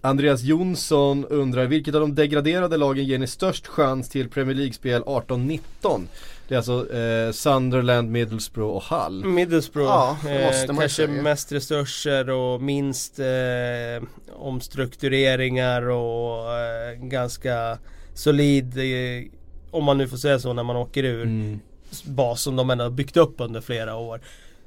Andreas 0.01 0.43
Jonsson 0.43 1.25
undrar 1.25 1.67
vilket 1.67 1.95
av 1.95 2.01
de 2.01 2.15
degraderade 2.15 2.77
lagen 2.77 3.05
ger 3.05 3.19
ni 3.19 3.27
störst 3.27 3.67
chans 3.67 4.09
till 4.09 4.29
Premier 4.29 4.55
League-spel 4.57 5.03
18-19? 5.03 6.07
Det 6.49 6.55
är 6.55 6.57
alltså 6.57 6.93
eh, 6.95 7.33
Sunderland, 7.33 8.11
Middlesbrough 8.11 8.77
och 8.77 8.83
Hull. 8.83 9.25
Middlesbrough, 9.25 9.89
Ja, 9.89 10.17
det 10.25 10.45
måste 10.47 10.67
man 10.67 10.77
ju 10.77 10.81
kanske 10.81 11.07
säga. 11.07 11.23
mest 11.23 11.53
resurser 11.53 12.31
och 12.31 12.63
minst 12.63 13.19
eh, 13.19 14.09
omstruktureringar 14.33 15.83
och 15.83 16.53
eh, 16.59 16.95
ganska 17.03 17.79
solid, 18.15 18.79
eh, 18.79 19.31
om 19.71 19.85
man 19.85 19.99
nu 19.99 20.09
får 20.09 20.17
säga 20.17 20.39
så 20.39 20.53
när 20.53 20.63
man 20.63 20.77
åker 20.77 21.05
ur. 21.05 21.23
Mm. 21.23 21.61
bas 22.05 22.43
som 22.43 22.57
de 22.57 22.71
ändå 22.71 22.85
har 22.85 22.91
byggt 22.91 23.17
upp 23.17 23.35
under 23.39 23.61
flera 23.61 23.97
år. 23.97 24.21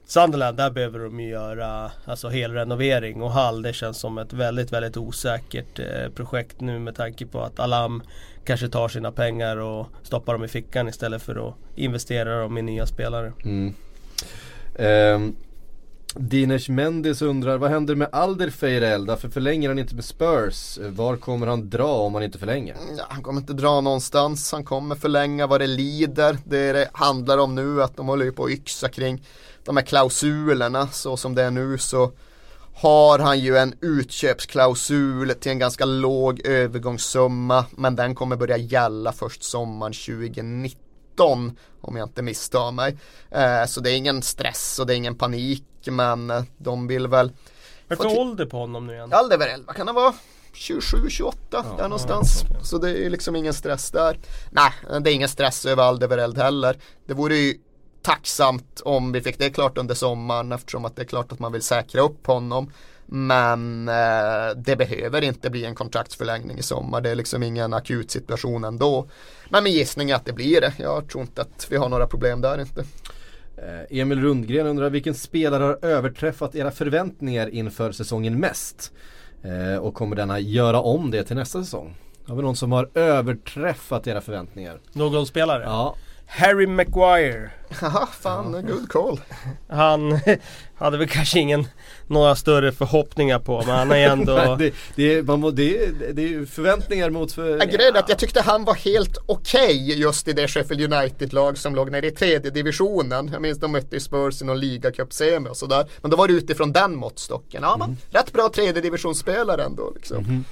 Sunderland, 0.05 0.57
där 0.57 0.71
behöver 0.71 0.99
de 0.99 1.19
ju 1.19 1.29
göra 1.29 1.91
alltså 2.05 2.29
helrenovering 2.29 3.21
och 3.21 3.31
Hall 3.31 3.61
det 3.61 3.73
känns 3.73 3.97
som 3.97 4.17
ett 4.17 4.33
väldigt, 4.33 4.73
väldigt 4.73 4.97
osäkert 4.97 5.79
eh, 5.79 6.09
projekt 6.15 6.61
nu 6.61 6.79
med 6.79 6.95
tanke 6.95 7.25
på 7.25 7.41
att 7.41 7.59
Alam 7.59 8.03
kanske 8.45 8.69
tar 8.69 8.87
sina 8.87 9.11
pengar 9.11 9.57
och 9.57 9.87
stoppar 10.03 10.33
dem 10.33 10.43
i 10.43 10.47
fickan 10.47 10.87
istället 10.87 11.21
för 11.21 11.47
att 11.47 11.55
investera 11.75 12.41
dem 12.41 12.57
i 12.57 12.61
nya 12.61 12.85
spelare. 12.85 13.33
Mm. 13.43 13.73
Um, 14.75 15.35
Dinesh 16.15 16.69
Mendes 16.69 17.21
undrar, 17.21 17.57
vad 17.57 17.71
händer 17.71 17.95
med 17.95 18.09
Alder 18.11 18.49
Feirel? 18.49 19.05
Därför 19.05 19.29
förlänger 19.29 19.69
han 19.69 19.79
inte 19.79 19.95
med 19.95 20.05
Spurs. 20.05 20.77
Var 20.77 21.17
kommer 21.17 21.47
han 21.47 21.69
dra 21.69 21.93
om 21.93 22.13
han 22.13 22.23
inte 22.23 22.39
förlänger? 22.39 22.75
Mm, 22.75 22.97
ja, 22.97 23.05
han 23.09 23.23
kommer 23.23 23.41
inte 23.41 23.53
dra 23.53 23.81
någonstans, 23.81 24.51
han 24.51 24.63
kommer 24.63 24.95
förlänga 24.95 25.47
vad 25.47 25.61
det 25.61 25.67
lider. 25.67 26.37
Det 26.43 26.73
det 26.73 26.89
handlar 26.93 27.37
om 27.37 27.55
nu 27.55 27.83
att 27.83 27.97
de 27.97 28.07
håller 28.07 28.31
på 28.31 28.45
att 28.45 28.51
yxa 28.51 28.89
kring 28.89 29.23
de 29.63 29.77
här 29.77 29.83
klausulerna. 29.83 30.87
Så 30.87 31.17
som 31.17 31.35
det 31.35 31.43
är 31.43 31.51
nu 31.51 31.77
så 31.77 32.11
har 32.75 33.19
han 33.19 33.39
ju 33.39 33.57
en 33.57 33.73
utköpsklausul 33.81 35.33
till 35.39 35.51
en 35.51 35.59
ganska 35.59 35.85
låg 35.85 36.41
övergångssumma. 36.45 37.65
Men 37.71 37.95
den 37.95 38.15
kommer 38.15 38.35
börja 38.35 38.57
gälla 38.57 39.11
först 39.11 39.43
sommaren 39.43 39.93
2019 39.93 41.57
om 41.81 41.95
jag 41.95 42.07
inte 42.07 42.21
misstar 42.21 42.71
mig. 42.71 42.97
Eh, 43.31 43.65
så 43.65 43.81
det 43.81 43.91
är 43.91 43.95
ingen 43.95 44.21
stress 44.21 44.79
och 44.79 44.87
det 44.87 44.93
är 44.93 44.97
ingen 44.97 45.15
panik 45.15 45.63
men 45.91 46.29
eh, 46.29 46.43
de 46.57 46.87
vill 46.87 47.07
väl 47.07 47.31
Vad 47.87 47.99
är 47.99 48.09
för 48.09 48.19
ålder 48.19 48.45
på 48.45 48.57
honom 48.57 48.87
nu 48.87 48.93
igen? 48.93 49.13
Aldeverell, 49.13 49.63
vad 49.65 49.75
kan 49.75 49.87
han 49.87 49.95
vara? 49.95 50.13
27, 50.53 51.09
28 51.09 51.37
ja, 51.51 51.63
där 51.77 51.83
någonstans. 51.83 52.43
Ja, 52.53 52.63
så 52.63 52.77
det 52.77 53.05
är 53.05 53.09
liksom 53.09 53.35
ingen 53.35 53.53
stress 53.53 53.91
där. 53.91 54.19
Nej, 54.51 54.71
det 55.01 55.09
är 55.09 55.13
ingen 55.13 55.29
stress 55.29 55.65
över 55.65 55.83
Aldevereld 55.83 56.37
heller. 56.37 56.77
Det 57.05 57.13
vore 57.13 57.35
ju 57.35 57.57
tacksamt 58.01 58.81
om 58.85 59.11
vi 59.11 59.21
fick 59.21 59.37
det 59.37 59.49
klart 59.49 59.77
under 59.77 59.95
sommaren 59.95 60.51
eftersom 60.51 60.85
att 60.85 60.95
det 60.95 61.01
är 61.01 61.05
klart 61.05 61.31
att 61.31 61.39
man 61.39 61.51
vill 61.51 61.61
säkra 61.61 62.01
upp 62.01 62.27
honom. 62.27 62.71
Men 63.05 63.89
eh, 63.89 64.55
det 64.55 64.75
behöver 64.75 65.21
inte 65.21 65.49
bli 65.49 65.65
en 65.65 65.75
kontraktsförlängning 65.75 66.57
i 66.57 66.63
sommar. 66.63 67.01
Det 67.01 67.09
är 67.09 67.15
liksom 67.15 67.43
ingen 67.43 67.73
akut 67.73 68.11
situation 68.11 68.63
ändå. 68.63 69.07
Men 69.49 69.63
min 69.63 69.73
gissning 69.73 70.09
är 70.09 70.15
att 70.15 70.25
det 70.25 70.33
blir 70.33 70.61
det. 70.61 70.73
Jag 70.77 71.09
tror 71.09 71.21
inte 71.21 71.41
att 71.41 71.67
vi 71.69 71.77
har 71.77 71.89
några 71.89 72.07
problem 72.07 72.41
där 72.41 72.61
inte. 72.61 72.83
Eh, 73.57 73.99
Emil 73.99 74.21
Rundgren 74.21 74.67
undrar 74.67 74.89
vilken 74.89 75.13
spelare 75.13 75.63
har 75.63 75.85
överträffat 75.85 76.55
era 76.55 76.71
förväntningar 76.71 77.49
inför 77.49 77.91
säsongen 77.91 78.39
mest? 78.39 78.91
Eh, 79.43 79.77
och 79.77 79.93
kommer 79.93 80.15
denna 80.15 80.39
göra 80.39 80.81
om 80.81 81.11
det 81.11 81.23
till 81.23 81.35
nästa 81.35 81.63
säsong? 81.63 81.95
Har 82.27 82.35
vi 82.35 82.41
någon 82.41 82.55
som 82.55 82.71
har 82.71 82.89
överträffat 82.93 84.07
era 84.07 84.21
förväntningar? 84.21 84.79
Någon 84.93 85.27
spelare? 85.27 85.63
Ja. 85.63 85.95
Harry 86.27 86.67
Maguire. 86.67 87.51
Haha, 87.81 88.05
fan, 88.05 88.51
good 88.51 88.89
call. 88.89 89.19
Han 89.69 90.19
hade 90.75 90.97
väl 90.97 91.07
kanske 91.07 91.39
ingen, 91.39 91.67
några 92.13 92.35
större 92.35 92.71
förhoppningar 92.71 93.39
på 93.39 93.63
men 93.67 93.75
han 93.75 93.91
är 93.91 94.09
ändå 94.09 94.55
det, 94.59 94.73
det, 94.95 95.13
är, 95.13 95.23
man 95.23 95.39
må, 95.39 95.51
det, 95.51 95.91
det 96.13 96.33
är 96.33 96.45
förväntningar 96.45 97.09
mot 97.09 97.31
för... 97.31 97.57
Ja, 97.57 97.65
grejen 97.65 97.95
är 97.95 97.99
att 97.99 98.09
jag 98.09 98.19
tyckte 98.19 98.41
han 98.41 98.63
var 98.63 98.75
helt 98.75 99.17
okej 99.25 99.83
okay 99.83 99.95
just 99.95 100.27
i 100.27 100.33
det 100.33 100.47
Sheffield 100.47 100.93
United-lag 100.93 101.57
som 101.57 101.75
låg 101.75 101.91
nere 101.91 102.07
i 102.07 102.11
tredje 102.11 102.51
divisionen. 102.51 103.29
Jag 103.33 103.41
minns 103.41 103.59
de 103.59 103.71
mötte 103.71 103.99
Spurs 103.99 104.41
i 104.41 104.45
någon 104.45 104.59
ligacup-semi 104.59 105.49
och 105.49 105.57
sådär. 105.57 105.85
Men 106.01 106.11
då 106.11 106.17
var 106.17 106.27
det 106.27 106.33
utifrån 106.33 106.71
den 106.71 106.95
måttstocken. 106.95 107.61
Ja, 107.63 107.75
mm. 107.75 107.87
men 107.87 107.97
rätt 108.21 108.33
bra 108.33 108.49
tredje 108.55 108.81
divisionsspelare 108.81 109.63
ändå 109.63 109.91
liksom. 109.95 110.17
Mm. 110.17 110.43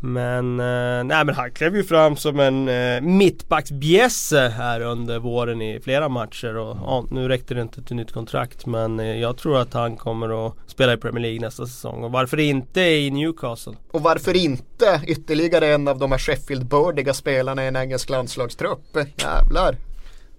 Men, 0.00 0.60
eh, 0.60 1.04
nej 1.04 1.24
men 1.24 1.34
han 1.34 1.50
klev 1.50 1.76
ju 1.76 1.84
fram 1.84 2.16
som 2.16 2.40
en 2.40 2.68
eh, 2.68 3.00
mittbacksbjässe 3.00 4.48
här 4.48 4.80
under 4.80 5.18
våren 5.18 5.62
i 5.62 5.80
flera 5.80 6.08
matcher 6.08 6.56
och 6.56 6.76
ja, 6.76 7.04
nu 7.10 7.28
räckte 7.28 7.54
det 7.54 7.62
inte 7.62 7.82
till 7.82 7.96
nytt 7.96 8.12
kontrakt 8.12 8.66
men 8.66 9.00
eh, 9.00 9.20
jag 9.20 9.36
tror 9.36 9.58
att 9.58 9.72
han 9.74 9.96
kommer 9.96 10.46
att 10.46 10.54
spela 10.66 10.92
i 10.92 10.96
Premier 10.96 11.22
League 11.22 11.40
nästa 11.40 11.66
säsong 11.66 12.04
och 12.04 12.12
varför 12.12 12.40
inte 12.40 12.80
i 12.80 13.10
Newcastle? 13.10 13.72
Och 13.90 14.02
varför 14.02 14.36
inte 14.36 15.00
ytterligare 15.06 15.66
en 15.66 15.88
av 15.88 15.98
de 15.98 16.12
här 16.12 16.18
Sheffield-bördiga 16.18 17.14
spelarna 17.14 17.64
i 17.64 17.68
en 17.68 17.76
engelsk 17.76 18.10
landslagstrupp? 18.10 18.96
Jävlar! 19.16 19.89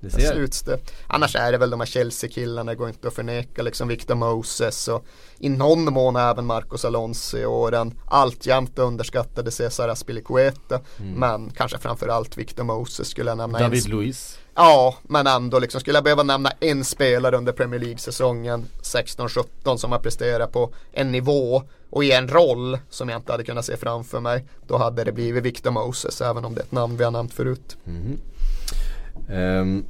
Det 0.01 0.09
ser. 0.09 0.65
Det. 0.65 0.79
Annars 1.07 1.35
är 1.35 1.51
det 1.51 1.57
väl 1.57 1.69
de 1.69 1.79
här 1.79 1.87
Chelsea-killarna, 1.87 2.71
det 2.71 2.75
går 2.75 2.87
inte 2.87 3.07
att 3.07 3.13
förneka 3.13 3.61
liksom 3.61 3.87
Victor 3.87 4.15
Moses 4.15 4.87
och 4.87 5.05
i 5.39 5.49
någon 5.49 5.93
mån 5.93 6.15
även 6.15 6.45
Marcos 6.45 6.85
Alonso 6.85 7.45
och 7.45 7.71
den 7.71 7.93
alltjämt 8.07 8.79
underskattade 8.79 9.51
Cesar 9.51 9.89
Aspilicueta. 9.89 10.79
Mm. 10.99 11.13
Men 11.13 11.49
kanske 11.49 11.77
framförallt 11.77 12.37
Victor 12.37 12.63
Moses 12.63 13.07
skulle 13.07 13.31
jag 13.31 13.37
nämna. 13.37 13.59
David. 13.59 13.89
Luiz. 13.89 14.37
Ja, 14.55 14.95
men 15.03 15.27
ändå 15.27 15.59
liksom 15.59 15.81
skulle 15.81 15.97
jag 15.97 16.03
behöva 16.03 16.23
nämna 16.23 16.51
en 16.59 16.85
spelare 16.85 17.37
under 17.37 17.51
Premier 17.51 17.79
League-säsongen 17.79 18.65
16-17 18.83 19.77
som 19.77 19.91
har 19.91 19.99
presterat 19.99 20.51
på 20.51 20.73
en 20.91 21.11
nivå 21.11 21.63
och 21.89 22.03
i 22.03 22.11
en 22.11 22.27
roll 22.27 22.77
som 22.89 23.09
jag 23.09 23.19
inte 23.19 23.31
hade 23.31 23.43
kunnat 23.43 23.65
se 23.65 23.77
framför 23.77 24.19
mig. 24.19 24.45
Då 24.67 24.77
hade 24.77 25.03
det 25.03 25.11
blivit 25.11 25.43
Victor 25.43 25.71
Moses 25.71 26.21
även 26.21 26.45
om 26.45 26.55
det 26.55 26.61
är 26.61 26.63
ett 26.63 26.71
namn 26.71 26.97
vi 26.97 27.03
har 27.03 27.11
nämnt 27.11 27.33
förut. 27.33 27.77
Mm. 27.87 28.17
Um, 29.31 29.85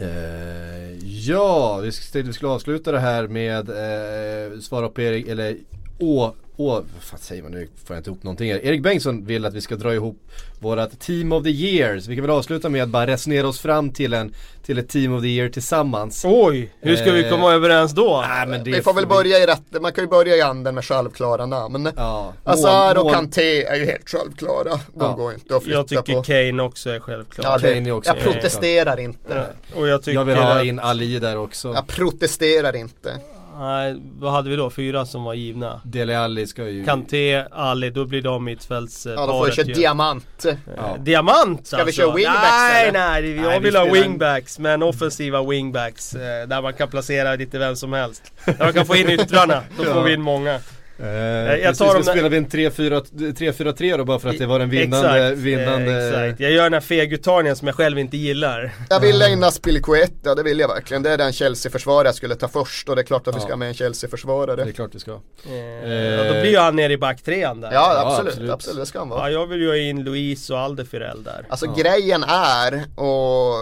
uh, 0.00 0.98
ja, 1.04 1.78
vi 1.82 1.92
skulle, 1.92 2.24
vi 2.24 2.32
skulle 2.32 2.52
avsluta 2.52 2.92
det 2.92 3.00
här 3.00 3.26
med 3.26 3.68
uh, 3.68 4.60
svara 4.60 4.88
på 4.88 5.00
Erik, 5.00 5.28
eller 5.28 5.56
Å, 5.98 6.34
Å, 6.60 6.84
vad 7.10 7.20
säger 7.20 7.42
man 7.42 7.52
nu, 7.52 7.68
får 7.84 7.96
jag 7.96 8.00
inte 8.00 8.10
ihop 8.10 8.22
någonting 8.22 8.52
här. 8.52 8.64
Erik 8.64 8.82
Bengtsson 8.82 9.24
vill 9.26 9.44
att 9.44 9.54
vi 9.54 9.60
ska 9.60 9.76
dra 9.76 9.94
ihop 9.94 10.16
vårat 10.58 11.00
Team 11.00 11.32
of 11.32 11.44
the 11.44 11.50
Years. 11.50 12.06
Vi 12.06 12.14
kan 12.14 12.22
väl 12.22 12.30
avsluta 12.30 12.68
med 12.68 12.82
att 12.82 12.88
bara 12.88 13.06
resonera 13.06 13.48
oss 13.48 13.60
fram 13.60 13.92
till 13.92 14.14
en 14.14 14.34
till 14.62 14.78
ett 14.78 14.88
Team 14.88 15.14
of 15.14 15.22
the 15.22 15.28
Year 15.28 15.48
tillsammans. 15.48 16.24
Oj, 16.24 16.72
hur 16.80 16.96
ska 16.96 17.06
eh, 17.06 17.12
vi 17.12 17.30
komma 17.30 17.52
överens 17.52 17.92
då? 17.92 18.24
Nej, 18.28 18.46
men 18.46 18.64
det 18.64 18.70
vi 18.70 18.82
får 18.82 18.94
väl 18.94 19.04
vi... 19.04 19.08
börja 19.08 19.38
i 19.38 19.46
rätt, 19.46 19.80
man 19.80 19.92
kan 19.92 20.04
ju 20.04 20.08
börja 20.08 20.36
i 20.36 20.40
anden 20.40 20.74
med 20.74 20.84
självklara 20.84 21.46
namn. 21.46 21.90
Ja, 21.96 22.32
Azar 22.44 22.98
och 22.98 23.12
Kanté 23.12 23.64
är 23.64 23.76
ju 23.76 23.84
helt 23.84 24.08
självklara. 24.08 24.70
De 24.70 24.80
ja. 24.94 25.12
går 25.12 25.34
inte 25.34 25.56
att 25.56 25.62
flytta 25.62 25.82
på. 25.82 25.94
Jag 25.94 26.04
tycker 26.04 26.18
på. 26.18 26.22
Kane 26.22 26.62
också 26.62 26.90
är 26.90 27.00
självklar. 27.00 27.44
Ja, 27.44 27.58
det, 27.58 27.74
Kane 27.74 27.88
är 27.88 27.92
också 27.92 28.10
jag 28.10 28.32
protesterar 28.32 29.00
inte. 29.00 29.34
Ja. 29.34 29.78
Och 29.80 29.88
jag, 29.88 30.02
tycker... 30.02 30.18
jag 30.18 30.24
vill 30.24 30.36
ha 30.36 30.64
in 30.64 30.78
Ali 30.78 31.18
där 31.18 31.36
också. 31.36 31.74
Jag 31.74 31.86
protesterar 31.86 32.76
inte. 32.76 33.20
Nej, 33.58 34.00
vad 34.18 34.32
hade 34.32 34.50
vi 34.50 34.56
då? 34.56 34.70
Fyra 34.70 35.06
som 35.06 35.24
var 35.24 35.34
givna? 35.34 35.80
Dele 35.84 36.18
Alli 36.18 36.46
ska 36.46 36.68
ju... 36.68 36.84
Kanté, 36.84 37.44
Ali, 37.50 37.90
då 37.90 38.04
blir 38.04 38.22
de 38.22 38.44
mittfältsparet 38.44 39.18
Ja, 39.18 39.26
då 39.26 39.32
får 39.32 39.46
vi 39.46 39.52
köra 39.52 39.66
diamant. 39.66 40.44
Ja. 40.76 40.96
Diamant 41.00 41.66
Ska 41.66 41.76
alltså. 41.76 41.86
vi 41.86 41.92
köra 41.92 42.14
wingbacks 42.14 42.50
Nej, 42.50 42.88
eller? 42.88 42.98
nej, 42.98 43.36
jag 43.36 43.44
nej, 43.44 43.60
vill 43.60 43.76
ha 43.76 43.92
wingbacks. 43.92 44.58
Men 44.58 44.82
offensiva 44.82 45.42
wingbacks. 45.42 46.14
Eh, 46.14 46.48
där 46.48 46.62
man 46.62 46.72
kan 46.74 46.88
placera 46.88 47.34
lite 47.34 47.58
vem 47.58 47.76
som 47.76 47.92
helst. 47.92 48.32
Där 48.44 48.64
man 48.64 48.72
kan 48.72 48.86
få 48.86 48.96
in 48.96 49.10
yttrarna. 49.10 49.62
Då 49.78 49.84
får 49.84 50.02
vi 50.02 50.12
in 50.12 50.22
många. 50.22 50.60
Eh, 51.00 51.06
jag 51.06 51.60
precis, 51.60 51.78
tar 51.78 51.94
då 51.94 52.02
spelar 52.02 52.28
vi 52.28 52.36
en 52.36 52.46
3-4-3 52.46 53.96
då 53.96 54.04
bara 54.04 54.18
för 54.18 54.28
att 54.28 54.38
det 54.38 54.46
var 54.46 54.58
den 54.58 54.70
vinnande, 54.70 55.26
exakt, 55.26 55.38
vinnande... 55.38 56.08
exakt. 56.08 56.40
Jag 56.40 56.50
gör 56.50 56.62
den 56.62 56.72
här 56.72 56.80
feguttagningen 56.80 57.56
som 57.56 57.68
jag 57.68 57.74
själv 57.74 57.98
inte 57.98 58.16
gillar. 58.16 58.74
Jag 58.90 59.00
vill 59.00 59.22
in 59.22 59.44
Aspilicueta, 59.44 60.34
det 60.34 60.42
vill 60.42 60.58
jag 60.58 60.68
verkligen. 60.68 61.02
Det 61.02 61.10
är 61.10 61.18
den 61.18 61.32
Chelsea-försvarare 61.32 62.08
jag 62.08 62.14
skulle 62.14 62.34
ta 62.34 62.48
först 62.48 62.88
och 62.88 62.96
det 62.96 63.02
är 63.02 63.04
klart 63.04 63.28
att 63.28 63.36
vi 63.36 63.40
ska 63.40 63.48
ha 63.48 63.56
med 63.56 63.68
en 63.68 63.74
Chelsea-försvarare. 63.74 64.56
Det 64.56 64.70
är 64.70 64.72
klart 64.72 64.94
vi 64.94 64.98
ska. 64.98 65.10
Eh, 65.10 65.52
eh. 65.92 66.34
Då 66.34 66.40
blir 66.40 66.50
ju 66.50 66.58
han 66.58 66.76
nere 66.76 66.92
i 66.92 66.98
backtrean 66.98 67.60
där. 67.60 67.72
Ja 67.72 68.02
absolut, 68.06 68.32
absolut, 68.32 68.50
absolut, 68.50 68.78
det 68.78 68.86
ska 68.86 68.98
han 68.98 69.08
vara. 69.08 69.30
Ja 69.30 69.40
jag 69.40 69.46
vill 69.46 69.60
ju 69.60 69.68
ha 69.68 69.76
in 69.76 70.04
Louise 70.04 70.52
och 70.52 70.58
Alderfirell 70.58 71.22
där. 71.22 71.46
Alltså 71.48 71.66
ja. 71.66 71.74
grejen 71.82 72.24
är, 72.28 72.84
och 72.96 73.54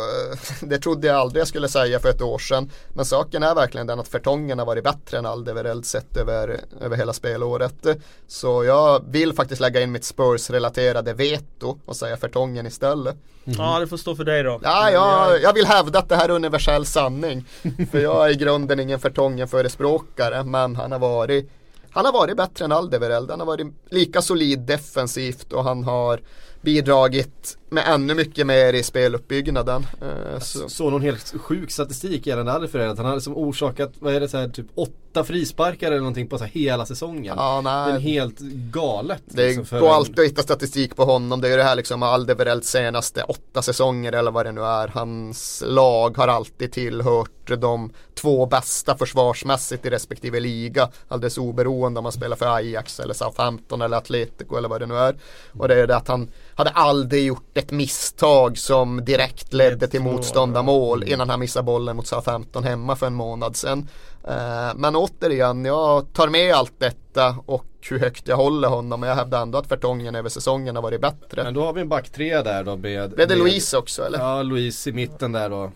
det 0.68 0.78
trodde 0.78 1.06
jag 1.06 1.16
aldrig 1.16 1.40
jag 1.40 1.48
skulle 1.48 1.68
säga 1.68 2.00
för 2.00 2.08
ett 2.08 2.22
år 2.22 2.38
sedan 2.38 2.70
Men 2.94 3.04
saken 3.04 3.42
är 3.42 3.54
verkligen 3.54 3.86
den 3.86 4.00
att 4.00 4.08
Fertongen 4.08 4.58
har 4.58 4.66
varit 4.66 4.84
bättre 4.84 5.18
än 5.18 5.26
Alderweireld 5.26 5.86
sett 5.86 6.16
över, 6.16 6.60
över 6.80 6.96
hela 6.96 7.12
spelet 7.12 7.25
spelåret. 7.26 7.86
Så 8.26 8.64
jag 8.64 9.04
vill 9.08 9.32
faktiskt 9.32 9.60
lägga 9.60 9.80
in 9.80 9.92
mitt 9.92 10.04
Spurs-relaterade 10.04 11.14
veto 11.14 11.78
och 11.84 11.96
säga 11.96 12.16
Fertongen 12.16 12.66
istället. 12.66 13.16
Mm. 13.44 13.58
Ja 13.58 13.78
det 13.78 13.86
får 13.86 13.96
stå 13.96 14.16
för 14.16 14.24
dig 14.24 14.42
då. 14.42 14.60
Ja, 14.62 14.90
jag, 14.90 15.42
jag 15.42 15.52
vill 15.52 15.66
hävda 15.66 15.98
att 15.98 16.08
det 16.08 16.16
här 16.16 16.28
är 16.28 16.32
universell 16.32 16.86
sanning. 16.86 17.44
för 17.90 17.98
jag 17.98 18.26
är 18.26 18.30
i 18.30 18.34
grunden 18.34 18.80
ingen 18.80 18.98
Fertongen-förespråkare 18.98 20.44
men 20.44 20.76
han 20.76 20.92
har 20.92 20.98
varit 20.98 21.50
han 21.90 22.04
har 22.04 22.12
varit 22.12 22.36
bättre 22.36 22.64
än 22.64 22.72
Aldevereld. 22.72 23.30
Han 23.30 23.40
har 23.40 23.46
varit 23.46 23.66
lika 23.90 24.22
solid 24.22 24.58
defensivt 24.58 25.52
och 25.52 25.64
han 25.64 25.84
har 25.84 26.20
bidragit 26.60 27.58
med 27.68 27.84
ännu 27.86 28.14
mycket 28.14 28.46
mer 28.46 28.72
i 28.72 28.82
speluppbyggnaden. 28.82 29.86
Eh, 30.02 30.40
så. 30.40 30.68
så 30.68 30.90
någon 30.90 31.02
helt 31.02 31.34
sjuk 31.40 31.70
statistik 31.70 32.26
gällande 32.26 32.52
Alfred 32.52 32.90
att 32.90 32.98
han 32.98 33.06
hade 33.06 33.20
som 33.20 33.36
orsakat, 33.36 33.92
vad 33.98 34.14
är 34.14 34.20
det 34.20 34.28
så 34.28 34.36
här, 34.36 34.48
typ 34.48 34.66
åtta 34.74 35.24
frisparkar 35.24 35.86
eller 35.86 35.98
någonting 35.98 36.28
på 36.28 36.38
så 36.38 36.44
här 36.44 36.50
hela 36.50 36.86
säsongen. 36.86 37.34
Ja, 37.38 37.60
nej. 37.60 37.92
Det 37.92 37.98
är 37.98 38.00
helt 38.00 38.38
galet. 38.70 39.22
Det 39.26 39.56
liksom, 39.56 39.80
går 39.80 39.94
alltid 39.94 40.18
att 40.18 40.24
hitta 40.24 40.42
statistik 40.42 40.96
på 40.96 41.04
honom. 41.04 41.40
Det 41.40 41.48
är 41.48 41.50
ju 41.50 41.56
det 41.56 41.62
här 41.62 41.76
liksom 41.76 42.02
Aldeverelds 42.02 42.68
senaste 42.68 43.22
åtta 43.22 43.62
säsonger 43.62 44.12
eller 44.12 44.30
vad 44.30 44.46
det 44.46 44.52
nu 44.52 44.60
är. 44.60 44.88
Hans 44.88 45.62
lag 45.66 46.16
har 46.16 46.28
alltid 46.28 46.72
tillhört 46.72 47.30
de 47.60 47.90
två 48.14 48.46
bästa 48.46 48.96
försvarsmässigt 48.96 49.86
i 49.86 49.90
respektive 49.90 50.40
liga. 50.40 50.88
Alldeles 51.08 51.38
oberoende 51.38 51.98
om 51.98 52.02
man 52.02 52.12
spelar 52.12 52.36
för 52.36 52.56
Ajax 52.56 53.00
eller 53.00 53.14
Southampton 53.14 53.82
eller 53.82 53.96
Atletico 53.96 54.56
eller 54.56 54.68
vad 54.68 54.80
det 54.80 54.86
nu 54.86 54.94
är. 54.94 55.16
Och 55.52 55.68
det 55.68 55.80
är 55.80 55.86
det 55.86 55.96
att 55.96 56.08
han 56.08 56.28
hade 56.54 56.70
aldrig 56.70 57.26
gjort 57.26 57.55
ett 57.56 57.70
misstag 57.70 58.58
som 58.58 59.04
direkt 59.04 59.52
ledde 59.52 59.88
till 59.88 60.00
motståndarmål 60.00 61.04
innan 61.04 61.30
han 61.30 61.40
missade 61.40 61.64
bollen 61.64 61.96
mot 61.96 62.06
Southampton 62.06 62.64
hemma 62.64 62.96
för 62.96 63.06
en 63.06 63.14
månad 63.14 63.56
sedan. 63.56 63.88
Eh, 64.24 64.74
men 64.76 64.96
återigen, 64.96 65.64
jag 65.64 66.12
tar 66.12 66.28
med 66.28 66.54
allt 66.54 66.74
detta 66.78 67.36
och 67.46 67.66
hur 67.90 67.98
högt 67.98 68.28
jag 68.28 68.36
håller 68.36 68.68
honom. 68.68 69.00
Men 69.00 69.08
jag 69.08 69.16
hävdar 69.16 69.42
ändå 69.42 69.58
att 69.58 69.70
Vertongen 69.70 70.14
över 70.14 70.28
säsongen 70.28 70.76
har 70.76 70.82
varit 70.82 71.00
bättre. 71.00 71.44
Men 71.44 71.54
då 71.54 71.64
har 71.64 71.72
vi 71.72 71.80
en 71.80 71.88
backtrea 71.88 72.42
där 72.42 72.64
då 72.64 72.76
med... 72.76 73.10
Blev 73.10 73.28
det 73.28 73.36
med, 73.36 73.38
Louise 73.38 73.76
också 73.76 74.02
eller? 74.02 74.18
Ja, 74.18 74.42
Louise 74.42 74.90
i 74.90 74.92
mitten 74.92 75.32
där 75.32 75.50
då. 75.50 75.72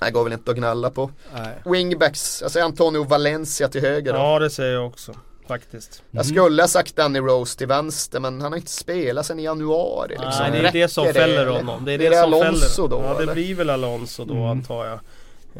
Det 0.00 0.10
går 0.10 0.24
väl 0.24 0.32
inte 0.32 0.50
att 0.50 0.56
gnälla 0.56 0.90
på. 0.90 1.10
Nej. 1.34 1.54
Wingbacks, 1.64 2.42
alltså 2.42 2.60
Antonio 2.60 3.04
Valencia 3.04 3.68
till 3.68 3.80
höger 3.80 4.12
då. 4.12 4.18
Ja 4.18 4.38
det 4.38 4.50
säger 4.50 4.72
jag 4.72 4.86
också 4.86 5.14
faktiskt. 5.48 6.02
Jag 6.10 6.26
skulle 6.26 6.62
ha 6.62 6.68
sagt 6.68 6.96
Danny 6.96 7.18
Rose 7.20 7.58
till 7.58 7.66
vänster 7.66 8.20
men 8.20 8.40
han 8.40 8.52
har 8.52 8.56
inte 8.58 8.70
spelat 8.70 9.26
sedan 9.26 9.40
i 9.40 9.42
januari 9.42 10.08
liksom. 10.08 10.30
Nej 10.40 10.50
det 10.62 10.68
är 10.68 10.72
det 10.72 10.88
som 10.88 11.04
Räcker 11.04 11.20
fäller 11.20 11.42
eller? 11.46 11.52
honom. 11.56 11.84
Det 11.84 11.92
är 11.92 11.98
det, 11.98 12.08
det 12.08 12.16
som 12.16 12.34
Alonso 12.34 12.88
fäller. 12.88 12.88
då, 12.88 13.02
Ja 13.08 13.14
det 13.16 13.22
eller? 13.22 13.34
blir 13.34 13.54
väl 13.54 13.70
Alonso 13.70 14.24
då 14.24 14.44
antar 14.44 14.86
jag. 14.86 15.00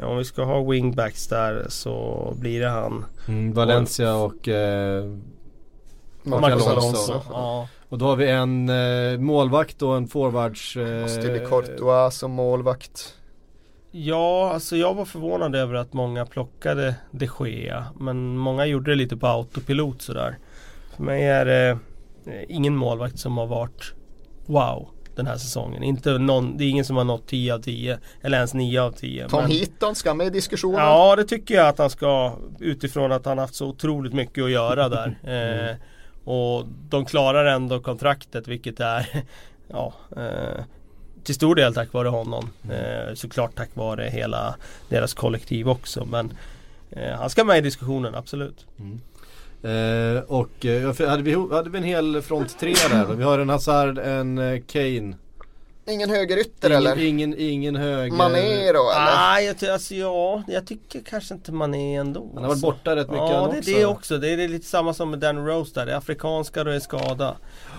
Ja, 0.01 0.07
om 0.07 0.19
vi 0.19 0.25
ska 0.25 0.43
ha 0.45 0.63
wingbacks 0.63 1.27
där 1.29 1.67
så 1.69 2.33
blir 2.37 2.61
det 2.61 2.69
han. 2.69 3.05
Mm, 3.29 3.53
Valencia 3.53 4.15
och... 4.15 4.49
Eh, 4.49 5.05
Marcos 6.23 6.41
Marcos 6.41 6.67
Alonso. 6.67 7.13
Alonso. 7.13 7.21
Ja. 7.33 7.69
och 7.89 7.99
då 7.99 8.07
har 8.07 8.17
vi 8.17 8.31
en 8.31 8.69
eh, 8.69 9.19
målvakt 9.19 9.83
och 9.83 9.97
en 9.97 10.09
forwards... 10.09 10.77
Eh, 10.77 11.07
Stille 11.07 11.39
Courtois 11.39 12.15
som 12.19 12.31
målvakt. 12.31 13.15
Ja, 13.97 14.53
alltså 14.53 14.77
jag 14.77 14.95
var 14.95 15.05
förvånad 15.05 15.55
över 15.55 15.75
att 15.75 15.93
många 15.93 16.27
plockade 16.27 16.95
de 17.11 17.29
Gea. 17.41 17.87
Men 18.01 18.37
många 18.37 18.67
gjorde 18.67 18.91
det 18.91 18.95
lite 18.95 19.17
på 19.17 19.27
autopilot 19.27 20.03
sådär. 20.03 20.39
För 20.97 21.03
mig 21.03 21.25
är 21.25 21.45
det 21.45 21.69
eh, 22.27 22.45
ingen 22.49 22.77
målvakt 22.77 23.19
som 23.19 23.39
har 23.39 23.47
varit 23.47 23.95
wow 24.47 24.89
den 25.17 25.27
här 25.27 25.37
säsongen. 25.37 25.83
Inte 25.83 26.19
någon, 26.19 26.57
det 26.57 26.65
är 26.65 26.69
ingen 26.69 26.85
som 26.85 26.97
har 26.97 27.05
nått 27.05 27.27
10 27.27 27.55
av 27.55 27.59
10 27.59 27.99
eller 28.23 28.37
ens 28.37 28.55
9 28.55 28.81
av 28.83 28.91
10. 28.91 29.29
Tom 29.29 29.43
men- 29.43 29.51
Heaton 29.51 29.95
ska 29.95 30.15
med 30.15 30.27
i 30.27 30.31
diskussionen. 30.31 30.81
Ja 30.81 31.17
det 31.17 31.25
tycker 31.25 31.55
jag 31.55 31.69
att 31.69 31.79
han 31.79 31.91
ska 31.91 32.33
utifrån 32.61 33.13
att 33.13 33.27
han 33.27 33.39
haft 33.39 33.55
så 33.55 33.67
otroligt 33.67 34.13
mycket 34.13 34.45
att 34.45 34.51
göra 34.51 34.89
där. 34.89 35.19
Eh, 35.25 35.77
och 36.25 36.67
de 36.89 37.05
klarar 37.05 37.45
ändå 37.45 37.81
kontraktet 37.81 38.49
vilket 38.49 38.81
är 38.81 39.09
ja, 39.69 39.95
eh, 40.17 40.65
till 41.25 41.35
stor 41.35 41.55
del 41.55 41.75
tack 41.75 41.93
vare 41.93 42.09
honom. 42.09 42.51
Eh, 42.71 43.15
såklart 43.15 43.55
tack 43.55 43.71
vare 43.75 44.09
hela 44.13 44.57
deras 44.89 45.15
kollektiv 45.15 45.69
också. 45.69 46.05
Men 46.05 46.33
eh, 46.91 47.13
han 47.13 47.31
ska 47.31 47.45
med 47.45 47.59
i 47.59 47.61
diskussionen, 47.61 48.15
absolut. 48.15 48.67
Eh, 49.63 50.23
och 50.27 50.67
eh, 50.67 51.09
hade, 51.09 51.23
vi, 51.23 51.35
hade 51.35 51.71
vi 51.71 51.79
en 51.79 51.85
hel 51.85 52.23
front 52.23 52.59
tre 52.59 52.75
där? 52.91 53.05
Vi 53.15 53.25
har 53.25 53.39
en 53.39 53.49
Hazard, 53.49 53.99
en 53.99 54.39
eh, 54.39 54.61
Kane. 54.67 55.15
Ingen 55.87 56.11
högerytter 56.11 56.71
Ingen, 56.71 56.87
eller? 56.87 57.05
ingen, 57.05 57.35
ingen 57.39 57.77
höger. 57.77 58.17
Mané 58.17 58.73
då 58.73 58.91
eller? 58.91 59.17
Nej, 59.17 59.45
jag, 59.61 59.71
alltså, 59.71 59.95
ja, 59.95 60.43
jag 60.49 60.67
tycker 60.67 61.01
kanske 61.01 61.35
inte 61.35 61.53
man 61.53 61.75
är 61.75 62.01
ändå. 62.01 62.31
Han 62.35 62.43
har 62.43 62.51
varit 62.51 62.63
borta 62.63 62.97
rätt 62.97 63.11
mycket 63.11 63.29
Ja, 63.31 63.49
det 63.53 63.57
är 63.57 63.61
också. 63.61 63.71
det 63.79 63.87
också. 63.87 64.19
Det 64.19 64.29
är 64.29 64.37
det 64.37 64.49
lite 64.49 64.67
samma 64.67 64.95
som 64.95 65.11
med 65.11 65.19
Dan 65.19 65.47
Rose 65.47 65.75
där. 65.75 65.87
Det 65.87 65.93
är 65.93 65.97
afrikanska 65.97 66.61
och 66.61 66.67
det 66.67 66.75
är 66.75 66.81
skada. 66.81 67.37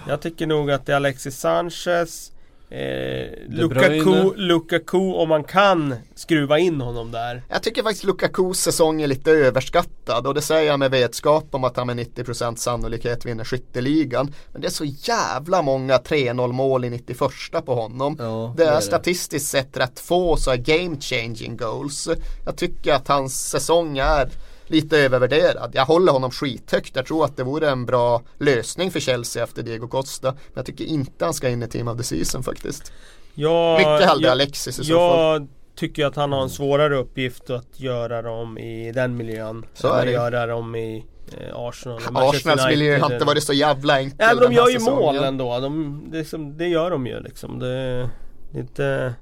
Jag 0.07 0.21
tycker 0.21 0.47
nog 0.47 0.71
att 0.71 0.85
det 0.85 0.91
är 0.91 0.95
Alexis 0.95 1.39
Sanchez 1.39 2.31
eh, 2.76 3.28
Lukaku. 3.49 4.34
Lukaku 4.36 5.13
om 5.13 5.30
man 5.30 5.43
kan 5.43 5.95
skruva 6.15 6.59
in 6.59 6.82
honom 6.82 7.11
där. 7.11 7.43
Jag 7.49 7.63
tycker 7.63 7.84
faktiskt 7.84 8.03
Lukakus 8.03 8.59
säsong 8.59 9.01
är 9.01 9.07
lite 9.07 9.32
överskattad 9.32 10.28
och 10.28 10.34
det 10.34 10.41
säger 10.41 10.67
jag 10.71 10.80
med 10.80 10.91
vetskap 10.91 11.45
om 11.51 11.63
att 11.63 11.78
han 11.78 11.88
med 11.88 11.97
90% 11.97 12.55
sannolikhet 12.55 13.26
vinner 13.26 13.43
skytteligan. 13.43 14.34
Men 14.51 14.61
det 14.61 14.67
är 14.67 14.71
så 14.71 14.86
jävla 14.86 15.61
många 15.61 15.97
3-0 15.97 16.51
mål 16.51 16.86
i 16.86 16.89
91 16.89 17.19
på 17.65 17.76
honom. 17.76 18.15
Ja, 18.19 18.53
det 18.57 18.63
det 18.63 18.69
är 18.69 18.71
är 18.71 18.76
det. 18.76 18.82
statistiskt 18.82 19.49
sett 19.49 19.78
rätt 19.78 19.99
få 19.99 20.38
så 20.38 20.49
här 20.49 20.57
game 20.57 20.97
changing 20.99 21.57
goals. 21.57 22.09
Jag 22.45 22.57
tycker 22.57 22.93
att 22.93 23.07
hans 23.07 23.49
säsong 23.49 23.97
är 23.97 24.30
lite 24.68 24.97
övervärderad. 24.97 25.72
Jag 25.74 25.86
håller 25.86 26.11
honom 26.11 26.32
skithögt. 26.32 26.95
Jag 26.95 27.05
tror 27.05 27.26
att 27.26 27.38
det 27.38 27.43
vore 27.43 27.70
en 27.70 27.86
bra 27.86 28.22
lösning 28.39 28.91
för 28.91 28.99
Chelsea 28.99 29.43
efter 29.43 29.63
Diego 29.63 29.88
Costa. 29.88 30.32
Men 30.32 30.53
jag 30.53 30.66
tycker 30.66 30.86
inte 30.86 31.26
han 31.26 31.34
ska 31.34 31.49
in 31.49 31.63
i 31.63 31.68
Team 31.68 31.88
of 31.88 31.97
the 31.97 32.03
Season 32.03 32.43
faktiskt. 32.43 32.93
Jag, 33.34 33.78
Mycket 33.78 34.09
hellre 34.09 34.26
jag, 34.26 34.32
Alexis 34.32 34.80
i 34.80 34.84
så 34.84 34.93
fall. 34.93 35.20
Jag 35.20 35.47
tycker 35.76 36.05
att 36.05 36.16
han 36.16 36.32
har 36.32 36.41
en 36.41 36.49
svårare 36.49 36.97
uppgift 36.97 37.49
att 37.49 37.80
göra 37.80 38.22
dem 38.22 38.57
i 38.57 38.91
den 38.91 39.18
miljön. 39.18 39.66
Så 39.74 39.88
är 39.88 39.99
att 39.99 40.05
det. 40.05 40.11
göra 40.11 40.45
dem 40.45 40.76
i 40.76 41.05
eh, 41.38 41.55
Arsenal. 41.55 42.01
Arsenals 42.16 42.68
miljö 42.68 42.99
har 42.99 43.13
inte 43.13 43.26
varit 43.26 43.43
så 43.43 43.53
jävla 43.53 43.99
enkel 43.99 44.18
Nej 44.20 44.36
men 44.36 44.43
de 44.43 44.53
gör 44.53 44.70
ju 44.70 44.80
säsongen. 44.80 45.16
mål 45.16 45.24
ändå. 45.24 45.59
De, 45.59 46.03
det, 46.11 46.20
är 46.20 46.24
som, 46.24 46.57
det 46.57 46.68
gör 46.68 46.91
de 46.91 47.07
ju 47.07 47.20
liksom. 47.20 47.59
Det, 47.59 48.09
det 48.51 48.59
inte... 48.59 49.13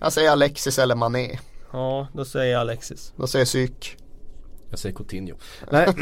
Jag 0.00 0.12
säger 0.12 0.30
Alexis 0.30 0.78
eller 0.78 0.94
Mané. 0.94 1.38
Ja, 1.72 2.06
då 2.12 2.24
säger 2.24 2.52
jag 2.52 2.60
Alexis. 2.60 3.12
Då 3.16 3.26
säger 3.26 3.44
psyk. 3.44 3.96
Jag 4.74 4.78
säger 4.78 4.94
Coutinho. 4.96 5.34
Nej. 5.70 5.86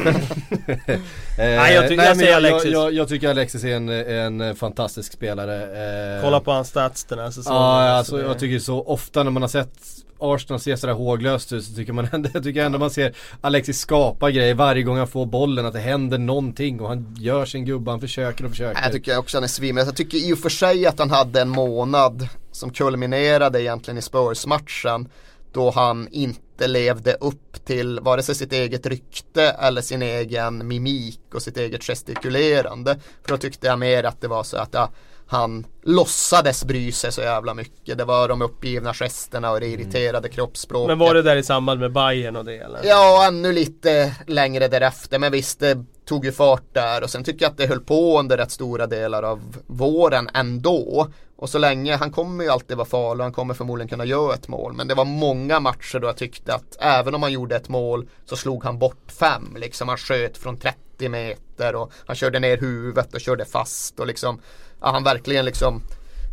Eh, 1.38 1.44
Nej, 1.46 1.74
jag 1.74 1.88
ty- 1.88 1.94
jag 1.94 2.04
men 2.04 2.16
säger 2.16 2.30
jag, 2.32 2.36
Alexis. 2.36 2.72
Jag, 2.72 2.92
jag 2.92 3.08
tycker 3.08 3.28
Alexis 3.30 3.64
är 3.64 3.76
en, 3.76 4.40
en 4.40 4.56
fantastisk 4.56 5.12
spelare. 5.12 6.16
Eh, 6.16 6.22
Kolla 6.24 6.40
på 6.40 6.50
hans 6.52 6.68
stats 6.68 7.04
den 7.04 7.18
här 7.18 7.30
säsongen. 7.30 7.60
Ja, 7.62 7.88
alltså, 7.90 8.16
det- 8.16 8.22
jag 8.22 8.38
tycker 8.38 8.58
så 8.58 8.82
ofta 8.82 9.22
när 9.22 9.30
man 9.30 9.42
har 9.42 9.48
sett 9.48 9.72
Arsenal 10.18 10.60
se 10.60 10.76
sådär 10.76 10.94
håglöst 10.94 11.52
ut 11.52 11.64
så 11.64 11.74
tycker 11.74 11.92
man 11.92 12.08
ändå, 12.12 12.28
jag 12.34 12.42
tycker 12.42 12.64
ändå 12.64 12.78
man 12.78 12.90
ser 12.90 13.14
Alexis 13.40 13.78
skapa 13.78 14.30
grejer 14.30 14.54
varje 14.54 14.82
gång 14.82 14.96
han 14.98 15.08
får 15.08 15.26
bollen, 15.26 15.66
att 15.66 15.72
det 15.72 15.78
händer 15.80 16.18
någonting 16.18 16.80
och 16.80 16.88
han 16.88 17.16
gör 17.18 17.44
sin 17.44 17.64
gubbe, 17.64 17.90
han 17.90 18.00
försöker 18.00 18.44
och 18.44 18.50
försöker. 18.50 18.82
Jag 18.82 18.92
tycker 18.92 19.18
också 19.18 19.36
han 19.36 19.44
är 19.44 19.48
svimmel. 19.48 19.86
Jag 19.86 19.96
tycker 19.96 20.18
i 20.18 20.32
och 20.32 20.38
för 20.38 20.48
sig 20.48 20.86
att 20.86 20.98
han 20.98 21.10
hade 21.10 21.40
en 21.40 21.48
månad 21.48 22.28
som 22.52 22.70
kulminerade 22.70 23.62
egentligen 23.62 23.98
i 23.98 24.02
Spurs-matchen. 24.02 25.08
Då 25.52 25.70
han 25.70 26.08
inte 26.10 26.66
levde 26.66 27.12
upp 27.12 27.64
till 27.64 28.00
vare 28.00 28.22
sig 28.22 28.34
sitt 28.34 28.52
eget 28.52 28.86
rykte 28.86 29.42
eller 29.42 29.82
sin 29.82 30.02
egen 30.02 30.68
mimik 30.68 31.20
och 31.34 31.42
sitt 31.42 31.56
eget 31.56 31.84
gestikulerande. 31.84 32.98
För 33.22 33.28
då 33.28 33.36
tyckte 33.36 33.66
jag 33.66 33.78
mer 33.78 34.04
att 34.04 34.20
det 34.20 34.28
var 34.28 34.42
så 34.42 34.56
att 34.56 34.70
ja, 34.72 34.90
han 35.32 35.66
låtsades 35.82 36.64
bry 36.64 36.92
sig 36.92 37.12
så 37.12 37.20
jävla 37.20 37.54
mycket. 37.54 37.98
Det 37.98 38.04
var 38.04 38.28
de 38.28 38.42
uppgivna 38.42 38.94
gesterna 38.94 39.50
och 39.50 39.60
det 39.60 39.66
irriterade 39.66 40.28
kroppsspråket. 40.28 40.88
Men 40.88 40.98
var 40.98 41.14
det 41.14 41.22
där 41.22 41.36
i 41.36 41.42
samband 41.42 41.80
med 41.80 41.92
Bayern 41.92 42.36
och 42.36 42.44
det 42.44 42.58
eller? 42.58 42.80
Ja, 42.84 43.26
ännu 43.26 43.52
lite 43.52 44.16
längre 44.26 44.68
därefter. 44.68 45.18
Men 45.18 45.32
visst, 45.32 45.60
det 45.60 45.84
tog 46.04 46.24
ju 46.24 46.32
fart 46.32 46.74
där. 46.74 47.02
Och 47.02 47.10
sen 47.10 47.24
tycker 47.24 47.44
jag 47.44 47.50
att 47.50 47.58
det 47.58 47.66
höll 47.66 47.80
på 47.80 48.18
under 48.18 48.36
rätt 48.36 48.50
stora 48.50 48.86
delar 48.86 49.22
av 49.22 49.40
våren 49.66 50.28
ändå. 50.34 51.08
Och 51.42 51.50
så 51.50 51.58
länge, 51.58 51.96
han 51.96 52.10
kommer 52.10 52.44
ju 52.44 52.50
alltid 52.50 52.76
vara 52.76 52.88
farlig 52.88 53.20
och 53.20 53.24
han 53.24 53.32
kommer 53.32 53.54
förmodligen 53.54 53.88
kunna 53.88 54.04
göra 54.04 54.34
ett 54.34 54.48
mål. 54.48 54.72
Men 54.72 54.88
det 54.88 54.94
var 54.94 55.04
många 55.04 55.60
matcher 55.60 55.98
då 55.98 56.08
jag 56.08 56.16
tyckte 56.16 56.54
att 56.54 56.76
även 56.80 57.14
om 57.14 57.22
han 57.22 57.32
gjorde 57.32 57.56
ett 57.56 57.68
mål 57.68 58.08
så 58.24 58.36
slog 58.36 58.64
han 58.64 58.78
bort 58.78 59.12
fem. 59.12 59.56
Liksom 59.58 59.88
han 59.88 59.96
sköt 59.96 60.38
från 60.38 60.56
30 60.56 61.08
meter 61.08 61.74
och 61.74 61.92
han 62.06 62.16
körde 62.16 62.38
ner 62.38 62.56
huvudet 62.56 63.14
och 63.14 63.20
körde 63.20 63.44
fast 63.44 64.00
och 64.00 64.06
liksom 64.06 64.40
ja, 64.80 64.90
han 64.90 65.04
verkligen 65.04 65.44
liksom 65.44 65.82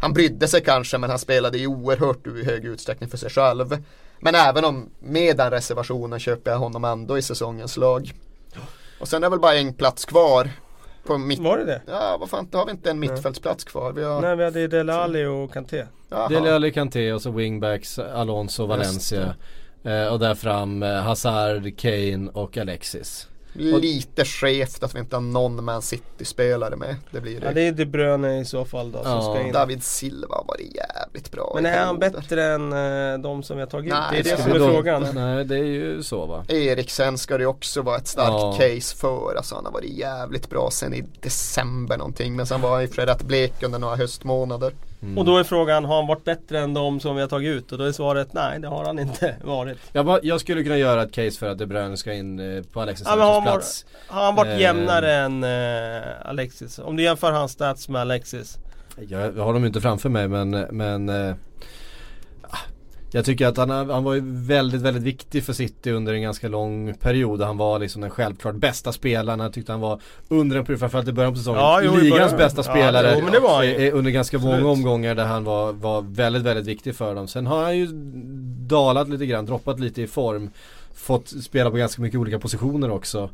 han 0.01 0.13
brydde 0.13 0.47
sig 0.47 0.63
kanske 0.63 0.97
men 0.97 1.09
han 1.09 1.19
spelade 1.19 1.57
i 1.57 1.67
oerhört 1.67 2.27
i 2.27 2.45
hög 2.45 2.65
utsträckning 2.65 3.09
för 3.09 3.17
sig 3.17 3.29
själv. 3.29 3.83
Men 4.19 4.35
även 4.35 4.65
om 4.65 4.89
med 4.99 5.37
den 5.37 5.51
reservationen 5.51 6.19
köper 6.19 6.51
jag 6.51 6.57
honom 6.59 6.85
ändå 6.85 7.17
i 7.17 7.21
säsongens 7.21 7.77
lag. 7.77 8.13
Och 8.99 9.07
sen 9.07 9.23
är 9.23 9.29
väl 9.29 9.39
bara 9.39 9.55
en 9.55 9.73
plats 9.73 10.05
kvar. 10.05 10.49
På 11.09 11.17
mitt... 11.17 11.39
Var 11.39 11.57
det 11.57 11.65
det? 11.65 11.81
Ja, 11.87 12.17
vad 12.19 12.29
fan, 12.29 12.49
har 12.53 12.65
vi 12.65 12.71
inte 12.71 12.89
en 12.89 12.99
mittfältsplats 12.99 13.63
kvar? 13.63 13.91
Vi 13.93 14.03
har... 14.03 14.21
Nej 14.21 14.35
vi 14.35 14.43
hade 14.43 14.67
Dele 14.67 14.93
Alli 14.93 15.25
och 15.25 15.53
Kanté. 15.53 15.85
Dele 16.29 16.55
Alli 16.55 16.71
Kanté 16.71 17.13
och 17.13 17.21
så 17.21 17.31
wingbacks 17.31 17.99
Alonso 17.99 18.65
Valencia. 18.65 19.35
Eh, 19.83 20.07
och 20.07 20.19
där 20.19 20.35
fram 20.35 20.83
eh, 20.83 20.89
Hazard, 20.89 21.77
Kane 21.77 22.29
och 22.33 22.57
Alexis. 22.57 23.28
Lite 23.53 24.25
skevt 24.25 24.83
att 24.83 24.95
vi 24.95 24.99
inte 24.99 25.15
har 25.15 25.21
någon 25.21 25.63
Man 25.65 25.81
City-spelare 25.81 26.75
med. 26.75 26.95
Det 27.11 27.21
blir 27.21 27.39
det. 27.39 27.45
Ja 27.45 27.53
det 27.53 27.61
är 27.67 27.71
De 27.71 27.85
Bruyne 27.85 28.39
i 28.41 28.45
så 28.45 28.65
fall 28.65 28.91
då 28.91 29.03
som 29.03 29.11
Ja. 29.11 29.21
ska 29.21 29.41
in. 29.47 29.53
David 29.53 29.83
Silva 29.83 30.35
har 30.35 30.45
varit 30.47 30.75
jävligt 30.75 31.31
bra 31.31 31.51
Men 31.55 31.65
är 31.65 31.77
han 31.85 31.99
perioder. 31.99 32.19
bättre 32.21 32.43
än 32.53 32.73
eh, 33.13 33.19
de 33.19 33.43
som 33.43 33.57
vi 33.57 33.61
har 33.63 33.67
tagit 33.69 33.85
ut? 33.93 33.99
Nej, 34.11 34.23
Det 34.23 34.29
är 34.29 34.35
det 34.35 34.41
ska 34.41 34.51
som 34.53 34.61
är 34.63 34.71
frågan. 34.73 35.07
Nej 35.13 35.45
det 35.45 35.55
är 35.55 35.63
ju 35.63 36.03
så 36.03 36.25
va. 36.25 36.45
Eriksen 36.49 37.17
ska 37.17 37.37
det 37.37 37.45
också 37.45 37.81
vara 37.81 37.97
ett 37.97 38.07
starkt 38.07 38.29
Ja. 38.31 38.57
case 38.59 38.95
för. 38.97 39.35
Alltså 39.37 39.55
han 39.55 39.65
har 39.65 39.71
varit 39.71 39.89
jävligt 39.97 40.49
bra 40.49 40.69
sen 40.71 40.93
i 40.93 41.03
december 41.21 41.97
någonting. 41.97 42.35
Men 42.35 42.45
sen 42.45 42.61
var 42.61 42.75
han 42.77 42.87
för 42.87 42.95
sig 42.95 43.05
rätt 43.05 43.23
blek 43.23 43.63
under 43.63 43.79
några 43.79 43.95
höstmånader. 43.95 44.73
Och 45.17 45.25
då 45.25 45.37
är 45.37 45.43
frågan, 45.43 45.85
har 45.85 45.95
han 45.95 46.07
varit 46.07 46.23
bättre 46.23 46.59
än 46.59 46.73
de 46.73 46.99
som 46.99 47.15
vi 47.15 47.21
har 47.21 47.27
tagit 47.29 47.49
ut? 47.49 47.71
Och 47.71 47.77
då 47.77 47.83
är 47.83 47.91
svaret 47.91 48.33
nej, 48.33 48.59
det 48.59 48.67
har 48.67 48.85
han 48.85 48.99
inte 48.99 49.35
varit. 49.43 49.77
Jag, 49.91 50.19
jag 50.23 50.39
skulle 50.41 50.63
kunna 50.63 50.77
göra 50.77 51.03
ett 51.03 51.11
case 51.11 51.31
för 51.39 51.49
att 51.49 51.57
De 51.57 51.65
Bruyne 51.65 51.97
ska 51.97 52.13
in 52.13 52.39
eh, 52.57 52.63
på 52.63 52.81
Alexis 52.81 53.07
Ja, 53.09 53.33
han 53.33 53.43
plats. 53.43 53.85
Har 54.07 54.25
han 54.25 54.35
varit 54.35 54.49
Eh. 54.49 54.59
jämnare 54.59 55.13
än 55.15 55.43
eh, 55.43 56.29
Alexis? 56.29 56.79
Om 56.79 56.95
du 56.95 57.03
jämför 57.03 57.31
hans 57.31 57.51
stats 57.51 57.89
med 57.89 58.01
Alexis. 58.01 58.57
Jag, 59.09 59.37
jag 59.37 59.43
har 59.43 59.53
dem 59.53 59.65
inte 59.65 59.81
framför 59.81 60.09
mig 60.09 60.27
men, 60.27 60.49
men 60.71 61.09
eh, 61.09 61.35
Jag 63.11 63.25
tycker 63.25 63.47
att 63.47 63.57
han, 63.57 63.69
han 63.69 64.03
var 64.03 64.13
ju 64.13 64.21
väldigt, 64.25 64.81
väldigt 64.81 65.03
viktig 65.03 65.43
för 65.43 65.53
City 65.53 65.91
under 65.91 66.13
en 66.13 66.21
ganska 66.21 66.47
lång 66.47 66.93
period. 66.93 67.41
Han 67.41 67.57
var 67.57 67.79
liksom 67.79 68.01
den 68.01 68.11
självklart 68.11 68.55
bästa 68.55 68.91
spelaren. 68.91 69.39
Jag 69.39 69.53
tyckte 69.53 69.71
han 69.71 69.81
var 69.81 70.01
under 70.27 70.57
en 70.57 70.65
period, 70.65 70.79
framförallt 70.79 71.07
i 71.07 71.11
början 71.11 71.33
på 71.33 71.37
säsongen, 71.37 71.61
Ja, 71.61 71.81
jo, 71.83 71.95
ligans 71.95 72.37
bästa 72.37 72.59
Ja, 72.59 72.63
spelare. 72.63 73.13
jo, 73.17 73.23
men 73.23 73.33
det 73.33 73.39
var 73.39 73.63
eh, 73.63 73.95
under 73.95 74.11
ganska 74.11 74.37
många 74.37 74.53
Absolut. 74.55 74.77
omgångar 74.77 75.15
där 75.15 75.25
han 75.25 75.43
var, 75.43 75.73
var 75.73 76.01
väldigt, 76.01 76.43
väldigt 76.43 76.65
viktig 76.65 76.95
för 76.95 77.15
dem. 77.15 77.27
Sen 77.27 77.47
har 77.47 77.63
han 77.63 77.77
ju 77.77 77.87
dalat 78.67 79.09
lite 79.09 79.25
grann, 79.25 79.45
droppat 79.45 79.79
lite 79.79 80.01
i 80.01 80.07
form. 80.07 80.49
Fått 80.93 81.27
spela 81.43 81.71
på 81.71 81.77
ganska 81.77 82.01
mycket 82.01 82.19
olika 82.19 82.39
positioner 82.39 82.91
också. 82.91 83.29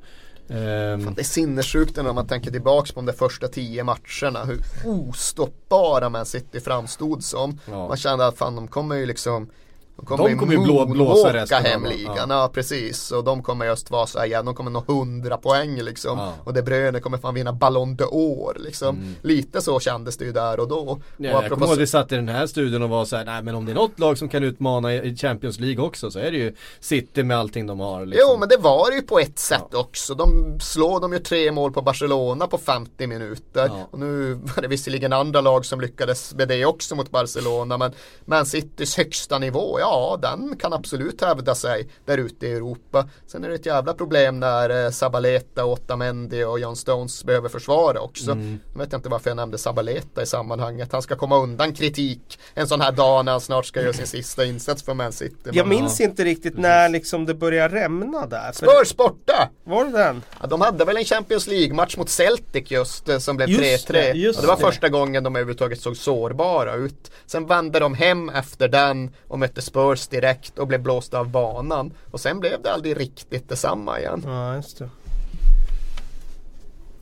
Ehm, 0.49 1.13
Det 1.15 1.21
är 1.21 1.23
sinnessjukt 1.23 1.97
när 1.97 2.13
man 2.13 2.27
tänker 2.27 2.51
tillbaks 2.51 2.91
på 2.91 2.99
de 2.99 3.05
där 3.05 3.13
första 3.13 3.47
tio 3.47 3.83
matcherna. 3.83 4.43
Hur 4.45 4.59
ostoppbara 4.85 6.09
Man 6.09 6.25
City 6.25 6.59
framstod 6.59 7.23
som. 7.23 7.59
Ja. 7.69 7.87
Man 7.87 7.97
kände 7.97 8.27
att 8.27 8.37
fan 8.37 8.55
de 8.55 8.67
kommer 8.67 8.95
ju 8.95 9.05
liksom 9.05 9.49
de 9.97 10.17
De 10.17 10.37
kommer 10.37 10.53
ju 10.53 10.59
blå- 10.59 10.85
blåsa 10.85 11.33
resten 11.33 11.65
hem 11.65 11.85
ligan. 11.85 12.29
Ja. 12.29 12.49
precis. 12.53 13.11
Och 13.11 13.23
de 13.23 13.43
kommer 13.43 13.65
just 13.65 13.91
vara 13.91 14.07
så 14.07 14.19
här 14.19 14.25
igen. 14.25 14.45
De 14.45 14.55
kommer 14.55 14.71
nå 14.71 14.83
100 14.87 15.37
poäng 15.37 15.81
liksom. 15.81 16.17
Ja. 16.19 16.33
Och 16.43 16.53
De 16.53 16.61
Bruyne 16.61 16.99
kommer 16.99 17.17
fan 17.17 17.33
vinna 17.33 17.53
Ballon 17.53 17.97
d'Or 17.97 18.59
liksom. 18.59 19.15
Lite 19.21 19.61
så 19.61 19.79
kändes 19.79 20.17
det 20.17 20.25
ju 20.25 20.31
där 20.31 20.59
och 20.59 20.67
då. 20.67 20.99
Ja, 21.17 21.37
och 21.37 21.43
jag 21.43 21.49
kommer 21.51 21.65
ihåg 21.65 21.73
att 21.73 21.79
vi 21.79 21.87
satt 21.87 22.11
i 22.11 22.15
den 22.15 22.29
här 22.29 22.47
studion 22.47 22.83
och 22.83 22.89
var 22.89 23.05
så 23.05 23.15
här, 23.15 23.25
nej 23.25 23.43
men 23.43 23.55
om 23.55 23.65
det 23.65 23.71
är 23.71 23.75
något 23.75 23.99
lag 23.99 24.17
som 24.17 24.29
kan 24.29 24.43
utmana 24.43 24.93
i 24.93 25.15
Champions 25.17 25.59
League 25.59 25.85
också 25.85 26.11
så 26.11 26.19
är 26.19 26.31
det 26.31 26.37
ju 26.37 26.55
City 26.79 27.23
med 27.23 27.37
allting 27.37 27.67
de 27.67 27.79
har. 27.79 28.05
Liksom. 28.05 28.27
Jo 28.31 28.37
men 28.39 28.49
det 28.49 28.57
var 28.57 28.89
det 28.89 28.95
ju 28.95 29.01
på 29.01 29.19
ett 29.19 29.39
sätt 29.39 29.73
också. 29.73 30.13
De 30.13 30.59
slår 30.59 30.99
de 30.99 31.13
ju 31.13 31.19
tre 31.19 31.51
mål 31.51 31.71
på 31.71 31.81
Barcelona 31.81 32.47
på 32.47 32.57
50 32.57 33.07
minuter. 33.07 33.65
Ja. 33.67 33.87
Och 33.91 33.99
nu 33.99 34.33
var 34.33 34.61
det 34.61 34.67
visserligen 34.67 35.13
andra 35.13 35.41
lag 35.41 35.65
som 35.65 35.81
lyckades 35.81 36.33
med 36.35 36.47
det 36.47 36.65
också 36.65 36.95
mot 36.95 37.11
Barcelona. 37.11 37.77
Men 37.77 37.91
Man 38.25 38.45
Citys 38.45 38.97
högsta 38.97 39.39
nivå, 39.39 39.79
ja 39.85 40.19
den 40.21 40.55
kan 40.57 40.73
absolut 40.73 41.21
hävda 41.21 41.55
sig 41.55 41.87
där 42.05 42.17
ute 42.17 42.47
i 42.47 42.51
Europa. 42.51 43.07
Sen 43.27 43.43
är 43.43 43.49
det 43.49 43.55
ett 43.55 43.65
jävla 43.65 43.93
problem 43.93 44.39
när 44.39 44.85
eh, 44.85 44.91
Sabaleta, 44.91 45.65
Otamendi 45.65 46.43
och 46.43 46.59
John 46.59 46.75
Stones 46.75 47.23
behöver 47.23 47.49
försvara 47.49 47.99
också. 48.01 48.31
Mm. 48.31 48.59
Jag 48.73 48.79
vet 48.79 48.93
inte 48.93 49.09
varför 49.09 49.29
jag 49.29 49.37
nämnde 49.37 49.57
Sabaleta 49.57 50.21
i 50.21 50.25
sammanhanget. 50.25 50.91
Han 50.91 51.01
ska 51.01 51.15
komma 51.15 51.37
undan 51.37 51.73
kritik 51.73 52.39
en 52.53 52.67
sån 52.67 52.81
här 52.81 52.91
dag 52.91 53.25
när 53.25 53.31
han 53.31 53.41
snart 53.41 53.65
ska 53.65 53.81
göra 53.81 53.93
sin 53.93 54.07
sista 54.07 54.45
insats 54.45 54.83
för 54.83 54.93
Man 54.93 55.11
City. 55.11 55.49
Jag 55.51 55.67
minns 55.67 56.01
inte 56.01 56.23
riktigt 56.23 56.57
när 56.57 56.89
liksom 56.89 57.25
det 57.25 57.33
började 57.33 57.75
rämna 57.75 58.25
där. 58.25 58.51
Spurs 58.51 58.95
borta! 58.95 59.49
Var 59.63 59.85
det 59.85 59.91
den? 59.91 60.21
Ja, 60.41 60.47
de 60.47 60.61
hade 60.61 60.85
väl 60.85 60.97
en 60.97 61.03
Champions 61.05 61.47
League-match 61.47 61.97
mot 61.97 62.09
Celtic 62.09 62.71
just 62.71 63.09
eh, 63.09 63.17
som 63.17 63.37
blev 63.37 63.49
Just 63.49 63.89
3-3. 63.89 63.91
det, 63.91 64.11
just 64.11 64.41
det 64.41 64.47
var 64.47 64.55
det. 64.55 64.61
första 64.61 64.89
gången 64.89 65.23
de 65.23 65.35
överhuvudtaget 65.35 65.81
såg 65.81 65.97
sårbara 65.97 66.75
ut. 66.75 67.11
Sen 67.25 67.45
vände 67.47 67.79
de 67.79 67.93
hem 67.93 68.29
efter 68.29 68.67
den 68.67 69.11
och 69.27 69.39
mötte 69.39 69.61
Spurs 69.61 69.74
direkt 70.09 70.59
och 70.59 70.67
blev 70.67 70.81
blåsta 70.81 71.19
av 71.19 71.29
banan. 71.29 71.93
Och 72.11 72.19
sen 72.19 72.39
blev 72.39 72.61
det 72.61 72.71
aldrig 72.71 72.99
riktigt 72.99 73.49
detsamma 73.49 73.99
igen. 73.99 74.23
Ja 74.25 74.55
just 74.55 74.77
det. 74.77 74.89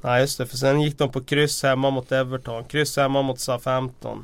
Ja 0.02 0.20
just 0.20 0.38
det, 0.38 0.46
för 0.46 0.58
sen 0.58 0.82
gick 0.82 0.98
de 0.98 1.12
på 1.12 1.22
kryss 1.22 1.64
hemma 1.64 1.90
mot 1.90 2.12
Everton, 2.12 2.64
kryss 2.64 2.98
hemma 2.98 3.22
mot 3.22 3.40
Southampton. 3.40 4.24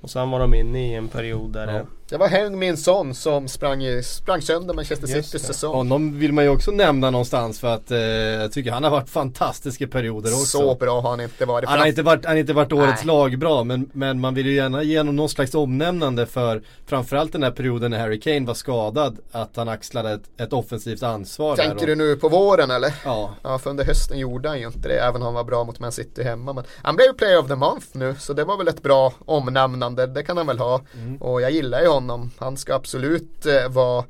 Och 0.00 0.10
sen 0.10 0.30
var 0.30 0.40
de 0.40 0.54
inne 0.54 0.88
i 0.88 0.94
en 0.94 1.08
period 1.08 1.52
där 1.52 1.66
det... 1.66 1.86
Det 2.14 2.18
var 2.18 2.28
Heung-Min 2.28 2.76
Son 2.76 3.14
som 3.14 3.48
sprang, 3.48 3.84
i- 3.84 4.02
sprang 4.02 4.42
sönder 4.42 4.74
Manchester 4.74 5.06
Citys 5.06 5.42
säsong. 5.46 5.74
Honom 5.74 6.18
vill 6.18 6.32
man 6.32 6.44
ju 6.44 6.50
också 6.50 6.70
nämna 6.70 7.10
någonstans 7.10 7.60
för 7.60 7.68
att 7.68 7.90
eh, 7.90 7.98
jag 7.98 8.52
tycker 8.52 8.70
han 8.72 8.84
har 8.84 8.90
varit 8.90 9.08
fantastiska 9.10 9.86
perioder 9.86 10.30
också. 10.32 10.58
Så 10.58 10.74
bra 10.74 11.00
har 11.00 11.10
han 11.10 11.20
inte 11.20 11.44
varit. 11.46 11.68
Han 11.68 11.78
har 11.78 11.86
inte 11.86 12.02
varit, 12.02 12.24
han 12.24 12.38
inte 12.38 12.52
varit 12.52 12.72
årets 12.72 13.04
Nej. 13.04 13.06
lag 13.16 13.38
bra 13.38 13.64
men, 13.64 13.90
men 13.92 14.20
man 14.20 14.34
vill 14.34 14.46
ju 14.46 14.54
gärna 14.54 14.82
ge 14.82 14.98
honom 14.98 15.16
någon 15.16 15.28
slags 15.28 15.54
omnämnande 15.54 16.26
för 16.26 16.62
framförallt 16.86 17.32
den 17.32 17.42
här 17.42 17.50
perioden 17.50 17.90
när 17.90 17.98
Harry 17.98 18.20
Kane 18.20 18.46
var 18.46 18.54
skadad 18.54 19.18
att 19.32 19.56
han 19.56 19.68
axlade 19.68 20.12
ett, 20.12 20.40
ett 20.40 20.52
offensivt 20.52 21.02
ansvar 21.02 21.56
Tänker 21.56 21.76
där 21.78 21.86
du 21.86 21.94
nu 21.94 22.16
på 22.16 22.28
våren 22.28 22.70
eller? 22.70 22.94
Ja, 23.04 23.34
Ja, 23.42 23.58
för 23.58 23.70
under 23.70 23.84
hösten 23.84 24.18
gjorde 24.18 24.48
han 24.48 24.60
ju 24.60 24.66
inte 24.66 24.88
det, 24.88 24.98
även 24.98 25.16
om 25.16 25.22
han 25.22 25.34
var 25.34 25.44
bra 25.44 25.64
mot 25.64 25.78
Man 25.80 25.92
City 25.92 26.22
hemma. 26.22 26.52
Men 26.52 26.64
han 26.82 26.96
blev 26.96 27.12
Player 27.12 27.38
of 27.38 27.48
the 27.48 27.56
Month 27.56 27.86
nu, 27.92 28.14
så 28.18 28.32
det 28.32 28.44
var 28.44 28.56
väl 28.58 28.68
ett 28.68 28.82
bra 28.82 29.12
omnämnande, 29.26 30.06
det 30.06 30.22
kan 30.22 30.36
han 30.36 30.46
väl 30.46 30.58
ha. 30.58 30.80
Och 31.20 31.42
jag 31.42 31.50
gillar 31.50 31.80
ju 31.80 31.88
honom, 31.88 32.03
han 32.38 32.56
ska 32.56 32.74
absolut 32.74 33.46
eh, 33.46 33.68
vara 33.68 34.04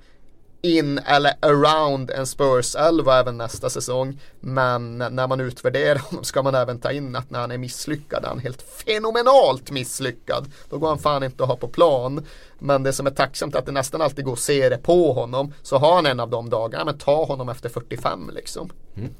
in 0.65 0.99
eller 0.99 1.33
around 1.41 2.11
en 2.11 2.27
Spurs 2.27 2.75
11 2.75 3.21
även 3.21 3.37
nästa 3.37 3.71
säsong. 3.71 4.21
Men 4.41 4.99
när 4.99 5.27
man 5.27 5.41
utvärderar 5.41 5.99
honom 6.11 6.25
ska 6.25 6.43
man 6.43 6.55
även 6.55 6.81
ta 6.81 6.93
in 6.93 7.17
att 7.17 7.31
när 7.31 7.41
han 7.41 7.51
är 7.51 7.59
misslyckad 7.59 8.25
är 8.25 8.29
han 8.29 8.39
helt 8.39 8.63
fenomenalt 8.63 9.71
misslyckad. 9.71 10.53
Då 10.71 10.79
går 10.79 10.89
han 10.89 10.99
fan 10.99 11.23
inte 11.23 11.43
att 11.43 11.49
ha 11.49 11.57
på 11.57 11.69
plan. 11.69 12.27
Men 12.59 12.83
det 12.83 12.93
som 12.93 13.07
är 13.07 13.11
tacksamt 13.11 13.55
är 13.55 13.59
att 13.59 13.67
det 13.67 13.73
nästan 13.73 14.03
alltid 14.03 14.25
går 14.25 14.33
att 14.33 14.39
se 14.39 14.69
det 14.69 14.79
på 14.79 15.13
honom. 15.13 15.53
Så 15.63 15.79
har 15.79 15.95
han 15.95 16.07
en 16.07 16.21
av 16.21 16.31
de 16.31 16.51
dagarna, 16.51 16.85
men 16.85 16.99
ta 16.99 17.25
honom 17.25 17.49
efter 17.49 17.69
45 17.69 18.31
liksom. 18.35 18.71
Mm. 18.97 19.11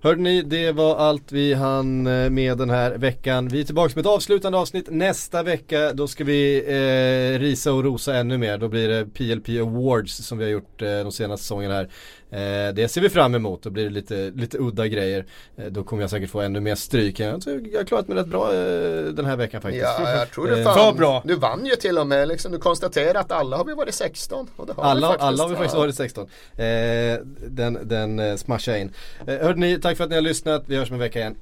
Hörde 0.00 0.20
ni, 0.20 0.42
det 0.42 0.72
var 0.72 0.96
allt 0.96 1.32
vi 1.32 1.54
hann 1.54 2.06
eh, 2.06 2.30
med 2.30 2.58
den 2.58 2.70
här 2.70 2.90
veckan. 2.90 3.48
Vi 3.48 3.60
är 3.60 3.64
tillbaka 3.64 3.92
med 3.94 4.00
ett 4.00 4.12
avslutande 4.12 4.58
avsnitt 4.58 4.90
nästa 4.90 5.42
vecka. 5.42 5.92
Då 5.92 6.08
ska 6.08 6.24
vi 6.24 6.56
eh, 6.56 7.40
risa 7.40 7.72
och 7.72 7.84
rosa 7.84 8.16
ännu 8.16 8.38
mer. 8.38 8.58
Då 8.58 8.68
blir 8.68 8.88
det 8.88 9.06
PLP 9.06 9.48
Awards 9.60 10.26
som 10.26 10.38
vi 10.38 10.44
har 10.44 10.50
gjort 10.50 10.82
eh, 10.82 10.88
de 10.88 11.12
senaste 11.12 11.44
säsongerna 11.44 11.74
här. 11.74 11.88
Eh, 12.30 12.74
det 12.74 12.90
ser 12.90 13.00
vi 13.00 13.08
fram 13.10 13.34
emot. 13.34 13.62
Då 13.62 13.70
blir 13.70 13.84
det 13.84 13.90
lite, 13.90 14.32
lite 14.34 14.58
udda 14.58 14.86
grejer. 14.86 15.26
Eh, 15.56 15.66
då 15.66 15.82
kommer 15.84 16.02
jag 16.02 16.10
säkert 16.10 16.30
få 16.30 16.40
ännu 16.40 16.60
mer 16.60 16.74
stryk. 16.74 17.20
Jag, 17.20 17.42
jag 17.72 17.80
har 17.80 17.84
klarat 17.84 18.08
mig 18.08 18.16
rätt 18.18 18.26
bra 18.26 18.54
eh, 18.54 19.02
den 19.04 19.24
här 19.24 19.36
veckan 19.36 19.60
faktiskt. 19.62 19.84
Ja, 19.84 20.10
jag 20.18 20.30
tror 20.30 20.46
det 20.46 20.64
fan. 20.64 20.96
Bra. 20.96 21.22
Du 21.24 21.34
vann 21.34 21.66
ju 21.66 21.76
till 21.76 21.98
och 21.98 22.06
med 22.06 22.28
liksom. 22.28 22.52
Du 22.52 22.58
konstaterar 22.58 23.20
att 23.20 23.32
alla 23.32 23.56
har 23.56 23.64
vi 23.64 23.74
varit 23.74 23.94
16. 23.94 24.48
Och 24.56 24.66
det 24.66 24.72
har 24.72 24.84
Alla, 24.84 25.00
vi 25.06 25.12
faktiskt. 25.12 25.22
alla 25.22 25.42
har 25.42 25.48
vi 25.50 25.56
faktiskt 25.56 25.76
varit 25.76 25.94
16. 25.94 26.24
Eh, 26.56 27.18
den 27.48 27.78
den 27.82 28.18
eh, 28.18 28.36
smashar 28.36 28.76
in. 28.76 28.92
Eh, 29.26 29.38
hörde 29.38 29.60
ni, 29.60 29.80
tack 29.80 29.96
för 29.96 30.04
att 30.04 30.10
ni 30.10 30.16
har 30.16 30.22
lyssnat. 30.22 30.64
Vi 30.66 30.76
hörs 30.76 30.88
om 30.90 30.94
en 30.94 31.00
vecka 31.00 31.18
igen. 31.18 31.36